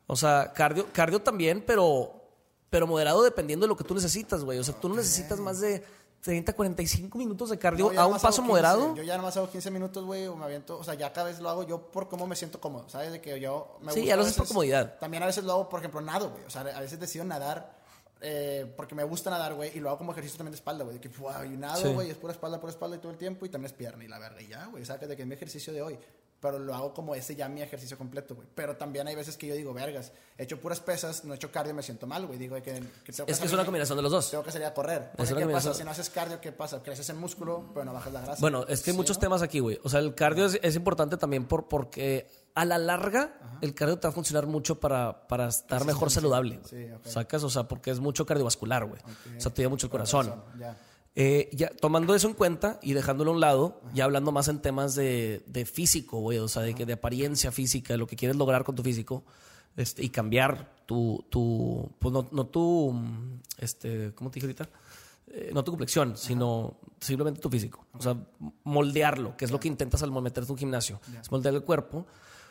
O 0.07 0.17
sea, 0.17 0.53
cardio, 0.55 0.87
cardio 0.93 1.21
también, 1.21 1.63
pero, 1.67 2.13
pero 2.71 2.87
moderado 2.87 3.23
dependiendo 3.23 3.67
de 3.67 3.69
lo 3.69 3.77
que 3.77 3.85
tú 3.85 3.95
necesitas, 3.95 4.43
güey. 4.43 4.59
O 4.59 4.65
sea, 4.65 4.75
tú 4.75 4.89
no 4.89 4.97
necesitas 4.97 5.39
más 5.39 5.61
de 5.61 5.85
30, 6.23 6.53
45 6.55 7.19
minutos 7.19 7.51
de 7.51 7.59
cardio 7.59 7.93
No, 7.93 8.01
a 8.01 8.07
un 8.07 8.15
paso 8.15 8.43
15, 8.43 8.43
moderado. 8.43 8.95
Yo 8.97 9.03
ya 9.05 9.17
nomás 9.17 9.37
hago 9.37 9.49
15 9.49 9.71
minutos, 9.71 10.05
güey, 10.05 10.27
o 10.27 10.35
me 10.35 10.45
aviento. 10.45 10.79
O 10.79 10.83
sea, 10.85 10.95
ya 10.95 11.13
cada 11.13 11.29
vez 11.29 11.39
lo 11.41 11.49
hago 11.49 11.63
yo 11.65 11.91
por 11.91 12.09
cómo 12.09 12.27
me 12.27 12.35
siento 12.35 12.61
cómodo, 12.61 12.89
¿sabes? 12.89 13.13
De 13.13 13.21
que 13.21 13.39
yo 13.41 13.79
me 13.81 13.93
Sí, 13.93 14.01
gusta 14.01 14.09
ya 14.09 14.17
lo 14.17 14.23
haces 14.23 14.35
por 14.37 14.49
comodidad. 14.49 14.99
También 14.99 15.23
a 15.23 15.27
veces 15.27 15.45
lo 15.45 15.53
hago, 15.53 15.69
por 15.69 15.79
ejemplo, 15.81 16.01
nado, 16.01 16.31
güey. 16.31 16.45
O 16.45 16.51
sea, 16.51 16.63
a 16.63 16.81
veces 16.81 16.99
decido 16.99 17.25
nadar 17.25 17.77
eh, 18.23 18.73
porque 18.77 18.95
me 18.95 19.05
gusta 19.05 19.31
nadar, 19.31 19.55
güey, 19.55 19.77
y 19.77 19.81
lo 19.81 19.91
hago 19.91 19.99
como 19.99 20.13
ejercicio 20.13 20.39
también 20.39 20.53
de 20.53 20.57
espalda, 20.57 20.85
güey. 20.85 20.99
De 20.99 21.01
que, 21.03 21.09
wow, 21.19 21.45
y 21.45 21.51
nado, 21.57 21.83
Sí. 21.83 21.93
güey, 21.93 22.11
es 22.11 22.17
pura 22.17 22.33
espalda, 22.33 22.59
pura 22.59 22.73
espalda 22.73 22.97
y 22.97 22.99
todo 22.99 23.13
el 23.13 23.19
tiempo, 23.19 23.45
y 23.45 23.51
también 23.51 23.67
es 23.71 23.77
pierna 23.77 24.03
y 24.05 24.09
la 24.09 24.19
verga, 24.19 24.41
y 24.41 24.49
ya, 24.49 24.65
güey. 24.67 24.83
O 24.83 24.87
sea, 24.87 24.99
que 24.99 25.07
de 25.07 25.15
que 25.17 25.23
es 25.23 25.29
mi 25.29 25.35
ejercicio 25.35 25.73
de 25.73 25.83
hoy. 25.83 25.99
Pero 26.39 26.59
lo 26.59 26.75
hago 26.75 26.93
como 26.93 27.15
ese 27.15 27.35
ya 27.35 27.49
mi 27.49 27.63
ejercicio 27.63 27.97
completo, 27.97 28.35
güey. 28.35 28.47
Pero 28.55 28.77
también 28.77 29.09
hay 29.09 29.15
veces 29.15 29.37
que 29.39 29.47
yo 29.47 29.55
digo, 29.55 29.73
vergas, 29.73 30.13
he 30.37 30.43
hecho 30.45 30.61
puras 30.61 30.81
pesas, 30.81 31.25
no 31.25 31.33
he 31.33 31.37
hecho 31.37 31.51
cardio, 31.51 31.73
me 31.75 31.83
siento 31.83 32.07
mal, 32.07 32.27
güey. 32.27 32.39
Digo 32.39 32.55
que, 32.57 32.63
que 32.63 33.13
tengo 33.13 33.29
Es 33.31 33.39
que 33.41 33.47
es 33.47 33.53
una 33.53 33.65
combinación 33.65 33.97
de 33.97 34.03
los 34.03 34.13
dos. 34.13 34.31
tengo 34.31 34.45
que 34.45 34.53
salir 34.53 34.67
a 34.67 34.75
correr. 34.75 35.11
Es 35.17 35.31
una 35.31 35.41
¿Qué 35.41 35.53
pasa? 35.53 35.73
Si 35.75 35.83
no 35.83 35.91
haces 35.91 36.11
cardio, 36.11 36.41
¿qué 36.41 36.53
pasa? 36.53 36.83
Creces 36.83 37.09
en 37.09 37.19
músculo, 37.19 37.71
pero 37.73 37.87
no 37.87 37.95
bajas 37.95 38.13
la 38.13 38.21
grasa. 38.21 38.41
Bueno, 38.41 38.63
es 38.69 38.83
que 38.83 38.91
hay 38.91 38.95
Sí, 38.95 38.99
muchos 38.99 39.17
¿no? 39.17 39.21
temas 39.23 39.41
aquí, 39.43 39.61
güey. 39.61 39.81
O 39.83 39.89
sea, 39.89 40.01
el 40.01 40.15
cardio 40.15 40.45
es, 40.47 40.59
es 40.63 40.77
importante 40.77 41.17
también 41.17 41.47
por, 41.47 41.69
porque 41.69 42.29
a 42.55 42.65
la 42.67 42.77
larga 42.79 43.39
el 43.63 43.75
cardio 43.75 43.99
te 43.99 44.07
va 44.07 44.11
a 44.11 44.15
funcionar 44.15 44.47
mucho 44.47 44.79
para, 44.79 45.27
para 45.29 45.49
estar 45.49 45.85
mejor 45.87 46.11
saludable. 46.11 46.61
Sí, 46.69 46.87
ok. 46.93 47.07
¿Sacas? 47.07 47.43
O 47.45 47.51
sea, 47.51 47.67
porque 47.67 47.91
es 47.91 47.99
mucho 48.01 48.27
cardiovascular, 48.27 48.85
güey. 48.85 49.01
O 49.37 49.41
sea, 49.41 49.53
te 49.53 49.63
ayuda 49.63 49.71
mucho 49.71 49.87
el 49.87 49.91
corazón. 49.91 50.45
Ya. 50.59 50.77
Eh, 51.19 51.49
ya, 51.53 51.71
tomando 51.71 52.15
eso 52.15 52.29
en 52.29 52.35
cuenta 52.35 52.79
y 52.83 52.93
dejándolo 52.93 53.31
a 53.31 53.35
un 53.35 53.41
lado, 53.41 53.81
ya 53.95 54.05
hablando 54.05 54.33
más 54.33 54.49
en 54.49 54.61
temas 54.61 54.95
de, 54.95 55.43
de 55.47 55.65
físico, 55.65 56.21
güey, 56.21 56.37
o 56.37 56.47
sea, 56.47 56.61
de, 56.61 56.75
que 56.75 56.85
de 56.85 56.93
apariencia 56.93 57.51
física, 57.51 57.95
de 57.95 57.99
lo 57.99 58.07
que 58.07 58.17
quieres 58.17 58.37
lograr 58.37 58.65
con 58.65 58.75
tu 58.75 58.83
físico 58.83 59.25
este, 59.77 60.05
y 60.05 60.11
cambiar 60.11 60.85
tu, 60.85 61.25
tu 61.31 61.91
pues 61.99 62.13
no, 62.13 62.29
no 62.33 62.47
tu, 62.47 62.95
este, 63.57 64.13
¿cómo 64.15 64.31
te 64.31 64.35
dije 64.35 64.47
ahorita? 64.47 64.69
Eh, 65.29 65.51
no 65.55 65.65
tu 65.65 65.73
complexión, 65.73 66.19
sino 66.19 66.77
simplemente 67.01 67.41
tu 67.41 67.49
físico. 67.49 67.87
O 67.95 68.03
sea, 68.03 68.15
moldearlo, 68.65 69.39
que 69.39 69.47
es 69.47 69.51
lo 69.51 69.59
que 69.59 69.69
intentas 69.69 70.03
al 70.03 70.13
meterte 70.13 70.49
en 70.49 70.53
un 70.53 70.59
gimnasio, 70.59 71.01
es 71.19 71.31
moldear 71.31 71.55
el 71.55 71.63
cuerpo, 71.63 72.07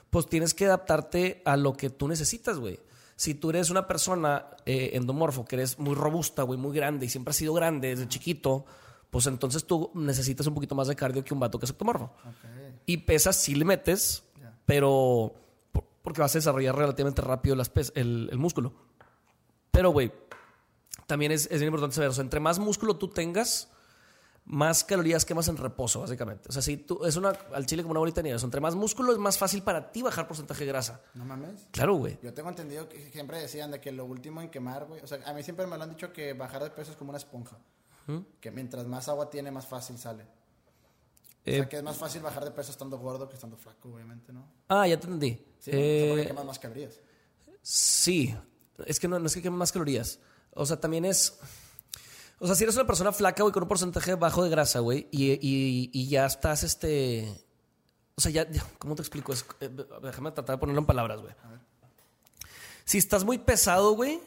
pues 0.10 0.26
tienes 0.26 0.56
que 0.56 0.66
adaptarte 0.66 1.44
a 1.46 1.56
lo 1.56 1.74
que 1.74 1.92
tú 1.92 2.08
necesitas, 2.08 2.58
güey. 2.58 2.80
Si 3.16 3.34
tú 3.36 3.50
eres 3.50 3.70
una 3.70 3.88
persona 3.88 4.46
eh, 4.66 4.92
endomorfo, 4.94 5.46
que 5.46 5.56
eres 5.56 5.80
muy 5.80 5.96
robusta, 5.96 6.44
güey, 6.44 6.60
muy 6.60 6.76
grande 6.76 7.06
y 7.06 7.10
siempre 7.10 7.30
has 7.32 7.38
sido 7.38 7.54
grande 7.54 7.90
desde 7.90 8.08
chiquito, 8.10 8.66
pues 9.10 9.26
entonces 9.28 9.66
tú 9.66 9.92
necesitas 9.94 10.46
un 10.48 10.54
poquito 10.54 10.76
más 10.76 10.88
de 10.88 10.96
cardio 10.96 11.24
que 11.24 11.34
un 11.34 11.40
vato 11.40 11.58
que 11.58 11.66
es 11.66 11.72
ectomorfo. 11.72 12.12
Y 12.86 12.98
pesas 12.98 13.36
sí 13.38 13.56
le 13.56 13.64
metes, 13.66 14.24
pero 14.66 15.34
por- 15.72 15.86
porque 16.02 16.22
vas 16.22 16.36
a 16.36 16.40
desarrollar 16.40 16.76
relativamente 16.76 17.22
rápido 17.22 17.56
las 17.56 17.72
el, 17.96 18.28
el 18.32 18.38
músculo. 18.38 18.74
Pero, 19.72 19.92
güey, 19.92 20.12
también 21.08 21.32
es, 21.32 21.44
es 21.46 21.60
bien 21.62 21.68
importante 21.68 21.96
saber, 21.96 22.10
o 22.10 22.14
sea, 22.14 22.24
entre 22.24 22.40
más 22.40 22.60
músculo 22.60 22.98
tú 22.98 23.08
tengas, 23.08 23.70
más 24.46 24.84
calorías 24.84 25.26
quemas 25.26 25.48
en 25.48 25.58
reposo, 25.58 26.02
básicamente. 26.02 26.50
O 26.50 26.52
sea, 26.52 26.62
si 26.62 26.78
tú, 26.78 27.04
es 27.06 27.16
una, 27.16 27.30
al 27.54 27.66
chile 27.66 27.82
como 27.82 27.92
una 27.92 28.00
bolita 28.00 28.22
de 28.22 28.24
nieve. 28.24 28.36
O 28.36 28.40
sea, 28.40 28.46
entre 28.48 28.62
más 28.62 28.76
músculo 28.76 29.12
es 29.12 29.18
más 29.18 29.38
fácil 29.38 29.64
para 29.64 29.92
ti 29.92 30.02
bajar 30.04 30.28
porcentaje 30.28 30.62
de 30.66 30.68
grasa. 30.68 31.02
No 31.16 31.26
mames. 31.26 31.68
Claro, 31.72 31.96
güey. 31.96 32.20
Yo 32.22 32.34
tengo 32.34 32.50
entendido 32.50 32.88
que 32.88 33.10
siempre 33.12 33.40
decían 33.40 33.72
de 33.72 33.82
que 33.82 33.92
lo 33.92 34.06
último 34.06 34.42
en 34.42 34.50
quemar, 34.50 34.86
güey. 34.86 35.02
O 35.02 35.08
sea, 35.08 35.20
a 35.26 35.34
mí 35.34 35.42
siempre 35.44 35.66
me 35.66 35.78
lo 35.78 35.84
han 35.84 35.90
dicho 35.90 36.14
que 36.14 36.34
bajar 36.34 36.64
de 36.64 36.70
peso 36.70 36.92
es 36.92 36.98
como 36.98 37.10
una 37.10 37.18
esponja. 37.18 37.58
Que 38.40 38.52
mientras 38.52 38.86
más 38.86 39.10
agua 39.10 39.32
tiene, 39.32 39.50
más 39.50 39.66
fácil 39.66 39.98
sale. 39.98 40.24
o 40.24 40.28
Eh, 41.46 41.56
sea, 41.58 41.68
que 41.70 41.78
es 41.78 41.84
más 41.84 41.98
fácil 41.98 42.22
bajar 42.22 42.46
de 42.46 42.52
peso 42.52 42.70
estando 42.72 43.00
gordo 43.00 43.28
que 43.28 43.34
estando 43.34 43.58
flaco, 43.58 43.90
obviamente, 43.94 44.32
¿no? 44.32 44.48
ah, 44.70 44.88
ya 44.88 45.00
te 45.00 45.08
entendí. 45.08 45.44
Sí, 45.60 45.72
¿no? 45.72 45.78
O 45.78 45.82
sea, 45.82 46.08
porque 46.10 46.22
Eh, 46.22 46.28
quemas 46.28 46.46
más 46.46 46.60
calorías. 46.60 47.00
Sí, 47.64 48.36
es 48.86 49.00
que 49.00 49.08
no, 49.08 49.18
no 49.18 49.26
es 49.26 49.34
que 49.34 49.42
queme 49.42 49.58
más 49.58 49.72
calorías. 49.72 50.20
O 50.54 50.66
sea, 50.68 50.80
también 50.80 51.04
es. 51.06 51.40
O 52.40 52.46
sea, 52.48 52.56
si 52.56 52.64
eres 52.64 52.76
una 52.76 52.86
persona 52.86 53.12
flaca, 53.12 53.44
güey, 53.44 53.54
con 53.54 53.64
un 53.64 53.70
porcentaje 53.70 54.16
bajo 54.16 54.44
de 54.44 54.50
grasa, 54.50 54.80
güey, 54.80 55.08
y, 55.12 55.32
y- 55.34 55.90
y 55.94 56.08
ya 56.10 56.26
estás, 56.26 56.64
este. 56.64 57.42
O 58.16 58.22
sea, 58.22 58.32
ya. 58.32 58.50
ya- 58.50 58.66
¿Cómo 58.78 58.96
te 58.96 59.02
explico? 59.02 59.32
Es- 59.34 59.46
eh, 59.62 59.70
déjame 60.04 60.32
tratar 60.32 60.56
de 60.56 60.60
ponerlo 60.60 60.80
en 60.82 60.86
palabras, 60.86 61.22
güey. 61.22 61.34
Si 62.84 62.98
estás 62.98 63.24
muy 63.24 63.38
pesado, 63.40 63.92
güey, 63.94 64.20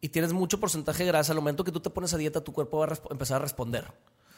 y 0.00 0.08
tienes 0.10 0.32
mucho 0.32 0.60
porcentaje 0.60 1.02
de 1.04 1.08
grasa, 1.08 1.32
al 1.32 1.36
momento 1.38 1.64
que 1.64 1.72
tú 1.72 1.80
te 1.80 1.90
pones 1.90 2.12
a 2.14 2.18
dieta, 2.18 2.42
tu 2.44 2.52
cuerpo 2.52 2.78
va 2.78 2.86
a 2.86 2.98
empezar 3.10 3.36
a 3.36 3.40
responder. 3.40 3.84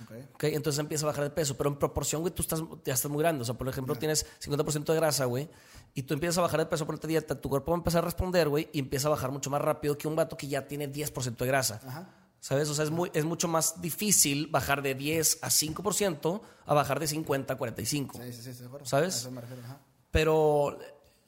Ok. 0.04 0.12
¿ok? 0.34 0.44
Entonces 0.44 0.78
empieza 0.78 1.04
a 1.04 1.08
bajar 1.08 1.24
de 1.24 1.30
peso, 1.30 1.56
pero 1.56 1.70
en 1.70 1.76
proporción, 1.76 2.20
güey, 2.22 2.32
tú 2.32 2.42
estás, 2.42 2.62
ya 2.84 2.94
estás 2.94 3.10
muy 3.10 3.22
grande. 3.22 3.42
O 3.42 3.44
sea, 3.44 3.54
por 3.54 3.68
ejemplo, 3.68 3.94
tienes 3.96 4.26
50% 4.40 4.92
de 4.92 4.94
grasa, 5.00 5.24
güey, 5.24 5.48
y 5.94 6.02
tú 6.02 6.14
empiezas 6.14 6.38
a 6.38 6.42
bajar 6.42 6.60
de 6.60 6.66
peso 6.66 6.86
por 6.86 6.94
esta 6.94 7.08
dieta, 7.08 7.40
tu 7.40 7.48
cuerpo 7.48 7.72
va 7.72 7.76
a 7.76 7.80
empezar 7.80 8.02
a 8.02 8.04
responder, 8.06 8.48
güey, 8.48 8.68
y 8.72 8.78
empieza 8.78 9.08
a 9.08 9.10
bajar 9.10 9.30
mucho 9.30 9.50
más 9.50 9.60
rápido 9.60 9.96
que 9.98 10.06
un 10.08 10.14
vato 10.16 10.36
que 10.36 10.46
ya 10.48 10.66
tiene 10.68 10.86
10% 10.92 11.44
de 11.44 11.46
grasa. 11.46 11.80
Ajá. 11.86 12.08
¿Sabes? 12.40 12.68
O 12.68 12.74
sea, 12.74 12.84
es, 12.84 12.90
muy, 12.90 13.10
es 13.14 13.24
mucho 13.24 13.48
más 13.48 13.80
difícil 13.80 14.46
bajar 14.46 14.80
de 14.82 14.94
10 14.94 15.38
a 15.42 15.48
5% 15.48 16.40
a 16.66 16.74
bajar 16.74 17.00
de 17.00 17.06
50 17.08 17.54
a 17.54 17.56
45. 17.56 18.18
Sí, 18.22 18.32
sí, 18.32 18.42
sí, 18.42 18.54
seguro. 18.54 18.84
¿Sabes? 18.86 19.14
A 19.16 19.18
eso 19.18 19.30
me 19.32 19.40
refiero, 19.40 19.62
ajá. 19.64 19.80
Pero, 20.10 20.78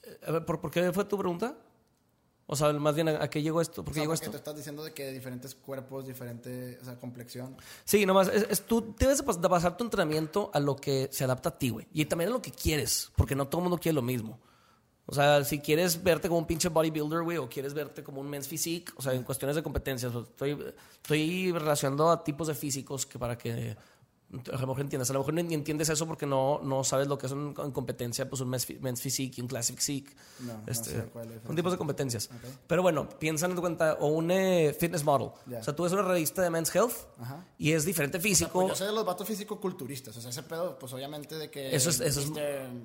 eh, 0.03 0.19
a 0.27 0.31
ver, 0.31 0.45
¿por, 0.45 0.61
por 0.61 0.71
qué 0.71 0.91
fue 0.93 1.05
tu 1.05 1.17
pregunta? 1.17 1.55
O 2.51 2.55
sea, 2.55 2.73
más 2.73 2.95
bien, 2.95 3.09
¿a, 3.09 3.23
a 3.23 3.29
qué 3.29 3.41
llegó 3.43 3.61
esto? 3.61 3.83
¿Por 3.83 3.91
O 3.91 3.93
qué 3.93 3.93
sea, 3.95 4.03
llegó 4.03 4.13
porque 4.13 4.25
esto? 4.25 4.31
tú 4.31 4.37
estás 4.37 4.55
diciendo 4.55 4.83
de 4.83 4.93
que 4.93 5.11
diferentes 5.11 5.53
cuerpos, 5.55 6.07
diferente, 6.07 6.79
o 6.81 6.85
sea, 6.85 6.95
complexión. 6.97 7.55
Sí, 7.83 8.05
nomás, 8.05 8.27
es, 8.29 8.47
es 8.49 8.61
tú 8.65 8.95
debes 8.97 9.23
basar 9.23 9.77
tu 9.77 9.83
entrenamiento 9.83 10.49
a 10.53 10.59
lo 10.59 10.75
que 10.75 11.09
se 11.11 11.25
adapta 11.25 11.49
a 11.49 11.57
ti, 11.59 11.69
güey. 11.69 11.87
Y 11.93 12.05
también 12.05 12.29
a 12.31 12.33
lo 12.33 12.41
que 12.41 12.51
quieres, 12.51 13.11
porque 13.15 13.35
no 13.35 13.47
todo 13.47 13.59
el 13.61 13.63
mundo 13.63 13.77
quiere 13.77 13.93
lo 13.95 14.01
mismo. 14.01 14.39
O 15.11 15.15
sea, 15.15 15.43
si 15.43 15.57
quieres 15.57 16.03
verte 16.03 16.27
como 16.27 16.37
un 16.37 16.45
pinche 16.45 16.69
bodybuilder, 16.69 17.23
güey, 17.23 17.37
o 17.37 17.49
quieres 17.49 17.73
verte 17.73 18.03
como 18.03 18.21
un 18.21 18.29
men's 18.29 18.47
physique, 18.47 18.93
o 18.95 19.01
sea, 19.01 19.11
en 19.13 19.23
cuestiones 19.23 19.55
de 19.55 19.63
competencias, 19.63 20.13
estoy, 20.13 20.55
estoy 21.01 21.51
relacionando 21.51 22.11
a 22.11 22.23
tipos 22.23 22.47
de 22.47 22.53
físicos 22.53 23.07
que 23.07 23.17
para 23.17 23.35
que 23.35 23.75
a 24.31 24.57
lo 24.61 24.67
mejor 24.67 24.81
entiendas. 24.81 25.09
A 25.09 25.13
lo 25.13 25.19
mejor 25.19 25.33
ni 25.33 25.53
entiendes 25.53 25.89
eso 25.89 26.05
porque 26.05 26.25
no, 26.25 26.59
no 26.63 26.83
sabes 26.83 27.07
lo 27.07 27.17
que 27.17 27.25
es 27.25 27.31
un- 27.31 27.55
en 27.57 27.71
competencia, 27.71 28.29
pues 28.29 28.41
un 28.41 28.49
men's, 28.49 29.01
physique 29.01 29.39
y 29.39 29.41
un 29.41 29.47
classic 29.47 29.77
physique. 29.77 30.15
No, 30.41 30.53
no 30.53 30.63
Este, 30.67 30.91
sé 30.91 31.03
cuál 31.11 31.31
es 31.31 31.41
Son 31.45 31.55
tipos 31.55 31.71
de 31.71 31.77
competencias. 31.77 32.27
Ok. 32.27 32.49
Pero 32.67 32.81
bueno, 32.81 33.09
piensan 33.09 33.51
en 33.51 33.55
tu 33.55 33.61
cuenta, 33.61 33.93
o 33.99 34.07
un 34.07 34.29
eh, 34.31 34.75
fitness 34.79 35.03
model. 35.03 35.29
Ya. 35.47 35.59
O 35.59 35.63
sea, 35.63 35.75
tú 35.75 35.83
ves 35.83 35.93
una 35.93 36.03
revista 36.03 36.41
de 36.41 36.49
Men's 36.49 36.73
Health 36.75 36.93
Ajá. 37.19 37.45
y 37.57 37.71
es 37.71 37.85
diferente 37.85 38.19
físico. 38.19 38.51
Pues 38.51 38.67
yo 38.69 38.75
sé 38.75 38.85
de 38.85 38.91
los 38.91 39.05
vatos 39.05 39.27
físico-culturistas. 39.27 40.15
O 40.17 40.21
sea, 40.21 40.29
ese 40.29 40.43
pedo, 40.43 40.77
pues 40.77 40.93
obviamente 40.93 41.35
de 41.35 41.49
que. 41.49 41.75
Eso 41.75 41.89
es- 41.89 41.99
eso 41.99 42.19
es-. 42.21 42.31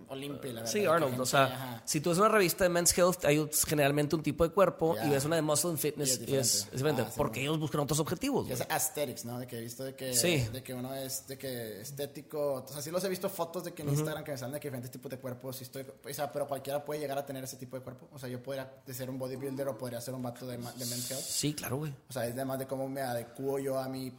Olympia, 0.08 0.52
la 0.52 0.60
verdad. 0.60 0.72
Sí, 0.72 0.84
Arnold. 0.86 1.04
gente, 1.12 1.22
O 1.22 1.26
sea, 1.26 1.44
ajá. 1.44 1.82
si 1.84 2.00
tú 2.00 2.10
ves 2.10 2.18
una 2.18 2.28
revista 2.28 2.64
de 2.64 2.70
Men's 2.70 2.96
Health, 2.96 3.24
hay 3.24 3.46
generalmente 3.66 4.16
un 4.16 4.22
tipo 4.22 4.44
de 4.46 4.50
cuerpo 4.54 4.94
Ya. 4.96 5.06
y 5.06 5.10
ves 5.10 5.24
una 5.24 5.36
de 5.36 5.42
Muscle 5.42 5.70
and 5.70 5.78
Fitness 5.78 6.08
Y 6.08 6.12
es 6.12 6.18
y 6.18 6.22
es, 6.22 6.26
diferente. 6.26 6.48
es 6.64 6.72
diferente. 6.72 7.02
Ah, 7.02 7.06
sí, 7.10 7.14
porque 7.16 7.40
ellos 7.42 7.58
buscan 7.58 7.80
otros 7.82 7.98
objetivos. 8.00 8.48
Es 8.50 8.62
aesthetics, 8.68 9.24
¿no? 9.24 9.38
De 9.38 9.46
que 9.46 9.58
he 9.58 9.60
visto 9.60 9.84
de 9.84 9.94
que, 9.94 10.14
Sí. 10.14 10.38
de 10.52 10.62
que 10.62 10.74
uno 10.74 10.94
es 10.94 11.26
de 11.26 11.33
que 11.38 11.80
estético. 11.80 12.54
O 12.64 12.68
sea, 12.68 12.82
sí 12.82 12.90
los 12.90 13.02
he 13.04 13.08
visto 13.08 13.28
fotos 13.28 13.64
de 13.64 13.72
que 13.74 13.82
en 13.82 13.90
Instagram 13.90 14.24
que 14.24 14.32
me 14.32 14.38
salen 14.38 14.54
de 14.54 14.60
que 14.60 14.68
diferentes 14.68 14.90
tipos 14.90 15.10
de 15.10 15.18
cuerpos. 15.18 15.60
Y 15.60 15.64
estoy, 15.64 15.82
o 15.82 16.14
sea, 16.14 16.32
pero 16.32 16.46
cualquiera 16.48 16.84
puede 16.84 17.00
llegar 17.00 17.18
a 17.18 17.26
tener 17.26 17.44
ese 17.44 17.56
tipo 17.56 17.76
de 17.76 17.82
cuerpo. 17.82 18.08
O 18.12 18.18
sea, 18.18 18.28
yo 18.28 18.42
podría 18.42 18.82
de 18.86 18.94
ser 18.94 19.08
un 19.10 19.18
bodybuilder 19.18 19.68
o 19.68 19.78
podría 19.78 20.00
ser 20.00 20.14
un 20.14 20.22
vato 20.22 20.46
de, 20.46 20.56
de 20.56 20.62
men's 20.86 21.10
health. 21.10 21.22
Sí, 21.22 21.54
claro, 21.54 21.76
güey. 21.78 21.94
O 22.08 22.12
sea, 22.12 22.26
es 22.26 22.32
además 22.34 22.58
de 22.58 22.66
cómo 22.66 22.88
me 22.88 23.00
adecuo 23.02 23.58
yo 23.58 23.78
a 23.78 23.88
mi. 23.88 24.12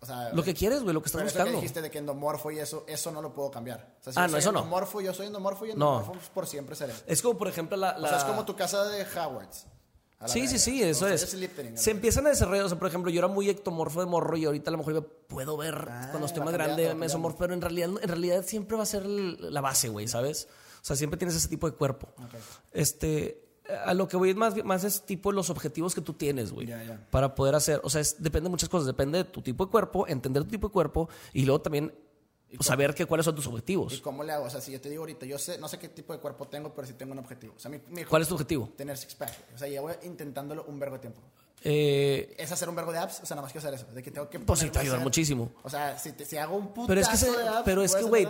O 0.00 0.06
sea, 0.06 0.30
Lo 0.34 0.42
que 0.42 0.52
quieres, 0.52 0.82
güey, 0.82 0.92
lo 0.92 1.00
que 1.00 1.06
estás 1.06 1.20
pero 1.20 1.28
eso 1.28 1.36
que 1.38 1.42
buscando. 1.44 1.60
dijiste 1.60 1.80
de 1.80 1.90
que 1.90 1.96
endomorfo 1.98 2.50
y 2.50 2.58
eso, 2.58 2.84
eso 2.86 3.10
no 3.10 3.22
lo 3.22 3.32
puedo 3.32 3.50
cambiar. 3.50 3.94
O 4.00 4.04
sea, 4.04 4.12
si 4.12 4.18
Ah, 4.18 4.22
yo 4.22 4.26
no, 4.26 4.30
soy 4.32 4.38
eso 4.40 4.52
no. 4.52 4.58
endomorfo, 4.58 5.00
yo 5.00 5.14
soy 5.14 5.26
endomorfo 5.28 5.64
y 5.64 5.68
No. 5.68 5.72
endomorfo 5.74 6.12
pues, 6.12 6.28
por 6.28 6.46
siempre 6.46 6.76
seré. 6.76 6.92
Es 7.06 7.22
como, 7.22 7.38
por 7.38 7.48
ejemplo, 7.48 7.74
la. 7.78 7.96
la- 7.98 8.06
O 8.06 8.08
sea, 8.10 8.18
es 8.18 8.24
como 8.24 8.44
tu 8.44 8.54
casa 8.54 8.84
de 8.84 9.02
Howards. 9.18 9.66
Sí, 10.26 10.48
sí, 10.48 10.58
sí, 10.58 10.82
eso 10.82 11.06
es. 11.08 11.20
Se 11.74 11.90
empiezan 11.90 12.26
a 12.26 12.30
desarrollar, 12.30 12.64
o 12.64 12.68
sea, 12.68 12.78
por 12.78 12.88
ejemplo, 12.88 13.10
yo 13.10 13.18
era 13.18 13.28
muy 13.28 13.48
ectomorfo 13.48 14.00
de 14.00 14.06
morro 14.06 14.36
y 14.36 14.44
ahorita 14.44 14.70
a 14.70 14.72
lo 14.72 14.78
mejor 14.78 14.94
yo 14.94 15.06
puedo 15.26 15.56
ver 15.56 15.74
Ah, 15.88 16.08
cuando 16.10 16.26
estoy 16.26 16.42
más 16.44 16.52
grande 16.52 16.94
mesomorfo, 16.94 17.38
pero 17.38 17.54
en 17.54 17.60
realidad, 17.60 17.90
en 18.00 18.08
realidad 18.08 18.44
siempre 18.46 18.76
va 18.76 18.82
a 18.82 18.86
ser 18.86 19.04
la 19.06 19.60
base, 19.60 19.88
güey, 19.88 20.08
¿sabes? 20.08 20.48
O 20.82 20.84
sea, 20.84 20.96
siempre 20.96 21.16
tienes 21.18 21.34
ese 21.36 21.48
tipo 21.48 21.68
de 21.70 21.76
cuerpo. 21.76 22.08
Este, 22.72 23.40
a 23.86 23.94
lo 23.94 24.08
que 24.08 24.16
voy 24.16 24.30
es 24.30 24.36
más, 24.36 24.62
más 24.64 24.84
es 24.84 25.02
tipo 25.06 25.32
los 25.32 25.48
objetivos 25.50 25.94
que 25.94 26.00
tú 26.00 26.12
tienes, 26.12 26.52
güey. 26.52 26.66
Ya. 26.66 27.06
Para 27.10 27.34
poder 27.34 27.54
hacer, 27.54 27.80
o 27.82 27.90
sea, 27.90 28.00
es- 28.00 28.22
depende 28.22 28.48
de 28.48 28.50
muchas 28.50 28.68
cosas, 28.68 28.86
depende 28.86 29.18
de 29.18 29.24
tu 29.24 29.40
tipo 29.42 29.64
de 29.64 29.70
cuerpo, 29.70 30.06
entender 30.06 30.44
tu 30.44 30.50
tipo 30.50 30.68
de 30.68 30.72
cuerpo 30.72 31.08
y 31.32 31.44
luego 31.44 31.60
también 31.62 31.94
pues, 32.48 32.66
saber 32.66 32.94
que, 32.94 33.06
cuáles 33.06 33.24
son 33.24 33.34
tus 33.34 33.46
¿Y 33.46 33.48
objetivos. 33.48 34.00
cómo 34.00 34.22
le 34.22 34.32
hago? 34.32 34.44
O 34.46 34.50
sea, 34.50 34.60
si 34.60 34.72
yo 34.72 34.80
te 34.80 34.88
digo 34.90 35.02
ahorita, 35.02 35.26
yo 35.26 35.38
sé, 35.38 35.58
no 35.58 35.68
sé 35.68 35.78
qué 35.78 35.88
tipo 35.88 36.12
de 36.12 36.18
cuerpo 36.20 36.46
tengo, 36.48 36.72
pero 36.74 36.86
sí 36.86 36.94
tengo 36.94 37.12
un 37.12 37.18
objetivo. 37.18 37.54
O 37.56 37.58
sea, 37.58 37.70
mi, 37.70 37.80
mi 37.88 38.04
¿Cuál 38.04 38.22
es 38.22 38.28
tu 38.28 38.34
objetivo? 38.34 38.70
Tener 38.76 38.96
six 38.96 39.14
pack. 39.14 39.32
O 39.54 39.58
sea, 39.58 39.68
llevo 39.68 39.90
intentándolo 40.04 40.64
un 40.64 40.78
vergo 40.78 40.96
de 40.96 41.00
tiempo. 41.00 41.20
Eh, 41.66 42.34
¿Es 42.38 42.52
hacer 42.52 42.68
un 42.68 42.76
vergo 42.76 42.92
de 42.92 42.98
apps? 42.98 43.20
O 43.22 43.26
sea, 43.26 43.34
nada 43.36 43.46
más 43.46 43.52
quiero 43.52 43.66
hacer 43.66 43.80
eso. 43.80 43.90
De 43.92 44.02
que 44.02 44.10
tengo 44.10 44.28
que 44.28 44.38
Pues 44.38 44.60
sí, 44.60 44.66
te 44.66 44.68
va 44.68 44.70
a 44.70 44.72
ponerme 44.72 44.82
ayudar 44.82 44.96
hacer- 44.98 45.04
muchísimo. 45.04 45.52
O 45.62 45.70
sea, 45.70 45.98
si, 45.98 46.12
te- 46.12 46.26
si 46.26 46.36
hago 46.36 46.56
un 46.56 46.68
putazo 46.74 46.88
Pero 46.88 47.00
es 47.00 47.08
que, 47.08 47.16
se- 47.16 47.30
de 47.30 47.48
apps, 47.48 47.62
pero 47.64 47.82
es 47.82 47.92
¿puedo 47.92 48.04
que, 48.04 48.10
güey, 48.10 48.28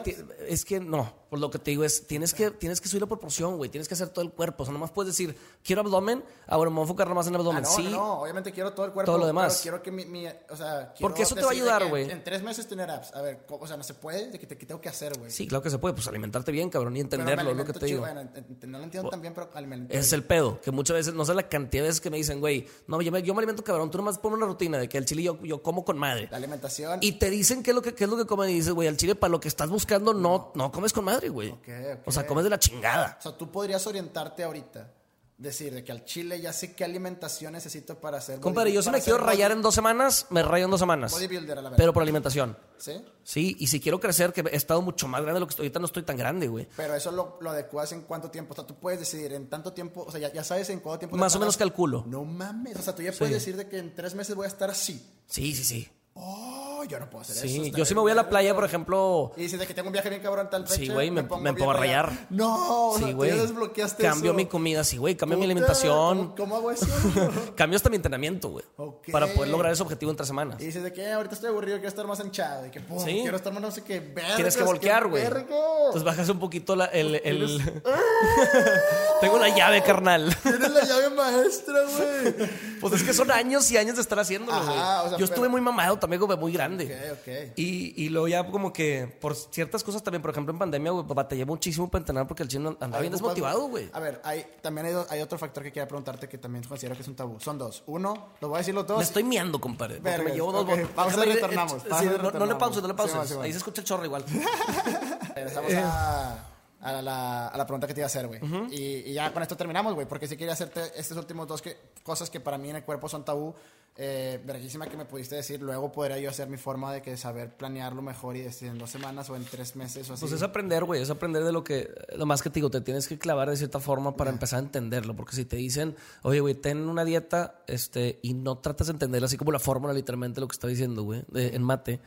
es 0.49 0.65
que 0.65 0.79
no. 0.81 1.25
Por 1.29 1.41
lo 1.41 1.51
que 1.51 1.59
te 1.59 1.73
digo 1.73 1.83
es, 1.83 2.07
tienes 2.07 2.33
que, 2.33 2.53
tienes 2.53 2.81
que 2.81 2.89
subir 2.89 3.01
la 3.03 3.09
proporción, 3.09 3.57
güey. 3.57 3.69
Tienes 3.69 3.89
que 3.89 3.95
hacer 3.95 4.09
todo 4.11 4.25
el 4.25 4.31
cuerpo. 4.31 4.63
O 4.63 4.67
sea, 4.67 4.73
nomás 4.73 4.93
puedes 4.93 5.09
decir, 5.17 5.37
quiero 5.65 5.83
abdomen, 5.83 6.23
ahora 6.47 6.71
me 6.71 6.75
voy 6.77 6.83
a 6.83 6.85
enfocar 6.85 7.13
más 7.13 7.27
en 7.27 7.35
el 7.35 7.39
Ah, 7.39 7.41
abdomen. 7.41 7.63
no, 7.65 7.71
sí, 7.71 7.83
no, 7.85 7.91
no, 7.91 8.21
obviamente 8.21 8.53
quiero 8.53 8.73
todo 8.73 8.87
el 8.87 8.93
cuerpo. 8.93 9.11
Todo 9.11 9.19
lo 9.19 9.27
demás. 9.27 9.61
pero 9.65 9.81
Quiero 9.81 9.83
que 9.83 9.91
mi, 9.91 10.05
mi- 10.05 10.29
o 10.29 10.57
sea, 10.57 10.93
quiero 10.95 11.09
Porque 11.09 11.23
eso 11.25 11.35
te 11.35 11.41
va 11.43 11.49
a 11.49 11.53
ayudar, 11.53 11.83
que 11.83 11.89
güey. 11.89 12.09
En 12.11 12.23
tres 12.23 12.41
meses 12.45 12.69
tener 12.69 12.89
apps. 12.89 13.13
A 13.15 13.21
ver, 13.23 13.45
¿cómo- 13.49 13.65
o 13.65 13.67
sea, 13.67 13.77
no 13.77 13.83
se 13.83 13.95
puede, 13.95 14.31
de 14.31 14.39
que 14.39 14.47
te, 14.47 14.57
¿qué 14.57 14.65
tengo 14.65 14.81
que 14.81 14.89
hacer, 14.89 15.19
güey. 15.19 15.31
sí, 15.33 15.49
claro 15.49 15.61
que 15.63 15.71
se 15.71 15.79
puede. 15.79 15.95
Pues 15.95 16.07
alimentarte 16.07 16.53
bien, 16.53 16.71
cabrón, 16.71 16.97
y 16.97 17.01
entenderlo, 17.01 17.51
es 17.51 17.57
lo 17.57 17.65
que 17.65 17.73
te 17.73 17.87
digo. 17.87 18.01
Bueno, 18.03 18.23
no 18.23 18.79
lo 18.79 18.85
entiendo 18.85 19.11
tan 19.11 19.21
bien, 19.21 19.35
pero 19.35 19.51
alimento. 19.55 19.93
Ese 19.93 20.01
es 20.07 20.13
el 20.13 20.23
pedo, 20.23 20.61
que 20.61 20.71
muchas 20.71 20.95
veces, 20.95 21.15
no 21.15 21.25
sé 21.25 21.35
la 21.35 21.49
cantidad 21.49 21.83
de 21.83 21.89
veces 21.89 22.01
que 22.01 22.11
me 22.11 22.17
dicen, 22.19 22.39
güey, 22.39 22.69
no, 22.87 23.03
yo 23.03 23.11
me, 23.11 23.24
yo 23.25 23.35
me 23.35 23.41
alimento 23.41 23.65
cabrón, 23.65 23.91
tú 23.91 23.99
nomás 23.99 24.19
ponme 24.19 24.37
una 24.37 24.47
rutina 24.47 24.79
de 24.79 24.89
que 24.89 24.99
el 24.99 25.05
chile 25.05 25.23
yo, 25.23 25.41
yo 25.43 25.63
como 25.63 25.85
con 25.85 25.99
madre. 25.99 26.29
La 26.31 26.37
alimentación. 26.37 26.99
Y 27.03 27.13
te 27.13 27.31
dicen 27.31 27.63
qué 27.63 27.71
es 27.71 27.75
lo 27.75 27.83
que, 27.83 27.95
qué 27.95 28.05
es 28.05 28.11
lo 28.11 28.17
que 28.17 28.27
comen 28.27 28.51
y 28.51 28.55
dices, 28.55 28.73
güey, 28.73 28.89
al 28.89 28.97
chile 28.97 29.15
para 29.15 29.31
lo 29.31 29.41
que 29.41 29.49
estás 29.49 29.69
buscando 29.69 30.15
no, 30.15 30.53
no 30.55 30.71
comes 30.71 30.93
con 30.93 31.05
madre, 31.05 31.29
güey. 31.29 31.51
Ok, 31.51 31.69
ok. 31.69 32.01
O 32.07 32.13
sea, 32.13 32.27
comes 32.27 32.45
de 32.45 32.51
la 32.51 32.59
chingada. 32.59 33.17
O 33.19 33.23
sea, 33.23 33.37
tú 33.37 33.51
podrías 33.51 33.87
orientarte 33.87 34.45
ahorita. 34.45 34.91
Decir 35.37 35.75
de 35.75 35.83
que 35.83 35.91
al 35.91 36.05
chile 36.05 36.41
ya 36.41 36.53
sé 36.53 36.77
qué 36.77 36.85
alimentación 36.85 37.55
necesito 37.55 37.99
para 37.99 38.19
hacer. 38.19 38.39
Compadre, 38.39 38.73
yo 38.73 38.83
si 38.83 38.91
me 38.91 39.01
quiero 39.01 39.19
rayar 39.19 39.51
en 39.51 39.63
dos 39.63 39.75
semanas, 39.75 40.27
me 40.31 40.45
rayo 40.45 40.67
en 40.67 40.71
dos 40.71 40.79
semanas. 40.79 41.11
Bodybuilder 41.11 41.59
a 41.59 41.63
la 41.63 41.71
vez. 41.71 41.77
Pero 41.77 41.93
por 41.93 42.05
alimentación. 42.05 42.57
¿Sí? 42.79 43.05
Sí, 43.25 43.57
y 43.59 43.67
si 43.67 43.81
quiero 43.81 43.99
crecer, 43.99 44.33
que 44.33 44.43
he 44.43 44.57
estado 44.57 44.81
mucho 44.81 45.09
más 45.09 45.23
grande 45.23 45.35
de 45.35 45.41
lo 45.41 45.47
que 45.47 45.51
estoy 45.51 45.65
ahorita, 45.65 45.81
no 45.81 45.87
estoy 45.87 46.05
tan 46.05 46.17
grande, 46.17 46.47
güey. 46.47 46.69
Pero 46.77 46.95
eso 46.95 47.11
lo, 47.11 47.39
lo 47.41 47.51
adecuas 47.51 47.91
en 47.91 48.03
cuánto 48.03 48.31
tiempo. 48.31 48.53
O 48.53 48.55
sea, 48.55 48.65
tú 48.65 48.77
puedes 48.77 49.01
decidir 49.01 49.33
en 49.33 49.49
tanto 49.49 49.73
tiempo. 49.73 50.05
O 50.07 50.11
sea, 50.13 50.21
ya, 50.21 50.33
ya 50.33 50.45
sabes 50.45 50.71
en 50.71 50.79
cuánto 50.79 51.01
tiempo. 51.01 51.17
Más 51.17 51.35
o 51.35 51.41
menos 51.41 51.57
calculo. 51.57 52.05
No 52.07 52.25
mames. 52.25 52.77
O 52.77 52.83
sea, 52.83 52.95
tú 52.95 53.03
ya 53.03 53.11
puedes 53.11 53.35
decir 53.35 53.57
de 53.57 53.69
que 53.69 53.79
en 53.79 53.93
tres 53.93 54.15
meses 54.15 54.37
voy 54.37 54.45
a 54.45 54.49
estar 54.49 54.71
así. 54.71 55.05
Sí, 55.27 55.53
sí, 55.53 55.65
sí. 55.65 55.89
Oh, 56.15 56.64
yo 56.85 56.99
no 57.01 57.09
puedo 57.11 57.23
hacer 57.23 57.37
eso. 57.37 57.47
Sí, 57.47 57.71
yo 57.71 57.85
sí 57.85 57.93
bien 57.93 57.97
me 57.97 58.01
voy 58.03 58.13
a 58.13 58.15
la 58.15 58.29
playa, 58.29 58.55
por 58.55 58.65
ejemplo. 58.65 59.33
Y 59.37 59.43
dices 59.43 59.59
de 59.61 59.67
que 59.67 59.75
tengo 59.75 59.89
un 59.89 59.93
viaje 59.93 60.09
bien 60.11 60.23
cabrón 60.23 60.49
tal 60.51 60.67
fecha. 60.67 60.77
Sí, 60.81 60.89
güey, 60.89 61.11
me- 61.11 61.23
me 61.23 61.53
pongo 61.55 61.71
a 61.71 61.75
rayar. 61.75 62.27
No, 62.31 62.95
Sí, 62.99 63.13
güey. 63.13 63.31
ya 63.37 63.43
desbloqueaste 63.43 64.03
Cambio 64.03 64.31
eso. 64.33 64.37
mi 64.37 64.47
comida, 64.47 64.85
sí, 64.85 64.97
güey. 64.97 65.17
Cambio 65.17 65.39
mi 65.39 65.45
alimentación. 65.45 66.19
¿Cómo, 66.19 66.35
cómo 66.37 66.57
hago 66.57 66.71
eso? 66.71 66.87
Cambio 67.57 67.77
hasta 67.77 67.89
mi 67.91 67.97
entrenamiento, 67.97 68.49
güey. 68.51 68.65
Para 69.13 69.27
poder 69.29 69.51
lograr 69.51 69.73
ese 69.73 69.83
objetivo 69.83 70.11
en 70.11 70.17
tres 70.17 70.29
semanas. 70.29 70.61
Y 70.61 70.67
dices 70.67 70.83
de 70.83 70.93
que 70.93 71.11
ahorita 71.11 71.35
estoy 71.35 71.51
aburrido, 71.51 71.77
quiero 71.77 71.89
estar 71.89 72.07
más 72.07 72.21
hinchado. 72.21 72.67
Y 72.67 72.71
que, 72.71 72.81
pum, 72.81 72.99
Sí. 73.05 73.21
quiero 73.23 73.37
estar 73.37 73.53
más 73.53 73.63
no 73.63 73.71
sé 73.71 73.83
qué. 73.83 74.01
Vergas, 74.01 74.37
Tienes 74.37 74.57
que 74.57 74.63
voltear, 74.65 75.09
güey. 75.09 75.25
Entonces 75.25 76.03
bajas 76.05 76.29
un 76.29 76.39
poquito 76.39 76.77
la- 76.77 76.87
el... 76.87 77.17
el- 77.25 77.63
Tengo 79.21 79.37
una 79.37 79.49
llave, 79.55 79.83
carnal. 79.83 80.35
Tienes 80.43 80.71
la 80.71 80.85
llave 80.85 81.11
maestra, 81.11 81.75
güey. 81.97 82.49
Pues 82.81 82.95
es 82.95 83.03
que 83.03 83.15
son 83.15 83.31
años 83.31 83.71
y 83.71 83.77
años 83.77 83.97
de 83.97 84.03
estar 84.03 84.19
haciéndolo, 84.19 84.59
güey. 84.65 84.77
Ajá, 84.77 85.03
o 85.05 85.09
sea, 85.11 85.19
Yo 85.19 85.25
estuve 85.25 85.49
muy 85.49 85.61
mamado 85.61 85.99
también, 85.99 86.21
güey, 86.21 86.37
muy 86.39 86.53
grande. 86.53 86.74
Ok, 86.83 87.19
ok. 87.21 87.53
Y, 87.57 88.05
y 88.05 88.09
luego 88.09 88.29
ya 88.29 88.45
como 88.51 88.73
que 88.73 89.07
por 89.21 89.35
ciertas 89.37 89.85
cosas 89.85 90.03
también, 90.03 90.21
por 90.23 90.31
ejemplo 90.33 90.53
en 90.53 90.59
pandemia, 90.59 90.91
güey, 90.93 91.05
batallé 91.07 91.45
muchísimo 91.45 91.89
para 91.91 92.01
entrenar 92.03 92.27
porque 92.27 92.43
el 92.43 92.49
chino 92.49 92.71
andaba 92.81 93.01
bien 93.01 93.13
desmotivado, 93.13 93.69
güey. 93.69 93.89
A 93.93 94.01
ver, 94.01 94.21
hay, 94.25 94.45
también 94.61 94.87
hay, 94.87 94.93
do- 94.93 95.07
hay 95.11 95.21
otro 95.21 95.39
factor 95.39 95.63
que 95.63 95.71
quería 95.71 95.87
preguntarte 95.87 96.29
que 96.29 96.39
también 96.39 96.65
considero 96.65 96.95
que 96.97 97.03
es 97.03 97.09
un 97.09 97.15
tabú. 97.17 97.39
Son 97.41 97.57
dos. 97.59 97.83
Uno, 97.87 98.31
lo 98.41 98.49
voy 98.49 98.57
a 98.57 98.59
decir 98.59 98.75
los 98.75 98.87
dos. 98.87 98.99
Me 98.99 99.05
estoy 99.05 99.25
miando, 99.25 99.61
compadre. 99.61 99.97
Porque 99.97 100.11
Vergas, 100.11 100.27
me 100.29 100.35
llevo 100.35 100.53
dos 100.53 100.65
ok, 100.65 100.87
pausa 100.95 101.17
y 101.17 101.21
Déjame- 101.21 101.35
retornamos, 101.35 101.73
eh, 101.75 101.79
sí, 101.79 101.87
y 101.89 101.91
no- 101.91 102.01
no, 102.05 102.09
le 102.11 102.23
retornamos. 102.23 102.55
pauses, 102.59 102.83
no 102.83 102.89
le 102.89 102.95
Sí, 102.95 102.97
pauses. 102.97 103.17
va, 103.19 103.27
sí, 103.27 103.35
va. 103.35 103.45
Ahí 103.45 103.53
se 103.53 103.59
escucha 103.59 103.81
el 103.81 103.87
chorro 103.87 104.05
igual. 104.05 104.25
Regresamos 105.35 105.73
Eh. 105.73 105.83
a, 105.85 106.49
a 106.85 107.03
la, 107.03 107.49
a 107.49 107.57
la 107.57 107.67
pregunta 107.67 107.87
que 107.87 107.95
te 107.95 108.01
iba 108.01 108.07
a 108.07 108.07
hacer, 108.07 108.27
güey. 108.27 108.41
y, 108.71 109.11
y 109.11 109.13
ya 109.15 109.33
con 109.33 109.43
esto 109.43 109.57
terminamos, 109.57 109.95
güey, 109.95 110.07
porque 110.07 110.29
sí 110.29 110.37
quería 110.37 110.53
hacerte 110.53 110.81
estos 110.97 111.17
últimos 111.17 111.49
dos 111.49 111.63
que, 111.63 111.77
cosas 112.03 112.31
que 112.31 112.41
para 112.41 112.59
mí 112.59 112.71
en 112.71 112.77
el 112.77 112.85
cuerpo 112.85 113.09
son 113.09 113.25
tabú. 113.25 113.55
Eh, 113.97 114.43
verguísima 114.45 114.89
que 114.89 114.97
me 114.97 115.05
pudiste 115.05 115.37
decir. 115.37 115.63
Luego 115.63 115.93
podría 115.93 116.19
yo 116.19 116.29
hacer 116.29 116.49
mi 116.49 116.57
forma 116.57 116.93
de 116.93 117.01
que 117.01 117.17
saber 117.17 117.57
planearlo 117.57 118.03
mejor 118.03 118.37
y 118.37 118.41
decir 118.41 118.67
en 118.69 118.77
dos 118.77 118.91
semanas 118.91 119.31
o 119.31 119.37
en 119.37 119.45
tres 119.45 119.77
meses 119.77 120.11
o 120.11 120.15
así. 120.15 120.23
Pues 120.23 120.33
es 120.33 120.43
aprender, 120.43 120.83
güey, 120.83 121.01
es 121.01 121.11
aprender 121.11 121.45
de 121.45 121.53
lo 121.53 121.63
que, 121.63 121.95
lo 122.17 122.27
más 122.27 122.43
que 122.43 122.51
te 122.51 122.55
digo, 122.55 122.71
te 122.71 122.81
tienes 122.81 123.07
que 123.07 123.19
clavar 123.19 123.49
de 123.51 123.57
cierta 123.57 123.79
forma 123.79 124.17
para 124.17 124.31
empezar 124.31 124.59
a 124.59 124.63
entenderlo, 124.63 125.15
porque 125.15 125.37
si 125.37 125.45
te 125.45 125.55
dicen, 125.55 125.95
oye, 126.23 126.41
güey, 126.41 126.55
ten 126.55 126.89
una 126.89 127.05
dieta, 127.05 127.63
este, 127.69 128.19
y 128.23 128.35
no 128.35 128.59
tratas 128.59 128.89
de 128.89 128.95
entenderla, 128.95 129.27
así 129.27 129.37
como 129.37 129.53
la 129.53 129.61
fórmula 129.61 129.93
literalmente 129.93 130.41
lo 130.41 130.49
que 130.49 130.55
está 130.55 130.67
diciendo, 130.67 131.05
güey, 131.05 131.23
en 131.33 131.63
mate, 131.63 132.01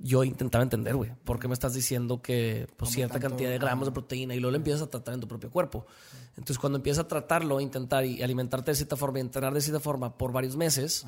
yo 0.00 0.22
intentaba 0.24 0.62
entender, 0.62 0.94
güey, 0.96 1.10
¿por 1.24 1.38
qué 1.38 1.48
me 1.48 1.54
estás 1.54 1.74
diciendo 1.74 2.22
que 2.22 2.66
pues, 2.76 2.90
cierta 2.92 3.18
cantidad 3.18 3.50
de 3.50 3.58
gramos 3.58 3.86
de 3.88 3.92
proteína 3.92 4.34
y 4.34 4.40
luego 4.40 4.52
lo 4.52 4.56
empiezas 4.58 4.82
a 4.82 4.86
tratar 4.90 5.14
en 5.14 5.20
tu 5.20 5.28
propio 5.28 5.50
cuerpo? 5.50 5.86
Entonces, 6.30 6.58
cuando 6.58 6.76
empiezas 6.78 7.04
a 7.04 7.08
tratarlo, 7.08 7.60
intentar 7.60 8.04
y 8.04 8.22
alimentarte 8.22 8.70
de 8.70 8.76
cierta 8.76 8.96
forma 8.96 9.18
y 9.18 9.22
entrenar 9.22 9.52
de 9.54 9.60
cierta 9.60 9.80
forma 9.80 10.16
por 10.16 10.32
varios 10.32 10.56
meses, 10.56 11.04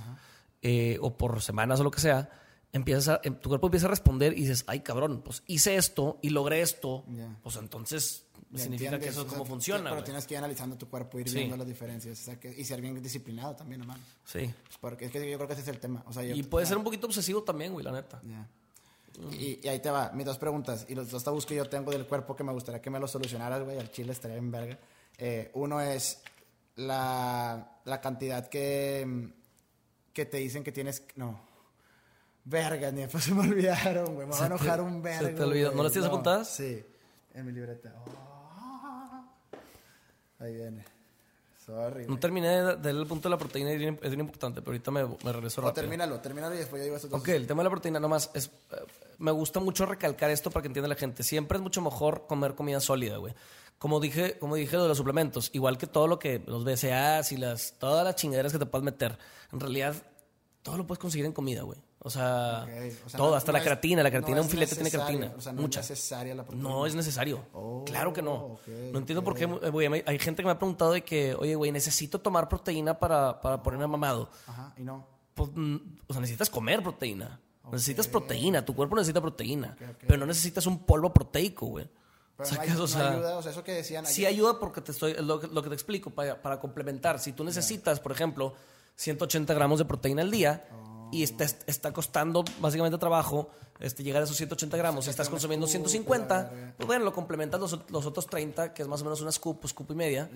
eh, 0.62 0.98
o 1.00 1.16
por 1.16 1.40
semanas 1.40 1.80
o 1.80 1.84
lo 1.84 1.90
que 1.90 2.00
sea, 2.00 2.28
empiezas 2.72 3.08
a- 3.08 3.20
em- 3.24 3.34
tu 3.34 3.48
cuerpo 3.48 3.66
empieza 3.68 3.86
a 3.86 3.90
responder 3.90 4.32
y 4.36 4.42
dices, 4.42 4.64
ay 4.66 4.80
cabrón, 4.80 5.22
pues 5.24 5.42
hice 5.46 5.76
esto 5.76 6.18
y 6.22 6.30
logré 6.30 6.60
esto, 6.60 7.04
Ya. 7.08 7.36
pues 7.42 7.56
entonces 7.56 8.26
Ya 8.52 8.62
significa 8.62 8.96
entiendes, 8.96 9.00
que 9.00 9.08
eso 9.10 9.20
o 9.20 9.24
es 9.24 9.30
sea, 9.30 9.38
como 9.38 9.48
funciona. 9.48 9.82
Pero 9.84 9.94
güey. 9.96 10.04
tienes 10.04 10.26
que 10.26 10.34
ir 10.34 10.38
analizando 10.38 10.76
tu 10.76 10.88
cuerpo, 10.88 11.18
ir 11.20 11.28
Sí. 11.28 11.36
viendo 11.36 11.56
las 11.56 11.66
diferencias 11.66 12.20
o 12.20 12.22
sea, 12.24 12.38
que- 12.40 12.52
y 12.56 12.64
ser 12.64 12.80
bien 12.80 13.00
disciplinado 13.00 13.54
también, 13.54 13.80
hermano. 13.82 14.00
Sí. 14.24 14.40
Pues 14.64 14.78
porque 14.80 15.04
es 15.06 15.12
que 15.12 15.18
yo 15.30 15.36
creo 15.36 15.46
que 15.46 15.52
ese 15.54 15.62
es 15.62 15.68
el 15.68 15.78
tema. 15.78 16.02
O 16.08 16.12
sea, 16.12 16.24
yo- 16.24 16.34
Y 16.34 16.42
puede 16.42 16.66
ser 16.66 16.76
un 16.76 16.82
poquito 16.84 17.06
obsesivo 17.06 17.42
también, 17.44 17.72
güey, 17.72 17.84
la 17.84 17.92
neta. 17.92 18.20
ya. 18.24 18.48
Y, 19.32 19.60
y 19.62 19.68
ahí 19.68 19.80
te 19.80 19.90
va, 19.90 20.10
mis 20.12 20.24
dos 20.24 20.38
preguntas. 20.38 20.86
Y 20.88 20.94
los 20.94 21.10
dos 21.10 21.22
tabús 21.22 21.44
que 21.46 21.54
yo 21.54 21.68
tengo 21.68 21.90
del 21.90 22.06
cuerpo 22.06 22.34
que 22.34 22.44
me 22.44 22.52
gustaría 22.52 22.80
que 22.80 22.90
me 22.90 22.98
los 22.98 23.10
solucionaras, 23.10 23.62
güey. 23.62 23.78
Al 23.78 23.90
chile 23.90 24.12
estaría 24.12 24.36
en 24.36 24.50
verga. 24.50 24.78
Eh, 25.18 25.50
uno 25.54 25.80
es 25.80 26.22
la, 26.76 27.78
la 27.84 28.00
cantidad 28.00 28.48
que, 28.48 29.28
que 30.12 30.26
te 30.26 30.38
dicen 30.38 30.64
que 30.64 30.72
tienes. 30.72 31.02
No. 31.16 31.40
Verga, 32.44 32.90
ni 32.90 33.02
después 33.02 33.24
se 33.24 33.34
me 33.34 33.40
olvidaron, 33.48 34.14
güey. 34.14 34.26
Me 34.26 34.34
va 34.34 34.42
a 34.42 34.46
enojar 34.46 34.80
un 34.80 34.94
se 34.94 35.00
verga. 35.00 35.34
te 35.36 35.42
olvidó. 35.42 35.72
¿No 35.72 35.82
las 35.82 35.92
tienes 35.92 36.08
apuntadas? 36.08 36.48
Sí, 36.48 36.82
en 37.34 37.46
mi 37.46 37.52
libreta. 37.52 37.94
Oh. 38.06 39.24
Ahí 40.38 40.54
viene. 40.54 40.84
Sorry. 41.70 42.06
No 42.06 42.18
terminé 42.18 42.48
de, 42.48 42.76
leer 42.82 42.96
el 42.96 43.06
punto 43.06 43.28
de 43.28 43.30
la 43.30 43.38
proteína, 43.38 43.70
es 43.72 43.78
bien, 43.78 43.98
es 44.02 44.10
bien 44.10 44.20
importante, 44.20 44.60
pero 44.60 44.72
ahorita 44.72 44.90
me, 44.90 45.04
me 45.04 45.32
regreso 45.32 45.60
O 45.60 45.64
rápido. 45.64 45.82
termínalo, 45.82 46.20
termínalo 46.20 46.54
y 46.54 46.58
después 46.58 46.80
yo 46.80 46.84
digo 46.84 46.98
dos. 46.98 47.20
Ok, 47.20 47.28
el 47.28 47.46
tema 47.46 47.62
de 47.62 47.64
la 47.64 47.70
proteína 47.70 48.00
nomás 48.00 48.30
es... 48.34 48.46
eh, 48.46 48.76
me 49.18 49.30
gusta 49.30 49.60
mucho 49.60 49.86
recalcar 49.86 50.30
esto 50.30 50.50
para 50.50 50.62
que 50.62 50.68
entienda 50.68 50.88
la 50.88 50.94
gente. 50.94 51.22
Siempre 51.22 51.56
es 51.58 51.62
mucho 51.62 51.80
mejor 51.82 52.26
comer 52.26 52.54
comida 52.54 52.80
sólida, 52.80 53.18
güey. 53.18 53.34
Como 53.78 54.00
dije, 54.00 54.38
como 54.38 54.56
dije 54.56 54.76
lo 54.76 54.82
de 54.82 54.88
los 54.88 54.98
suplementos, 54.98 55.50
igual 55.54 55.78
que 55.78 55.86
todo 55.86 56.06
lo 56.06 56.18
que 56.18 56.42
los 56.46 56.64
BCAAs 56.64 57.32
y 57.32 57.36
las 57.36 57.74
todas 57.78 58.04
las 58.04 58.14
chingaderas 58.16 58.52
que 58.52 58.58
te 58.58 58.66
puedas 58.66 58.84
meter, 58.84 59.18
en 59.52 59.60
realidad 59.60 59.94
todo 60.62 60.76
lo 60.76 60.86
puedes 60.86 60.98
conseguir 60.98 61.24
en 61.26 61.32
comida, 61.32 61.62
güey. 61.62 61.78
O 62.02 62.08
sea, 62.08 62.62
Ok, 62.64 62.70
o 63.06 63.08
sea, 63.10 63.18
todo, 63.18 63.30
no- 63.30 63.36
hasta 63.36 63.52
no 63.52 63.58
la 63.58 63.62
creatina, 63.64 64.02
la 64.02 64.08
no 64.08 64.12
creatina, 64.12 64.38
es 64.40 64.44
un 64.46 64.50
filete 64.50 64.74
tiene 64.74 64.90
creatina. 64.90 65.34
O 65.36 65.40
sea, 65.40 65.52
no 65.52 65.60
mucha. 65.62 65.80
es 65.80 65.90
necesaria 65.90 66.34
la 66.34 66.44
proteína. 66.44 66.68
No 66.68 66.86
es 66.86 66.94
necesario. 66.94 67.44
Oh, 67.52 67.84
claro 67.84 68.12
que 68.14 68.22
no. 68.22 68.34
ok, 68.34 68.68
no 68.92 68.98
entiendo 69.00 69.22
por 69.22 69.34
qué, 69.34 69.44
güey, 69.44 70.02
hay- 70.06 70.18
gente 70.18 70.42
que 70.42 70.46
me 70.46 70.52
ha 70.52 70.58
preguntado 70.58 70.92
de 70.92 71.02
que, 71.04 71.34
oye, 71.34 71.54
güey, 71.56 71.70
necesito 71.72 72.18
tomar 72.18 72.48
proteína 72.48 72.98
para, 72.98 73.38
para 73.42 73.62
ponerme 73.62 73.86
mamado. 73.86 74.30
Ajá, 74.46 74.72
y 74.78 74.82
no. 74.82 75.06
Pues, 75.34 75.50
mm, 75.54 75.76
o 76.06 76.12
sea, 76.14 76.20
necesitas 76.22 76.48
comer 76.48 76.82
proteína. 76.82 77.38
Necesitas 77.70 78.08
proteína, 78.08 78.64
tu 78.64 78.74
cuerpo 78.74 78.96
necesita 78.96 79.20
proteína. 79.20 79.76
Pero 80.06 80.16
no 80.20 80.26
necesitas 80.26 80.66
un 80.66 80.78
polvo 80.86 81.12
proteico, 81.12 81.66
güey. 81.66 81.88
Pero 82.36 82.48
Sacas, 82.48 82.66
no, 82.68 82.72
hay- 82.72 82.76
o 82.78 82.80
no 82.80 82.86
sea, 82.88 83.10
ayuda, 83.10 83.36
o 83.36 83.42
sea, 83.42 83.52
eso 83.52 83.62
que 83.62 83.72
decían. 83.72 84.06
Sí 84.06 84.24
ayuda 84.24 84.58
porque 84.58 84.80
te 84.80 84.92
estoy, 84.92 85.12
lo, 85.20 85.38
que- 85.38 85.48
lo 85.48 85.62
que 85.62 85.68
te 85.68 85.74
explico, 85.74 86.08
para, 86.10 86.40
para 86.40 86.58
complementar. 86.58 87.18
Si 87.20 87.32
tú 87.32 87.44
necesitas, 87.44 88.00
por 88.00 88.10
ejemplo, 88.12 88.54
180 88.96 89.52
gramos 89.54 89.78
de 89.78 89.84
proteína 89.84 90.22
al 90.22 90.30
día 90.30 90.66
y 91.12 91.22
está, 91.22 91.44
está 91.44 91.92
costando 91.92 92.44
básicamente 92.60 92.98
trabajo 92.98 93.50
este, 93.80 94.02
llegar 94.02 94.20
a 94.20 94.24
esos 94.24 94.36
180 94.36 94.76
gramos, 94.76 95.06
y 95.06 95.10
estás 95.10 95.28
consumiendo 95.28 95.66
scoop, 95.66 95.88
150, 95.88 96.36
la 96.36 96.42
verga. 96.50 96.74
pues 96.76 96.86
bueno, 96.86 97.04
lo 97.04 97.12
complementas 97.12 97.58
los, 97.58 97.78
los 97.90 98.06
otros 98.06 98.26
30, 98.26 98.74
que 98.74 98.82
es 98.82 98.88
más 98.88 99.00
o 99.00 99.04
menos 99.04 99.20
una 99.22 99.32
scoop, 99.32 99.66
scoop 99.66 99.90
y 99.92 99.94
media, 99.94 100.30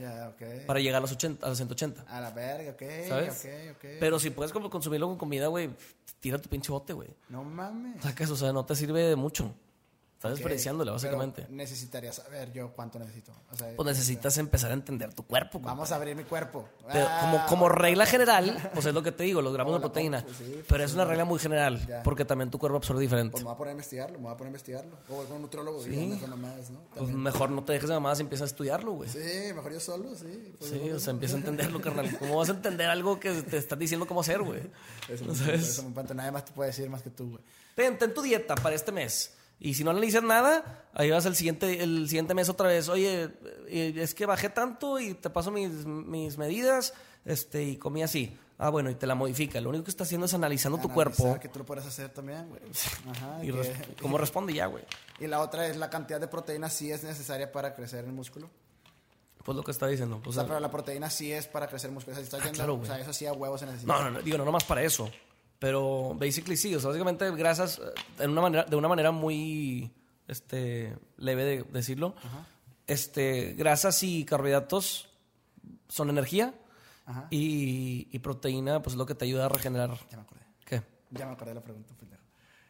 para 0.66 0.80
llegar 0.80 0.98
a 0.98 1.00
los, 1.00 1.12
80, 1.12 1.44
a 1.44 1.50
los 1.50 1.58
180. 1.58 2.02
A 2.08 2.20
la 2.20 2.30
verga, 2.30 2.72
ok. 2.72 3.08
¿Sabes? 3.08 3.44
Ok, 3.44 3.76
ok. 3.76 3.84
Pero 4.00 4.18
si 4.18 4.30
puedes 4.30 4.52
consumirlo 4.52 5.08
con 5.08 5.18
comida, 5.18 5.48
güey, 5.48 5.70
tira 6.20 6.38
tu 6.38 6.48
pinche 6.48 6.72
bote, 6.72 6.94
güey. 6.94 7.10
No 7.28 7.44
mames. 7.44 8.02
Sacas, 8.02 8.30
o 8.30 8.36
sea, 8.36 8.52
no 8.52 8.64
te 8.64 8.74
sirve 8.74 9.02
de 9.02 9.16
mucho. 9.16 9.54
Estás 10.24 10.32
Ok, 10.32 10.38
desperdiciándole, 10.38 10.90
básicamente. 10.90 11.46
necesitaría 11.50 12.10
saber 12.10 12.50
yo 12.50 12.72
cuánto 12.72 12.98
necesito. 12.98 13.32
O 13.52 13.56
sea, 13.56 13.76
Pues 13.76 13.86
necesitas 13.86 14.38
empezar 14.38 14.70
a 14.70 14.74
entender 14.74 15.12
tu 15.12 15.26
cuerpo. 15.26 15.58
compa. 15.58 15.68
Vamos 15.68 15.92
a 15.92 15.96
abrir 15.96 16.16
mi 16.16 16.24
cuerpo. 16.24 16.66
Pero 16.90 17.06
Ah, 17.06 17.18
como, 17.20 17.46
como 17.46 17.68
regla 17.68 18.06
general, 18.06 18.70
pues 18.72 18.86
es 18.86 18.94
lo 18.94 19.02
que 19.02 19.12
te 19.12 19.24
digo, 19.24 19.42
los 19.42 19.52
gramos 19.52 19.74
de 19.74 19.80
proteína. 19.80 20.20
sí, 20.20 20.26
pues, 20.54 20.64
pero 20.66 20.82
es 20.84 20.94
una 20.94 21.04
regla 21.04 21.26
muy 21.26 21.38
general, 21.38 21.86
Ya. 21.86 22.02
porque 22.02 22.24
también 22.24 22.50
tu 22.50 22.58
cuerpo 22.58 22.78
absorbe 22.78 23.02
diferente. 23.02 23.32
Pues 23.32 23.42
me 23.44 23.48
voy 23.48 23.54
a 23.54 23.58
poner 23.58 23.68
a 23.68 23.72
investigarlo, 23.72 24.16
me 24.18 24.24
voy 24.24 24.32
a 24.32 24.36
poner 24.38 24.46
a 24.46 24.50
investigarlo. 24.52 24.96
O 25.10 25.24
con 25.24 25.36
un 25.36 25.42
nutrólogo, 25.42 25.82
Sí. 25.82 25.90
sí. 25.92 26.26
nomás, 26.26 26.70
¿no? 26.70 26.80
Pues 26.94 27.10
mejor 27.10 27.50
no 27.50 27.62
te 27.62 27.74
dejes 27.74 27.88
de 27.90 27.94
mamadas 27.94 28.18
y 28.20 28.22
empieza 28.22 28.44
a 28.44 28.46
estudiarlo, 28.46 28.92
güey. 28.92 29.10
Sí, 29.10 29.18
Sí, 29.22 29.52
mejor 29.52 29.72
yo 29.74 29.80
solo, 29.80 30.14
sí. 30.14 30.54
Pues, 30.58 30.72
o 30.72 30.98
sea, 31.00 31.10
empieza 31.10 31.34
a 31.34 31.38
entenderlo, 31.40 31.82
carnal. 31.82 32.08
¿Cómo 32.18 32.36
vas 32.38 32.48
a 32.48 32.52
entender 32.52 32.88
algo 32.88 33.20
que 33.20 33.42
te 33.42 33.58
están 33.58 33.78
diciendo 33.78 34.06
cómo 34.06 34.22
hacer, 34.22 34.40
güey? 34.42 34.62
Eso, 35.08 35.26
¿No 35.26 35.32
me 35.34 35.38
sabes? 35.38 35.68
eso 35.68 35.82
me. 35.90 36.14
Nadie 36.14 36.30
más 36.30 36.46
te 36.46 36.52
puede 36.52 36.70
decir 36.70 36.88
más 36.88 37.02
que 37.02 37.10
tú, 37.10 37.28
güey. 37.32 37.42
Ten, 37.74 37.98
ten 37.98 38.14
tu 38.14 38.22
dieta 38.22 38.54
para 38.54 38.74
este 38.74 38.90
mes. 38.92 39.34
Y 39.60 39.74
si 39.74 39.84
no 39.84 39.90
analizas 39.92 40.22
nada, 40.22 40.84
ahí 40.92 41.10
vas 41.10 41.24
el 41.26 41.36
siguiente, 41.36 41.82
el 41.82 42.08
siguiente 42.08 42.34
mes 42.34 42.48
otra 42.48 42.68
vez. 42.68 42.88
Oye, 42.88 43.30
eh, 43.68 43.94
es 43.96 44.14
que 44.14 44.26
bajé 44.26 44.48
tanto 44.50 44.98
y 45.00 45.14
te 45.14 45.30
paso 45.30 45.50
mis, 45.50 45.70
mis 45.86 46.36
medidas 46.36 46.92
este, 47.24 47.62
y 47.64 47.76
comí 47.76 48.02
así. 48.02 48.36
Ah, 48.58 48.68
bueno, 48.70 48.88
y 48.90 48.94
te 48.94 49.06
la 49.06 49.14
modifica. 49.14 49.60
Lo 49.60 49.70
único 49.70 49.84
que 49.84 49.90
está 49.90 50.04
haciendo 50.04 50.26
es 50.26 50.34
analizando 50.34 50.78
tu 50.78 50.88
cuerpo 50.88 51.38
Que 51.40 51.48
tú 51.48 51.58
lo 51.58 51.64
puedes 51.64 51.84
hacer 51.86 52.10
también, 52.10 52.48
güey. 52.48 52.60
Ajá. 53.10 53.44
y 53.44 53.50
res- 53.50 53.72
cómo 54.02 54.16
responde 54.18 54.52
ya, 54.52 54.66
güey. 54.66 54.84
Y 55.18 55.26
la 55.26 55.40
otra 55.40 55.66
es 55.66 55.76
la 55.76 55.90
cantidad 55.90 56.20
de 56.20 56.28
proteína 56.28 56.68
sí 56.68 56.90
es 56.92 57.02
necesaria 57.02 57.50
para 57.50 57.74
crecer 57.74 58.04
el 58.04 58.12
músculo. 58.12 58.50
Pues 59.44 59.56
lo 59.56 59.62
que 59.62 59.72
está 59.72 59.86
diciendo. 59.86 60.16
O 60.16 60.22
Pues, 60.22 60.36
sea, 60.36 60.46
pero 60.46 60.58
la 60.60 60.70
proteína 60.70 61.10
sí 61.10 61.32
es 61.32 61.46
para 61.46 61.66
crecer 61.66 61.90
músculo. 61.90 62.12
O 62.12 62.14
sea, 62.16 62.22
si 62.24 62.26
estás 62.28 62.42
yendo, 62.44 62.56
claro, 62.56 62.74
o 62.80 62.84
sea, 62.86 62.98
eso 62.98 63.12
sí 63.12 63.26
a 63.26 63.32
huevos 63.32 63.60
se 63.60 63.66
necesita. 63.66 63.92
No, 63.92 64.02
no, 64.04 64.10
no, 64.12 64.22
digo, 64.22 64.38
no 64.38 64.44
nomás 64.44 64.64
para 64.64 64.82
eso. 64.82 65.10
Pero 65.58 66.14
basically 66.18 66.56
sí, 66.56 66.74
o 66.74 66.80
sea, 66.80 66.88
básicamente 66.88 67.30
grasas, 67.32 67.78
eh, 67.78 68.22
en 68.24 68.30
una 68.30 68.42
manera, 68.42 68.64
de 68.64 68.76
una 68.76 68.88
manera 68.88 69.12
muy 69.12 69.92
este, 70.28 70.96
leve 71.16 71.44
de 71.44 71.62
decirlo, 71.64 72.14
este, 72.86 73.54
grasas 73.54 74.02
y 74.02 74.24
carbohidratos 74.24 75.08
son 75.88 76.10
energía 76.10 76.54
Ajá. 77.06 77.28
y, 77.30 78.08
y 78.10 78.18
proteína, 78.18 78.82
pues 78.82 78.94
es 78.94 78.98
lo 78.98 79.06
que 79.06 79.14
te 79.14 79.24
ayuda 79.24 79.46
a 79.46 79.48
regenerar. 79.48 79.98
Ya 80.10 80.16
me 80.16 80.22
acordé. 80.22 80.42
¿Qué? 80.64 80.82
Ya 81.10 81.26
me 81.26 81.32
acordé 81.32 81.50
de 81.50 81.54
la 81.54 81.62
pregunta, 81.62 81.94
pendejo. 81.94 82.22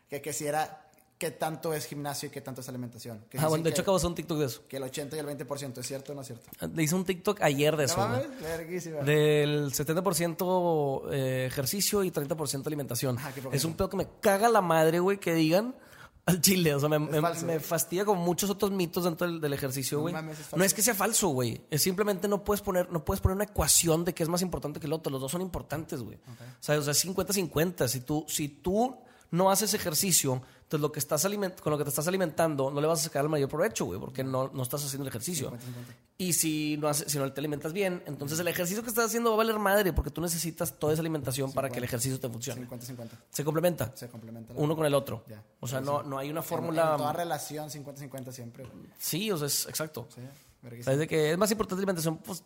Que, 0.08 0.20
que 0.20 0.32
si 0.32 0.46
era 0.46 0.83
qué 1.24 1.30
tanto 1.30 1.72
es 1.72 1.86
gimnasio 1.86 2.26
y 2.28 2.30
qué 2.30 2.42
tanto 2.42 2.60
es 2.60 2.68
alimentación. 2.68 3.24
Que 3.30 3.38
Ah, 3.38 3.48
bueno, 3.48 3.64
de 3.64 3.70
que, 3.70 3.74
hecho 3.74 3.80
acabo 3.82 3.96
de 3.96 4.00
hacer 4.00 4.08
un 4.10 4.14
TikTok 4.14 4.38
de 4.40 4.44
eso. 4.44 4.62
que 4.68 4.76
el 4.76 4.82
80 4.82 5.16
y 5.16 5.18
el 5.20 5.26
20%, 5.26 5.78
¿es 5.80 5.86
cierto 5.86 6.12
o 6.12 6.14
no 6.14 6.20
es 6.20 6.26
cierto? 6.26 6.44
Le 6.74 6.82
hice 6.82 6.94
un 6.94 7.04
TikTok 7.06 7.40
ayer 7.40 7.74
de 7.76 7.86
No 7.86 7.92
eso. 7.92 8.30
verguísima. 8.42 8.98
Del 9.00 9.72
70% 9.72 11.02
eh, 11.12 11.46
ejercicio 11.46 12.04
y 12.04 12.10
30% 12.10 12.66
alimentación. 12.66 13.16
Poquito. 13.16 13.50
es 13.52 13.64
un 13.64 13.74
pedo 13.74 13.88
que 13.88 13.96
me 13.96 14.06
caga 14.20 14.48
la 14.48 14.60
madre, 14.60 14.98
güey, 15.00 15.18
que 15.18 15.32
digan 15.34 15.74
al 16.26 16.40
chile. 16.40 16.74
O 16.74 16.80
sea, 16.80 16.88
me, 16.88 16.98
me- 16.98 17.20
falso. 17.20 17.46
me 17.46 17.60
fastidia 17.60 18.04
con 18.04 18.18
muchos 18.18 18.50
otros 18.50 18.70
mitos 18.70 19.04
dentro 19.04 19.26
del, 19.26 19.40
del 19.40 19.52
ejercicio, 19.54 19.98
No 19.98 20.02
güey. 20.02 20.14
no 20.56 20.64
es 20.64 20.74
que 20.74 20.82
sea 20.82 20.94
falso, 20.94 21.28
güey. 21.28 21.62
Es 21.70 21.82
simplemente 21.82 22.28
no 22.28 22.44
puedes 22.44 22.60
poner, 22.60 22.90
no 22.92 23.04
puedes 23.04 23.20
poner 23.20 23.36
una 23.36 23.44
ecuación 23.44 24.04
de 24.04 24.12
qué 24.14 24.22
es 24.22 24.28
más 24.28 24.42
importante 24.42 24.78
que 24.80 24.86
el 24.86 24.92
otro. 24.92 25.10
Los 25.10 25.20
dos 25.20 25.32
son 25.32 25.40
importantes, 25.40 26.02
güey. 26.02 26.16
O 26.16 26.62
sea, 26.62 26.78
o 26.78 26.82
sea, 26.82 26.92
50-50. 26.94 27.88
Si 27.88 28.00
tú, 28.00 28.24
si 28.28 28.48
tú 28.48 28.96
no 29.34 29.50
haces 29.50 29.74
ejercicio, 29.74 30.42
entonces 30.62 30.80
lo 30.80 30.92
que 30.92 30.98
estás 30.98 31.24
aliment- 31.24 31.60
con 31.60 31.70
lo 31.72 31.78
que 31.78 31.84
te 31.84 31.90
estás 31.90 32.06
alimentando 32.08 32.70
no 32.70 32.80
le 32.80 32.86
vas 32.86 33.00
a 33.00 33.04
sacar 33.04 33.22
el 33.24 33.28
mayor 33.28 33.48
provecho, 33.48 33.84
güey, 33.86 33.98
porque 34.00 34.22
no, 34.24 34.50
no 34.52 34.62
estás 34.62 34.84
haciendo 34.84 35.04
el 35.04 35.08
ejercicio. 35.08 35.50
50-50. 35.50 35.56
Y 36.18 36.32
si 36.34 36.76
no, 36.76 36.88
haces, 36.88 37.10
si 37.10 37.18
no 37.18 37.32
te 37.32 37.40
alimentas 37.40 37.72
bien, 37.72 38.02
entonces 38.06 38.38
el 38.38 38.48
ejercicio 38.48 38.82
que 38.82 38.88
estás 38.88 39.06
haciendo 39.06 39.30
va 39.30 39.34
a 39.34 39.38
valer 39.38 39.58
madre 39.58 39.92
porque 39.92 40.10
tú 40.10 40.20
necesitas 40.20 40.78
toda 40.78 40.92
esa 40.92 41.00
alimentación 41.02 41.52
para 41.52 41.68
que 41.70 41.78
el 41.78 41.84
ejercicio 41.84 42.18
te 42.20 42.28
funcione. 42.28 42.68
50-50. 42.68 43.08
Se 43.30 43.44
complementa 43.44 43.92
Se 43.96 44.08
complementa. 44.08 44.52
uno 44.56 44.76
con 44.76 44.86
el 44.86 44.94
otro. 44.94 45.24
Ya. 45.28 45.42
O 45.60 45.66
sea, 45.66 45.80
Sí, 45.80 45.84
no, 45.86 46.02
no 46.02 46.18
hay 46.18 46.30
una 46.30 46.40
En- 46.40 46.46
fórmula. 46.46 46.92
En 46.92 46.96
toda 46.98 47.12
relación, 47.12 47.68
50-50 47.70 48.30
siempre. 48.32 48.64
güey. 48.64 48.86
Sí, 48.98 49.30
o 49.30 49.36
sea, 49.38 49.48
es 49.48 49.66
exacto. 49.66 50.08
Sí. 50.14 50.20
¿Sabes 50.82 51.00
de 51.00 51.06
que 51.08 51.32
es 51.32 51.36
más 51.38 51.50
importante 51.50 51.80
la 51.80 51.90
alimentación? 51.90 52.18
Pues 52.18 52.42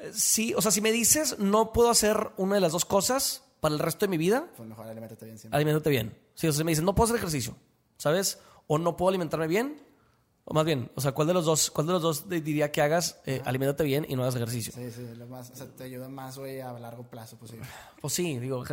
eh, 0.00 0.10
sí, 0.14 0.54
o 0.54 0.62
sea, 0.62 0.70
si 0.70 0.80
me 0.80 0.92
dices 0.92 1.38
no 1.38 1.72
puedo 1.72 1.90
hacer 1.90 2.30
una 2.36 2.54
de 2.56 2.60
las 2.60 2.72
dos 2.72 2.84
cosas 2.84 3.42
para 3.60 3.74
el 3.74 3.78
resto 3.78 4.06
de 4.06 4.10
mi 4.10 4.16
vida, 4.18 4.48
Pues 4.56 4.68
mejor 4.68 4.86
alimentate 4.86 5.24
bien 5.26 5.38
siempre. 5.38 5.56
alimentate 5.56 5.90
bien. 5.90 6.16
Sí, 6.34 6.48
o 6.48 6.52
sea, 6.52 6.58
si 6.58 6.64
me 6.64 6.70
dices 6.72 6.84
no 6.84 6.94
puedo 6.94 7.04
hacer 7.06 7.16
ejercicio, 7.16 7.56
¿sabes? 7.98 8.38
O 8.66 8.78
no 8.78 8.96
puedo 8.96 9.08
alimentarme 9.10 9.46
bien, 9.46 9.82
o 10.44 10.54
más 10.54 10.64
bien, 10.64 10.90
o 10.96 11.00
sea, 11.00 11.12
¿cuál 11.12 11.28
de 11.28 11.34
los 11.34 11.44
dos, 11.44 11.70
cuál 11.70 11.86
de 11.86 11.92
los 11.92 12.02
dos 12.02 12.28
di- 12.28 12.40
diría 12.40 12.72
que 12.72 12.82
hagas? 12.82 13.20
Eh, 13.26 13.40
aliméntate 13.44 13.84
bien 13.84 14.04
y 14.08 14.16
no 14.16 14.22
hagas 14.22 14.34
ejercicio. 14.36 14.72
Sí, 14.74 14.90
sí, 14.90 15.06
lo 15.16 15.26
más, 15.26 15.50
o 15.50 15.56
sea, 15.56 15.66
te 15.68 15.84
ayuda 15.84 16.08
más, 16.08 16.38
güey, 16.38 16.60
a 16.60 16.72
largo 16.72 17.04
plazo 17.08 17.36
posible. 17.36 17.66
Pues 18.00 18.12
sí, 18.14 18.38
digo, 18.38 18.64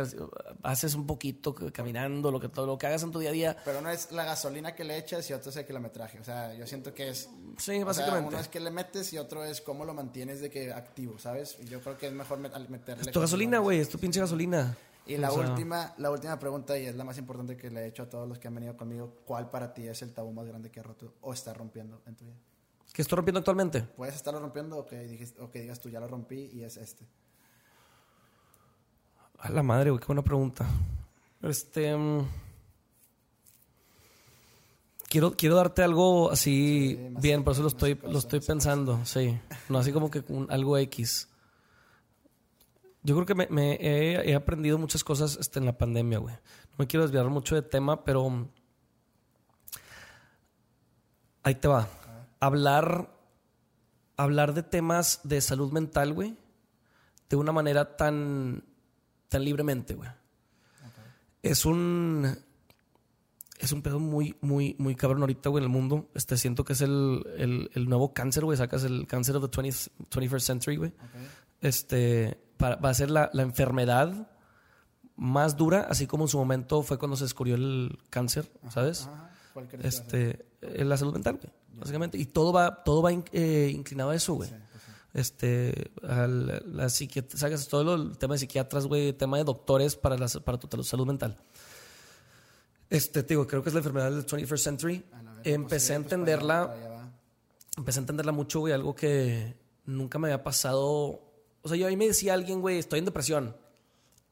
haces 0.62 0.94
un 0.94 1.06
poquito 1.06 1.54
caminando, 1.72 2.30
lo 2.32 2.40
que, 2.40 2.48
todo 2.48 2.66
lo 2.66 2.78
que 2.78 2.86
hagas 2.86 3.02
en 3.02 3.12
tu 3.12 3.18
día 3.20 3.30
a 3.30 3.32
día. 3.32 3.56
Pero 3.64 3.78
uno 3.78 3.90
es 3.90 4.10
la 4.12 4.24
gasolina 4.24 4.74
que 4.74 4.84
le 4.84 4.96
echas 4.98 5.28
y 5.30 5.32
otro 5.34 5.50
es 5.50 5.56
el 5.56 5.66
kilometraje. 5.66 6.18
O 6.18 6.24
sea, 6.24 6.54
yo 6.54 6.66
siento 6.66 6.92
que 6.94 7.10
es... 7.10 7.28
Sí, 7.58 7.72
o 7.72 7.74
sea, 7.76 7.84
básicamente. 7.84 8.28
uno 8.28 8.38
es 8.40 8.48
que 8.48 8.60
le 8.60 8.70
metes 8.70 9.12
y 9.12 9.18
otro 9.18 9.44
es 9.44 9.60
cómo 9.60 9.84
lo 9.84 9.94
mantienes 9.94 10.40
de 10.40 10.50
que 10.50 10.72
activo, 10.72 11.18
¿sabes? 11.18 11.56
Y 11.62 11.66
yo 11.66 11.80
creo 11.80 11.96
que 11.96 12.06
es 12.08 12.12
mejor 12.12 12.38
meterle... 12.38 13.04
tu 13.04 13.10
cosas 13.10 13.30
gasolina, 13.30 13.58
güey, 13.58 13.78
es 13.80 13.88
tu 13.88 13.98
pinche 13.98 14.20
gasolina. 14.20 14.76
Y 15.08 15.16
la 15.16 15.32
O 15.32 15.34
sea, 15.40 15.48
última, 15.50 15.94
la 15.98 16.10
última 16.10 16.38
pregunta, 16.38 16.78
y 16.78 16.84
es 16.86 16.94
la 16.94 17.02
más 17.02 17.16
importante 17.18 17.56
que 17.56 17.70
le 17.70 17.80
he 17.80 17.86
hecho 17.88 18.02
a 18.04 18.08
todos 18.08 18.28
los 18.28 18.38
que 18.38 18.46
han 18.48 18.54
venido 18.54 18.76
conmigo, 18.76 19.14
¿cuál 19.24 19.48
para 19.50 19.72
ti 19.74 19.88
es 19.88 20.02
el 20.02 20.12
tabú 20.12 20.32
más 20.32 20.46
grande 20.46 20.70
que 20.70 20.80
has 20.80 20.86
roto 20.86 21.14
o 21.22 21.32
estás 21.32 21.56
rompiendo 21.56 22.00
en 22.06 22.14
tu 22.14 22.24
vida? 22.26 22.36
¿Qué 22.92 23.02
estoy 23.02 23.16
rompiendo 23.16 23.38
actualmente? 23.38 23.82
Puedes 23.82 24.14
estarlo 24.14 24.38
rompiendo 24.40 24.76
o 24.78 24.86
que, 24.86 25.26
o 25.40 25.50
que 25.50 25.60
digas 25.62 25.80
tú, 25.80 25.88
ya 25.88 25.98
lo 25.98 26.08
rompí 26.08 26.50
y 26.52 26.62
es 26.62 26.76
este. 26.76 27.06
A 29.38 29.50
la 29.50 29.62
madre, 29.62 29.90
güey, 29.90 30.00
qué 30.00 30.06
buena 30.06 30.22
pregunta. 30.22 30.66
Este. 31.42 31.96
mm, 31.96 32.26
Quiero, 35.08 35.32
quiero 35.32 35.56
darte 35.56 35.82
algo 35.82 36.30
así 36.30 36.96
Sí, 36.96 37.08
bien, 37.22 37.42
por 37.42 37.54
eso 37.54 37.62
lo 37.62 37.68
estoy, 37.68 37.98
lo 38.02 38.18
estoy 38.18 38.40
pensando, 38.40 39.06
sí. 39.06 39.38
No 39.70 39.78
así 39.78 39.90
como 39.90 40.10
que 40.10 40.22
un- 40.28 40.50
algo 40.50 40.76
X. 40.76 41.28
Yo 43.02 43.14
creo 43.14 43.26
que 43.26 43.34
me, 43.34 43.46
me 43.50 43.74
he, 43.74 44.30
he 44.30 44.34
aprendido 44.34 44.76
muchas 44.78 45.04
cosas 45.04 45.36
este, 45.40 45.58
en 45.58 45.66
la 45.66 45.78
pandemia, 45.78 46.18
güey. 46.18 46.34
No 46.34 46.74
me 46.78 46.86
quiero 46.86 47.04
desviar 47.04 47.28
mucho 47.28 47.54
de 47.54 47.62
tema, 47.62 48.04
pero. 48.04 48.28
mm, 48.28 48.48
Ahí 51.42 51.54
te 51.54 51.68
va. 51.68 51.88
Hablar. 52.40 53.14
Hablar 54.16 54.52
de 54.52 54.62
temas 54.64 55.20
de 55.22 55.40
salud 55.40 55.72
mental, 55.72 56.12
güey. 56.12 56.36
De 57.28 57.36
una 57.36 57.52
manera 57.52 57.96
tan. 57.96 58.64
tan 59.28 59.44
libremente, 59.44 59.94
güey. 59.94 60.10
Es 61.42 61.64
un. 61.64 62.36
es 63.60 63.72
un 63.72 63.80
pedo 63.82 64.00
muy, 64.00 64.36
muy, 64.40 64.74
muy 64.78 64.96
cabrón 64.96 65.20
ahorita, 65.20 65.48
güey, 65.50 65.62
en 65.62 65.70
el 65.70 65.76
mundo. 65.76 66.10
Este, 66.14 66.36
siento 66.36 66.64
que 66.64 66.72
es 66.72 66.80
el, 66.80 67.24
el, 67.36 67.70
el 67.74 67.88
nuevo 67.88 68.12
cáncer, 68.12 68.44
güey. 68.44 68.58
Sacas 68.58 68.82
el 68.84 69.06
cáncer 69.06 69.36
of 69.36 69.48
the 69.48 69.50
20th, 69.50 69.88
21st 70.10 70.40
century, 70.40 70.76
güey. 70.76 70.92
Este, 71.60 72.38
para- 72.58 72.76
va 72.76 72.90
a 72.90 72.94
ser 72.94 73.10
la, 73.10 73.30
la 73.32 73.42
enfermedad 73.42 74.28
más 75.16 75.56
dura, 75.56 75.86
así 75.88 76.06
como 76.06 76.24
en 76.24 76.28
su 76.28 76.38
momento 76.38 76.82
fue 76.82 76.98
cuando 76.98 77.16
se 77.16 77.24
descubrió 77.24 77.54
el 77.54 77.98
cáncer, 78.10 78.50
¿sabes? 78.70 79.06
Ajá. 79.06 79.30
¿Cuál 79.54 79.66
crees? 79.68 79.84
Este, 79.86 80.46
eh, 80.60 80.84
la 80.84 80.96
salud 80.96 81.12
mental, 81.14 81.36
güey, 81.42 81.52
básicamente. 81.74 82.18
Y 82.18 82.26
todo 82.26 82.52
va, 82.52 82.84
todo 82.84 83.02
va 83.02 83.10
in- 83.12 83.24
eh, 83.32 83.72
inclinado 83.74 84.10
a 84.10 84.14
eso, 84.14 84.34
güey. 84.34 84.50
Este, 85.14 85.90
al, 86.06 86.46
la 86.76 86.84
psiquiat- 86.86 87.34
sacas 87.34 87.66
todo 87.66 87.82
lo- 87.82 87.94
el 87.94 88.18
tema 88.18 88.34
de 88.34 88.38
psiquiatras, 88.40 88.86
güey, 88.86 89.12
tema 89.14 89.38
de 89.38 89.44
doctores 89.44 89.96
para, 89.96 90.16
las, 90.18 90.36
para 90.38 90.58
tu 90.58 90.84
salud 90.84 91.06
mental. 91.06 91.36
Este, 92.90 93.22
te 93.22 93.28
digo, 93.34 93.46
creo 93.46 93.62
que 93.62 93.68
es 93.70 93.74
la 93.74 93.80
enfermedad 93.80 94.10
del 94.10 94.24
21st 94.24 94.56
century. 94.62 95.04
A 95.12 95.16
la 95.16 95.30
verga, 95.30 95.42
pues 95.42 95.54
Empecé 95.54 95.86
sí, 95.86 95.92
a 95.92 95.96
pues, 95.96 96.04
entenderla, 96.04 96.66
para 96.68 96.78
allá 96.86 97.08
empecé 97.76 97.98
a 97.98 98.02
entenderla 98.02 98.32
mucho, 98.32 98.60
güey, 98.60 98.72
algo 98.72 98.94
que 98.94 99.56
nunca 99.86 100.18
me 100.18 100.28
había 100.28 100.42
pasado. 100.42 101.20
O 101.68 101.70
sea, 101.70 101.78
yo 101.78 101.86
a 101.86 101.90
mí 101.90 101.96
me 101.98 102.06
decía 102.06 102.32
alguien, 102.32 102.62
güey, 102.62 102.78
estoy 102.78 103.00
en 103.00 103.04
depresión. 103.04 103.54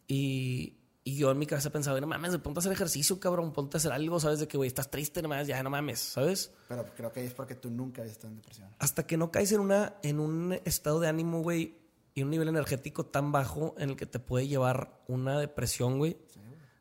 Y, 0.09 0.79
y 1.05 1.17
yo 1.17 1.31
en 1.31 1.39
mi 1.39 1.45
cabeza 1.45 1.69
pensaba, 1.69 2.01
no 2.01 2.07
mames, 2.07 2.39
ponte 2.39 2.59
a 2.59 2.61
hacer 2.61 2.73
ejercicio, 2.73 3.21
cabrón, 3.21 3.53
ponte 3.53 3.77
a 3.77 3.79
hacer 3.79 3.93
algo, 3.93 4.19
¿sabes? 4.19 4.39
De 4.41 4.49
que, 4.49 4.57
güey, 4.57 4.69
estás 4.69 4.91
triste, 4.91 5.21
no 5.21 5.29
mames, 5.29 5.47
ya 5.47 5.63
no 5.63 5.69
mames, 5.69 6.01
¿sabes? 6.01 6.51
Pero 6.67 6.87
creo 6.97 7.13
que 7.13 7.25
es 7.27 7.35
porque 7.35 7.55
tú 7.55 7.71
nunca 7.71 8.01
habías 8.01 8.17
estado 8.17 8.33
en 8.33 8.37
depresión. 8.37 8.71
Hasta 8.79 9.07
que 9.07 9.19
no 9.19 9.31
caes 9.31 9.53
en, 9.53 9.61
una, 9.61 9.97
en 10.03 10.19
un 10.19 10.59
estado 10.65 10.99
de 10.99 11.09
ánimo, 11.09 11.43
güey, 11.43 11.77
y 12.15 12.23
un 12.23 12.31
nivel 12.31 12.49
energético 12.49 13.05
tan 13.05 13.31
bajo 13.31 13.75
en 13.77 13.91
el 13.91 13.97
que 13.97 14.07
te 14.07 14.19
puede 14.19 14.49
llevar 14.49 15.03
una 15.07 15.39
depresión, 15.39 15.99
güey, 15.99 16.17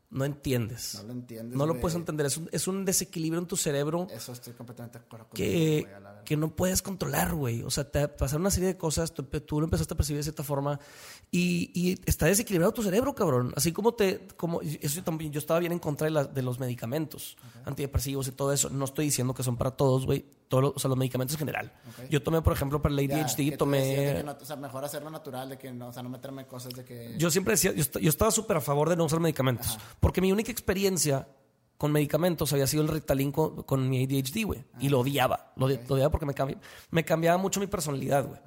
no 0.09 0.25
entiendes. 0.25 0.95
No 0.95 1.03
lo 1.03 1.11
entiendes. 1.13 1.57
No 1.57 1.65
lo 1.65 1.79
puedes 1.79 1.95
entender. 1.95 2.25
Es 2.25 2.37
un, 2.37 2.49
es 2.51 2.67
un 2.67 2.85
desequilibrio 2.85 3.41
en 3.41 3.47
tu 3.47 3.57
cerebro 3.57 4.07
Eso 4.09 4.31
estoy 4.31 4.53
completamente 4.53 4.99
de 4.99 5.05
acuerdo 5.05 5.27
contigo, 5.27 5.47
que, 5.49 5.87
que 6.23 6.37
no 6.37 6.55
puedes 6.55 6.81
controlar, 6.81 7.33
güey. 7.33 7.63
O 7.63 7.69
sea, 7.69 7.89
te 7.89 8.07
pasaron 8.07 8.41
una 8.41 8.51
serie 8.51 8.69
de 8.69 8.77
cosas, 8.77 9.13
tú, 9.13 9.23
tú 9.23 9.59
lo 9.59 9.65
empezaste 9.65 9.93
a 9.93 9.97
percibir 9.97 10.19
de 10.19 10.23
cierta 10.23 10.43
forma 10.43 10.79
y, 11.31 11.71
y 11.73 11.99
está 12.05 12.27
desequilibrado 12.27 12.71
tu 12.73 12.81
cerebro, 12.81 13.13
cabrón. 13.13 13.51
Así 13.57 13.71
como 13.73 13.93
te, 13.93 14.27
como 14.37 14.61
eso 14.61 14.95
yo 14.95 15.03
también, 15.03 15.31
yo 15.33 15.39
estaba 15.39 15.59
bien 15.59 15.73
en 15.73 15.79
contra 15.79 16.05
de, 16.05 16.11
la- 16.11 16.23
de 16.25 16.41
los 16.41 16.59
medicamentos 16.59 17.35
antidepresivos 17.65 18.27
y 18.27 18.31
todo 18.31 18.53
eso. 18.53 18.69
No 18.69 18.85
estoy 18.85 19.05
diciendo 19.05 19.33
que 19.33 19.43
son 19.43 19.57
para 19.57 19.71
todos, 19.71 20.05
güey. 20.05 20.23
Todos 20.47 20.63
los- 20.63 20.73
o 20.75 20.79
sea, 20.79 20.87
los 20.89 20.97
medicamentos 20.97 21.33
en 21.35 21.39
general. 21.39 21.73
Yo 22.09 22.21
tomé, 22.23 22.41
por 22.41 22.53
ejemplo, 22.53 22.81
para 22.81 22.95
el 22.95 23.07
Ya, 23.07 23.17
ADHD, 23.25 23.51
tú 23.51 23.57
tomé... 23.57 24.23
no- 24.23 24.37
o 24.39 24.45
sea, 24.45 24.55
mejor 24.55 24.85
hacerlo 24.85 25.09
natural, 25.09 25.49
de 25.49 25.57
que 25.57 25.71
no, 25.73 25.87
o 25.89 25.93
sea, 25.93 26.03
no 26.03 26.09
meterme 26.09 26.45
cosas 26.47 26.73
de 26.73 26.85
que... 26.85 27.15
Yo 27.17 27.29
siempre 27.31 27.53
decía, 27.55 27.73
yo, 27.73 27.83
yo 27.99 28.09
estaba 28.09 28.31
súper 28.31 28.57
a 28.57 28.61
favor 28.61 28.89
de 28.89 28.95
no 28.95 29.03
usar 29.05 29.19
medicamentos. 29.19 29.77
Porque 29.99 30.21
mi 30.21 30.31
única 30.31 30.51
experiencia 30.51 31.27
con 31.77 31.91
medicamentos 31.91 32.53
había 32.53 32.67
sido 32.67 32.83
el 32.83 32.87
Ritalin 32.89 33.33
con, 33.33 33.63
con 33.63 33.89
mi 33.89 34.03
ADHD, 34.05 34.45
güey. 34.45 34.63
Y 34.79 34.87
lo 34.87 35.01
odiaba. 35.01 35.51
Lo, 35.57 35.67
odi- 35.67 35.85
lo 35.87 35.95
odiaba 35.95 36.11
porque 36.11 36.25
me, 36.25 36.33
cambi- 36.33 36.57
me 36.91 37.03
cambiaba 37.03 37.37
mucho 37.37 37.59
mi 37.59 37.67
personalidad, 37.67 38.25
güey. 38.25 38.39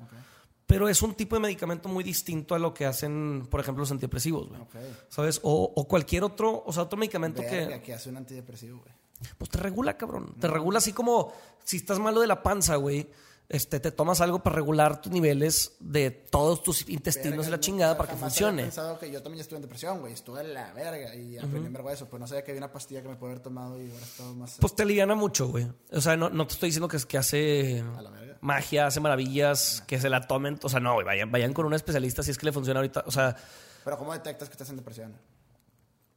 Pero 0.69 0.87
es 0.87 1.01
un 1.01 1.15
tipo 1.15 1.35
de 1.35 1.41
medicamento 1.41 1.89
muy 1.89 2.05
distinto 2.05 2.55
a 2.55 2.59
lo 2.59 2.75
que 2.75 2.85
hacen, 2.85 3.49
por 3.51 3.59
ejemplo, 3.59 3.81
los 3.81 3.91
antidepresivos, 3.91 4.51
güey. 4.51 4.61
¿Sabes? 5.09 5.41
O, 5.43 5.73
o 5.75 5.89
cualquier 5.89 6.25
otro, 6.25 6.63
o 6.65 6.71
sea, 6.75 6.83
otro 6.83 6.99
medicamento 6.99 7.41
Verga, 7.41 7.79
que 7.79 7.87
que 7.87 7.95
hace 7.95 8.11
un 8.11 8.19
antidepresivo, 8.19 8.81
güey. 8.81 8.93
pues 9.39 9.49
te 9.49 9.57
regula, 9.57 9.97
cabrón. 9.97 10.35
Te 10.39 10.47
regula 10.47 10.77
así 10.77 10.93
como 10.93 11.33
si 11.65 11.79
estás 11.79 11.99
malo 11.99 12.21
de 12.21 12.27
la 12.27 12.43
panza, 12.43 12.77
güey. 12.77 13.09
Este, 13.51 13.81
te 13.81 13.91
tomas 13.91 14.21
algo 14.21 14.43
para 14.43 14.57
regular 14.57 15.01
tus 15.01 15.11
niveles 15.11 15.75
de 15.81 16.11
todos 16.11 16.63
tus 16.63 16.87
intestinos 16.87 17.39
Verga, 17.39 17.49
y 17.49 17.51
la 17.53 17.61
chingada 17.61 17.97
para 17.97 18.11
que 18.11 18.17
funcione. 18.19 18.65
pensado 18.65 18.99
que 18.99 19.11
yo 19.11 19.23
también 19.23 19.41
estuve 19.41 19.57
en 19.57 19.63
depresión, 19.63 20.01
güey. 20.01 20.13
Estuve 20.13 20.43
en 20.43 20.53
la 20.53 20.71
verga 20.75 21.15
y 21.15 21.39
aprendí 21.39 21.67
en 21.67 21.73
vergo 21.73 21.91
eso. 21.91 22.07
Pues 22.11 22.21
no 22.21 22.27
sabía 22.27 22.45
que 22.45 22.51
había 22.51 22.61
una 22.61 22.71
pastilla 22.73 23.01
que 23.01 23.09
me 23.09 23.17
puede 23.17 23.33
haber 23.33 23.43
tomado 23.43 23.81
y 23.83 23.91
ahora 23.91 24.05
estaba 24.05 24.35
más... 24.35 24.59
Pues 24.61 24.75
te 24.75 24.83
aliviana 24.83 25.15
mucho, 25.15 25.49
güey. 25.49 25.67
O 25.93 26.01
sea, 26.03 26.15
no, 26.15 26.29
no 26.29 26.47
te 26.47 26.53
estoy 26.53 26.69
diciendo 26.69 26.89
que, 26.89 26.99
es 26.99 27.07
que 27.07 27.17
hace 27.17 27.83
A 27.97 28.03
la 28.03 28.11
verga. 28.11 28.37
magia, 28.43 28.87
hace 28.87 29.01
maravillas, 29.01 29.83
que 29.87 29.99
se 29.99 30.11
la 30.11 30.27
tomen. 30.27 30.61
O 30.63 30.69
sea, 30.69 30.81
no, 30.81 30.93
güey, 30.93 31.07
vayan, 31.07 31.33
vayan 31.33 31.55
con 31.55 31.65
un 31.65 31.73
especialista 31.73 32.23
si 32.23 32.33
es 32.33 32.37
que 32.37 32.45
le 32.45 32.53
funciona 32.53 32.81
ahorita. 32.81 33.05
O 33.07 33.11
sea, 33.11 33.35
Pero 33.83 33.97
¿cómo 33.97 34.13
detectas 34.13 34.51
que 34.51 34.53
estás 34.53 34.69
en 34.69 34.77
depresión? 34.77 35.15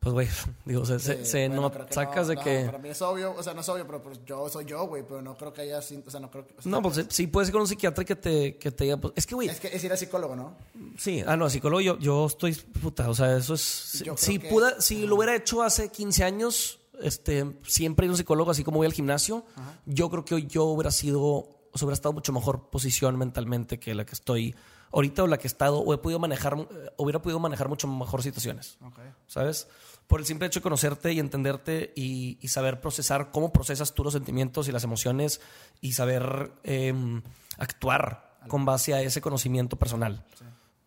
Pues, 0.01 0.13
güey, 0.13 0.27
digo, 0.65 0.83
se, 0.83 0.99
Sí, 0.99 1.23
se 1.25 1.47
bueno, 1.47 1.69
no- 1.69 1.85
sacas 1.91 2.23
no, 2.23 2.29
de 2.29 2.35
no, 2.35 2.43
que... 2.43 2.65
Para 2.65 2.77
mí 2.79 2.89
es 2.89 3.01
obvio, 3.03 3.35
o 3.37 3.43
sea, 3.43 3.53
no 3.53 3.61
es 3.61 3.69
obvio, 3.69 3.85
pero 3.85 4.01
pues 4.01 4.19
yo 4.25 4.49
soy 4.49 4.65
yo, 4.65 4.87
güey. 4.87 5.03
Pero 5.03 5.21
no 5.21 5.37
creo 5.37 5.53
que 5.53 5.61
haya... 5.61 5.79
sin- 5.81 6.03
O 6.05 6.09
sea, 6.09 6.19
no 6.19 6.29
creo 6.31 6.45
que... 6.47 6.55
o 6.57 6.61
sea, 6.63 6.71
No, 6.71 6.81
pues 6.81 7.05
sí 7.09 7.27
puedes 7.27 7.49
ir 7.49 7.53
con 7.53 7.61
un 7.61 7.67
psiquiatra 7.67 8.03
que 8.03 8.15
te, 8.15 8.57
que 8.57 8.71
te 8.71 8.83
diga, 8.85 8.97
pues, 8.97 9.13
es 9.15 9.25
que, 9.27 9.35
güey, 9.35 9.47
Es 9.49 9.59
que 9.59 9.67
es 9.67 9.83
ir 9.83 9.91
al 9.91 9.97
psicólogo, 9.97 10.35
¿no? 10.35 10.55
sí, 10.97 11.23
ah, 11.25 11.37
no, 11.37 11.49
psicólogo, 11.49 11.81
yo, 11.81 11.97
yo 11.99 12.25
estoy, 12.25 12.53
puta, 12.55 13.09
o 13.09 13.13
sea, 13.13 13.37
eso 13.37 13.53
es, 13.53 14.01
Yo 14.03 14.17
si, 14.17 14.39
creo 14.39 14.41
que- 14.41 14.49
puda- 14.55 14.81
si 14.81 15.05
lo 15.05 15.15
hubiera 15.15 15.35
hecho 15.35 15.61
hace 15.61 15.89
15 15.89 16.23
años, 16.23 16.79
este, 17.01 17.55
siempre 17.67 18.05
ir 18.05 18.09
a 18.09 18.13
un 18.13 18.17
psicólogo, 18.17 18.49
así 18.51 18.63
como 18.63 18.77
voy 18.77 18.87
al 18.87 18.93
gimnasio, 18.93 19.45
yo 19.85 20.09
creo 20.09 20.25
que 20.25 20.43
yo 20.47 20.63
hubiera 20.65 20.89
sido, 20.91 21.21
o 21.23 21.47
sea, 21.75 21.85
hubiera 21.85 21.93
estado 21.93 22.13
mucho 22.13 22.33
mejor 22.33 22.69
posición 22.71 23.17
mentalmente 23.17 23.79
que 23.79 23.93
la 23.93 24.03
que 24.05 24.13
estoy 24.13 24.55
ahorita 24.93 25.23
o 25.23 25.27
la 25.27 25.37
que 25.37 25.47
he 25.47 25.47
estado, 25.47 25.79
o 25.79 25.93
he 25.93 25.97
podido 25.99 26.19
manejar, 26.19 26.57
eh, 26.59 26.89
hubiera 26.97 27.21
podido 27.21 27.39
manejar 27.39 27.69
mucho 27.69 27.87
mejor 27.87 28.21
situaciones. 28.23 28.77
¿sabes? 29.25 29.67
Por 30.11 30.19
el 30.19 30.25
simple 30.25 30.47
hecho 30.47 30.59
de 30.59 30.63
conocerte 30.63 31.13
y 31.13 31.19
entenderte 31.19 31.93
y, 31.95 32.37
y 32.41 32.49
saber 32.49 32.81
procesar 32.81 33.31
cómo 33.31 33.53
procesas 33.53 33.93
tú 33.93 34.03
los 34.03 34.11
sentimientos 34.11 34.67
y 34.67 34.73
las 34.73 34.83
emociones 34.83 35.39
y 35.79 35.93
saber 35.93 36.51
em, 36.63 37.21
actuar 37.57 38.37
con 38.49 38.65
base 38.65 38.93
a 38.93 39.01
ese 39.01 39.21
conocimiento 39.21 39.77
personal, 39.77 40.25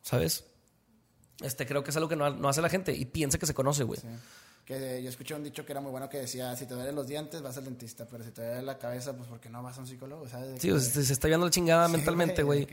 ¿sabes? 0.02 0.44
Este, 1.40 1.64
creo 1.64 1.82
que 1.82 1.88
es 1.88 1.96
algo 1.96 2.10
que 2.10 2.16
no, 2.16 2.28
no 2.28 2.51
hace 2.51 2.60
la 2.60 2.68
gente 2.68 2.92
y 2.92 3.06
piensa 3.06 3.38
que 3.38 3.46
se 3.46 3.55
conoce, 3.55 3.84
güey. 3.84 3.98
Sí. 3.98 4.09
Que 4.65 5.03
yo 5.03 5.11
escuché 5.11 5.35
un 5.35 5.45
dicho 5.45 5.65
que 5.66 5.73
era 5.73 5.81
muy 5.82 5.91
bueno 5.91 6.09
que 6.09 6.19
decía, 6.19 6.57
si 6.57 6.65
te 6.66 6.74
duelen 6.74 6.95
los 6.95 7.07
dientes, 7.07 7.43
vas 7.43 7.57
al 7.59 7.65
dentista, 7.65 8.07
pero 8.11 8.24
si 8.24 8.31
te 8.31 8.43
duele 8.47 8.62
la 8.62 8.78
cabeza, 8.78 9.15
pues 9.15 9.28
porque 9.28 9.51
no 9.51 9.62
vas 9.62 9.77
a 9.77 9.81
un 9.82 9.86
psicólogo, 9.86 10.27
¿sabes? 10.28 10.53
De 10.55 10.61
Sí, 10.61 10.69
que- 10.70 10.81
se, 10.81 11.12
está 11.12 11.28
viendo 11.28 11.45
la 11.45 11.51
chingada 11.51 11.86
Sí, 11.86 11.93
mentalmente, 11.93 12.43
güey. 12.43 12.66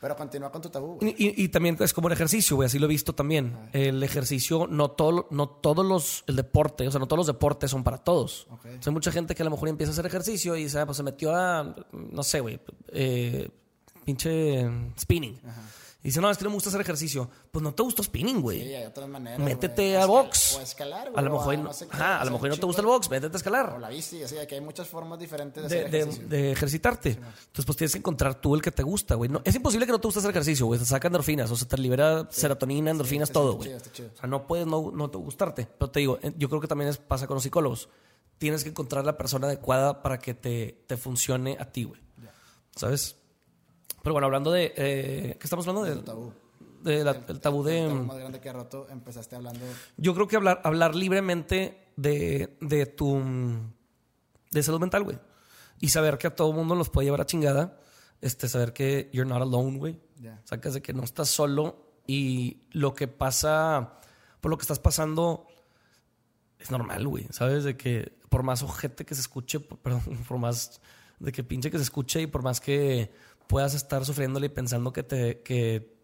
Pero 0.00 0.14
continúa 0.14 0.52
con 0.52 0.62
tu 0.62 0.70
tabú. 0.70 0.96
Y, 1.00 1.08
y- 1.08 1.34
y 1.44 1.48
también 1.48 1.76
es 1.80 1.92
como 1.92 2.06
el 2.06 2.12
ejercicio, 2.12 2.54
güey, 2.54 2.66
así 2.66 2.78
lo 2.78 2.86
he 2.86 2.88
visto 2.88 3.16
también. 3.16 3.68
El 3.72 4.00
ejercicio, 4.04 4.68
no, 4.68 4.92
todo, 4.92 5.26
no 5.32 5.48
todos 5.48 5.84
los, 5.84 6.22
el 6.28 6.36
deporte, 6.36 6.86
o 6.86 6.90
sea, 6.92 7.00
no 7.00 7.08
todos 7.08 7.18
los 7.18 7.26
deportes 7.26 7.72
son 7.72 7.82
para 7.82 7.98
todos. 7.98 8.46
Hay 8.86 8.92
mucha 8.92 9.10
gente 9.10 9.34
que 9.34 9.42
a 9.42 9.44
lo 9.44 9.50
mejor 9.50 9.68
empieza 9.70 9.90
a 9.90 9.94
hacer 9.94 10.06
ejercicio 10.06 10.54
y 10.54 10.62
dice, 10.64 10.78
ah, 10.78 10.86
pues 10.86 10.98
se 10.98 11.02
metió 11.02 11.34
a, 11.34 11.74
no 11.90 12.22
sé, 12.22 12.38
güey, 12.38 12.60
eh, 12.92 13.48
pinche 14.04 14.68
spinning. 14.96 15.34
Y 15.34 15.40
dice, 16.02 16.20
no, 16.20 16.30
es 16.30 16.38
que 16.38 16.44
no 16.44 16.50
me 16.50 16.54
gusta 16.54 16.68
hacer 16.70 16.80
ejercicio. 16.80 17.28
Pues 17.50 17.62
no 17.62 17.74
te 17.74 17.82
gusta 17.82 18.02
spinning, 18.02 18.40
güey. 18.40 18.60
Sí, 18.62 18.74
hay 18.74 18.84
otras 18.86 19.08
maneras. 19.08 19.38
Métete 19.40 19.82
güey. 19.82 19.94
a 19.96 20.02
Escal- 20.04 20.06
box. 20.06 20.54
O 20.54 20.58
a 20.58 20.62
escalar, 20.62 21.10
güey. 21.10 21.18
a 21.18 21.22
lo 21.22 21.32
mejor, 21.32 21.58
no, 21.58 21.70
ajá, 21.90 22.20
a 22.20 22.24
lo 22.24 22.30
mejor 22.30 22.48
no 22.50 22.56
te 22.56 22.66
gusta 22.66 22.80
el 22.82 22.86
box, 22.86 23.10
métete 23.10 23.36
a 23.36 23.38
escalar 23.38 23.74
O 23.74 23.78
la 23.78 23.88
bici, 23.88 24.22
así, 24.22 24.36
que 24.48 24.54
hay 24.54 24.60
muchas 24.60 24.86
formas 24.88 25.18
diferentes 25.18 25.68
de, 25.68 25.68
de, 25.68 25.80
hacer 25.80 25.90
de- 25.90 25.98
ejercicio. 26.00 26.28
de 26.28 26.52
ejercitarte. 26.52 27.08
Entonces, 27.10 27.64
pues 27.64 27.76
tienes 27.76 27.92
que 27.92 27.98
encontrar 27.98 28.40
tú 28.40 28.54
el 28.54 28.62
que 28.62 28.70
te 28.70 28.82
gusta, 28.82 29.14
güey. 29.16 29.28
No, 29.30 29.40
es 29.44 29.54
imposible 29.54 29.86
que 29.86 29.92
no 29.92 30.00
te 30.00 30.06
guste 30.08 30.20
hacer 30.20 30.30
ejercicio, 30.30 30.66
güey. 30.66 30.78
Te 30.78 30.86
saca 30.86 31.08
endorfinas, 31.08 31.50
o 31.50 31.56
sea, 31.56 31.66
te 31.68 31.76
libera 31.78 32.28
serotonina, 32.30 32.90
endorfinas, 32.90 33.30
todo, 33.30 33.54
güey. 33.54 33.72
O 33.74 33.80
sea, 33.80 34.26
no 34.28 34.46
puedes 34.46 34.66
no, 34.66 34.90
no 34.92 35.10
te 35.10 35.18
gustarte. 35.18 35.66
Pero 35.78 35.90
te 35.90 36.00
digo, 36.00 36.18
eh, 36.22 36.32
yo 36.36 36.48
creo 36.48 36.60
que 36.60 36.68
también 36.68 36.90
es, 36.90 36.98
pasa 36.98 37.26
con 37.26 37.34
los 37.34 37.42
psicólogos. 37.42 37.88
Tienes 38.38 38.62
que 38.62 38.70
encontrar 38.70 39.04
la 39.04 39.18
persona 39.18 39.48
adecuada 39.48 40.00
para 40.00 40.18
que 40.20 40.32
te, 40.32 40.84
te 40.86 40.96
funcione 40.96 41.56
a 41.58 41.64
ti, 41.64 41.82
güey. 41.84 42.00
¿Sabes? 42.76 43.16
Pero 44.02 44.12
bueno, 44.14 44.26
hablando 44.26 44.50
de... 44.52 44.72
eh, 44.76 45.36
¿Qué 45.38 45.44
estamos 45.46 45.66
hablando? 45.66 45.86
El 45.90 45.98
De, 45.98 46.02
tabú. 46.04 46.32
de 46.82 47.04
la- 47.04 47.24
el 47.28 47.40
tabú 47.40 47.62
de... 47.62 47.80
El 47.82 47.88
tabú 47.90 48.04
más 48.04 48.18
grande 48.18 48.40
que 48.40 48.48
ha 48.48 48.52
roto, 48.52 48.86
empezaste 48.90 49.36
hablando... 49.36 49.64
Yo 49.96 50.14
creo 50.14 50.26
que 50.28 50.36
hablar, 50.36 50.60
hablar 50.64 50.94
libremente 50.94 51.88
de, 51.96 52.56
de 52.60 52.86
tu 52.86 53.20
de 54.50 54.62
salud 54.62 54.80
mental, 54.80 55.04
güey. 55.04 55.18
Y 55.80 55.88
saber 55.90 56.16
que 56.18 56.26
a 56.28 56.34
todo 56.34 56.52
mundo 56.52 56.74
los 56.74 56.88
puede 56.90 57.06
llevar 57.06 57.20
a 57.20 57.26
chingada. 57.26 57.80
Este, 58.20 58.48
saber 58.48 58.72
que 58.72 59.10
you're 59.12 59.28
not 59.28 59.42
alone, 59.42 59.78
güey. 59.78 60.00
Sacas 60.44 60.74
de 60.74 60.82
que 60.82 60.92
no 60.92 61.04
estás 61.04 61.28
solo 61.28 61.86
y 62.06 62.62
lo 62.72 62.94
que 62.94 63.06
pasa, 63.06 64.00
por 64.40 64.50
lo 64.50 64.56
que 64.58 64.62
estás 64.62 64.80
pasando, 64.80 65.46
es 66.58 66.70
normal, 66.70 67.06
güey. 67.06 67.26
Sabes 67.30 67.62
de 67.64 67.76
que 67.76 68.18
por 68.28 68.42
más 68.42 68.62
ojete 68.62 69.04
que 69.04 69.14
se 69.14 69.20
escuche, 69.20 69.60
perdón, 69.60 70.02
por 70.28 70.38
más 70.38 70.80
de 71.20 71.30
que 71.32 71.44
pinche 71.44 71.70
que 71.70 71.78
se 71.78 71.84
escuche 71.84 72.22
y 72.22 72.26
por 72.26 72.42
más 72.42 72.60
que 72.60 73.12
puedas 73.48 73.74
estar 73.74 74.04
sufriéndole 74.04 74.46
y 74.46 74.50
pensando 74.50 74.92
que 74.92 75.02
te 75.02 75.42
que 75.42 75.98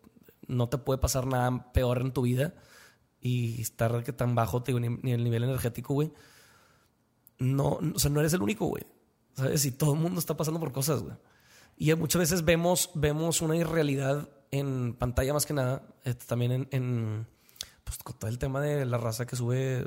no 0.49 0.69
te 0.69 0.79
puede 0.79 0.99
pasar 0.99 1.27
nada 1.27 1.73
peor 1.73 2.01
en 2.01 2.13
tu 2.13 2.23
vida 2.23 2.55
y 3.21 3.61
estar 3.63 4.03
que 4.03 4.13
tan 4.13 4.35
bajo 4.35 4.63
te 4.63 4.73
digo, 4.73 4.81
ni, 4.81 4.89
ni 5.03 5.13
el 5.13 5.23
nivel 5.25 5.45
energético, 5.45 5.95
güey. 5.95 6.13
No, 7.39 7.79
o 7.95 7.99
sea, 7.99 8.11
no 8.11 8.21
eres 8.21 8.33
el 8.33 8.43
único, 8.43 8.67
güey. 8.67 8.85
¿Sabes? 9.35 9.65
Y 9.65 9.73
todo 9.73 9.95
el 9.95 10.01
mundo 10.01 10.21
está 10.21 10.37
pasando 10.37 10.61
por 10.61 10.73
cosas, 10.73 11.03
güey. 11.03 11.17
Y 11.77 11.93
muchas 11.95 12.21
veces 12.21 12.45
vemos, 12.45 12.91
vemos 12.95 13.41
una 13.43 13.57
irrealidad 13.57 14.29
en 14.51 14.95
pantalla 14.95 15.33
más 15.33 15.45
que 15.47 15.55
nada. 15.55 15.83
este, 16.05 16.25
también 16.27 16.53
en, 16.53 16.69
en, 16.71 17.27
pues, 17.83 17.99
con 17.99 18.17
todo 18.19 18.31
el 18.31 18.39
tema 18.39 18.61
de 18.61 18.85
la 18.85 18.99
raza 18.99 19.27
que 19.27 19.35
sube 19.35 19.87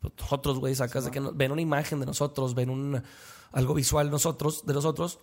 pues, 0.00 0.12
otros, 0.30 0.58
güey, 0.58 0.74
sacas 0.74 1.04
de 1.04 1.10
que 1.12 1.20
no- 1.20 1.32
ven 1.32 1.52
una 1.52 1.60
imagen 1.62 2.00
de 2.00 2.06
nosotros, 2.06 2.54
ven 2.54 2.70
un, 2.70 3.00
algo 3.52 3.74
visual 3.74 4.10
nosotros, 4.10 4.66
de 4.66 4.74
nosotros 4.74 5.20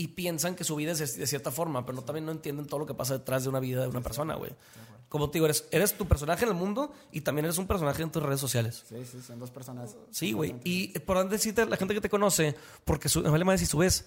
y 0.00 0.08
piensan 0.08 0.54
que 0.54 0.64
su 0.64 0.76
vida 0.76 0.92
es 0.92 1.16
de 1.18 1.26
cierta 1.26 1.50
forma, 1.50 1.84
pero 1.84 1.96
no, 1.96 2.02
también 2.02 2.24
no 2.24 2.32
entienden 2.32 2.64
todo 2.66 2.80
lo 2.80 2.86
que 2.86 2.94
pasa 2.94 3.18
detrás 3.18 3.42
de 3.42 3.50
una 3.50 3.60
vida 3.60 3.82
de 3.82 3.88
una 3.88 4.00
persona, 4.00 4.34
güey. 4.34 4.50
Como 5.10 5.28
te 5.28 5.36
digo, 5.36 5.44
eres, 5.44 5.66
eres 5.70 5.92
tu 5.94 6.06
personaje 6.08 6.44
en 6.44 6.50
el 6.52 6.56
mundo 6.56 6.90
y 7.12 7.20
también 7.20 7.44
eres 7.44 7.58
un 7.58 7.66
personaje 7.66 8.02
en 8.02 8.10
tus 8.10 8.22
redes 8.22 8.40
sociales. 8.40 8.82
Sí, 8.88 8.96
sí, 9.04 9.20
son 9.20 9.38
dos 9.38 9.50
personas. 9.50 9.96
Sí, 10.10 10.32
güey. 10.32 10.54
Y 10.64 10.98
por 11.00 11.18
dónde 11.18 11.36
decirte 11.36 11.66
la 11.66 11.76
gente 11.76 11.92
que 11.92 12.00
te 12.00 12.08
conoce, 12.08 12.56
porque 12.86 13.10
su, 13.10 13.20
me 13.20 13.28
vale 13.28 13.44
más 13.44 13.60
si 13.60 13.66
subes 13.66 14.06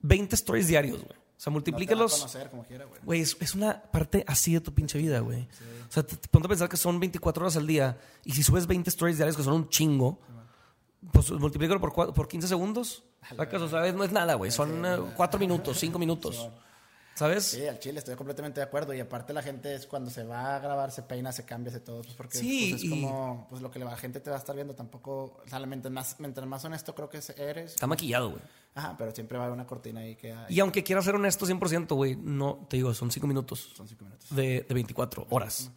20 0.00 0.34
stories 0.34 0.66
diarios, 0.68 0.98
güey. 1.02 1.16
O 1.16 1.40
sea, 1.42 1.50
No 1.50 1.52
multiplícalos. 1.52 2.12
conocer 2.14 2.50
como 2.50 2.64
quiera, 2.64 2.84
güey. 2.84 3.00
Güey, 3.02 3.20
es, 3.22 3.34
es 3.40 3.54
una 3.54 3.80
parte 3.82 4.24
así 4.26 4.52
de 4.52 4.60
tu 4.60 4.74
pinche 4.74 4.98
vida, 4.98 5.20
güey. 5.20 5.48
O 5.88 5.92
sea, 5.92 6.02
te, 6.02 6.16
te 6.16 6.28
ponte 6.28 6.46
a 6.46 6.50
pensar 6.50 6.68
que 6.68 6.76
son 6.76 7.00
24 7.00 7.42
horas 7.44 7.56
al 7.56 7.66
día 7.66 7.98
y 8.24 8.32
si 8.32 8.42
subes 8.42 8.66
20 8.66 8.90
stories 8.90 9.16
diarios, 9.16 9.36
que 9.36 9.42
son 9.44 9.54
un 9.54 9.68
chingo, 9.70 10.20
pues 11.10 11.30
multiplícalo 11.32 11.80
por, 11.80 12.12
por 12.12 12.28
15 12.28 12.48
segundos. 12.48 13.02
¿Sacas? 13.36 13.62
O 13.62 13.68
sea, 13.68 13.90
no 13.92 14.04
es 14.04 14.12
nada, 14.12 14.34
güey. 14.34 14.50
Son 14.50 14.82
4 15.16 15.40
minutos, 15.40 15.78
5 15.78 15.98
minutos. 15.98 16.48
¿Sabes? 17.14 17.44
Sí, 17.44 17.66
al 17.66 17.78
chile, 17.78 17.98
estoy 17.98 18.16
completamente 18.16 18.60
de 18.60 18.64
acuerdo. 18.64 18.94
Y 18.94 19.00
aparte 19.00 19.34
la 19.34 19.42
gente 19.42 19.74
es 19.74 19.86
cuando 19.86 20.10
se 20.10 20.24
va 20.24 20.56
a 20.56 20.58
grabar, 20.60 20.90
se 20.90 21.02
peina, 21.02 21.30
se 21.30 21.44
cambia, 21.44 21.70
se 21.70 21.80
todo. 21.80 22.00
Pues 22.00 22.14
porque 22.14 22.38
Sí, 22.38 22.68
pues, 22.70 22.82
es 22.82 22.88
y- 22.88 22.90
como, 22.90 23.46
pues 23.50 23.60
lo 23.60 23.70
que 23.70 23.78
la 23.80 23.94
gente 23.98 24.18
te 24.20 24.30
va 24.30 24.36
a 24.36 24.38
estar 24.38 24.54
viendo 24.56 24.74
tampoco. 24.74 25.42
O 25.44 25.48
sea, 25.48 25.58
mientras 25.60 25.92
más, 25.92 26.16
mientras 26.20 26.46
más 26.46 26.64
honesto 26.64 26.94
creo 26.94 27.10
que 27.10 27.20
eres. 27.36 27.72
Está 27.74 27.86
maquillado, 27.86 28.30
güey. 28.30 28.42
Ajá, 28.74 28.94
pero 28.96 29.14
siempre 29.14 29.36
va 29.36 29.44
a 29.44 29.46
haber 29.48 29.54
una 29.58 29.66
cortina 29.66 30.00
ahí 30.00 30.16
que 30.16 30.32
hay. 30.32 30.46
Y 30.54 30.60
aunque 30.60 30.82
quieras 30.82 31.04
ser 31.04 31.14
honesto 31.14 31.44
100%, 31.46 31.94
güey, 31.94 32.16
no, 32.16 32.66
te 32.70 32.78
digo, 32.78 32.94
son 32.94 33.10
5 33.10 33.26
minutos 33.26 33.70
Son 33.76 33.86
cinco 33.86 34.04
minutos. 34.06 34.34
de, 34.34 34.64
de 34.66 34.74
24 34.74 35.26
horas. 35.28 35.70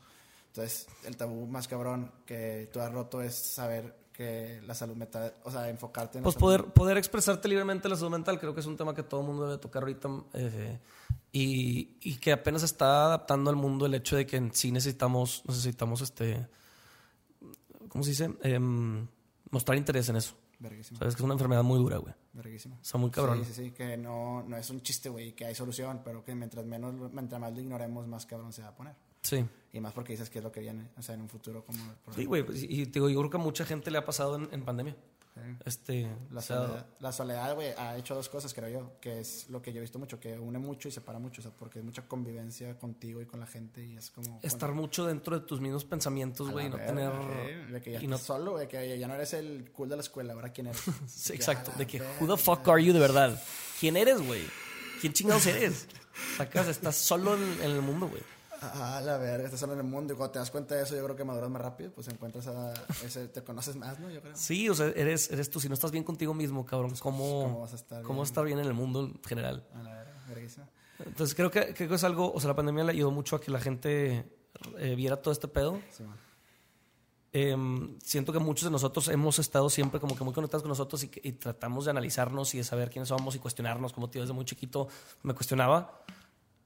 Entonces, 0.47 0.88
el 1.03 1.18
tabú 1.18 1.45
más 1.47 1.68
cabrón 1.68 2.14
que 2.26 2.69
tú 2.72 2.80
has 2.80 2.89
roto 2.93 3.22
es 3.22 3.35
saber 3.35 3.93
que 4.15 4.61
la 4.65 4.73
salud 4.73 4.95
mental, 4.95 5.33
o 5.43 5.51
sea, 5.51 5.69
enfocarte 5.69 6.19
en 6.19 6.23
Pues 6.23 6.35
poder, 6.35 6.65
poder 6.65 6.97
expresarte 6.97 7.49
libremente 7.49 7.89
la 7.89 7.97
salud 7.97 8.11
mental 8.11 8.39
creo 8.39 8.53
que 8.53 8.61
es 8.61 8.65
un 8.65 8.77
tema 8.77 8.95
que 8.95 9.03
todo 9.03 9.21
el 9.21 9.27
mundo 9.27 9.45
debe 9.45 9.57
tocar 9.57 9.83
ahorita 9.83 10.09
eh, 10.33 10.79
y, 11.33 11.97
y 12.01 12.15
que 12.15 12.31
apenas 12.31 12.63
está 12.63 13.07
adaptando 13.07 13.49
al 13.49 13.57
mundo 13.57 13.85
el 13.85 13.93
hecho 13.93 14.15
de 14.15 14.25
que 14.25 14.37
en 14.37 14.53
sí 14.53 14.71
necesitamos, 14.71 15.43
necesitamos 15.47 16.01
este, 16.01 16.47
¿cómo 17.89 18.03
se 18.05 18.11
dice? 18.11 18.33
Em, 18.41 19.05
mostrar 19.51 19.77
interés 19.77 20.07
en 20.09 20.15
eso. 20.15 20.35
Verguísima, 20.59 20.99
Sabes 20.99 21.15
que 21.15 21.19
es 21.19 21.25
una 21.25 21.33
enfermedad 21.33 21.63
muy 21.63 21.77
dura, 21.77 21.97
güey. 21.97 22.13
verguísima. 22.31 22.77
Está 22.81 22.97
muy 22.97 23.11
cabrón. 23.11 23.43
Sí, 23.43 23.53
sí, 23.53 23.63
sí, 23.65 23.71
que 23.71 23.97
no, 23.97 24.43
no 24.43 24.55
es 24.55 24.69
un 24.69 24.81
chiste, 24.81 25.09
güey, 25.09 25.33
que 25.33 25.45
hay 25.45 25.53
solución, 25.55 26.01
pero 26.05 26.23
que 26.23 26.33
mientras 26.33 26.65
menos, 26.65 26.93
mientras 27.11 27.41
más 27.41 27.51
lo 27.53 27.59
ignoremos, 27.59 28.07
más 28.07 28.25
cabrón 28.25 28.53
se 28.53 28.61
va 28.61 28.69
a 28.69 28.75
poner. 28.75 28.95
Sí. 29.26 29.45
Y 29.73 29.80
más 29.81 29.91
porque 29.93 30.14
dices 30.14 30.30
que 30.30 30.38
es 30.39 30.43
lo 30.43 30.52
que 30.52 30.61
viene, 30.61 30.88
o 30.97 31.02
sea, 31.02 31.15
en 31.15 31.22
un 31.22 31.30
futuro 31.30 31.65
como... 31.65 31.80
Sí, 32.15 32.23
güey. 32.26 32.43
pues, 32.43 32.64
Y, 32.64 32.85
te 32.85 32.93
digo, 32.93 33.10
yo 33.10 33.19
creo 33.19 33.30
que 33.30 33.38
a 33.38 33.39
mucha 33.41 33.65
gente 33.65 33.91
le 33.91 33.97
ha 33.97 34.06
pasado 34.06 34.38
en, 34.38 34.47
en 34.53 34.64
pandemia. 34.64 34.95
sí. 35.35 35.41
Este, 35.65 36.07
La 36.31 36.39
o 36.39 36.41
sea, 36.41 36.56
soledad, 36.57 36.85
la 37.02 37.11
soledad, 37.11 37.56
güey, 37.56 37.72
ha 37.77 37.97
hecho 37.97 38.15
dos 38.15 38.30
cosas, 38.30 38.53
creo 38.53 38.69
yo, 38.69 38.93
que 39.02 39.19
es 39.19 39.49
lo 39.49 39.61
que 39.61 39.73
yo 39.73 39.80
he 39.80 39.81
visto 39.81 39.99
mucho, 39.99 40.18
que 40.18 40.39
une 40.39 40.60
mucho 40.60 40.88
y 40.88 40.91
separa 40.93 41.19
mucho, 41.19 41.41
o 41.41 41.43
sea, 41.43 41.52
porque 41.52 41.80
hay 41.80 41.84
mucha 41.85 42.07
convivencia 42.07 42.77
contigo 42.80 43.22
y 43.22 43.26
con 43.26 43.41
la 43.41 43.47
gente 43.47 43.84
y 43.85 43.97
es 43.97 44.11
como... 44.11 44.39
estar 44.43 44.72
mucho 44.72 45.06
dentro 45.07 45.38
de 45.38 45.45
tus 45.45 45.60
mismos 45.60 45.84
pensamientos, 45.84 46.49
güey, 46.52 46.68
y 46.68 46.69
no 46.69 46.77
tener... 46.77 47.11
De 47.69 47.81
que 47.81 47.91
ya 47.91 48.02
y 48.02 48.07
no- 48.07 48.18
solo, 48.18 48.52
güey, 48.53 48.69
que 48.69 48.97
ya 48.97 49.07
no 49.10 49.15
eres 49.15 49.34
el 49.34 49.69
cool 49.73 49.89
de 49.89 49.97
la 49.97 50.03
escuela, 50.03 50.31
ahora 50.34 50.53
quién 50.53 50.68
eres. 50.68 50.81
Sí, 51.07 51.34
exacto. 51.34 51.73
De 51.77 51.85
que, 51.85 52.02
who 52.22 52.34
the 52.34 52.41
fuck 52.41 52.65
are 52.69 52.81
you 52.81 52.93
de 52.93 52.99
verdad? 52.99 53.38
¿Quién 53.81 53.97
eres, 53.97 54.22
güey? 54.26 54.43
¿Quién 55.02 55.11
chingados 55.11 55.45
eres? 55.47 55.89
Sacas, 56.38 56.69
estás 56.69 56.95
solo 56.95 57.35
en, 57.35 57.43
en 57.61 57.72
el 57.72 57.81
mundo, 57.81 58.07
güey. 58.07 58.22
Ah, 58.73 59.01
la 59.03 59.17
verga, 59.17 59.45
estás 59.45 59.59
solo 59.59 59.73
en 59.73 59.79
el 59.79 59.85
mundo 59.85 60.13
y 60.13 60.17
cuando 60.17 60.33
te 60.33 60.39
das 60.39 60.51
cuenta 60.51 60.75
de 60.75 60.83
eso, 60.83 60.95
yo 60.95 61.03
creo 61.03 61.15
que 61.15 61.23
maduras 61.23 61.49
más 61.49 61.61
rápido, 61.61 61.91
pues 61.91 62.07
encuentras 62.07 62.47
a 62.47 62.73
ese, 63.03 63.27
te 63.27 63.43
conoces 63.43 63.75
más, 63.75 63.99
¿no? 63.99 64.09
Yo 64.09 64.21
creo. 64.21 64.35
Sí, 64.35 64.69
o 64.69 64.75
sea, 64.75 64.87
eres, 64.87 65.29
eres 65.31 65.49
tú. 65.49 65.59
Si 65.59 65.67
no 65.67 65.73
estás 65.73 65.91
bien 65.91 66.03
contigo 66.03 66.33
mismo, 66.33 66.65
cabrón, 66.65 66.93
¿cómo, 66.99 67.43
¿cómo 67.43 67.61
vas 67.61 67.73
a 67.73 67.75
estar 67.75 68.03
cómo 68.03 68.19
bien? 68.19 68.25
estar 68.25 68.45
bien 68.45 68.59
en 68.59 68.65
el 68.65 68.73
mundo 68.73 69.01
en 69.01 69.21
general? 69.23 69.67
A 69.73 69.83
la 69.83 69.93
verga, 69.93 70.13
verguísima. 70.27 70.69
Entonces 71.05 71.35
creo 71.35 71.51
que, 71.51 71.73
creo 71.73 71.89
que 71.89 71.95
es 71.95 72.03
algo, 72.03 72.31
o 72.33 72.39
sea, 72.39 72.49
la 72.49 72.55
pandemia 72.55 72.83
le 72.83 72.91
ayudó 72.91 73.11
mucho 73.11 73.35
a 73.35 73.41
que 73.41 73.51
la 73.51 73.59
gente 73.59 74.25
eh, 74.77 74.95
viera 74.95 75.21
todo 75.21 75.31
este 75.31 75.47
pedo. 75.47 75.79
Sí, 75.91 76.03
man. 76.03 76.17
Em, 77.37 77.99
siento 77.99 78.31
que 78.31 78.39
muchos 78.39 78.63
de 78.63 78.71
nosotros 78.71 79.09
hemos 79.09 79.39
estado 79.39 79.69
siempre 79.69 79.99
como 79.99 80.15
que 80.15 80.23
muy 80.23 80.33
conectados 80.33 80.63
con 80.63 80.69
nosotros 80.69 81.03
y, 81.03 81.11
y 81.21 81.33
tratamos 81.33 81.83
de 81.83 81.91
analizarnos 81.91 82.55
y 82.55 82.59
de 82.59 82.63
saber 82.63 82.89
quiénes 82.89 83.09
somos 83.09 83.35
y 83.35 83.39
cuestionarnos. 83.39 83.91
Como 83.91 84.09
tío, 84.09 84.21
desde 84.21 84.33
muy 84.33 84.45
chiquito 84.45 84.87
me 85.21 85.33
cuestionaba. 85.33 86.01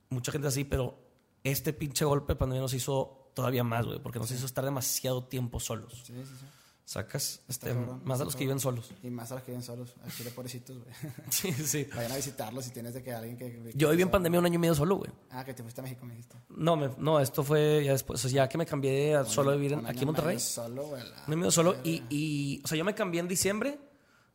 Mucha 0.09 0.31
gente 0.31 0.47
así, 0.47 0.65
pero 0.65 1.08
este 1.51 1.73
pinche 1.73 2.05
golpe 2.05 2.33
de 2.33 2.37
pandemia 2.37 2.61
nos 2.61 2.73
hizo 2.73 3.31
todavía 3.33 3.63
más, 3.63 3.85
güey, 3.85 3.99
porque 3.99 4.19
nos 4.19 4.29
hizo 4.31 4.45
estar 4.45 4.63
demasiado 4.65 5.25
tiempo 5.25 5.59
solos. 5.59 5.93
Sí, 6.05 6.13
sí, 6.13 6.23
sí. 6.25 6.45
Sacas 6.85 7.41
este, 7.47 7.67
cabrón, 7.71 8.01
más 8.03 8.17
de 8.17 8.25
los 8.25 8.35
que 8.35 8.45
viven 8.45 8.59
solos. 8.59 8.91
Y 9.03 9.11
más 9.11 9.31
a 9.31 9.35
los 9.35 9.43
que 9.43 9.51
viven 9.51 9.61
solos, 9.63 9.93
aquí 10.03 10.23
de 10.23 10.31
pobrecitos, 10.31 10.75
güey. 10.79 10.89
Sí, 11.29 11.53
sí. 11.53 11.87
Vayan 11.95 12.11
a 12.13 12.15
visitarlos 12.15 12.65
si 12.65 12.71
tienes 12.71 12.95
de 12.95 13.03
que 13.03 13.13
alguien 13.13 13.37
que... 13.37 13.71
Yo 13.75 13.91
viví 13.91 14.01
en 14.01 14.07
que- 14.07 14.11
pandemia 14.11 14.39
un 14.39 14.45
año 14.47 14.55
y 14.55 14.57
medio 14.57 14.73
solo, 14.73 14.95
güey. 14.95 15.11
Ah, 15.29 15.45
que 15.45 15.53
te 15.53 15.61
fuiste 15.61 15.81
a 15.81 15.83
México, 15.83 16.03
me 16.07 16.13
dijiste. 16.15 16.37
No, 16.49 16.75
me- 16.75 16.89
no, 16.97 17.19
esto 17.19 17.43
fue 17.43 17.83
ya 17.85 17.91
después, 17.91 18.19
o 18.19 18.27
sea, 18.27 18.31
ya 18.45 18.49
que 18.49 18.57
me 18.57 18.65
cambié 18.65 19.15
a 19.15 19.23
solo 19.23 19.51
a 19.51 19.53
vivir 19.53 19.73
en- 19.73 19.85
aquí 19.85 19.99
en 19.99 20.05
Monterrey. 20.07 20.39
Solo, 20.39 20.87
güey. 20.87 21.03
Un 21.27 21.35
medio 21.35 21.51
solo. 21.51 21.75
Y, 21.83 22.01
y, 22.09 22.61
o 22.63 22.67
sea, 22.67 22.75
yo 22.75 22.83
me 22.83 22.95
cambié 22.95 23.19
en 23.21 23.27
diciembre 23.27 23.79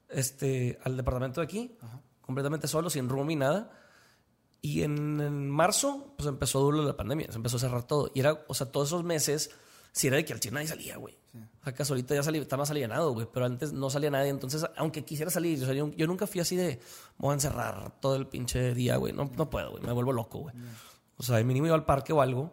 este, 0.08 0.78
al 0.84 0.96
departamento 0.96 1.40
de 1.40 1.46
aquí, 1.46 1.76
completamente 2.20 2.68
solo, 2.68 2.88
sin 2.88 3.08
room 3.08 3.32
y 3.32 3.36
nada. 3.36 3.70
Y 4.64 4.82
en, 4.82 5.20
en 5.20 5.50
marzo, 5.50 6.14
pues 6.16 6.26
empezó 6.26 6.58
duro 6.58 6.82
la 6.82 6.96
pandemia, 6.96 7.30
se 7.30 7.36
empezó 7.36 7.58
a 7.58 7.60
cerrar 7.60 7.86
todo. 7.86 8.10
Y 8.14 8.20
era, 8.20 8.46
o 8.48 8.54
sea, 8.54 8.72
todos 8.72 8.88
esos 8.88 9.04
meses, 9.04 9.50
si 9.92 10.06
era 10.06 10.16
de 10.16 10.24
que 10.24 10.32
al 10.32 10.40
chile 10.40 10.54
nadie 10.54 10.68
salía, 10.68 10.96
güey. 10.96 11.18
O 11.60 11.64
sea, 11.64 11.74
que 11.74 11.82
ahorita 11.82 12.14
ya 12.14 12.22
salí, 12.22 12.38
está 12.38 12.56
más 12.56 12.70
alienado, 12.70 13.12
güey, 13.12 13.28
pero 13.30 13.44
antes 13.44 13.74
no 13.74 13.90
salía 13.90 14.10
nadie. 14.10 14.30
Entonces, 14.30 14.64
aunque 14.78 15.04
quisiera 15.04 15.30
salir, 15.30 15.62
o 15.62 15.66
sea, 15.66 15.74
yo, 15.74 15.90
yo 15.94 16.06
nunca 16.06 16.26
fui 16.26 16.40
así 16.40 16.56
de, 16.56 16.80
voy 17.18 17.32
a 17.32 17.34
encerrar 17.34 18.00
todo 18.00 18.16
el 18.16 18.26
pinche 18.26 18.72
día, 18.72 18.96
güey. 18.96 19.12
No, 19.12 19.30
no 19.36 19.50
puedo, 19.50 19.72
güey, 19.72 19.82
me 19.82 19.92
vuelvo 19.92 20.14
loco, 20.14 20.38
güey. 20.38 20.54
O 21.18 21.22
sea, 21.22 21.36
de 21.36 21.44
mínimo 21.44 21.66
iba 21.66 21.76
al 21.76 21.84
parque 21.84 22.14
o 22.14 22.22
algo, 22.22 22.50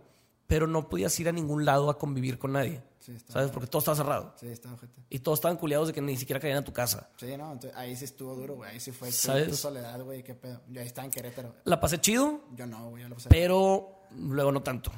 pero 0.52 0.68
no 0.68 0.90
podías 0.90 1.18
ir 1.18 1.30
a 1.30 1.32
ningún 1.32 1.64
lado 1.64 1.90
a 1.90 1.98
convivir 1.98 2.38
con 2.38 2.52
nadie. 2.52 2.84
Sí, 3.00 3.16
¿Sabes? 3.30 3.52
Porque 3.52 3.68
todo 3.68 3.80
estaba 3.80 3.96
cerrado. 3.96 4.36
Sí, 4.38 4.48
está 4.48 4.74
ojete. 4.74 5.02
Y 5.10 5.20
todos 5.20 5.38
estaban 5.40 5.56
culiados 5.56 5.88
de 5.88 5.94
que 5.94 6.02
ni 6.02 6.18
siquiera 6.18 6.42
caían 6.42 6.58
a 6.58 6.62
tu 6.66 6.74
casa. 6.74 7.10
Sí, 7.16 7.38
no, 7.38 7.54
entonces 7.54 7.72
ahí 7.78 7.96
sí 7.96 8.04
estuvo 8.04 8.36
duro, 8.36 8.56
güey. 8.56 8.70
Ahí 8.72 8.82
sí 8.82 8.92
fue 8.92 9.14
¿Sabes? 9.14 9.48
tu 9.48 9.56
soledad, 9.56 10.02
güey, 10.04 10.24
qué 10.24 10.36
pedo. 10.36 10.62
Yo 10.68 10.82
ahí 10.82 10.88
estaba 10.88 11.06
en 11.06 11.12
Querétaro. 11.12 11.56
La 11.64 11.80
pasé 11.80 12.02
chido, 12.02 12.42
Yo 12.54 12.68
no, 12.68 12.90
güey, 12.90 13.08
pasé. 13.10 13.30
pero 13.30 14.02
luego 14.18 14.52
no 14.52 14.62
tanto. 14.62 14.92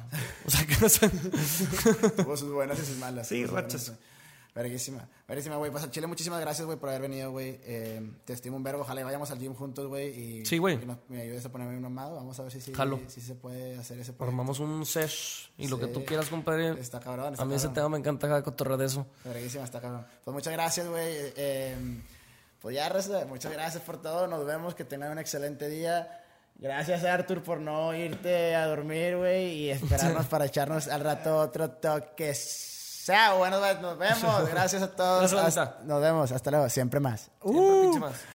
O 0.44 0.50
sea, 0.50 0.66
que 0.66 0.76
no 0.80 0.88
sé. 0.88 1.08
Tuvo 2.16 2.36
sus 2.36 2.52
buenas 2.52 2.80
y 2.80 2.84
sus 2.84 2.96
malas. 2.98 3.28
Sí, 3.28 3.46
rachas. 3.46 3.90
buenas. 3.90 4.13
Verguísima. 4.54 5.08
Verguísima, 5.26 5.56
güey. 5.56 5.70
Pues 5.72 5.82
al 5.82 5.90
Chile, 5.90 6.06
muchísimas 6.06 6.40
gracias, 6.40 6.64
güey, 6.64 6.78
por 6.78 6.88
haber 6.88 7.02
venido, 7.02 7.32
güey. 7.32 7.58
Eh, 7.64 8.00
te 8.24 8.32
estimo 8.34 8.56
un 8.56 8.62
verbo. 8.62 8.82
Ojalá 8.82 9.00
y 9.00 9.04
vayamos 9.04 9.28
al 9.32 9.38
gym 9.40 9.52
juntos, 9.52 9.88
güey. 9.88 10.08
Y 10.40 10.46
Sí, 10.46 10.58
güey. 10.58 10.78
me 11.08 11.22
ayudes 11.22 11.44
a 11.44 11.50
ponerme 11.50 11.74
un 11.76 11.82
mamado. 11.82 12.14
Vamos 12.14 12.38
a 12.38 12.44
ver 12.44 12.52
si, 12.52 12.60
sí 12.60 12.72
Jalo. 12.72 13.00
si 13.08 13.20
se 13.20 13.34
puede 13.34 13.76
hacer 13.76 13.98
ese 13.98 14.12
proyecto. 14.12 14.24
Formamos 14.24 14.60
un 14.60 14.86
sesh 14.86 15.50
y 15.58 15.66
lo 15.66 15.78
que 15.78 15.86
Sí. 15.86 15.92
tú 15.92 16.04
quieras, 16.04 16.28
compadre. 16.28 16.70
Está 16.80 17.00
cabrón, 17.00 17.32
está 17.32 17.42
A 17.42 17.46
mí 17.46 17.54
ese 17.54 17.64
cabrón. 17.66 17.74
tema 17.74 17.88
me 17.88 17.98
encanta 17.98 18.42
cotorrear 18.44 18.78
de 18.78 18.86
eso. 18.86 19.06
Verguísima, 19.24 19.64
está 19.64 19.80
cabrón. 19.80 20.06
Pues 20.22 20.32
muchas 20.34 20.52
gracias, 20.52 20.86
güey. 20.88 21.04
Eh, 21.36 21.74
pues 22.60 22.76
ya, 22.76 22.92
muchas 23.26 23.52
gracias 23.52 23.82
por 23.82 24.00
todo. 24.00 24.28
Nos 24.28 24.46
vemos. 24.46 24.76
Que 24.76 24.84
tengan 24.84 25.10
un 25.10 25.18
excelente 25.18 25.68
día. 25.68 26.20
Gracias, 26.56 27.02
Arthur, 27.02 27.42
por 27.42 27.58
no 27.58 27.92
irte 27.92 28.54
a 28.54 28.66
dormir, 28.68 29.16
güey. 29.16 29.52
Y 29.64 29.70
esperarnos 29.70 30.26
para 30.28 30.44
echarnos 30.46 30.86
al 30.86 31.00
rato 31.00 31.38
otro 31.38 31.70
toque. 31.70 32.32
Chao, 33.04 33.36
bueno, 33.38 33.60
nos 33.60 33.98
vemos. 33.98 34.48
Gracias 34.50 34.82
a 34.82 34.88
todos. 34.88 35.30
Hasta- 35.32 35.78
nos 35.84 36.00
vemos. 36.00 36.32
Hasta 36.32 36.50
luego. 36.50 36.68
Siempre 36.70 37.00
más. 37.00 37.30
Siempre 37.42 37.80
pinche 37.82 37.98
más. 38.00 38.12